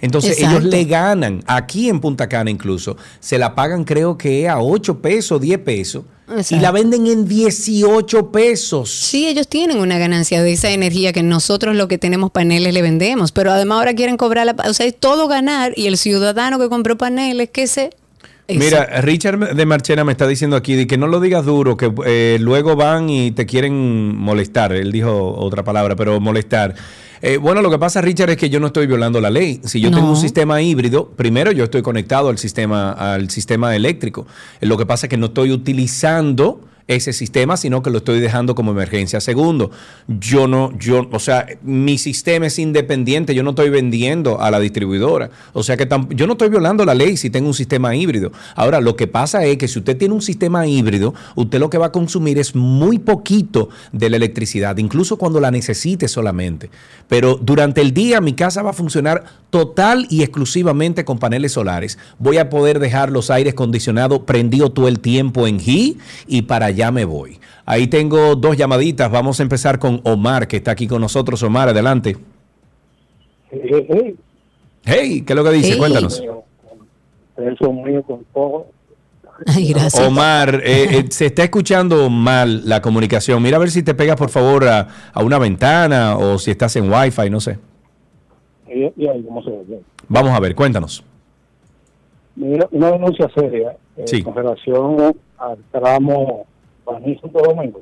Entonces 0.00 0.38
Exacto. 0.38 0.58
ellos 0.58 0.70
le 0.70 0.84
ganan, 0.84 1.42
aquí 1.46 1.88
en 1.88 2.00
Punta 2.00 2.28
Cana 2.28 2.50
incluso, 2.50 2.96
se 3.20 3.38
la 3.38 3.54
pagan 3.54 3.84
creo 3.84 4.16
que 4.16 4.48
a 4.48 4.60
8 4.60 5.00
pesos, 5.00 5.40
10 5.40 5.58
pesos, 5.60 6.04
y 6.50 6.60
la 6.60 6.70
venden 6.70 7.06
en 7.06 7.26
18 7.26 8.30
pesos. 8.30 8.90
Sí, 8.90 9.26
ellos 9.26 9.48
tienen 9.48 9.78
una 9.78 9.98
ganancia 9.98 10.42
de 10.42 10.52
esa 10.52 10.70
energía 10.70 11.12
que 11.12 11.22
nosotros 11.22 11.74
lo 11.74 11.88
que 11.88 11.98
tenemos 11.98 12.30
paneles 12.30 12.72
le 12.72 12.82
vendemos, 12.82 13.32
pero 13.32 13.50
además 13.50 13.78
ahora 13.78 13.94
quieren 13.94 14.16
cobrar, 14.16 14.46
la, 14.46 14.56
o 14.68 14.72
sea, 14.72 14.86
es 14.86 14.96
todo 14.96 15.26
ganar 15.26 15.72
y 15.76 15.86
el 15.86 15.98
ciudadano 15.98 16.58
que 16.58 16.68
compró 16.68 16.96
paneles, 16.96 17.50
que 17.50 17.66
se... 17.66 17.90
Mira, 18.48 19.00
Richard 19.00 19.54
de 19.54 19.66
Marchena 19.66 20.02
me 20.02 20.10
está 20.10 20.26
diciendo 20.26 20.56
aquí 20.56 20.74
de 20.74 20.88
que 20.88 20.98
no 20.98 21.06
lo 21.06 21.20
digas 21.20 21.44
duro, 21.44 21.76
que 21.76 21.92
eh, 22.04 22.36
luego 22.40 22.74
van 22.74 23.08
y 23.08 23.30
te 23.30 23.46
quieren 23.46 24.16
molestar. 24.16 24.72
Él 24.72 24.90
dijo 24.90 25.34
otra 25.36 25.62
palabra, 25.62 25.94
pero 25.94 26.18
molestar. 26.18 26.74
Eh, 27.22 27.36
bueno, 27.36 27.60
lo 27.60 27.70
que 27.70 27.78
pasa, 27.78 28.00
Richard, 28.00 28.30
es 28.30 28.36
que 28.38 28.48
yo 28.48 28.60
no 28.60 28.68
estoy 28.68 28.86
violando 28.86 29.20
la 29.20 29.28
ley. 29.30 29.60
Si 29.64 29.80
yo 29.80 29.90
No. 29.90 29.96
tengo 29.98 30.10
un 30.10 30.16
sistema 30.16 30.62
híbrido, 30.62 31.08
primero 31.10 31.52
yo 31.52 31.64
estoy 31.64 31.82
conectado 31.82 32.30
al 32.30 32.38
sistema, 32.38 32.92
al 32.92 33.28
sistema 33.30 33.76
eléctrico. 33.76 34.26
Lo 34.60 34.78
que 34.78 34.86
pasa 34.86 35.06
es 35.06 35.10
que 35.10 35.16
no 35.18 35.26
estoy 35.26 35.50
utilizando 35.52 36.60
ese 36.90 37.12
sistema, 37.12 37.56
sino 37.56 37.82
que 37.82 37.90
lo 37.90 37.98
estoy 37.98 38.18
dejando 38.18 38.56
como 38.56 38.72
emergencia. 38.72 39.20
Segundo, 39.20 39.70
yo 40.08 40.48
no, 40.48 40.76
yo, 40.76 41.08
o 41.12 41.20
sea, 41.20 41.46
mi 41.62 41.98
sistema 41.98 42.46
es 42.46 42.58
independiente, 42.58 43.32
yo 43.32 43.44
no 43.44 43.50
estoy 43.50 43.70
vendiendo 43.70 44.40
a 44.40 44.50
la 44.50 44.58
distribuidora. 44.58 45.30
O 45.52 45.62
sea 45.62 45.76
que 45.76 45.88
yo 46.10 46.26
no 46.26 46.32
estoy 46.32 46.48
violando 46.48 46.84
la 46.84 46.94
ley 46.94 47.16
si 47.16 47.30
tengo 47.30 47.46
un 47.46 47.54
sistema 47.54 47.94
híbrido. 47.94 48.32
Ahora, 48.56 48.80
lo 48.80 48.96
que 48.96 49.06
pasa 49.06 49.44
es 49.44 49.56
que 49.56 49.68
si 49.68 49.78
usted 49.78 49.96
tiene 49.96 50.14
un 50.14 50.20
sistema 50.20 50.66
híbrido, 50.66 51.14
usted 51.36 51.60
lo 51.60 51.70
que 51.70 51.78
va 51.78 51.86
a 51.86 51.92
consumir 51.92 52.38
es 52.38 52.56
muy 52.56 52.98
poquito 52.98 53.68
de 53.92 54.10
la 54.10 54.16
electricidad, 54.16 54.76
incluso 54.78 55.16
cuando 55.16 55.38
la 55.38 55.52
necesite 55.52 56.08
solamente. 56.08 56.70
Pero 57.08 57.38
durante 57.40 57.80
el 57.82 57.94
día 57.94 58.20
mi 58.20 58.32
casa 58.32 58.62
va 58.62 58.70
a 58.70 58.72
funcionar 58.72 59.24
total 59.50 60.08
y 60.10 60.22
exclusivamente 60.22 61.04
con 61.04 61.20
paneles 61.20 61.52
solares. 61.52 61.98
Voy 62.18 62.38
a 62.38 62.50
poder 62.50 62.80
dejar 62.80 63.12
los 63.12 63.30
aires 63.30 63.52
acondicionados 63.52 64.20
prendido 64.20 64.72
todo 64.72 64.88
el 64.88 64.98
tiempo 64.98 65.46
en 65.46 65.60
G 65.60 65.96
y 66.26 66.42
para 66.42 66.66
allá 66.66 66.79
me 66.90 67.04
voy. 67.04 67.38
Ahí 67.66 67.86
tengo 67.88 68.34
dos 68.36 68.56
llamaditas. 68.56 69.10
Vamos 69.10 69.40
a 69.40 69.42
empezar 69.42 69.78
con 69.78 70.00
Omar, 70.04 70.48
que 70.48 70.56
está 70.58 70.70
aquí 70.70 70.86
con 70.86 71.00
nosotros. 71.00 71.42
Omar, 71.42 71.68
adelante. 71.68 72.16
Hey, 74.84 75.22
¿qué 75.26 75.32
es 75.32 75.36
lo 75.36 75.44
que 75.44 75.50
dice? 75.50 75.72
Hey. 75.72 75.78
Cuéntanos. 75.78 76.22
Eso 77.36 77.72
mío 77.72 78.02
con 78.02 78.24
todo. 78.32 78.66
Ay, 79.46 79.72
gracias. 79.72 80.06
Omar, 80.06 80.62
eh, 80.64 80.98
eh, 80.98 81.04
se 81.10 81.26
está 81.26 81.44
escuchando 81.44 82.10
mal 82.10 82.68
la 82.68 82.82
comunicación. 82.82 83.42
Mira 83.42 83.56
a 83.56 83.60
ver 83.60 83.70
si 83.70 83.82
te 83.82 83.94
pegas, 83.94 84.16
por 84.16 84.28
favor, 84.28 84.66
a, 84.68 84.86
a 85.12 85.22
una 85.22 85.38
ventana 85.38 86.16
o 86.18 86.38
si 86.38 86.50
estás 86.50 86.76
en 86.76 86.92
Wi-Fi, 86.92 87.30
no 87.30 87.40
sé. 87.40 87.58
Y, 88.68 88.80
y 89.02 89.08
ahí, 89.08 89.22
¿cómo 89.26 89.42
se 89.42 89.50
ve? 89.50 89.80
Vamos 90.08 90.32
a 90.32 90.40
ver, 90.40 90.54
cuéntanos. 90.54 91.02
Mira, 92.36 92.68
una 92.70 92.92
denuncia 92.92 93.28
seria 93.34 93.76
eh, 93.96 94.04
Sí. 94.06 94.22
con 94.22 94.34
relación 94.34 95.16
al 95.38 95.58
tramo 95.72 96.46
Baní 96.92 97.18
Santo 97.18 97.40
Domingo. 97.40 97.80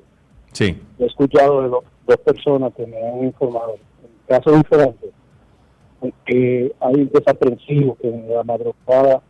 Sí. 0.53 0.77
He 0.99 1.07
escuchado 1.07 1.63
de 1.63 1.69
do- 1.69 1.85
dos 2.07 2.17
personas 2.19 2.73
que 2.75 2.87
me 2.87 2.97
han 2.97 3.25
informado, 3.25 3.75
en 4.03 4.11
casos 4.27 4.57
diferentes, 4.57 5.11
que 6.25 6.73
hay 6.81 7.05
desaprensivos 7.13 7.99
que 7.99 8.09
en 8.09 8.29
la 8.33 8.43
madrugada 8.45 9.21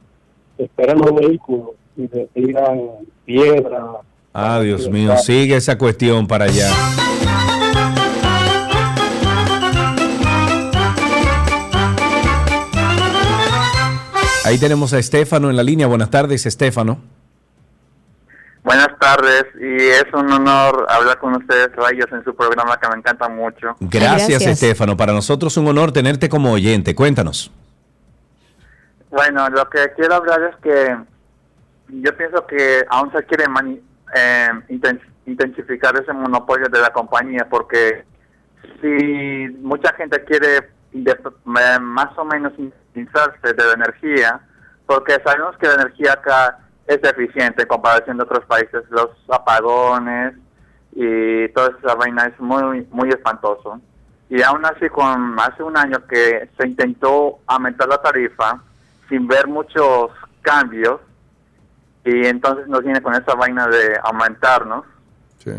esperan 0.58 0.98
los 0.98 1.14
vehículos 1.14 1.70
y 1.96 2.02
le 2.08 2.26
tiran 2.34 2.80
piedra. 3.24 3.84
Ah, 4.32 4.60
Dios 4.60 4.88
mío, 4.90 5.16
sigue 5.16 5.56
esa 5.56 5.76
cuestión 5.78 6.26
para 6.26 6.44
allá. 6.44 6.70
Ahí 14.44 14.56
tenemos 14.58 14.92
a 14.94 14.98
Estefano 14.98 15.50
en 15.50 15.56
la 15.56 15.62
línea. 15.62 15.86
Buenas 15.86 16.10
tardes, 16.10 16.46
Estefano. 16.46 16.98
Buenas 18.68 18.98
tardes 19.00 19.46
y 19.58 19.76
es 19.88 20.04
un 20.12 20.30
honor 20.30 20.84
hablar 20.90 21.18
con 21.18 21.34
ustedes, 21.36 21.74
Rayos, 21.74 22.04
en 22.12 22.22
su 22.22 22.36
programa 22.36 22.76
que 22.78 22.86
me 22.88 22.96
encanta 22.96 23.26
mucho. 23.26 23.74
Gracias, 23.80 24.42
Estefano. 24.42 24.94
Para 24.94 25.14
nosotros 25.14 25.56
un 25.56 25.68
honor 25.68 25.90
tenerte 25.90 26.28
como 26.28 26.52
oyente. 26.52 26.94
Cuéntanos. 26.94 27.50
Bueno, 29.08 29.48
lo 29.48 29.70
que 29.70 29.90
quiero 29.96 30.16
hablar 30.16 30.42
es 30.52 30.56
que 30.62 30.98
yo 31.88 32.14
pienso 32.18 32.46
que 32.46 32.84
aún 32.90 33.10
se 33.10 33.24
quiere 33.24 33.46
mani- 33.48 33.80
eh, 34.14 34.50
inten- 34.68 35.00
intensificar 35.24 35.96
ese 35.98 36.12
monopolio 36.12 36.68
de 36.68 36.78
la 36.82 36.90
compañía 36.90 37.46
porque 37.48 38.04
si 38.82 39.48
mucha 39.62 39.94
gente 39.94 40.22
quiere 40.24 40.68
de- 40.92 41.12
eh, 41.12 41.78
más 41.80 42.10
o 42.18 42.24
menos 42.26 42.52
independizarse 42.58 43.54
de 43.54 43.64
la 43.64 43.72
energía, 43.72 44.40
porque 44.84 45.16
sabemos 45.24 45.56
que 45.56 45.68
la 45.68 45.74
energía 45.76 46.12
acá 46.12 46.58
es 46.88 46.98
eficiente 47.04 47.62
en 47.62 47.68
comparación 47.68 48.16
de 48.16 48.24
otros 48.24 48.44
países, 48.46 48.82
los 48.90 49.10
apagones 49.28 50.34
y 50.92 51.48
toda 51.50 51.70
esa 51.78 51.94
vaina 51.94 52.24
es 52.24 52.40
muy 52.40 52.86
muy 52.90 53.10
espantoso. 53.10 53.80
Y 54.30 54.42
aún 54.42 54.64
así, 54.64 54.88
con 54.88 55.38
hace 55.38 55.62
un 55.62 55.76
año 55.76 56.04
que 56.06 56.48
se 56.58 56.66
intentó 56.66 57.38
aumentar 57.46 57.88
la 57.88 57.98
tarifa 57.98 58.60
sin 59.08 59.26
ver 59.26 59.46
muchos 59.46 60.10
cambios, 60.42 61.00
y 62.04 62.26
entonces 62.26 62.66
nos 62.68 62.82
viene 62.82 63.00
con 63.02 63.14
esa 63.14 63.34
vaina 63.34 63.66
de 63.68 63.98
aumentarnos 64.02 64.84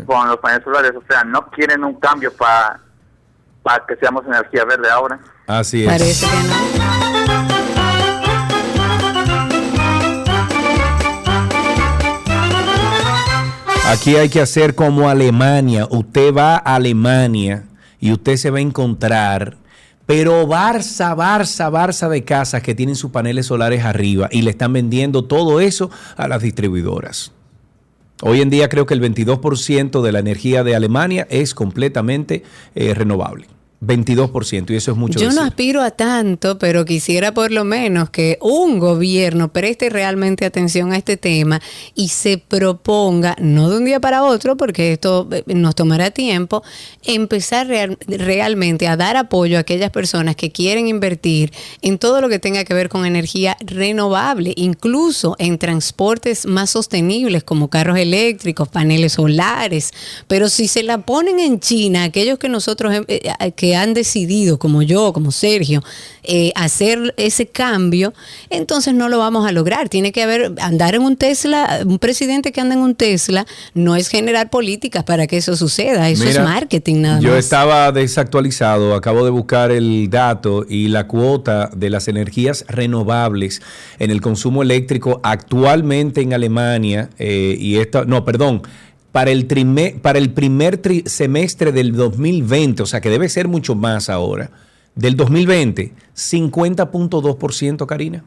con 0.06 0.28
los 0.28 0.36
paneles 0.38 0.64
solares. 0.64 0.92
O 0.94 1.02
sea, 1.08 1.24
no 1.24 1.46
quieren 1.50 1.84
un 1.84 1.94
cambio 1.94 2.32
para 2.36 2.80
para 3.62 3.84
que 3.86 3.96
seamos 3.96 4.24
energía 4.26 4.64
verde 4.64 4.90
ahora. 4.90 5.18
Así 5.46 5.84
es. 5.84 5.90
Parece 5.90 6.26
que 6.26 6.78
no. 6.78 6.89
Aquí 13.90 14.14
hay 14.14 14.28
que 14.28 14.40
hacer 14.40 14.76
como 14.76 15.08
Alemania. 15.08 15.88
Usted 15.90 16.32
va 16.32 16.54
a 16.54 16.76
Alemania 16.76 17.64
y 17.98 18.12
usted 18.12 18.36
se 18.36 18.50
va 18.50 18.58
a 18.58 18.60
encontrar, 18.60 19.56
pero 20.06 20.46
Barça, 20.46 21.12
Barça, 21.16 21.68
Barça 21.72 22.08
de 22.08 22.22
casas 22.22 22.62
que 22.62 22.76
tienen 22.76 22.94
sus 22.94 23.10
paneles 23.10 23.46
solares 23.46 23.84
arriba 23.84 24.28
y 24.30 24.42
le 24.42 24.52
están 24.52 24.74
vendiendo 24.74 25.24
todo 25.24 25.58
eso 25.58 25.90
a 26.16 26.28
las 26.28 26.40
distribuidoras. 26.40 27.32
Hoy 28.22 28.42
en 28.42 28.50
día 28.50 28.68
creo 28.68 28.86
que 28.86 28.94
el 28.94 29.02
22% 29.02 30.02
de 30.02 30.12
la 30.12 30.20
energía 30.20 30.62
de 30.62 30.76
Alemania 30.76 31.26
es 31.28 31.52
completamente 31.52 32.44
eh, 32.76 32.94
renovable. 32.94 33.48
22% 33.82 34.70
y 34.70 34.76
eso 34.76 34.90
es 34.92 34.96
mucho. 34.96 35.18
Yo 35.18 35.32
no 35.32 35.42
aspiro 35.42 35.80
a 35.82 35.90
tanto, 35.90 36.58
pero 36.58 36.84
quisiera 36.84 37.32
por 37.32 37.50
lo 37.50 37.64
menos 37.64 38.10
que 38.10 38.36
un 38.42 38.78
gobierno 38.78 39.52
preste 39.52 39.88
realmente 39.88 40.44
atención 40.44 40.92
a 40.92 40.98
este 40.98 41.16
tema 41.16 41.60
y 41.94 42.08
se 42.08 42.36
proponga, 42.36 43.36
no 43.40 43.70
de 43.70 43.78
un 43.78 43.84
día 43.86 43.98
para 43.98 44.22
otro, 44.24 44.56
porque 44.58 44.92
esto 44.92 45.26
eh, 45.32 45.42
nos 45.54 45.74
tomará 45.74 46.10
tiempo, 46.10 46.62
empezar 47.04 47.68
real- 47.68 47.96
realmente 48.06 48.86
a 48.86 48.96
dar 48.98 49.16
apoyo 49.16 49.56
a 49.56 49.60
aquellas 49.60 49.90
personas 49.90 50.36
que 50.36 50.52
quieren 50.52 50.86
invertir 50.86 51.52
en 51.80 51.98
todo 51.98 52.20
lo 52.20 52.28
que 52.28 52.38
tenga 52.38 52.64
que 52.64 52.74
ver 52.74 52.90
con 52.90 53.06
energía 53.06 53.56
renovable, 53.60 54.52
incluso 54.56 55.36
en 55.38 55.56
transportes 55.56 56.44
más 56.44 56.68
sostenibles 56.70 57.44
como 57.44 57.68
carros 57.68 57.96
eléctricos, 57.98 58.68
paneles 58.68 59.12
solares. 59.14 59.92
Pero 60.28 60.50
si 60.50 60.68
se 60.68 60.82
la 60.82 60.98
ponen 60.98 61.38
en 61.38 61.60
China, 61.60 62.04
aquellos 62.04 62.38
que 62.38 62.50
nosotros 62.50 62.92
eh, 63.08 63.22
eh, 63.40 63.52
que 63.52 63.69
que 63.70 63.76
han 63.76 63.94
decidido, 63.94 64.58
como 64.58 64.82
yo, 64.82 65.12
como 65.12 65.30
Sergio, 65.30 65.84
eh, 66.24 66.50
hacer 66.56 67.14
ese 67.16 67.46
cambio, 67.46 68.12
entonces 68.50 68.94
no 68.94 69.08
lo 69.08 69.18
vamos 69.18 69.46
a 69.46 69.52
lograr. 69.52 69.88
Tiene 69.88 70.10
que 70.10 70.24
haber, 70.24 70.54
andar 70.60 70.96
en 70.96 71.02
un 71.02 71.16
Tesla, 71.16 71.82
un 71.86 72.00
presidente 72.00 72.50
que 72.50 72.60
anda 72.60 72.74
en 72.74 72.80
un 72.80 72.96
Tesla, 72.96 73.46
no 73.74 73.94
es 73.94 74.08
generar 74.08 74.50
políticas 74.50 75.04
para 75.04 75.28
que 75.28 75.36
eso 75.36 75.54
suceda, 75.54 76.08
eso 76.10 76.24
Mira, 76.24 76.40
es 76.40 76.44
marketing 76.44 76.96
nada 76.96 77.20
Yo 77.20 77.30
más. 77.30 77.38
estaba 77.38 77.92
desactualizado, 77.92 78.96
acabo 78.96 79.24
de 79.24 79.30
buscar 79.30 79.70
el 79.70 80.10
dato 80.10 80.66
y 80.68 80.88
la 80.88 81.06
cuota 81.06 81.70
de 81.72 81.90
las 81.90 82.08
energías 82.08 82.64
renovables 82.66 83.62
en 84.00 84.10
el 84.10 84.20
consumo 84.20 84.62
eléctrico 84.64 85.20
actualmente 85.22 86.22
en 86.22 86.34
Alemania, 86.34 87.08
eh, 87.20 87.56
y 87.56 87.76
esto, 87.76 88.04
no, 88.04 88.24
perdón, 88.24 88.62
para 89.12 89.30
el, 89.30 89.46
trime- 89.48 89.96
para 90.00 90.18
el 90.18 90.30
primer 90.32 90.80
tri- 90.82 91.06
semestre 91.06 91.72
del 91.72 91.92
2020, 91.92 92.82
o 92.82 92.86
sea 92.86 93.00
que 93.00 93.10
debe 93.10 93.28
ser 93.28 93.48
mucho 93.48 93.74
más 93.74 94.08
ahora, 94.08 94.50
del 94.94 95.16
2020, 95.16 95.92
50.2%, 96.16 97.86
Karina. 97.86 98.24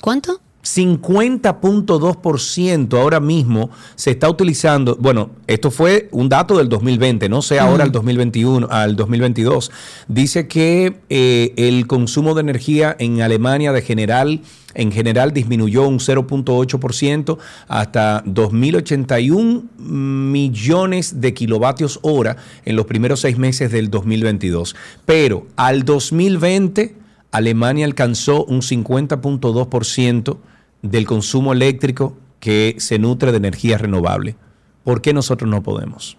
¿Cuánto? 0.00 0.40
50.2% 0.64 3.00
ahora 3.00 3.20
mismo 3.20 3.70
se 3.94 4.10
está 4.10 4.28
utilizando, 4.28 4.96
bueno, 4.96 5.30
esto 5.46 5.70
fue 5.70 6.08
un 6.12 6.28
dato 6.28 6.58
del 6.58 6.68
2020, 6.68 7.28
no 7.28 7.40
sé 7.42 7.58
ahora 7.60 7.84
el 7.84 7.92
2021, 7.92 8.66
al 8.70 8.96
2022. 8.96 9.70
Dice 10.08 10.48
que 10.48 10.96
eh, 11.08 11.54
el 11.56 11.86
consumo 11.86 12.34
de 12.34 12.40
energía 12.40 12.96
en 12.98 13.22
Alemania 13.22 13.70
de 13.72 13.82
general, 13.82 14.40
en 14.76 14.92
general 14.92 15.32
disminuyó 15.32 15.88
un 15.88 15.98
0.8% 15.98 17.38
hasta 17.66 18.22
2.081 18.24 19.64
millones 19.78 21.20
de 21.20 21.34
kilovatios 21.34 21.98
hora 22.02 22.36
en 22.64 22.76
los 22.76 22.86
primeros 22.86 23.20
seis 23.20 23.38
meses 23.38 23.72
del 23.72 23.90
2022. 23.90 24.76
Pero 25.04 25.46
al 25.56 25.84
2020 25.84 26.94
Alemania 27.32 27.86
alcanzó 27.86 28.44
un 28.44 28.60
50.2% 28.60 30.36
del 30.82 31.06
consumo 31.06 31.52
eléctrico 31.52 32.16
que 32.38 32.76
se 32.78 32.98
nutre 32.98 33.32
de 33.32 33.38
energía 33.38 33.78
renovable. 33.78 34.36
¿Por 34.84 35.00
qué 35.02 35.12
nosotros 35.12 35.50
no 35.50 35.62
podemos? 35.62 36.16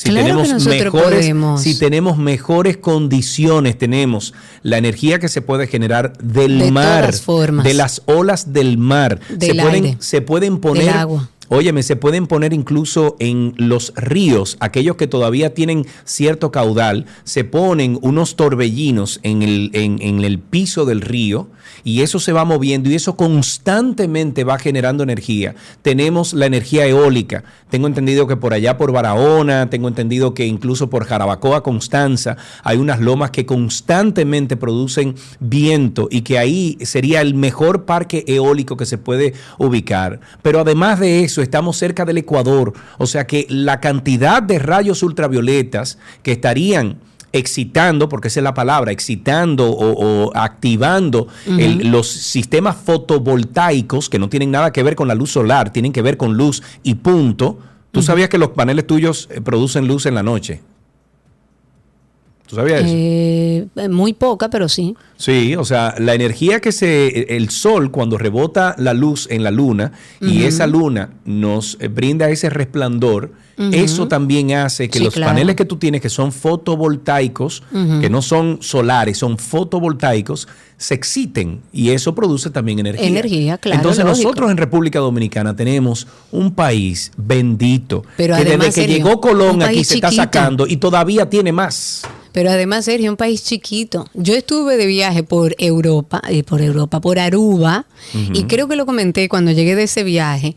Si 0.00 0.08
Claro 0.08 0.28
tenemos 0.28 0.64
mejores, 0.64 1.20
podemos. 1.20 1.60
si 1.60 1.78
tenemos 1.78 2.16
mejores 2.16 2.78
condiciones, 2.78 3.76
tenemos 3.76 4.32
la 4.62 4.78
energía 4.78 5.18
que 5.18 5.28
se 5.28 5.42
puede 5.42 5.66
generar 5.66 6.16
del 6.16 6.58
De 6.58 6.70
mar, 6.70 7.02
todas 7.02 7.20
formas. 7.20 7.66
de 7.66 7.74
las 7.74 8.00
olas 8.06 8.50
del 8.54 8.78
mar, 8.78 9.20
se 9.38 9.54
pueden, 9.54 10.00
se 10.00 10.22
pueden 10.22 10.52
del 10.54 10.60
poner 10.60 10.88
agua. 10.88 11.28
Óyeme, 11.52 11.82
se 11.82 11.96
pueden 11.96 12.28
poner 12.28 12.52
incluso 12.52 13.16
en 13.18 13.54
los 13.56 13.92
ríos, 13.96 14.56
aquellos 14.60 14.94
que 14.94 15.08
todavía 15.08 15.52
tienen 15.52 15.84
cierto 16.04 16.52
caudal, 16.52 17.06
se 17.24 17.42
ponen 17.42 17.98
unos 18.02 18.36
torbellinos 18.36 19.18
en 19.24 19.42
el, 19.42 19.70
en, 19.72 20.00
en 20.00 20.22
el 20.22 20.38
piso 20.38 20.84
del 20.84 21.00
río 21.00 21.48
y 21.84 22.02
eso 22.02 22.20
se 22.20 22.32
va 22.32 22.44
moviendo 22.44 22.88
y 22.88 22.94
eso 22.94 23.16
constantemente 23.16 24.44
va 24.44 24.58
generando 24.58 25.02
energía. 25.02 25.54
Tenemos 25.82 26.34
la 26.34 26.46
energía 26.46 26.86
eólica. 26.86 27.44
Tengo 27.68 27.86
entendido 27.86 28.26
que 28.26 28.36
por 28.36 28.54
allá 28.54 28.76
por 28.76 28.92
Barahona, 28.92 29.70
tengo 29.70 29.88
entendido 29.88 30.34
que 30.34 30.46
incluso 30.46 30.90
por 30.90 31.04
Jarabacoa, 31.04 31.62
Constanza, 31.62 32.36
hay 32.62 32.78
unas 32.78 33.00
lomas 33.00 33.30
que 33.30 33.46
constantemente 33.46 34.56
producen 34.56 35.14
viento 35.38 36.08
y 36.10 36.22
que 36.22 36.38
ahí 36.38 36.78
sería 36.82 37.20
el 37.20 37.34
mejor 37.34 37.84
parque 37.84 38.24
eólico 38.26 38.76
que 38.76 38.86
se 38.86 38.98
puede 38.98 39.34
ubicar. 39.58 40.20
Pero 40.42 40.60
además 40.60 41.00
de 41.00 41.24
eso, 41.24 41.39
estamos 41.42 41.76
cerca 41.76 42.04
del 42.04 42.18
Ecuador, 42.18 42.72
o 42.98 43.06
sea 43.06 43.26
que 43.26 43.46
la 43.48 43.80
cantidad 43.80 44.42
de 44.42 44.58
rayos 44.58 45.02
ultravioletas 45.02 45.98
que 46.22 46.32
estarían 46.32 46.98
excitando, 47.32 48.08
porque 48.08 48.26
esa 48.28 48.40
es 48.40 48.44
la 48.44 48.54
palabra, 48.54 48.90
excitando 48.90 49.70
o, 49.70 49.92
o 50.26 50.36
activando 50.36 51.28
el- 51.46 51.90
los 51.92 52.08
sistemas 52.08 52.76
fotovoltaicos 52.84 54.08
que 54.08 54.18
no 54.18 54.28
tienen 54.28 54.50
nada 54.50 54.72
que 54.72 54.82
ver 54.82 54.96
con 54.96 55.06
la 55.08 55.14
luz 55.14 55.30
solar, 55.30 55.72
tienen 55.72 55.92
que 55.92 56.02
ver 56.02 56.16
con 56.16 56.36
luz 56.36 56.62
y 56.82 56.94
punto. 56.96 57.58
¿Tú 57.92 58.02
sabías 58.02 58.28
que 58.28 58.38
los 58.38 58.50
paneles 58.50 58.86
tuyos 58.86 59.28
eh, 59.30 59.40
producen 59.40 59.86
luz 59.86 60.06
en 60.06 60.14
la 60.14 60.22
noche? 60.22 60.60
¿Tú 62.50 62.56
sabías 62.56 62.80
eso? 62.80 62.92
Eh, 62.92 63.68
muy 63.88 64.12
poca, 64.12 64.50
pero 64.50 64.68
sí. 64.68 64.96
Sí, 65.16 65.54
o 65.54 65.64
sea, 65.64 65.94
la 65.98 66.14
energía 66.14 66.58
que 66.60 66.72
se, 66.72 67.36
el 67.36 67.48
sol 67.50 67.92
cuando 67.92 68.18
rebota 68.18 68.74
la 68.76 68.92
luz 68.92 69.28
en 69.30 69.44
la 69.44 69.52
luna 69.52 69.92
y 70.20 70.42
esa 70.42 70.66
luna 70.66 71.10
nos 71.24 71.76
eh, 71.80 71.86
brinda 71.86 72.28
ese 72.28 72.50
resplandor, 72.50 73.30
eso 73.72 74.08
también 74.08 74.52
hace 74.54 74.88
que 74.88 74.98
Sí, 74.98 75.04
los 75.04 75.12
claro. 75.12 75.32
paneles 75.32 75.54
que 75.54 75.66
tú 75.66 75.76
tienes, 75.76 76.00
que 76.00 76.08
son 76.08 76.32
fotovoltaicos, 76.32 77.62
que 78.00 78.08
no 78.08 78.22
son 78.22 78.58
solares, 78.62 79.18
son 79.18 79.36
fotovoltaicos, 79.36 80.48
se 80.78 80.94
exciten 80.94 81.60
y 81.70 81.90
eso 81.90 82.14
produce 82.14 82.48
también 82.48 82.78
energía. 82.78 83.06
Energía, 83.06 83.58
claro, 83.58 83.76
Entonces 83.76 84.02
lógico. 84.02 84.24
nosotros 84.28 84.50
en 84.50 84.56
República 84.56 84.98
Dominicana 84.98 85.54
tenemos 85.54 86.06
un 86.32 86.54
país 86.54 87.12
bendito 87.18 88.02
Pero 88.16 88.34
que 88.34 88.40
desde 88.40 88.54
además, 88.54 88.74
que 88.74 88.80
Sergio, 88.80 88.96
llegó 88.96 89.20
Colón 89.20 89.62
aquí 89.62 89.84
se 89.84 89.96
está 89.96 90.10
sacando 90.10 90.66
y 90.66 90.78
todavía 90.78 91.28
tiene 91.28 91.52
más. 91.52 92.02
Pero 92.32 92.50
además, 92.50 92.84
Sergio, 92.84 93.10
un 93.10 93.16
país 93.16 93.42
chiquito. 93.44 94.06
Yo 94.14 94.34
estuve 94.34 94.76
de 94.76 94.86
viaje 94.86 95.22
por 95.22 95.54
Europa, 95.58 96.22
y 96.30 96.42
por 96.42 96.60
Europa, 96.62 97.00
por 97.00 97.18
Aruba, 97.18 97.86
y 98.34 98.44
creo 98.44 98.68
que 98.68 98.76
lo 98.76 98.86
comenté 98.86 99.28
cuando 99.28 99.50
llegué 99.52 99.74
de 99.74 99.84
ese 99.84 100.04
viaje. 100.04 100.56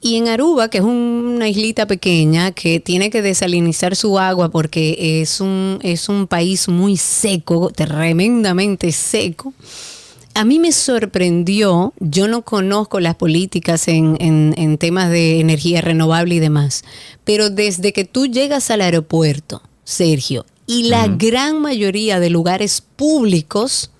Y 0.00 0.16
en 0.16 0.28
Aruba, 0.28 0.68
que 0.68 0.78
es 0.78 0.84
un- 0.84 1.32
una 1.36 1.48
islita 1.48 1.86
pequeña 1.86 2.52
que 2.52 2.78
tiene 2.78 3.08
que 3.08 3.22
desalinizar 3.22 3.96
su 3.96 4.18
agua 4.18 4.50
porque 4.50 5.20
es 5.22 5.40
un, 5.40 5.78
es 5.82 6.08
un 6.10 6.26
país 6.26 6.68
muy 6.68 6.96
seco, 6.98 7.70
tremendamente 7.74 8.92
seco. 8.92 9.54
A 10.34 10.44
mí 10.44 10.58
me 10.58 10.72
sorprendió, 10.72 11.94
yo 12.00 12.26
no 12.28 12.42
conozco 12.42 12.98
las 13.00 13.14
políticas 13.14 13.86
en, 13.88 14.16
en- 14.20 14.52
en 14.58 14.78
temas 14.78 15.08
de 15.10 15.38
energía 15.40 15.80
renovable 15.80 16.34
y 16.34 16.40
demás, 16.40 16.82
pero 17.24 17.50
desde 17.50 17.92
que 17.92 18.04
tú 18.04 18.26
llegas 18.26 18.70
al 18.70 18.80
aeropuerto, 18.80 19.62
Sergio, 19.84 20.44
y 20.66 20.84
la 20.84 21.08
gran 21.08 21.60
mayoría 21.60 22.20
de 22.20 22.30
lugares 22.30 22.82
públicos 22.96 23.90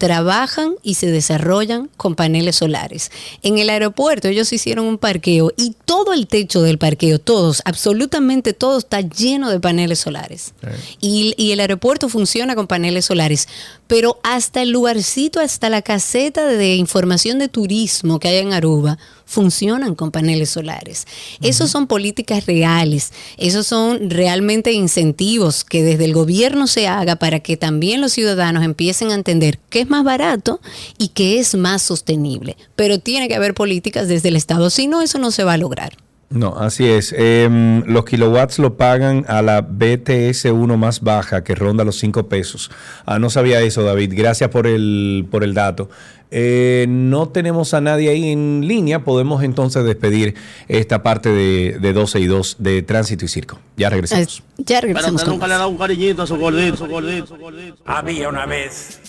trabajan 0.00 0.76
y 0.82 0.94
se 0.94 1.08
desarrollan 1.08 1.90
con 1.98 2.14
paneles 2.14 2.56
solares. 2.56 3.10
En 3.42 3.58
el 3.58 3.68
aeropuerto 3.68 4.28
ellos 4.28 4.50
hicieron 4.50 4.86
un 4.86 4.96
parqueo 4.96 5.52
y 5.58 5.76
todo 5.84 6.14
el 6.14 6.26
techo 6.26 6.62
del 6.62 6.78
parqueo, 6.78 7.18
todos, 7.18 7.60
absolutamente 7.66 8.54
todo 8.54 8.78
está 8.78 9.02
lleno 9.02 9.50
de 9.50 9.60
paneles 9.60 9.98
solares. 9.98 10.54
Y, 11.00 11.34
y 11.36 11.52
el 11.52 11.60
aeropuerto 11.60 12.08
funciona 12.08 12.54
con 12.54 12.66
paneles 12.66 13.04
solares. 13.04 13.46
Pero 13.88 14.18
hasta 14.22 14.62
el 14.62 14.70
lugarcito, 14.70 15.38
hasta 15.38 15.68
la 15.68 15.82
caseta 15.82 16.46
de 16.46 16.76
información 16.76 17.38
de 17.38 17.48
turismo 17.48 18.18
que 18.18 18.28
hay 18.28 18.38
en 18.38 18.54
Aruba, 18.54 18.96
funcionan 19.30 19.94
con 19.94 20.10
paneles 20.10 20.50
solares. 20.50 21.06
Esos 21.40 21.70
son 21.70 21.86
políticas 21.86 22.46
reales, 22.46 23.12
esos 23.38 23.66
son 23.66 24.10
realmente 24.10 24.72
incentivos 24.72 25.64
que 25.64 25.84
desde 25.84 26.04
el 26.04 26.12
gobierno 26.12 26.66
se 26.66 26.88
haga 26.88 27.16
para 27.16 27.38
que 27.38 27.56
también 27.56 28.00
los 28.00 28.12
ciudadanos 28.12 28.64
empiecen 28.64 29.10
a 29.10 29.14
entender 29.14 29.58
que 29.70 29.82
es 29.82 29.88
más 29.88 30.02
barato 30.02 30.60
y 30.98 31.08
que 31.08 31.38
es 31.38 31.54
más 31.54 31.80
sostenible. 31.80 32.56
Pero 32.74 32.98
tiene 32.98 33.28
que 33.28 33.36
haber 33.36 33.54
políticas 33.54 34.08
desde 34.08 34.28
el 34.28 34.36
Estado, 34.36 34.68
si 34.68 34.88
no, 34.88 35.00
eso 35.00 35.18
no 35.18 35.30
se 35.30 35.44
va 35.44 35.52
a 35.52 35.58
lograr. 35.58 35.96
No, 36.30 36.56
así 36.58 36.86
es. 36.86 37.12
Em, 37.12 37.82
los 37.86 38.04
kilowatts 38.04 38.60
lo 38.60 38.76
pagan 38.76 39.24
a 39.26 39.42
la 39.42 39.66
BTS1 39.66 40.76
más 40.76 41.00
baja, 41.00 41.42
que 41.42 41.56
ronda 41.56 41.82
los 41.82 41.98
5 41.98 42.28
pesos. 42.28 42.70
Ah, 43.04 43.18
no 43.18 43.30
sabía 43.30 43.60
eso, 43.62 43.82
David. 43.82 44.12
Gracias 44.16 44.48
por 44.48 44.68
el, 44.68 45.26
por 45.28 45.42
el 45.42 45.54
dato. 45.54 45.90
Eh, 46.30 46.86
no 46.88 47.28
tenemos 47.30 47.74
a 47.74 47.80
nadie 47.80 48.10
ahí 48.10 48.30
en 48.30 48.68
línea. 48.68 49.02
Podemos 49.02 49.42
entonces 49.42 49.84
despedir 49.84 50.36
esta 50.68 51.02
parte 51.02 51.30
de, 51.30 51.78
de 51.80 51.92
12 51.92 52.20
y 52.20 52.26
2 52.26 52.56
de 52.60 52.82
Tránsito 52.82 53.24
y 53.24 53.28
Circo. 53.28 53.58
Ya 53.76 53.90
regresamos. 53.90 54.44
Ya 54.56 54.80
regresamos 54.80 55.22
Pero 55.22 55.32
nunca 55.32 55.48
le 55.48 55.54
ha 55.54 55.58
dado 55.58 55.70
un 55.70 55.78
cariñito 55.78 56.22
a 56.22 56.28
su 56.28 56.36
gordito, 56.36 56.76
su 56.76 56.86
gordito, 56.86 57.26
su 57.26 57.36
gordito. 57.38 57.82
Había 57.84 58.28
una 58.28 58.46
vez 58.46 59.00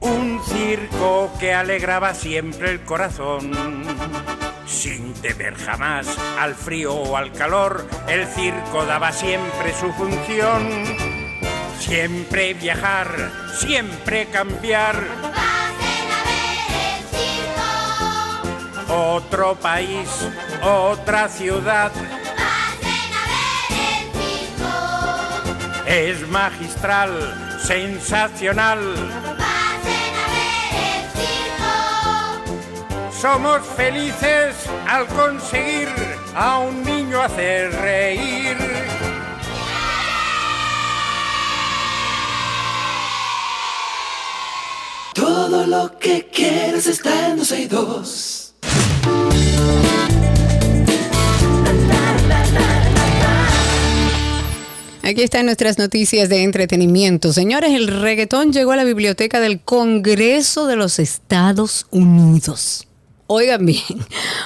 un 0.00 0.40
circo 0.44 1.30
que 1.40 1.54
alegraba 1.54 2.12
siempre 2.12 2.70
el 2.70 2.80
corazón. 2.80 3.52
Sin 4.72 5.12
temer 5.14 5.54
jamás 5.54 6.06
al 6.40 6.54
frío 6.54 6.94
o 6.94 7.16
al 7.16 7.30
calor, 7.32 7.86
el 8.08 8.26
circo 8.26 8.84
daba 8.86 9.12
siempre 9.12 9.72
su 9.78 9.92
función. 9.92 10.68
Siempre 11.78 12.54
viajar, 12.54 13.30
siempre 13.58 14.26
cambiar. 14.26 14.96
Otro 18.88 19.54
país, 19.56 20.08
otra 20.62 21.28
ciudad. 21.28 21.92
Es 25.86 26.26
magistral, 26.28 27.60
sensacional. 27.62 29.41
Somos 33.22 33.64
felices 33.76 34.56
al 34.84 35.06
conseguir 35.06 35.86
a 36.34 36.58
un 36.58 36.82
niño 36.82 37.22
hacer 37.22 37.70
reír. 37.70 38.56
Todo 45.14 45.68
lo 45.68 45.96
que 46.00 46.26
quieras 46.32 46.88
está 46.88 47.28
en 47.28 47.36
dos 47.36 47.52
y 47.52 47.66
dos. 47.68 48.54
Aquí 55.04 55.22
están 55.22 55.46
nuestras 55.46 55.78
noticias 55.78 56.28
de 56.28 56.42
entretenimiento. 56.42 57.32
Señores, 57.32 57.70
el 57.70 57.86
reggaetón 57.86 58.52
llegó 58.52 58.72
a 58.72 58.76
la 58.76 58.82
biblioteca 58.82 59.38
del 59.38 59.60
Congreso 59.60 60.66
de 60.66 60.74
los 60.74 60.98
Estados 60.98 61.86
Unidos. 61.92 62.88
Oigan 63.34 63.64
bien, 63.64 63.82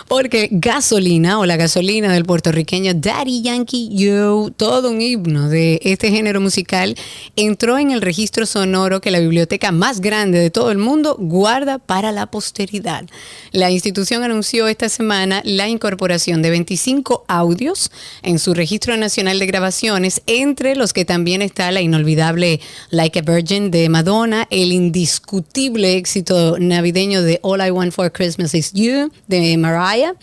porque 0.06 0.48
gasolina 0.52 1.40
o 1.40 1.44
la 1.44 1.56
gasolina 1.56 2.12
del 2.12 2.24
puertorriqueño 2.24 2.94
Daddy 2.94 3.42
Yankee 3.42 3.88
Yo, 3.90 4.52
todo 4.56 4.90
un 4.90 5.02
himno 5.02 5.48
de 5.48 5.80
este 5.82 6.12
género 6.12 6.40
musical, 6.40 6.94
entró 7.34 7.78
en 7.78 7.90
el 7.90 8.00
registro 8.00 8.46
sonoro 8.46 9.00
que 9.00 9.10
la 9.10 9.18
biblioteca 9.18 9.72
más 9.72 10.00
grande 10.00 10.38
de 10.38 10.50
todo 10.50 10.70
el 10.70 10.78
mundo 10.78 11.16
guarda 11.18 11.80
para 11.80 12.12
la 12.12 12.26
posteridad. 12.26 13.06
La 13.50 13.72
institución 13.72 14.22
anunció 14.22 14.68
esta 14.68 14.88
semana 14.88 15.42
la 15.44 15.68
incorporación 15.68 16.40
de 16.40 16.50
25 16.50 17.24
audios 17.26 17.90
en 18.22 18.38
su 18.38 18.54
registro 18.54 18.96
nacional 18.96 19.40
de 19.40 19.46
grabaciones, 19.46 20.22
entre 20.28 20.76
los 20.76 20.92
que 20.92 21.04
también 21.04 21.42
está 21.42 21.72
la 21.72 21.80
inolvidable 21.80 22.60
Like 22.90 23.18
a 23.18 23.22
Virgin 23.22 23.72
de 23.72 23.88
Madonna, 23.88 24.46
el 24.50 24.72
indiscutible 24.72 25.96
éxito 25.96 26.60
navideño 26.60 27.22
de 27.22 27.40
All 27.42 27.66
I 27.66 27.72
Want 27.72 27.92
for 27.92 28.12
Christmas 28.12 28.54
is 28.54 28.75
You 28.76 29.10
de 29.26 29.56
Mariah 29.56 30.14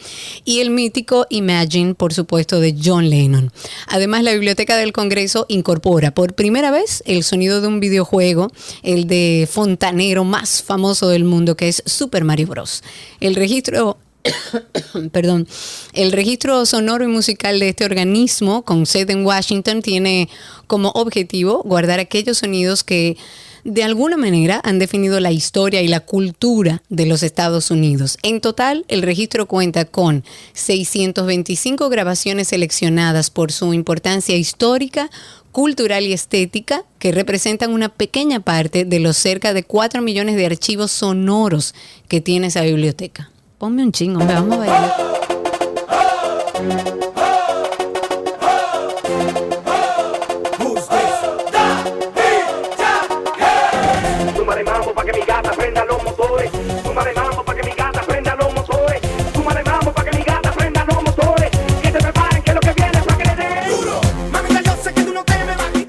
y 0.46 0.60
el 0.60 0.70
mítico 0.70 1.26
Imagine, 1.30 1.96
por 1.96 2.14
supuesto, 2.14 2.60
de 2.60 2.76
John 2.82 3.10
Lennon. 3.10 3.52
Además, 3.88 4.24
la 4.24 4.34
Biblioteca 4.34 4.78
del 4.78 4.94
Congreso 4.94 5.46
incorpora 5.50 6.14
por 6.14 6.34
primera 6.34 6.72
vez 6.72 7.04
el 7.06 7.24
sonido 7.24 7.60
de 7.60 7.68
un 7.68 7.80
videojuego, 7.80 8.52
el 8.84 9.08
de 9.08 9.50
fontanero 9.52 10.24
más 10.24 10.62
famoso 10.62 11.10
del 11.10 11.24
mundo, 11.24 11.58
que 11.58 11.68
es 11.68 11.84
Super 11.86 12.24
Mario 12.24 12.48
Bros. 12.48 12.84
El 13.20 13.36
registro 13.36 13.98
perdón, 15.12 15.48
el 15.94 16.12
registro 16.12 16.66
sonoro 16.66 17.04
y 17.04 17.08
musical 17.08 17.60
de 17.60 17.70
este 17.70 17.86
organismo, 17.86 18.64
con 18.64 18.86
sede 18.86 19.14
en 19.14 19.26
Washington, 19.26 19.82
tiene 19.82 20.30
como 20.68 20.90
objetivo 20.90 21.62
guardar 21.64 22.00
aquellos 22.00 22.38
sonidos 22.38 22.84
que 22.84 23.18
de 23.64 23.84
alguna 23.84 24.18
manera 24.18 24.62
han 24.64 24.80
definido 24.80 25.20
la 25.20 25.32
historia 25.32 25.82
y 25.82 25.88
la 25.88 26.02
cultura 26.02 26.82
de 26.90 27.06
los 27.06 27.24
Estados 27.24 27.72
Unidos. 27.72 28.18
En 28.24 28.42
total, 28.42 28.86
el 28.88 29.02
registro 29.02 29.48
cuenta 29.48 29.86
con 29.86 30.24
625 30.54 31.90
grabaciones 31.90 32.50
seleccionadas 32.50 33.30
por 33.30 33.52
su 33.52 33.74
importancia 33.74 34.36
histórica, 34.36 35.10
cultural 35.52 36.04
y 36.04 36.14
estética, 36.14 36.84
que 37.00 37.12
representan 37.12 37.72
una 37.72 37.90
pequeña 37.90 38.40
parte 38.40 38.86
de 38.86 39.00
los 39.00 39.18
cerca 39.18 39.54
de 39.54 39.64
4 39.64 40.02
millones 40.02 40.36
de 40.36 40.46
archivos 40.46 40.92
sonoros 40.92 41.74
que 42.08 42.22
tiene 42.22 42.48
esa 42.48 42.62
biblioteca. 42.62 43.30
Ponme 43.58 43.84
un 43.84 43.92
chingo, 43.92 44.20
hombre, 44.20 44.36
vamos 44.36 44.56
a 44.56 44.58
bailar. 44.58 44.94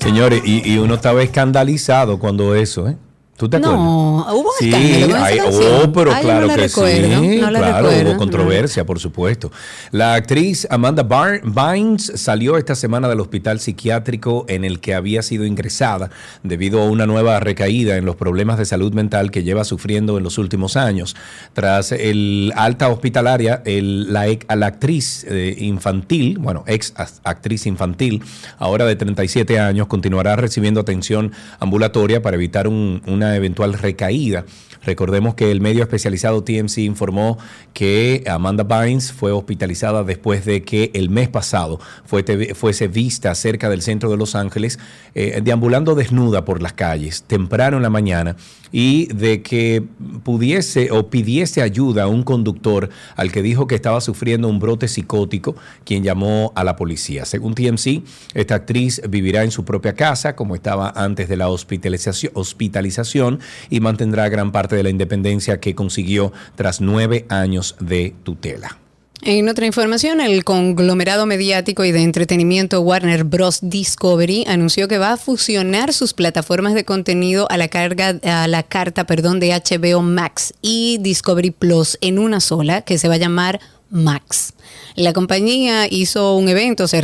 Señores, 0.04 0.42
y, 0.44 0.70
y 0.70 0.76
uno 0.76 0.96
estaba 0.96 1.22
escandalizado 1.22 2.18
cuando 2.18 2.54
eso, 2.54 2.90
¿eh? 2.90 2.98
¿Tú 3.36 3.48
te 3.48 3.56
acuerdas? 3.56 3.78
No, 3.80 4.26
hubo 4.32 4.50
Sí, 4.60 4.68
escándalo 4.68 5.06
con 5.08 5.16
esa 5.16 5.24
hay- 5.26 5.38
canción. 5.38 5.72
oh, 5.82 5.92
pero 5.92 6.12
Ay, 6.14 6.22
claro 6.24 6.46
no 6.46 6.54
que 6.54 6.60
recuerdo, 6.60 7.20
sí, 7.20 7.36
no 7.40 7.48
claro, 7.48 7.76
recuerdo, 7.82 8.10
hubo 8.10 8.16
controversia, 8.18 8.86
por 8.86 9.00
supuesto. 9.00 9.50
La 9.90 10.14
actriz 10.14 10.68
Amanda 10.70 11.02
Bar- 11.02 11.40
Bynes 11.42 12.12
salió 12.14 12.56
esta 12.56 12.76
semana 12.76 13.08
del 13.08 13.18
hospital 13.18 13.58
psiquiátrico 13.58 14.44
en 14.48 14.64
el 14.64 14.78
que 14.78 14.94
había 14.94 15.20
sido 15.22 15.44
ingresada 15.46 16.10
debido 16.44 16.80
a 16.80 16.84
una 16.88 17.06
nueva 17.06 17.40
recaída 17.40 17.96
en 17.96 18.04
los 18.04 18.14
problemas 18.14 18.56
de 18.56 18.66
salud 18.66 18.92
mental 18.94 19.32
que 19.32 19.42
lleva 19.42 19.64
sufriendo 19.64 20.16
en 20.16 20.22
los 20.22 20.38
últimos 20.38 20.76
años. 20.76 21.16
Tras 21.54 21.90
el 21.90 22.52
alta 22.54 22.88
hospitalaria, 22.88 23.62
el- 23.64 24.12
la, 24.12 24.26
la 24.54 24.66
actriz 24.66 25.26
eh, 25.28 25.56
infantil, 25.58 26.38
bueno, 26.38 26.62
ex 26.68 26.94
actriz 27.24 27.66
infantil, 27.66 28.22
ahora 28.58 28.84
de 28.84 28.94
37 28.94 29.58
años, 29.58 29.88
continuará 29.88 30.36
recibiendo 30.36 30.80
atención 30.80 31.32
ambulatoria 31.58 32.22
para 32.22 32.36
evitar 32.36 32.68
un- 32.68 33.02
una 33.08 33.23
eventual 33.32 33.72
recaída. 33.74 34.44
Recordemos 34.84 35.34
que 35.34 35.50
el 35.50 35.60
medio 35.60 35.82
especializado 35.82 36.44
TMC 36.44 36.78
informó 36.78 37.38
que 37.72 38.22
Amanda 38.26 38.64
Bynes 38.64 39.12
fue 39.12 39.32
hospitalizada 39.32 40.04
después 40.04 40.44
de 40.44 40.62
que 40.62 40.90
el 40.94 41.08
mes 41.08 41.28
pasado 41.28 41.80
fuese 42.04 42.88
vista 42.88 43.34
cerca 43.34 43.70
del 43.70 43.82
centro 43.82 44.10
de 44.10 44.16
Los 44.16 44.34
Ángeles 44.34 44.78
eh, 45.14 45.40
deambulando 45.42 45.94
desnuda 45.94 46.44
por 46.44 46.60
las 46.60 46.74
calles 46.74 47.22
temprano 47.22 47.78
en 47.78 47.82
la 47.82 47.90
mañana 47.90 48.36
y 48.72 49.06
de 49.06 49.42
que 49.42 49.82
pudiese 50.22 50.90
o 50.90 51.08
pidiese 51.08 51.62
ayuda 51.62 52.04
a 52.04 52.08
un 52.08 52.22
conductor 52.22 52.90
al 53.16 53.32
que 53.32 53.42
dijo 53.42 53.66
que 53.66 53.74
estaba 53.74 54.00
sufriendo 54.00 54.48
un 54.48 54.58
brote 54.58 54.88
psicótico, 54.88 55.56
quien 55.84 56.02
llamó 56.02 56.52
a 56.54 56.64
la 56.64 56.76
policía. 56.76 57.24
Según 57.24 57.54
TMC, 57.54 58.02
esta 58.34 58.54
actriz 58.54 59.00
vivirá 59.08 59.44
en 59.44 59.50
su 59.50 59.64
propia 59.64 59.94
casa 59.94 60.36
como 60.36 60.54
estaba 60.54 60.92
antes 60.96 61.28
de 61.28 61.36
la 61.36 61.48
hospitalización, 61.48 62.32
hospitalización 62.34 63.40
y 63.70 63.80
mantendrá 63.80 64.28
gran 64.28 64.52
parte 64.52 64.76
de 64.76 64.82
la 64.82 64.90
independencia 64.90 65.60
que 65.60 65.74
consiguió 65.74 66.32
tras 66.56 66.80
nueve 66.80 67.26
años 67.28 67.76
de 67.80 68.14
tutela. 68.22 68.83
En 69.26 69.48
otra 69.48 69.64
información, 69.64 70.20
el 70.20 70.44
conglomerado 70.44 71.24
mediático 71.24 71.82
y 71.82 71.92
de 71.92 72.02
entretenimiento 72.02 72.82
Warner 72.82 73.24
Bros. 73.24 73.60
Discovery 73.62 74.44
anunció 74.46 74.86
que 74.86 74.98
va 74.98 75.12
a 75.12 75.16
fusionar 75.16 75.94
sus 75.94 76.12
plataformas 76.12 76.74
de 76.74 76.84
contenido 76.84 77.46
a 77.50 77.56
la, 77.56 77.68
carga, 77.68 78.20
a 78.22 78.46
la 78.48 78.62
carta 78.64 79.06
perdón, 79.06 79.40
de 79.40 79.52
HBO 79.52 80.02
Max 80.02 80.52
y 80.60 80.98
Discovery 81.00 81.52
Plus 81.52 81.96
en 82.02 82.18
una 82.18 82.40
sola, 82.40 82.82
que 82.82 82.98
se 82.98 83.08
va 83.08 83.14
a 83.14 83.16
llamar 83.16 83.60
Max. 83.88 84.52
La 84.96 85.12
compañía 85.12 85.88
hizo 85.90 86.36
un 86.36 86.48
evento, 86.48 86.86
se, 86.86 87.02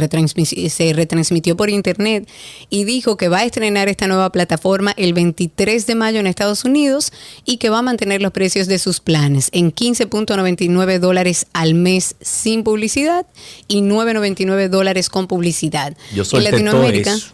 se 0.70 0.92
retransmitió 0.92 1.56
por 1.56 1.70
internet 1.70 2.28
y 2.68 2.84
dijo 2.84 3.16
que 3.16 3.28
va 3.28 3.38
a 3.38 3.44
estrenar 3.44 3.88
esta 3.88 4.06
nueva 4.06 4.30
plataforma 4.30 4.92
el 4.96 5.12
23 5.12 5.86
de 5.86 5.94
mayo 5.96 6.20
en 6.20 6.26
Estados 6.28 6.64
Unidos 6.64 7.12
y 7.44 7.56
que 7.56 7.68
va 7.68 7.78
a 7.78 7.82
mantener 7.82 8.22
los 8.22 8.30
precios 8.32 8.68
de 8.68 8.78
sus 8.78 9.00
planes 9.00 9.48
en 9.52 9.72
15.99 9.74 10.98
dólares 11.00 11.46
al 11.52 11.74
mes 11.74 12.14
sin 12.20 12.62
publicidad 12.62 13.26
y 13.66 13.82
9.99 13.82 14.68
dólares 14.68 15.08
con 15.08 15.26
publicidad. 15.26 15.96
Yo 16.14 16.22
en 16.22 16.26
solté 16.26 16.50
todo 16.50 16.60
Latinoamérica. 16.62 17.14
eso. 17.14 17.32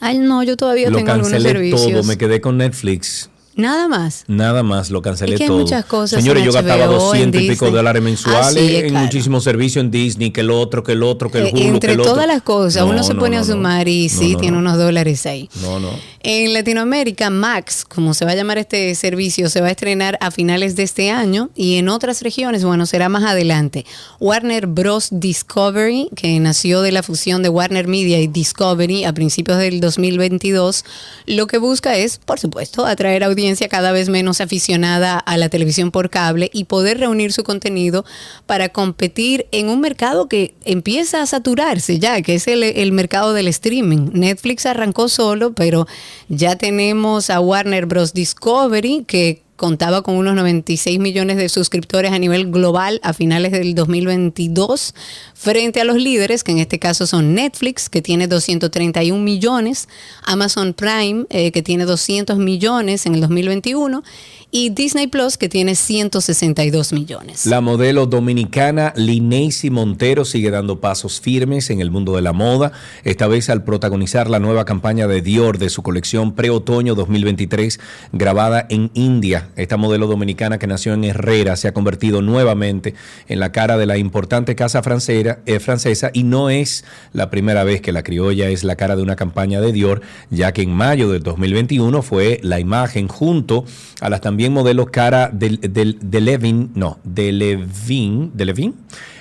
Ay, 0.00 0.18
no, 0.18 0.42
yo 0.42 0.56
todavía 0.56 0.90
Lo 0.90 0.98
tengo 0.98 1.12
algunos 1.12 1.42
servicios. 1.42 1.82
todo, 1.82 2.02
me 2.04 2.18
quedé 2.18 2.42
con 2.42 2.58
Netflix. 2.58 3.30
Nada 3.58 3.88
más. 3.88 4.24
Nada 4.28 4.62
más, 4.62 4.88
lo 4.90 5.02
cancelé 5.02 5.34
Es 5.34 5.38
que 5.38 5.44
hay 5.44 5.48
todo. 5.48 5.58
muchas 5.58 5.84
cosas 5.84 6.20
Señores, 6.22 6.44
yo 6.44 6.52
gastaba 6.52 6.86
HBO, 6.86 6.92
200 6.92 7.40
en 7.40 7.44
y 7.46 7.50
pico 7.50 7.70
dólares 7.72 8.00
Ah, 8.00 8.04
mensuales 8.04 8.54
sí, 8.54 8.76
en 8.76 8.88
claro. 8.90 9.04
muchísimos 9.04 9.42
servicios 9.42 9.84
en 9.84 9.90
Disney, 9.90 10.30
que 10.30 10.42
el 10.42 10.50
otro, 10.52 10.84
que 10.84 10.92
el 10.92 11.02
otro, 11.02 11.28
que 11.28 11.38
el 11.38 11.46
Eh, 11.48 11.50
Hulu, 11.52 11.60
que 11.60 11.68
Entre 11.68 11.92
otro. 11.94 12.04
todas 12.04 12.28
las 12.28 12.42
cosas, 12.42 12.84
No, 12.84 12.90
uno 12.92 13.02
se 13.02 13.14
no, 13.14 13.20
pone 13.20 13.34
no, 13.36 13.42
a 13.42 13.44
sumar 13.44 13.88
y 13.88 14.08
sí, 14.08 14.36
tiene 14.36 14.52
no. 14.52 14.58
unos 14.60 14.78
dólares 14.78 15.26
ahí. 15.26 15.50
No, 15.60 15.80
no. 15.80 15.90
En 16.30 16.52
Latinoamérica, 16.52 17.30
Max, 17.30 17.86
como 17.86 18.12
se 18.12 18.26
va 18.26 18.32
a 18.32 18.34
llamar 18.34 18.58
este 18.58 18.94
servicio, 18.94 19.48
se 19.48 19.62
va 19.62 19.68
a 19.68 19.70
estrenar 19.70 20.18
a 20.20 20.30
finales 20.30 20.76
de 20.76 20.82
este 20.82 21.10
año 21.10 21.48
y 21.54 21.76
en 21.76 21.88
otras 21.88 22.20
regiones, 22.20 22.66
bueno, 22.66 22.84
será 22.84 23.08
más 23.08 23.24
adelante. 23.24 23.86
Warner 24.20 24.66
Bros. 24.66 25.08
Discovery, 25.10 26.10
que 26.14 26.38
nació 26.38 26.82
de 26.82 26.92
la 26.92 27.02
fusión 27.02 27.42
de 27.42 27.48
Warner 27.48 27.88
Media 27.88 28.20
y 28.20 28.26
Discovery 28.26 29.06
a 29.06 29.14
principios 29.14 29.56
del 29.56 29.80
2022, 29.80 30.84
lo 31.24 31.46
que 31.46 31.56
busca 31.56 31.96
es, 31.96 32.18
por 32.18 32.38
supuesto, 32.38 32.84
atraer 32.84 33.24
audiencia 33.24 33.70
cada 33.70 33.90
vez 33.90 34.10
menos 34.10 34.42
aficionada 34.42 35.18
a 35.18 35.38
la 35.38 35.48
televisión 35.48 35.90
por 35.90 36.10
cable 36.10 36.50
y 36.52 36.64
poder 36.64 36.98
reunir 36.98 37.32
su 37.32 37.42
contenido 37.42 38.04
para 38.44 38.68
competir 38.68 39.46
en 39.50 39.70
un 39.70 39.80
mercado 39.80 40.28
que 40.28 40.54
empieza 40.66 41.22
a 41.22 41.26
saturarse 41.26 41.98
ya, 41.98 42.20
que 42.20 42.34
es 42.34 42.46
el, 42.48 42.92
mercado 42.92 43.32
del 43.32 43.48
streaming. 43.48 44.10
Netflix 44.12 44.66
arrancó 44.66 45.08
solo, 45.08 45.54
pero 45.54 45.86
ya 46.28 46.56
tenemos 46.56 47.30
a 47.30 47.40
Warner 47.40 47.86
Bros. 47.86 48.12
Discovery 48.12 49.04
que 49.06 49.42
contaba 49.58 50.02
con 50.02 50.14
unos 50.14 50.36
96 50.36 51.00
millones 51.00 51.36
de 51.36 51.48
suscriptores 51.48 52.12
a 52.12 52.18
nivel 52.18 52.50
global 52.50 53.00
a 53.02 53.12
finales 53.12 53.50
del 53.50 53.74
2022, 53.74 54.94
frente 55.34 55.80
a 55.80 55.84
los 55.84 55.96
líderes, 55.96 56.44
que 56.44 56.52
en 56.52 56.58
este 56.58 56.78
caso 56.78 57.08
son 57.08 57.34
Netflix, 57.34 57.90
que 57.90 58.00
tiene 58.00 58.28
231 58.28 59.20
millones, 59.20 59.88
Amazon 60.24 60.74
Prime, 60.74 61.26
eh, 61.30 61.50
que 61.50 61.62
tiene 61.62 61.86
200 61.86 62.38
millones 62.38 63.04
en 63.04 63.16
el 63.16 63.20
2021, 63.20 64.04
y 64.50 64.70
Disney 64.70 65.08
Plus, 65.08 65.36
que 65.36 65.50
tiene 65.50 65.74
162 65.74 66.94
millones. 66.94 67.44
La 67.44 67.60
modelo 67.60 68.06
dominicana 68.06 68.94
Lineisi 68.96 69.68
Montero 69.68 70.24
sigue 70.24 70.50
dando 70.50 70.80
pasos 70.80 71.20
firmes 71.20 71.68
en 71.68 71.82
el 71.82 71.90
mundo 71.90 72.16
de 72.16 72.22
la 72.22 72.32
moda, 72.32 72.72
esta 73.04 73.26
vez 73.26 73.50
al 73.50 73.62
protagonizar 73.62 74.30
la 74.30 74.38
nueva 74.38 74.64
campaña 74.64 75.06
de 75.06 75.20
Dior 75.20 75.58
de 75.58 75.68
su 75.68 75.82
colección 75.82 76.34
pre-otoño 76.34 76.94
2023, 76.94 77.78
grabada 78.12 78.66
en 78.70 78.90
India 78.94 79.50
esta 79.56 79.76
modelo 79.76 80.06
dominicana 80.06 80.58
que 80.58 80.66
nació 80.66 80.94
en 80.94 81.04
Herrera, 81.04 81.56
se 81.56 81.68
ha 81.68 81.74
convertido 81.74 82.22
nuevamente 82.22 82.94
en 83.28 83.40
la 83.40 83.52
cara 83.52 83.76
de 83.76 83.84
la 83.84 83.98
importante 83.98 84.56
casa 84.56 84.82
francera- 84.82 85.40
eh, 85.44 85.60
francesa 85.60 86.10
y 86.14 86.22
no 86.22 86.48
es 86.48 86.86
la 87.12 87.28
primera 87.28 87.64
vez 87.64 87.82
que 87.82 87.92
la 87.92 88.02
criolla 88.02 88.48
es 88.48 88.64
la 88.64 88.76
cara 88.76 88.96
de 88.96 89.02
una 89.02 89.16
campaña 89.16 89.60
de 89.60 89.72
Dior, 89.72 90.00
ya 90.30 90.52
que 90.52 90.62
en 90.62 90.70
mayo 90.70 91.10
del 91.10 91.22
2021 91.22 92.00
fue 92.00 92.40
la 92.42 92.60
imagen 92.60 93.08
junto 93.08 93.66
a 94.00 94.08
las 94.08 94.22
también 94.22 94.37
modelos 94.50 94.90
cara 94.90 95.30
del- 95.32 95.58
de 95.60 96.20
Levin, 96.20 96.70
no, 96.74 96.98
de 97.02 97.32
Levin, 97.32 98.30
de 98.34 98.44
Levin, 98.44 98.74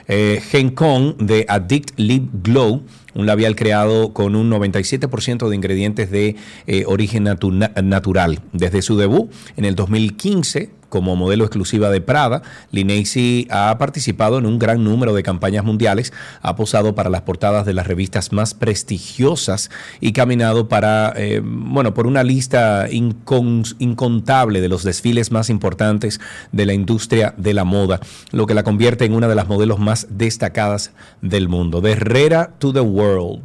eh, 0.07 0.39
Gencon 0.49 1.15
de 1.19 1.45
Addict 1.49 1.91
Lip 1.97 2.29
Glow, 2.43 2.83
un 3.15 3.25
labial 3.25 3.55
creado 3.55 4.13
con 4.13 4.35
un 4.35 4.49
97% 4.49 5.49
de 5.49 5.55
ingredientes 5.55 6.11
de 6.11 6.35
eh, 6.67 6.83
origen 6.85 7.25
natu- 7.25 7.51
na- 7.51 7.71
natural. 7.81 8.39
Desde 8.53 8.81
su 8.83 8.95
debut 8.95 9.29
en 9.57 9.65
el 9.65 9.75
2015 9.75 10.69
como 10.89 11.15
modelo 11.15 11.43
exclusiva 11.43 11.89
de 11.89 12.01
Prada, 12.01 12.41
Linnaeus 12.71 13.15
ha 13.49 13.77
participado 13.77 14.37
en 14.37 14.45
un 14.45 14.59
gran 14.59 14.83
número 14.83 15.13
de 15.13 15.23
campañas 15.23 15.63
mundiales, 15.63 16.13
ha 16.41 16.55
posado 16.55 16.95
para 16.95 17.09
las 17.09 17.21
portadas 17.21 17.65
de 17.65 17.73
las 17.73 17.87
revistas 17.87 18.31
más 18.31 18.53
prestigiosas 18.53 19.69
y 19.99 20.11
caminado 20.13 20.67
para, 20.69 21.13
eh, 21.15 21.41
bueno, 21.43 21.93
por 21.93 22.07
una 22.07 22.23
lista 22.23 22.87
incon- 22.89 23.75
incontable 23.79 24.61
de 24.61 24.69
los 24.69 24.83
desfiles 24.83 25.31
más 25.31 25.49
importantes 25.49 26.19
de 26.51 26.65
la 26.65 26.73
industria 26.73 27.33
de 27.37 27.53
la 27.53 27.63
moda, 27.63 27.99
lo 28.31 28.45
que 28.47 28.53
la 28.53 28.63
convierte 28.63 29.05
en 29.05 29.13
una 29.13 29.27
de 29.27 29.35
las 29.35 29.47
modelos 29.47 29.79
más 29.79 30.07
destacadas 30.09 30.91
del 31.21 31.49
mundo. 31.49 31.81
De 31.81 31.91
Herrera 31.93 32.51
to 32.59 32.71
the 32.73 32.81
world. 32.81 33.41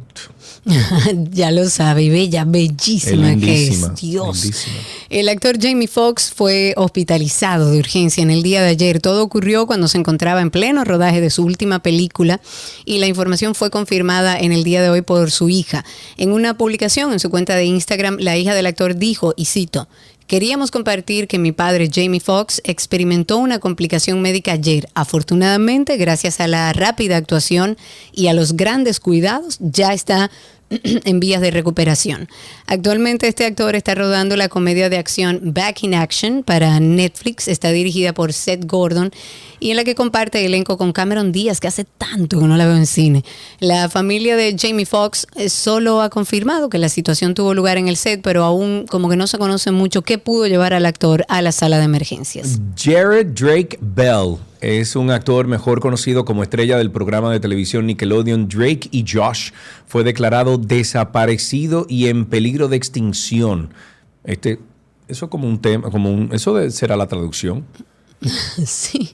ya 1.31 1.51
lo 1.51 1.67
sabe, 1.69 2.09
bella, 2.09 2.45
bellísima 2.45 3.35
que 3.35 3.67
es. 3.67 3.95
Dios. 3.95 4.43
lindísima. 4.43 4.75
El 5.09 5.29
actor 5.29 5.57
Jamie 5.59 5.87
Foxx 5.87 6.31
fue 6.33 6.73
hospitalizado 6.77 7.32
de 7.39 7.79
urgencia 7.79 8.21
en 8.21 8.29
el 8.29 8.43
día 8.43 8.61
de 8.61 8.69
ayer. 8.69 9.01
Todo 9.01 9.23
ocurrió 9.23 9.65
cuando 9.65 9.87
se 9.87 9.97
encontraba 9.97 10.41
en 10.41 10.51
pleno 10.51 10.83
rodaje 10.83 11.19
de 11.19 11.31
su 11.31 11.43
última 11.43 11.79
película 11.79 12.39
y 12.85 12.99
la 12.99 13.07
información 13.07 13.55
fue 13.55 13.71
confirmada 13.71 14.37
en 14.37 14.51
el 14.51 14.63
día 14.63 14.83
de 14.83 14.89
hoy 14.89 15.01
por 15.01 15.31
su 15.31 15.49
hija. 15.49 15.83
En 16.17 16.31
una 16.31 16.57
publicación 16.57 17.11
en 17.11 17.19
su 17.19 17.31
cuenta 17.31 17.55
de 17.55 17.65
Instagram, 17.65 18.17
la 18.19 18.37
hija 18.37 18.53
del 18.53 18.67
actor 18.67 18.95
dijo, 18.95 19.33
y 19.35 19.45
cito, 19.45 19.87
Queríamos 20.27 20.71
compartir 20.71 21.27
que 21.27 21.37
mi 21.37 21.51
padre 21.51 21.89
Jamie 21.93 22.21
Foxx 22.21 22.61
experimentó 22.63 23.37
una 23.37 23.59
complicación 23.59 24.21
médica 24.21 24.53
ayer. 24.53 24.87
Afortunadamente, 24.93 25.97
gracias 25.97 26.39
a 26.39 26.47
la 26.47 26.71
rápida 26.71 27.17
actuación 27.17 27.77
y 28.13 28.27
a 28.27 28.33
los 28.33 28.53
grandes 28.53 29.01
cuidados, 29.01 29.57
ya 29.59 29.93
está 29.93 30.31
en 30.83 31.19
vías 31.19 31.41
de 31.41 31.51
recuperación. 31.51 32.27
Actualmente 32.67 33.27
este 33.27 33.45
actor 33.45 33.75
está 33.75 33.95
rodando 33.95 34.35
la 34.35 34.49
comedia 34.49 34.89
de 34.89 34.97
acción 34.97 35.39
Back 35.43 35.83
in 35.83 35.95
Action 35.95 36.43
para 36.43 36.79
Netflix. 36.79 37.47
Está 37.47 37.69
dirigida 37.69 38.13
por 38.13 38.33
Seth 38.33 38.65
Gordon 38.65 39.11
y 39.59 39.71
en 39.71 39.77
la 39.77 39.83
que 39.83 39.95
comparte 39.95 40.45
elenco 40.45 40.77
con 40.77 40.91
Cameron 40.91 41.31
Díaz, 41.31 41.59
que 41.59 41.67
hace 41.67 41.85
tanto 41.85 42.39
que 42.39 42.45
no 42.45 42.57
la 42.57 42.65
veo 42.65 42.75
en 42.75 42.85
cine. 42.85 43.23
La 43.59 43.89
familia 43.89 44.35
de 44.35 44.55
Jamie 44.59 44.85
Foxx 44.85 45.25
eh, 45.35 45.49
solo 45.49 46.01
ha 46.01 46.09
confirmado 46.09 46.69
que 46.69 46.77
la 46.77 46.89
situación 46.89 47.33
tuvo 47.33 47.53
lugar 47.53 47.77
en 47.77 47.87
el 47.87 47.95
set, 47.95 48.21
pero 48.21 48.43
aún 48.43 48.85
como 48.89 49.09
que 49.09 49.15
no 49.15 49.27
se 49.27 49.37
conoce 49.37 49.71
mucho 49.71 50.01
qué 50.01 50.17
pudo 50.17 50.47
llevar 50.47 50.73
al 50.73 50.85
actor 50.85 51.25
a 51.29 51.41
la 51.41 51.51
sala 51.51 51.77
de 51.77 51.85
emergencias. 51.85 52.59
Jared 52.77 53.27
Drake 53.27 53.77
Bell 53.79 54.37
es 54.63 54.95
un 54.95 55.11
actor 55.11 55.47
mejor 55.47 55.79
conocido 55.79 56.25
como 56.25 56.41
estrella 56.43 56.77
del 56.77 56.89
programa 56.91 57.31
de 57.31 57.39
televisión 57.39 57.85
Nickelodeon 57.87 58.47
Drake 58.47 58.87
y 58.91 59.03
Josh. 59.07 59.51
Fue 59.85 60.03
declarado 60.03 60.57
desaparecido 60.57 61.85
y 61.89 62.07
en 62.07 62.25
peligro 62.25 62.67
de 62.67 62.77
extinción. 62.77 63.73
Este, 64.23 64.59
eso 65.07 65.29
como 65.29 65.47
un 65.47 65.59
tema, 65.61 65.89
como 65.91 66.11
un, 66.11 66.29
eso 66.33 66.55
de- 66.55 66.71
será 66.71 66.95
la 66.95 67.07
traducción, 67.07 67.65
sí. 68.65 69.13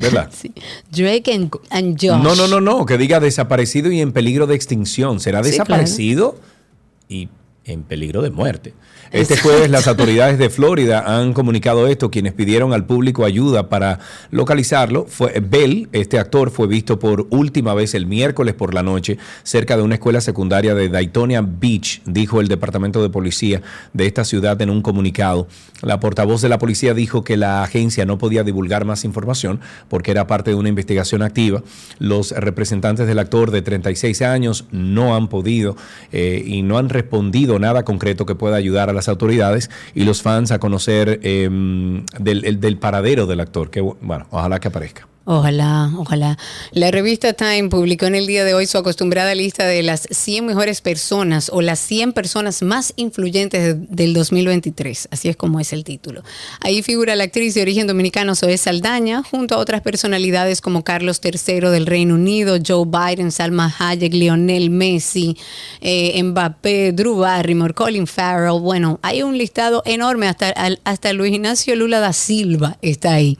¿verdad? 0.00 0.30
Drake 0.90 1.32
and, 1.32 1.50
and 1.70 1.96
Josh. 2.00 2.22
No, 2.22 2.34
no, 2.34 2.48
no, 2.48 2.60
no, 2.60 2.84
que 2.86 2.98
diga 2.98 3.20
desaparecido 3.20 3.90
y 3.92 4.00
en 4.00 4.12
peligro 4.12 4.46
de 4.46 4.54
extinción. 4.56 5.20
Será 5.20 5.42
Sí, 5.44 5.50
desaparecido 5.50 6.36
y 7.08 7.28
en 7.64 7.82
peligro 7.82 8.22
de 8.22 8.30
muerte. 8.30 8.74
Este 9.10 9.36
jueves 9.36 9.70
las 9.70 9.86
autoridades 9.86 10.38
de 10.38 10.50
Florida 10.50 11.04
han 11.06 11.32
comunicado 11.34 11.86
esto, 11.86 12.10
quienes 12.10 12.32
pidieron 12.32 12.72
al 12.72 12.84
público 12.84 13.24
ayuda 13.24 13.68
para 13.68 14.00
localizarlo. 14.30 15.06
Fue, 15.06 15.40
Bell, 15.40 15.88
este 15.92 16.18
actor, 16.18 16.50
fue 16.50 16.66
visto 16.66 16.98
por 16.98 17.26
última 17.30 17.74
vez 17.74 17.94
el 17.94 18.06
miércoles 18.06 18.54
por 18.54 18.74
la 18.74 18.82
noche 18.82 19.18
cerca 19.44 19.76
de 19.76 19.82
una 19.82 19.94
escuela 19.94 20.20
secundaria 20.20 20.74
de 20.74 20.88
Daytona 20.88 21.42
Beach, 21.42 22.02
dijo 22.06 22.40
el 22.40 22.48
Departamento 22.48 23.02
de 23.02 23.10
Policía 23.10 23.62
de 23.92 24.06
esta 24.06 24.24
ciudad 24.24 24.60
en 24.60 24.70
un 24.70 24.82
comunicado. 24.82 25.46
La 25.80 26.00
portavoz 26.00 26.40
de 26.40 26.48
la 26.48 26.58
policía 26.58 26.94
dijo 26.94 27.24
que 27.24 27.36
la 27.36 27.62
agencia 27.62 28.06
no 28.06 28.18
podía 28.18 28.42
divulgar 28.42 28.84
más 28.84 29.04
información 29.04 29.60
porque 29.88 30.10
era 30.10 30.26
parte 30.26 30.50
de 30.50 30.56
una 30.56 30.68
investigación 30.70 31.22
activa. 31.22 31.62
Los 31.98 32.32
representantes 32.32 33.06
del 33.06 33.18
actor 33.18 33.50
de 33.50 33.62
36 33.62 34.22
años 34.22 34.64
no 34.70 35.14
han 35.14 35.28
podido 35.28 35.76
eh, 36.10 36.42
y 36.44 36.62
no 36.62 36.78
han 36.78 36.88
respondido 36.88 37.53
nada 37.58 37.84
concreto 37.84 38.26
que 38.26 38.34
pueda 38.34 38.56
ayudar 38.56 38.90
a 38.90 38.92
las 38.92 39.08
autoridades 39.08 39.70
y 39.94 40.04
los 40.04 40.22
fans 40.22 40.50
a 40.52 40.58
conocer 40.58 41.20
eh, 41.22 41.48
del, 42.18 42.44
el- 42.44 42.60
del 42.60 42.76
paradero 42.78 43.26
del 43.26 43.40
actor. 43.40 43.70
Que 43.70 43.80
bueno, 43.80 44.26
ojalá 44.30 44.60
que 44.60 44.68
aparezca. 44.68 45.08
Ojalá, 45.26 45.90
ojalá. 45.96 46.36
La 46.72 46.90
revista 46.90 47.32
Time 47.32 47.70
publicó 47.70 48.04
en 48.04 48.14
el 48.14 48.26
día 48.26 48.44
de 48.44 48.52
hoy 48.52 48.66
su 48.66 48.76
acostumbrada 48.76 49.34
lista 49.34 49.64
de 49.64 49.82
las 49.82 50.06
100 50.10 50.44
mejores 50.44 50.82
personas 50.82 51.48
o 51.50 51.62
las 51.62 51.78
100 51.78 52.12
personas 52.12 52.60
más 52.60 52.92
influyentes 52.96 53.62
de- 53.62 53.86
del 53.88 54.12
2023. 54.12 55.08
Así 55.10 55.30
es 55.30 55.36
como 55.36 55.60
es 55.60 55.72
el 55.72 55.82
título. 55.82 56.22
Ahí 56.60 56.82
figura 56.82 57.16
la 57.16 57.24
actriz 57.24 57.54
de 57.54 57.62
origen 57.62 57.86
dominicano 57.86 58.34
Zoe 58.34 58.58
Saldaña, 58.58 59.22
junto 59.22 59.54
a 59.54 59.58
otras 59.58 59.80
personalidades 59.80 60.60
como 60.60 60.84
Carlos 60.84 61.22
III 61.24 61.70
del 61.70 61.86
Reino 61.86 62.16
Unido, 62.16 62.58
Joe 62.64 62.84
Biden, 62.84 63.32
Salma 63.32 63.74
Hayek, 63.78 64.12
Lionel 64.12 64.68
Messi, 64.68 65.38
eh, 65.80 66.22
Mbappé, 66.22 66.92
Drew 66.92 67.16
Barrymore, 67.16 67.72
Colin 67.72 68.06
Farrell. 68.06 68.60
Bueno, 68.60 68.98
hay 69.00 69.22
un 69.22 69.38
listado 69.38 69.80
enorme, 69.86 70.28
hasta, 70.28 70.52
hasta 70.84 71.14
Luis 71.14 71.32
Ignacio 71.32 71.74
Lula 71.76 72.00
da 72.00 72.12
Silva 72.12 72.76
está 72.82 73.14
ahí. 73.14 73.38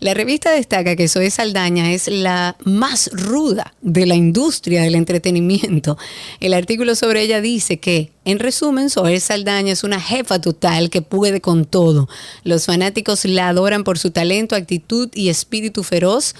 La 0.00 0.14
revista 0.14 0.50
destaca 0.50 0.96
que 0.96 1.08
Zoe 1.08 1.25
Saldaña 1.30 1.92
es 1.92 2.08
la 2.08 2.56
más 2.64 3.10
ruda 3.12 3.74
de 3.82 4.06
la 4.06 4.14
industria 4.14 4.82
del 4.82 4.94
entretenimiento. 4.94 5.96
El 6.40 6.54
artículo 6.54 6.94
sobre 6.94 7.22
ella 7.22 7.40
dice 7.40 7.78
que, 7.78 8.12
en 8.24 8.38
resumen, 8.38 8.90
Zoe 8.90 9.20
Saldaña 9.20 9.72
es 9.72 9.84
una 9.84 10.00
jefa 10.00 10.40
total 10.40 10.90
que 10.90 11.02
puede 11.02 11.40
con 11.40 11.64
todo. 11.64 12.08
Los 12.44 12.66
fanáticos 12.66 13.24
la 13.24 13.48
adoran 13.48 13.84
por 13.84 13.98
su 13.98 14.10
talento, 14.10 14.56
actitud 14.56 15.10
y 15.14 15.28
espíritu 15.28 15.82
feroz 15.82 16.34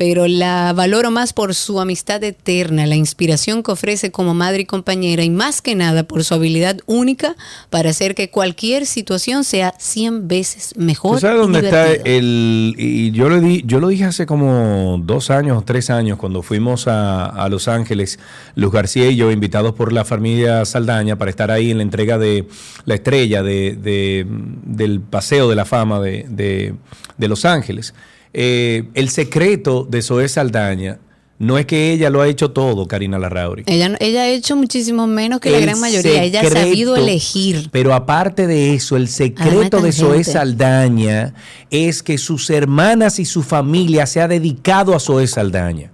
pero 0.00 0.26
la 0.26 0.72
valoro 0.72 1.10
más 1.10 1.34
por 1.34 1.54
su 1.54 1.78
amistad 1.78 2.24
eterna, 2.24 2.86
la 2.86 2.96
inspiración 2.96 3.62
que 3.62 3.70
ofrece 3.70 4.10
como 4.10 4.32
madre 4.32 4.62
y 4.62 4.64
compañera 4.64 5.22
y 5.24 5.28
más 5.28 5.60
que 5.60 5.74
nada 5.74 6.04
por 6.04 6.24
su 6.24 6.32
habilidad 6.32 6.78
única 6.86 7.36
para 7.68 7.90
hacer 7.90 8.14
que 8.14 8.30
cualquier 8.30 8.86
situación 8.86 9.44
sea 9.44 9.74
100 9.78 10.26
veces 10.26 10.72
mejor. 10.78 11.16
¿Tú 11.16 11.20
sabes 11.20 11.36
y 11.36 11.40
dónde 11.42 11.58
está 11.60 11.92
el.? 11.92 12.74
Y 12.78 13.10
yo 13.10 13.28
lo, 13.28 13.42
di, 13.42 13.62
yo 13.66 13.78
lo 13.78 13.88
dije 13.88 14.04
hace 14.04 14.24
como 14.24 14.98
dos 15.04 15.28
años 15.28 15.58
o 15.58 15.62
tres 15.66 15.90
años, 15.90 16.16
cuando 16.16 16.40
fuimos 16.42 16.88
a, 16.88 17.26
a 17.26 17.50
Los 17.50 17.68
Ángeles, 17.68 18.18
Luz 18.54 18.72
García 18.72 19.10
y 19.10 19.16
yo, 19.16 19.30
invitados 19.30 19.74
por 19.74 19.92
la 19.92 20.06
familia 20.06 20.64
Saldaña, 20.64 21.16
para 21.16 21.30
estar 21.30 21.50
ahí 21.50 21.72
en 21.72 21.76
la 21.76 21.82
entrega 21.82 22.16
de 22.16 22.46
la 22.86 22.94
estrella 22.94 23.42
de, 23.42 23.76
de- 23.76 24.26
del 24.64 25.00
Paseo 25.02 25.50
de 25.50 25.56
la 25.56 25.66
Fama 25.66 26.00
de 26.00 26.74
Los 27.18 27.44
Ángeles. 27.44 27.92
Eh, 28.32 28.84
el 28.94 29.08
secreto 29.10 29.86
de 29.88 30.02
Zoe 30.02 30.28
Saldaña 30.28 30.98
no 31.38 31.56
es 31.58 31.64
que 31.66 31.92
ella 31.92 32.10
lo 32.10 32.20
ha 32.20 32.28
hecho 32.28 32.50
todo, 32.50 32.86
Karina 32.86 33.18
Larrauri. 33.18 33.62
Ella, 33.66 33.96
ella 33.98 34.22
ha 34.22 34.28
hecho 34.28 34.56
muchísimo 34.56 35.06
menos 35.06 35.40
que 35.40 35.50
la 35.50 35.58
gran 35.58 35.80
mayoría. 35.80 36.22
Ella 36.22 36.42
ha 36.42 36.50
sabido 36.50 36.96
elegir. 36.96 37.70
Pero 37.72 37.94
aparte 37.94 38.46
de 38.46 38.74
eso, 38.74 38.96
el 38.96 39.04
Además, 39.04 39.14
secreto 39.16 39.80
de 39.80 39.90
tangente. 39.92 40.24
Saldaña 40.24 41.34
es 41.70 42.02
que 42.02 42.18
sus 42.18 42.50
hermanas 42.50 43.18
y 43.18 43.24
su 43.24 43.42
familia 43.42 44.06
se 44.06 44.20
ha 44.20 44.28
dedicado 44.28 44.94
a 44.94 45.00
Zoe 45.00 45.26
Saldaña. 45.26 45.90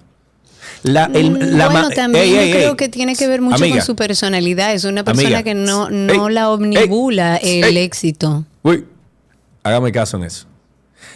La, 0.83 1.05
el- 1.15 1.31
Mm, 1.31 1.57
la 1.57 1.69
bueno, 1.69 1.91
también 1.91 2.25
Ey, 2.25 2.31
yo 2.35 2.41
ey, 2.41 2.51
creo 2.53 2.71
ey. 2.71 2.77
que 2.77 2.89
tiene 2.89 3.15
que 3.17 3.27
ver 3.29 3.41
mucho 3.41 3.57
Amiga. 3.57 3.77
con 3.77 3.87
su 3.87 3.97
personalidad. 3.97 4.75
Es 4.75 4.85
una 4.85 5.05
persona 5.05 5.29
Amiga. 5.29 5.43
que 5.45 5.55
no, 5.55 5.91
no 5.91 6.29
la 6.29 6.51
omnibula 6.51 7.37
el 7.37 7.77
éxito. 7.77 8.45
Uy, 8.63 8.85
hágame 9.63 9.91
caso 9.93 10.17
en 10.17 10.25
eso. 10.25 10.47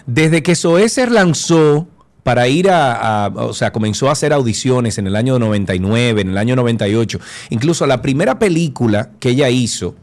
Desde 0.07 0.43
que 0.43 0.55
Zoe 0.55 0.89
se 0.89 1.07
lanzó 1.09 1.89
para 2.23 2.49
ir 2.49 2.69
a, 2.71 3.25
a- 3.25 3.29
o 3.29 3.53
sea, 3.55 3.73
comenzó 3.73 4.09
a 4.09 4.13
hacer 4.13 4.33
audiciones 4.33 4.99
en 4.99 5.07
el 5.07 5.17
año 5.17 5.39
99, 5.39 6.21
en 6.21 6.31
el 6.31 6.39
año 6.39 6.57
98, 6.57 7.19
incluso 7.51 7.87
la 7.87 8.03
primera 8.03 8.39
película 8.39 9.11
que 9.21 9.31
ella 9.31 9.49
hizo 9.51 9.95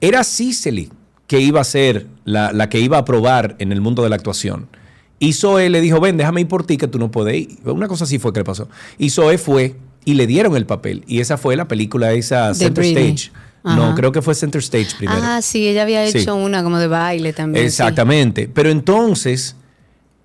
era 0.00 0.22
Cicely, 0.24 0.90
que 1.26 1.40
iba 1.40 1.60
a 1.60 1.64
ser 1.64 2.06
la, 2.24 2.52
la 2.52 2.68
que 2.68 2.80
iba 2.80 2.98
a 2.98 3.04
probar 3.04 3.56
en 3.58 3.72
el 3.72 3.80
mundo 3.80 4.02
de 4.02 4.10
la 4.10 4.16
actuación. 4.16 4.68
Y 5.18 5.32
Zoe 5.32 5.70
le 5.70 5.80
dijo, 5.80 6.00
ven, 6.00 6.16
déjame 6.18 6.42
ir 6.42 6.48
por 6.48 6.66
ti, 6.66 6.76
que 6.76 6.86
tú 6.88 6.98
no 6.98 7.10
puedes 7.10 7.34
ir. 7.36 7.48
Una 7.64 7.88
cosa 7.88 8.04
así 8.04 8.18
fue 8.18 8.32
que 8.32 8.40
le 8.40 8.44
pasó. 8.44 8.68
Y 8.98 9.08
Zoe 9.10 9.38
fue 9.38 9.76
y 10.04 10.14
le 10.14 10.26
dieron 10.26 10.54
el 10.56 10.66
papel. 10.66 11.02
Y 11.06 11.20
esa 11.20 11.38
fue 11.38 11.56
la 11.56 11.66
película, 11.66 12.12
esa 12.12 12.52
Center 12.52 12.84
Britney. 12.94 13.14
No, 13.64 13.94
creo 13.94 14.12
que 14.12 14.20
fue 14.22 14.34
Center 14.34 14.60
Stage 14.60 14.94
primero. 14.98 15.20
Ah, 15.22 15.40
sí, 15.42 15.66
ella 15.66 15.82
había 15.82 16.06
Sí. 16.08 16.18
hecho 16.18 16.34
una 16.36 16.62
como 16.62 16.78
de 16.78 16.86
baile 16.86 17.32
también. 17.32 17.62
sí. 17.64 17.66
Exactamente. 17.68 18.46
Pero 18.52 18.68
entonces, 18.70 19.56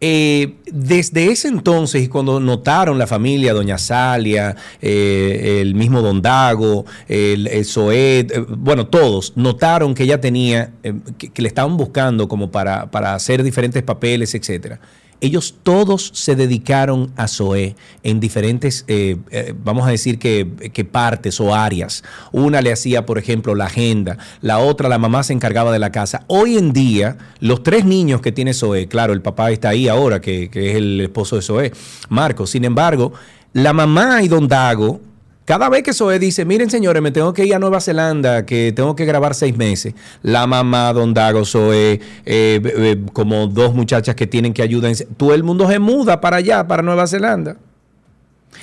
eh, 0.02 0.56
desde 0.72 1.32
ese 1.32 1.48
entonces, 1.48 2.03
y 2.03 2.07
cuando 2.07 2.40
notaron 2.40 2.98
la 2.98 3.07
familia, 3.07 3.53
Doña 3.53 3.78
Salia, 3.78 4.56
eh, 4.82 5.60
el 5.61 5.76
mismo 5.76 6.02
Don 6.02 6.22
Dago, 6.22 6.86
el, 7.07 7.48
el 7.48 7.66
Zoet, 7.66 8.32
eh, 8.32 8.45
bueno, 8.48 8.88
todos 8.88 9.34
notaron 9.36 9.94
que 9.94 10.03
ella 10.03 10.20
tenía, 10.22 10.72
eh, 10.84 10.94
que, 11.18 11.30
que 11.30 11.41
le 11.41 11.48
estaban 11.48 11.76
buscando 11.78 12.28
como 12.28 12.52
para, 12.52 12.91
para 12.91 13.14
hacer 13.16 13.44
diferentes 13.44 13.84
papeles, 13.84 14.34
etcétera. 14.36 14.80
Ellos 15.22 15.56
todos 15.64 16.12
se 16.14 16.36
dedicaron 16.36 17.12
a 17.18 17.28
Zoé 17.28 17.76
en 18.04 18.20
diferentes, 18.20 18.86
eh, 18.88 19.18
eh, 19.32 19.54
vamos 19.64 19.88
a 19.88 19.91
decir 19.91 20.18
que, 20.18 20.46
partes 20.90 21.40
o 21.41 21.54
áreas. 21.54 22.04
Una 22.32 22.62
le 22.62 22.72
hacía, 22.72 23.06
por 23.06 23.18
ejemplo, 23.18 23.54
la 23.54 23.66
agenda, 23.66 24.18
la 24.41 24.60
otra, 24.60 24.88
la 24.88 24.98
mamá 24.98 25.24
se 25.24 25.34
encargaba 25.34 25.72
de 25.72 25.80
la 25.80 25.91
casa. 25.91 26.24
Hoy 26.28 26.58
en 26.58 26.72
día, 26.72 27.18
los 27.41 27.64
tres 27.64 27.84
niños 27.84 28.22
que 28.22 28.32
tiene 28.32 28.54
Zoé, 28.54 28.88
claro, 28.88 29.12
el 29.12 29.22
papá 29.22 29.52
está 29.52 29.70
ahí 29.70 29.90
ahora, 29.90 30.22
que, 30.22 30.50
es 30.54 30.76
el 30.76 31.02
esposo 31.02 31.36
de 31.36 31.41
Zoé, 31.41 31.72
Marcos. 32.08 32.52
Sin 32.52 32.64
embargo, 32.64 33.12
la 33.54 33.74
mamá 33.74 34.24
y 34.24 34.30
Don 34.30 34.48
Dago, 34.48 35.02
cada 35.50 35.68
vez 35.68 35.82
que 35.82 35.94
Zoé 35.94 36.20
dice, 36.20 36.46
miren 36.46 36.70
señores, 36.70 37.02
me 37.02 37.10
tengo 37.10 37.34
que 37.34 37.44
ir 37.44 37.56
a 37.56 37.58
Nueva 37.58 37.82
Zelanda, 37.82 38.46
que 38.46 38.72
tengo 38.72 38.96
que 38.96 39.04
grabar 39.04 39.34
seis 39.34 39.58
meses, 39.58 39.96
la 40.22 40.46
mamá, 40.46 40.94
Don 40.94 41.12
Dago, 41.12 41.44
Zoé, 41.44 41.94
eh, 41.94 42.62
eh, 42.64 43.02
como 43.14 43.48
dos 43.48 43.74
muchachas 43.74 44.14
que 44.14 44.28
tienen 44.28 44.54
que 44.54 44.62
ayudar, 44.62 44.94
todo 45.18 45.34
el 45.34 45.44
mundo 45.44 45.68
se 45.68 45.80
muda 45.80 46.22
para 46.22 46.38
allá, 46.38 46.68
para 46.68 46.84
Nueva 46.84 47.08
Zelanda. 47.08 47.58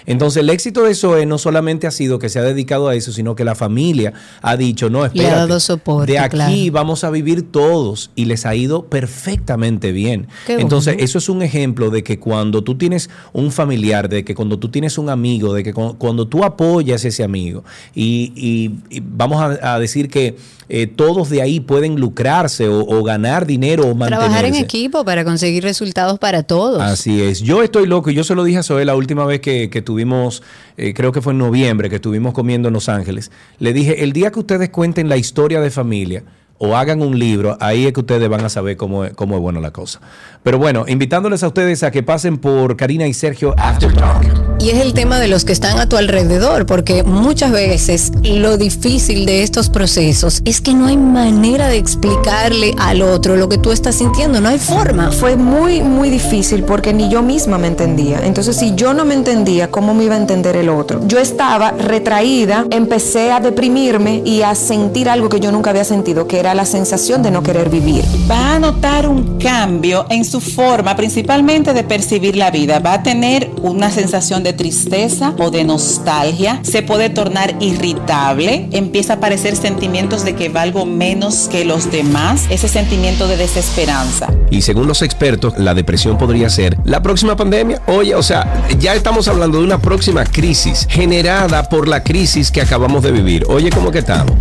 Entonces 0.05 0.41
el 0.43 0.51
éxito 0.51 0.83
de 0.83 0.95
Zoé 0.95 1.27
no 1.27 1.39
solamente 1.39 1.87
ha 1.87 1.91
sido 1.91 2.19
que 2.19 2.29
se 2.29 2.39
ha 2.39 2.43
dedicado 2.43 2.89
a 2.89 2.95
eso, 2.95 3.13
sino 3.13 3.35
que 3.35 3.45
la 3.45 3.55
familia 3.55 4.13
ha 4.43 4.57
dicho, 4.57 4.91
no, 4.91 4.99
Le 5.01 5.05
ha 5.05 5.07
espérate, 5.09 5.37
dado 5.37 5.61
soporte, 5.61 6.13
de 6.13 6.19
aquí 6.19 6.37
claro. 6.37 6.73
vamos 6.73 7.03
a 7.05 7.11
vivir 7.11 7.43
todos 7.51 8.11
y 8.15 8.27
les 8.27 8.47
ha 8.47 8.55
ido 8.55 8.87
perfectamente 8.87 9.93
bien. 9.93 10.29
Qué 10.47 10.55
Entonces 10.55 10.95
bueno. 10.95 11.05
eso 11.05 11.19
es 11.19 11.29
un 11.29 11.43
ejemplo 11.43 11.91
de 11.91 12.03
que 12.05 12.19
cuando 12.19 12.63
tú 12.63 12.77
tienes 12.77 13.11
un 13.33 13.51
familiar, 13.51 14.09
de 14.09 14.25
que 14.25 14.35
cuando 14.35 14.59
tú 14.59 14.69
tienes 14.69 14.99
un 14.99 15.09
amigo, 15.11 15.55
de 15.55 15.63
que 15.65 15.73
cu- 15.73 15.97
cuando 15.99 16.29
tú 16.29 16.45
apoyas 16.45 17.05
a 17.05 17.09
ese 17.09 17.25
amigo 17.25 17.65
y, 17.95 18.33
y- 18.37 18.97
y 18.97 19.03
vamos 19.05 19.41
a, 19.41 19.75
a 19.75 19.79
decir 19.81 20.09
que 20.09 20.37
eh, 20.69 20.89
todos 20.89 21.31
de 21.31 21.43
ahí 21.43 21.61
pueden 21.61 21.95
lucrarse 22.01 22.69
o, 22.69 22.81
o 22.81 23.05
ganar 23.05 23.47
dinero 23.47 23.85
o 23.85 23.95
mantenerse. 23.95 24.17
Trabajar 24.27 24.45
en 24.47 24.55
equipo 24.57 25.05
para 25.05 25.25
conseguir 25.25 25.63
resultados 25.63 26.19
para 26.19 26.43
todos. 26.43 26.83
Así 26.83 27.23
es. 27.23 27.41
Yo 27.41 27.63
estoy 27.63 27.87
loco 27.87 28.11
y 28.11 28.15
yo 28.15 28.25
se 28.25 28.35
lo 28.35 28.43
dije 28.43 28.59
a 28.59 28.63
Zoe 28.65 28.85
la 28.85 28.97
última 28.97 29.25
vez 29.27 29.41
que, 29.41 29.71
que 29.71 29.76
tuvimos, 29.83 30.43
eh, 30.77 30.95
creo 30.95 31.13
que 31.13 31.21
fue 31.21 31.33
en 31.33 31.39
noviembre, 31.39 31.89
que 31.91 31.97
estuvimos 31.97 32.35
comiendo 32.35 32.69
en 32.69 32.75
Los 32.75 32.89
Ángeles. 32.89 33.31
Le 33.59 33.73
dije, 33.73 34.05
el 34.05 34.13
día 34.13 34.31
que 34.31 34.39
ustedes 34.39 34.71
cuenten 34.71 35.09
la 35.09 35.17
historia 35.17 35.61
de 35.61 35.71
familia 35.71 36.25
o 36.59 36.77
hagan 36.77 37.03
un 37.03 37.19
libro, 37.19 37.57
ahí 37.61 37.87
es 37.87 37.93
que 37.93 38.01
ustedes 38.01 38.29
van 38.29 38.45
a 38.45 38.49
saber 38.49 38.77
cómo 38.77 39.05
es, 39.05 39.15
cómo 39.15 39.37
es 39.37 39.41
buena 39.41 39.61
la 39.61 39.71
cosa. 39.71 40.01
Pero 40.43 40.59
bueno, 40.59 40.85
invitándoles 40.87 41.43
a 41.43 41.49
ustedes 41.49 41.83
a 41.83 41.91
que 41.91 42.03
pasen 42.03 42.39
por 42.39 42.77
Karina 42.77 43.07
y 43.07 43.15
Sergio 43.15 43.55
After 43.59 43.93
Dark. 43.95 44.47
Y 44.59 44.71
es 44.71 44.81
el 44.81 44.95
tema 44.95 45.19
de 45.19 45.29
los 45.29 45.45
que 45.45 45.53
están 45.53 45.79
a 45.79 45.89
tu 45.89 45.97
alrededor, 45.97 46.65
porque 46.65 47.03
muchas 47.03 47.53
veces 47.53 48.11
lo 48.23 48.57
difícil 48.57 49.27
de 49.27 49.43
estos 49.43 49.69
procesos 49.69 50.41
es 50.45 50.61
que 50.61 50.73
no 50.73 50.87
hay 50.87 50.97
manera 50.97 51.69
de 51.69 51.77
explicarle 51.77 52.75
al 52.79 53.03
otro 53.03 53.37
lo 53.37 53.49
que 53.49 53.59
tú 53.59 53.71
estás 53.71 53.97
sintiendo, 53.97 54.41
no 54.41 54.49
hay 54.49 54.59
forma. 54.59 55.13
Fue 55.13 55.37
muy, 55.37 55.83
muy 55.83 56.11
difícil 56.11 56.63
porque 56.63 56.95
ni 56.95 57.11
yo 57.11 57.23
misma 57.23 57.59
me 57.59 57.67
entendía. 57.67 58.21
Entonces, 58.25 58.57
si 58.57 58.75
yo 58.75 58.95
no 58.95 59.05
me 59.05 59.15
entendía, 59.15 59.71
¿cómo 59.71 59.95
me 59.95 60.05
iba 60.05 60.15
a 60.15 60.19
entender 60.19 60.57
el 60.57 60.71
otro? 60.71 61.07
Yo 61.07 61.19
estaba 61.19 61.73
retraída, 61.73 62.67
empecé 62.71 63.33
a 63.33 63.41
deprimirme 63.41 64.23
y 64.25 64.43
a 64.43 64.55
sentir 64.55 65.11
algo 65.11 65.29
que 65.29 65.39
yo 65.41 65.53
nunca 65.53 65.71
había 65.71 65.85
sentido, 65.85 66.27
que 66.27 66.39
era 66.39 66.46
la 66.55 66.65
sensación 66.65 67.23
de 67.23 67.31
no 67.31 67.43
querer 67.43 67.71
vivir. 67.71 68.05
va 68.31 68.55
a 68.55 68.59
notar 68.59 69.09
un 69.09 69.39
cambio 69.39 70.07
en 70.11 70.25
su 70.25 70.41
forma, 70.41 70.97
principalmente 70.97 71.73
de 71.73 71.85
percibir 71.85 72.37
la 72.37 72.51
vida. 72.51 72.79
Va 72.79 72.95
a 72.95 73.03
tener 73.03 73.51
una 73.63 73.91
sensación 73.91 74.43
de 74.43 74.53
tristeza 74.53 75.35
o 75.39 75.51
de 75.51 75.65
nostalgia. 75.65 76.61
Se 76.63 76.83
puede 76.83 77.11
tornar 77.11 77.57
irritable. 77.61 78.69
Empieza 78.73 79.15
a 79.15 79.17
aparecer 79.17 79.57
sentimientos 79.57 80.25
de 80.25 80.35
que 80.35 80.49
valgo 80.49 80.87
menos 80.87 81.49
que 81.49 81.65
los 81.65 81.91
demás. 81.91 82.45
Ese 82.51 82.69
sentimiento 82.69 83.29
de 83.29 83.37
desesperanza. 83.37 84.29
Y 84.51 84.63
según 84.63 84.87
los 84.87 85.03
expertos, 85.03 85.55
la 85.59 85.75
depresión 85.75 86.19
podría 86.19 86.51
ser 86.51 86.77
la 86.85 87.03
próxima 87.03 87.37
pandemia. 87.37 87.83
Oye, 87.87 88.15
o 88.15 88.23
sea, 88.23 88.65
ya 88.79 88.95
estamos 88.95 89.29
hablando 89.29 89.59
de 89.59 89.65
una 89.65 89.79
próxima 89.79 90.25
crisis 90.25 90.87
generada 90.89 91.69
por 91.69 91.89
la 91.89 92.03
crisis 92.03 92.51
que 92.51 92.61
acabamos 92.61 93.03
de 93.03 93.13
vivir. 93.13 93.45
Oye, 93.49 93.71
¿cómo 93.71 93.91
que 93.91 93.99
estamos? 93.99 94.37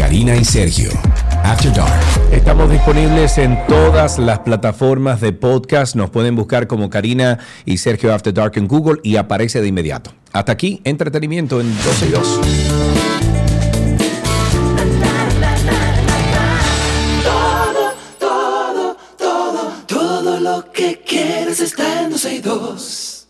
Karina 0.00 0.34
y 0.34 0.46
Sergio, 0.46 0.90
After 1.44 1.70
Dark. 1.74 1.92
Estamos 2.32 2.70
disponibles 2.70 3.36
en 3.36 3.58
todas 3.66 4.18
las 4.18 4.38
plataformas 4.38 5.20
de 5.20 5.34
podcast. 5.34 5.94
Nos 5.94 6.08
pueden 6.08 6.34
buscar 6.34 6.66
como 6.66 6.88
Karina 6.88 7.38
y 7.66 7.76
Sergio 7.76 8.14
After 8.14 8.32
Dark 8.32 8.52
en 8.56 8.66
Google 8.66 9.00
y 9.02 9.16
aparece 9.16 9.60
de 9.60 9.68
inmediato. 9.68 10.14
Hasta 10.32 10.52
aquí, 10.52 10.80
entretenimiento 10.84 11.60
en 11.60 11.68
12 11.84 12.06
y 12.06 12.10
2. 12.12 12.40
Todo, 17.22 17.92
todo, 18.18 18.96
todo, 19.18 19.76
todo 19.86 20.40
lo 20.40 20.72
que 20.72 21.02
quieres 21.06 21.60
está 21.60 22.04
en 22.04 22.10
12 22.10 22.34
y 22.36 22.40
2. 22.40 23.20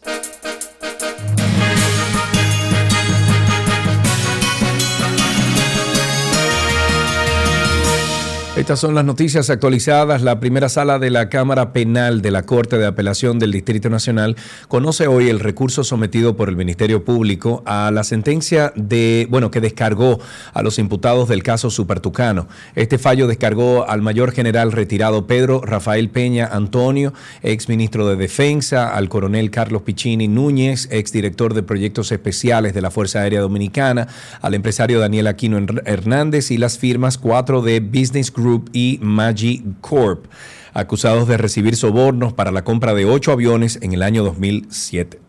Estas 8.60 8.80
son 8.80 8.94
las 8.94 9.06
noticias 9.06 9.48
actualizadas. 9.48 10.20
La 10.20 10.38
primera 10.38 10.68
sala 10.68 10.98
de 10.98 11.08
la 11.08 11.30
Cámara 11.30 11.72
Penal 11.72 12.20
de 12.20 12.30
la 12.30 12.42
Corte 12.42 12.76
de 12.76 12.84
Apelación 12.84 13.38
del 13.38 13.52
Distrito 13.52 13.88
Nacional 13.88 14.36
conoce 14.68 15.06
hoy 15.06 15.30
el 15.30 15.40
recurso 15.40 15.82
sometido 15.82 16.36
por 16.36 16.50
el 16.50 16.56
Ministerio 16.56 17.02
Público 17.02 17.62
a 17.64 17.90
la 17.90 18.04
sentencia 18.04 18.70
de, 18.76 19.26
bueno, 19.30 19.50
que 19.50 19.62
descargó 19.62 20.20
a 20.52 20.62
los 20.62 20.78
imputados 20.78 21.26
del 21.30 21.42
caso 21.42 21.70
Supertucano. 21.70 22.48
Este 22.74 22.98
fallo 22.98 23.26
descargó 23.26 23.88
al 23.88 24.02
mayor 24.02 24.30
general 24.30 24.72
retirado 24.72 25.26
Pedro 25.26 25.62
Rafael 25.62 26.10
Peña 26.10 26.46
Antonio, 26.52 27.14
ex 27.42 27.66
ministro 27.70 28.06
de 28.08 28.16
Defensa, 28.16 28.94
al 28.94 29.08
coronel 29.08 29.50
Carlos 29.50 29.82
Piccini 29.82 30.28
Núñez, 30.28 30.86
ex 30.92 31.12
director 31.12 31.54
de 31.54 31.62
proyectos 31.62 32.12
especiales 32.12 32.74
de 32.74 32.82
la 32.82 32.90
Fuerza 32.90 33.20
Aérea 33.20 33.40
Dominicana, 33.40 34.06
al 34.42 34.52
empresario 34.52 35.00
Daniel 35.00 35.28
Aquino 35.28 35.58
Her- 35.58 35.82
Hernández 35.86 36.50
y 36.50 36.58
las 36.58 36.76
firmas 36.78 37.16
4 37.16 37.62
de 37.62 37.80
Business 37.80 38.30
Group 38.30 38.49
y 38.72 38.98
Magi 39.02 39.62
Corp, 39.80 40.26
acusados 40.74 41.28
de 41.28 41.36
recibir 41.36 41.76
sobornos 41.76 42.32
para 42.32 42.50
la 42.50 42.64
compra 42.64 42.94
de 42.94 43.04
ocho 43.04 43.32
aviones 43.32 43.78
en 43.82 43.92
el 43.92 44.02
año 44.02 44.22
2007. 44.24 45.20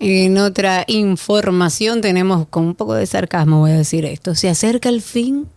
En 0.00 0.38
otra 0.38 0.84
información 0.86 2.00
tenemos, 2.00 2.46
con 2.48 2.64
un 2.64 2.74
poco 2.74 2.94
de 2.94 3.06
sarcasmo 3.06 3.60
voy 3.60 3.72
a 3.72 3.78
decir 3.78 4.04
esto, 4.04 4.34
¿se 4.34 4.48
acerca 4.48 4.88
el 4.88 5.02
fin? 5.02 5.48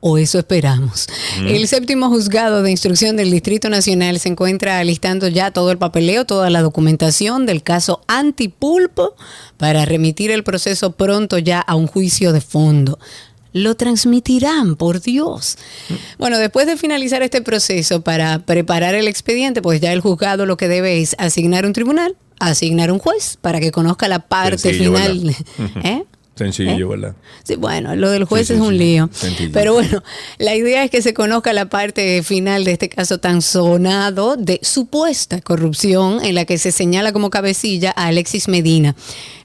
O 0.00 0.16
eso 0.16 0.38
esperamos. 0.38 1.08
Mm. 1.40 1.48
El 1.48 1.66
séptimo 1.66 2.08
juzgado 2.08 2.62
de 2.62 2.70
instrucción 2.70 3.16
del 3.16 3.32
Distrito 3.32 3.68
Nacional 3.68 4.20
se 4.20 4.28
encuentra 4.28 4.78
alistando 4.78 5.26
ya 5.26 5.50
todo 5.50 5.72
el 5.72 5.78
papeleo, 5.78 6.24
toda 6.24 6.50
la 6.50 6.62
documentación 6.62 7.46
del 7.46 7.64
caso 7.64 8.02
Antipulpo 8.06 9.16
para 9.56 9.84
remitir 9.84 10.30
el 10.30 10.44
proceso 10.44 10.92
pronto 10.92 11.38
ya 11.38 11.58
a 11.58 11.74
un 11.74 11.88
juicio 11.88 12.32
de 12.32 12.40
fondo. 12.40 13.00
Lo 13.62 13.74
transmitirán, 13.74 14.76
por 14.76 15.00
Dios. 15.00 15.58
Bueno, 16.18 16.38
después 16.38 16.66
de 16.66 16.76
finalizar 16.76 17.22
este 17.22 17.42
proceso 17.42 18.02
para 18.02 18.40
preparar 18.40 18.94
el 18.94 19.08
expediente, 19.08 19.62
pues 19.62 19.80
ya 19.80 19.92
el 19.92 20.00
juzgado 20.00 20.46
lo 20.46 20.56
que 20.56 20.68
debe 20.68 21.00
es 21.00 21.14
asignar 21.18 21.66
un 21.66 21.72
tribunal, 21.72 22.16
asignar 22.40 22.92
un 22.92 22.98
juez 22.98 23.38
para 23.40 23.60
que 23.60 23.70
conozca 23.70 24.08
la 24.08 24.20
parte 24.20 24.58
Sencillo, 24.58 24.96
final. 24.96 25.36
¿Eh? 25.84 26.04
Sencillo, 26.38 26.86
¿Eh? 26.86 26.96
¿verdad? 26.96 27.16
Sí, 27.42 27.56
bueno, 27.56 27.96
lo 27.96 28.10
del 28.10 28.24
juez 28.24 28.46
Sí, 28.46 28.54
es 28.54 28.60
un 28.60 28.78
lío. 28.78 29.10
Sencillo. 29.12 29.50
Pero 29.52 29.74
bueno, 29.74 30.02
la 30.38 30.54
idea 30.54 30.84
es 30.84 30.90
que 30.90 31.02
se 31.02 31.12
conozca 31.12 31.52
la 31.52 31.68
parte 31.68 32.22
final 32.22 32.64
de 32.64 32.72
este 32.72 32.88
caso 32.88 33.18
tan 33.18 33.42
sonado 33.42 34.36
de 34.36 34.60
supuesta 34.62 35.40
corrupción 35.40 36.24
en 36.24 36.34
la 36.34 36.44
que 36.44 36.58
se 36.58 36.70
señala 36.70 37.12
como 37.12 37.30
cabecilla 37.30 37.92
a 37.96 38.06
Alexis 38.06 38.48
Medina. 38.48 38.94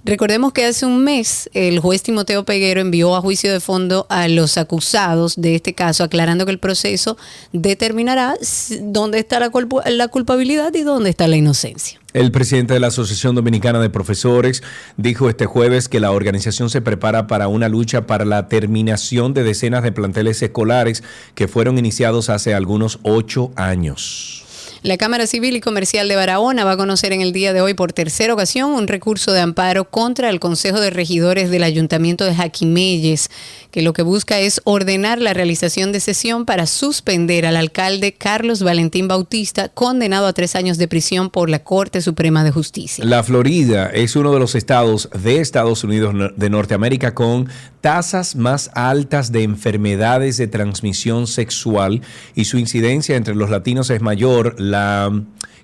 Recordemos 0.05 0.51
que 0.51 0.65
hace 0.65 0.85
un 0.85 1.03
mes 1.03 1.49
el 1.53 1.79
juez 1.79 2.03
Timoteo 2.03 2.43
Peguero 2.43 2.81
envió 2.81 3.15
a 3.15 3.21
juicio 3.21 3.51
de 3.51 3.59
fondo 3.59 4.05
a 4.09 4.27
los 4.27 4.57
acusados 4.57 5.35
de 5.37 5.55
este 5.55 5.73
caso, 5.73 6.03
aclarando 6.03 6.45
que 6.45 6.51
el 6.51 6.59
proceso 6.59 7.17
determinará 7.53 8.35
dónde 8.81 9.19
está 9.19 9.39
la 9.39 10.07
culpabilidad 10.09 10.73
y 10.73 10.81
dónde 10.81 11.09
está 11.09 11.27
la 11.27 11.37
inocencia. 11.37 12.02
El 12.13 12.31
presidente 12.31 12.75
de 12.75 12.79
la 12.79 12.87
Asociación 12.87 13.33
Dominicana 13.33 13.79
de 13.79 13.89
Profesores 13.89 14.61
dijo 14.97 15.29
este 15.29 15.47
jueves 15.47 15.89
que 15.89 15.99
la 15.99 16.11
organización 16.11 16.69
se 16.69 16.79
prepara 16.79 17.25
para 17.25 17.47
una 17.47 17.69
lucha 17.69 18.05
para 18.05 18.23
la 18.23 18.47
terminación 18.47 19.33
de 19.33 19.43
decenas 19.43 19.81
de 19.81 19.91
planteles 19.91 20.39
escolares 20.43 21.03
que 21.33 21.47
fueron 21.47 21.79
iniciados 21.79 22.29
hace 22.29 22.53
algunos 22.53 22.99
ocho 23.01 23.51
años. 23.55 24.42
La 24.83 24.97
Cámara 24.97 25.27
Civil 25.27 25.55
y 25.55 25.61
Comercial 25.61 26.09
de 26.09 26.17
Barahona 26.17 26.65
va 26.65 26.73
a 26.73 26.77
conocer 26.77 27.13
en 27.13 27.21
el 27.21 27.31
día 27.31 27.53
de 27.53 27.61
hoy 27.61 27.73
por 27.73 27.93
tercera 27.93 28.33
ocasión 28.33 28.71
un 28.71 28.89
recurso 28.89 29.31
de 29.31 29.39
amparo 29.39 29.89
contra 29.89 30.29
el 30.29 30.41
Consejo 30.41 30.81
de 30.81 30.89
Regidores 30.89 31.49
del 31.49 31.63
Ayuntamiento 31.63 32.25
de 32.25 32.35
Jaquimelles, 32.35 33.29
que 33.71 33.81
lo 33.81 33.93
que 33.93 34.01
busca 34.01 34.41
es 34.41 34.59
ordenar 34.65 35.21
la 35.21 35.33
realización 35.33 35.93
de 35.93 36.01
sesión 36.01 36.43
para 36.43 36.65
suspender 36.65 37.45
al 37.45 37.55
alcalde 37.55 38.11
Carlos 38.11 38.61
Valentín 38.61 39.07
Bautista, 39.07 39.69
condenado 39.69 40.27
a 40.27 40.33
tres 40.33 40.53
años 40.57 40.77
de 40.77 40.89
prisión 40.89 41.29
por 41.29 41.49
la 41.49 41.63
Corte 41.63 42.01
Suprema 42.01 42.43
de 42.43 42.51
Justicia. 42.51 43.05
La 43.05 43.23
Florida 43.23 43.89
es 43.89 44.17
uno 44.17 44.33
de 44.33 44.39
los 44.41 44.53
estados 44.53 45.09
de 45.13 45.39
Estados 45.39 45.85
Unidos 45.85 46.13
de 46.35 46.49
Norteamérica 46.49 47.15
con 47.15 47.47
tasas 47.79 48.37
más 48.37 48.71
altas 48.75 49.33
de 49.33 49.43
enfermedades 49.43 50.37
de 50.37 50.47
transmisión 50.47 51.27
sexual 51.27 52.01
y 52.33 52.45
su 52.45 52.57
incidencia 52.57 53.17
entre 53.17 53.35
los 53.35 53.49
latinos 53.49 53.89
es 53.89 54.01
mayor 54.01 54.55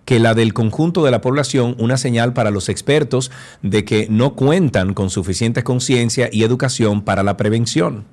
que 0.06 0.20
la 0.20 0.34
del 0.34 0.54
conjunto 0.54 1.06
de 1.06 1.12
la 1.12 1.22
población, 1.22 1.76
una 1.78 1.98
señal 1.98 2.34
para 2.34 2.50
los 2.50 2.68
expertos 2.68 3.30
de 3.62 3.86
que 3.86 4.08
no 4.10 4.34
cuentan 4.34 4.94
con 4.94 5.10
suficiente 5.10 5.64
conciencia 5.64 6.30
y 6.32 6.44
educación 6.44 7.04
para 7.04 7.22
la 7.22 7.38
prevención. 7.38 8.06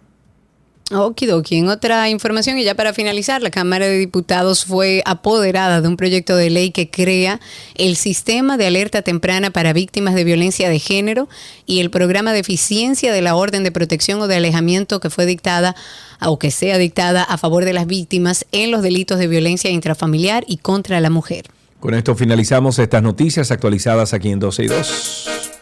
Okidoki. 0.93 1.57
En 1.57 1.69
otra 1.69 2.09
información, 2.11 2.59
y 2.59 2.65
ya 2.65 2.77
para 2.77 2.93
finalizar, 2.93 3.43
la 3.43 3.51
Cámara 3.51 3.87
de 3.87 3.99
Diputados 3.99 4.65
fue 4.65 5.03
apoderada 5.05 5.81
de 5.81 5.89
un 5.89 5.97
proyecto 5.97 6.37
de 6.37 6.49
ley 6.49 6.71
que 6.71 6.91
crea 6.91 7.41
el 7.75 7.97
sistema 7.97 8.57
de 8.57 8.69
alerta 8.69 9.03
temprana 9.03 9.51
para 9.51 9.73
víctimas 9.73 10.15
de 10.15 10.23
violencia 10.23 10.69
de 10.69 10.79
género 10.79 11.29
y 11.67 11.81
el 11.81 11.91
programa 11.91 12.33
de 12.33 12.39
eficiencia 12.39 13.13
de 13.13 13.21
la 13.21 13.35
orden 13.35 13.65
de 13.65 13.73
protección 13.73 14.21
o 14.21 14.29
de 14.29 14.37
alejamiento 14.37 15.01
que 15.01 15.11
fue 15.11 15.27
dictada 15.27 15.75
o 16.21 16.39
que 16.39 16.53
sea 16.53 16.79
dictada 16.79 17.25
a 17.25 17.37
favor 17.37 17.65
de 17.65 17.73
las 17.73 17.89
víctimas 17.89 18.47
en 18.53 18.71
los 18.71 18.83
delitos 18.83 19.19
de 19.19 19.27
violencia 19.27 19.71
intrafamiliar 19.71 20.45
y 20.47 20.59
contra 20.59 21.01
la 21.01 21.11
mujer. 21.11 21.47
Con 21.81 21.95
esto 21.95 22.15
finalizamos 22.15 22.79
estas 22.79 23.03
noticias 23.03 23.51
actualizadas 23.51 24.15
aquí 24.15 24.31
en 24.31 24.39
12 24.39 24.65
y 24.65 24.67
2. 24.69 25.56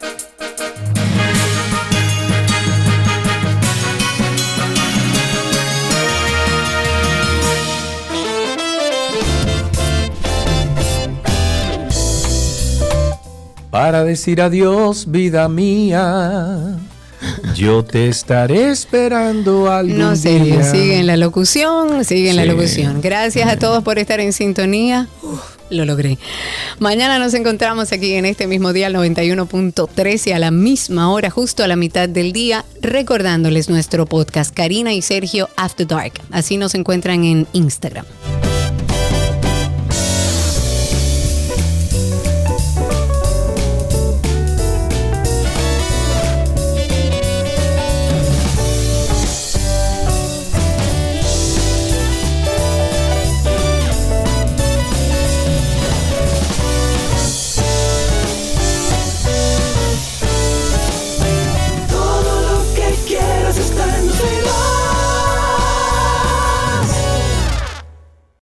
Para 13.74 14.05
decir 14.05 14.40
adiós, 14.40 15.06
vida 15.10 15.48
mía, 15.48 16.76
yo 17.56 17.84
te 17.84 18.06
estaré 18.06 18.70
esperando 18.70 19.68
algún 19.68 19.98
No 19.98 20.14
serio, 20.14 20.59
día. 20.59 20.70
sigue 20.70 21.01
en 21.01 21.09
la 21.09 21.16
locución, 21.16 22.05
sigue 22.05 22.30
en 22.30 22.36
la 22.36 22.44
locución. 22.44 23.01
Gracias 23.01 23.51
a 23.51 23.59
todos 23.59 23.82
por 23.82 23.98
estar 23.98 24.20
en 24.20 24.32
sintonía. 24.32 25.09
Uf, 25.24 25.40
lo 25.70 25.84
logré. 25.86 26.18
Mañana 26.78 27.18
nos 27.18 27.34
encontramos 27.34 27.90
aquí 27.90 28.12
en 28.14 28.26
este 28.26 28.46
mismo 28.46 28.72
día, 28.72 28.86
al 28.86 28.94
91.13, 28.94 30.32
a 30.34 30.38
la 30.38 30.52
misma 30.52 31.10
hora, 31.10 31.28
justo 31.30 31.64
a 31.64 31.66
la 31.66 31.74
mitad 31.74 32.09
del 32.09 32.32
día, 32.32 32.64
recordándoles 32.80 33.68
nuestro 33.68 34.06
podcast 34.06 34.55
Karina 34.55 34.92
y 34.92 35.02
Sergio 35.02 35.48
After 35.56 35.84
Dark. 35.84 36.12
Así 36.30 36.59
nos 36.59 36.76
encuentran 36.76 37.24
en 37.24 37.48
Instagram. 37.52 38.06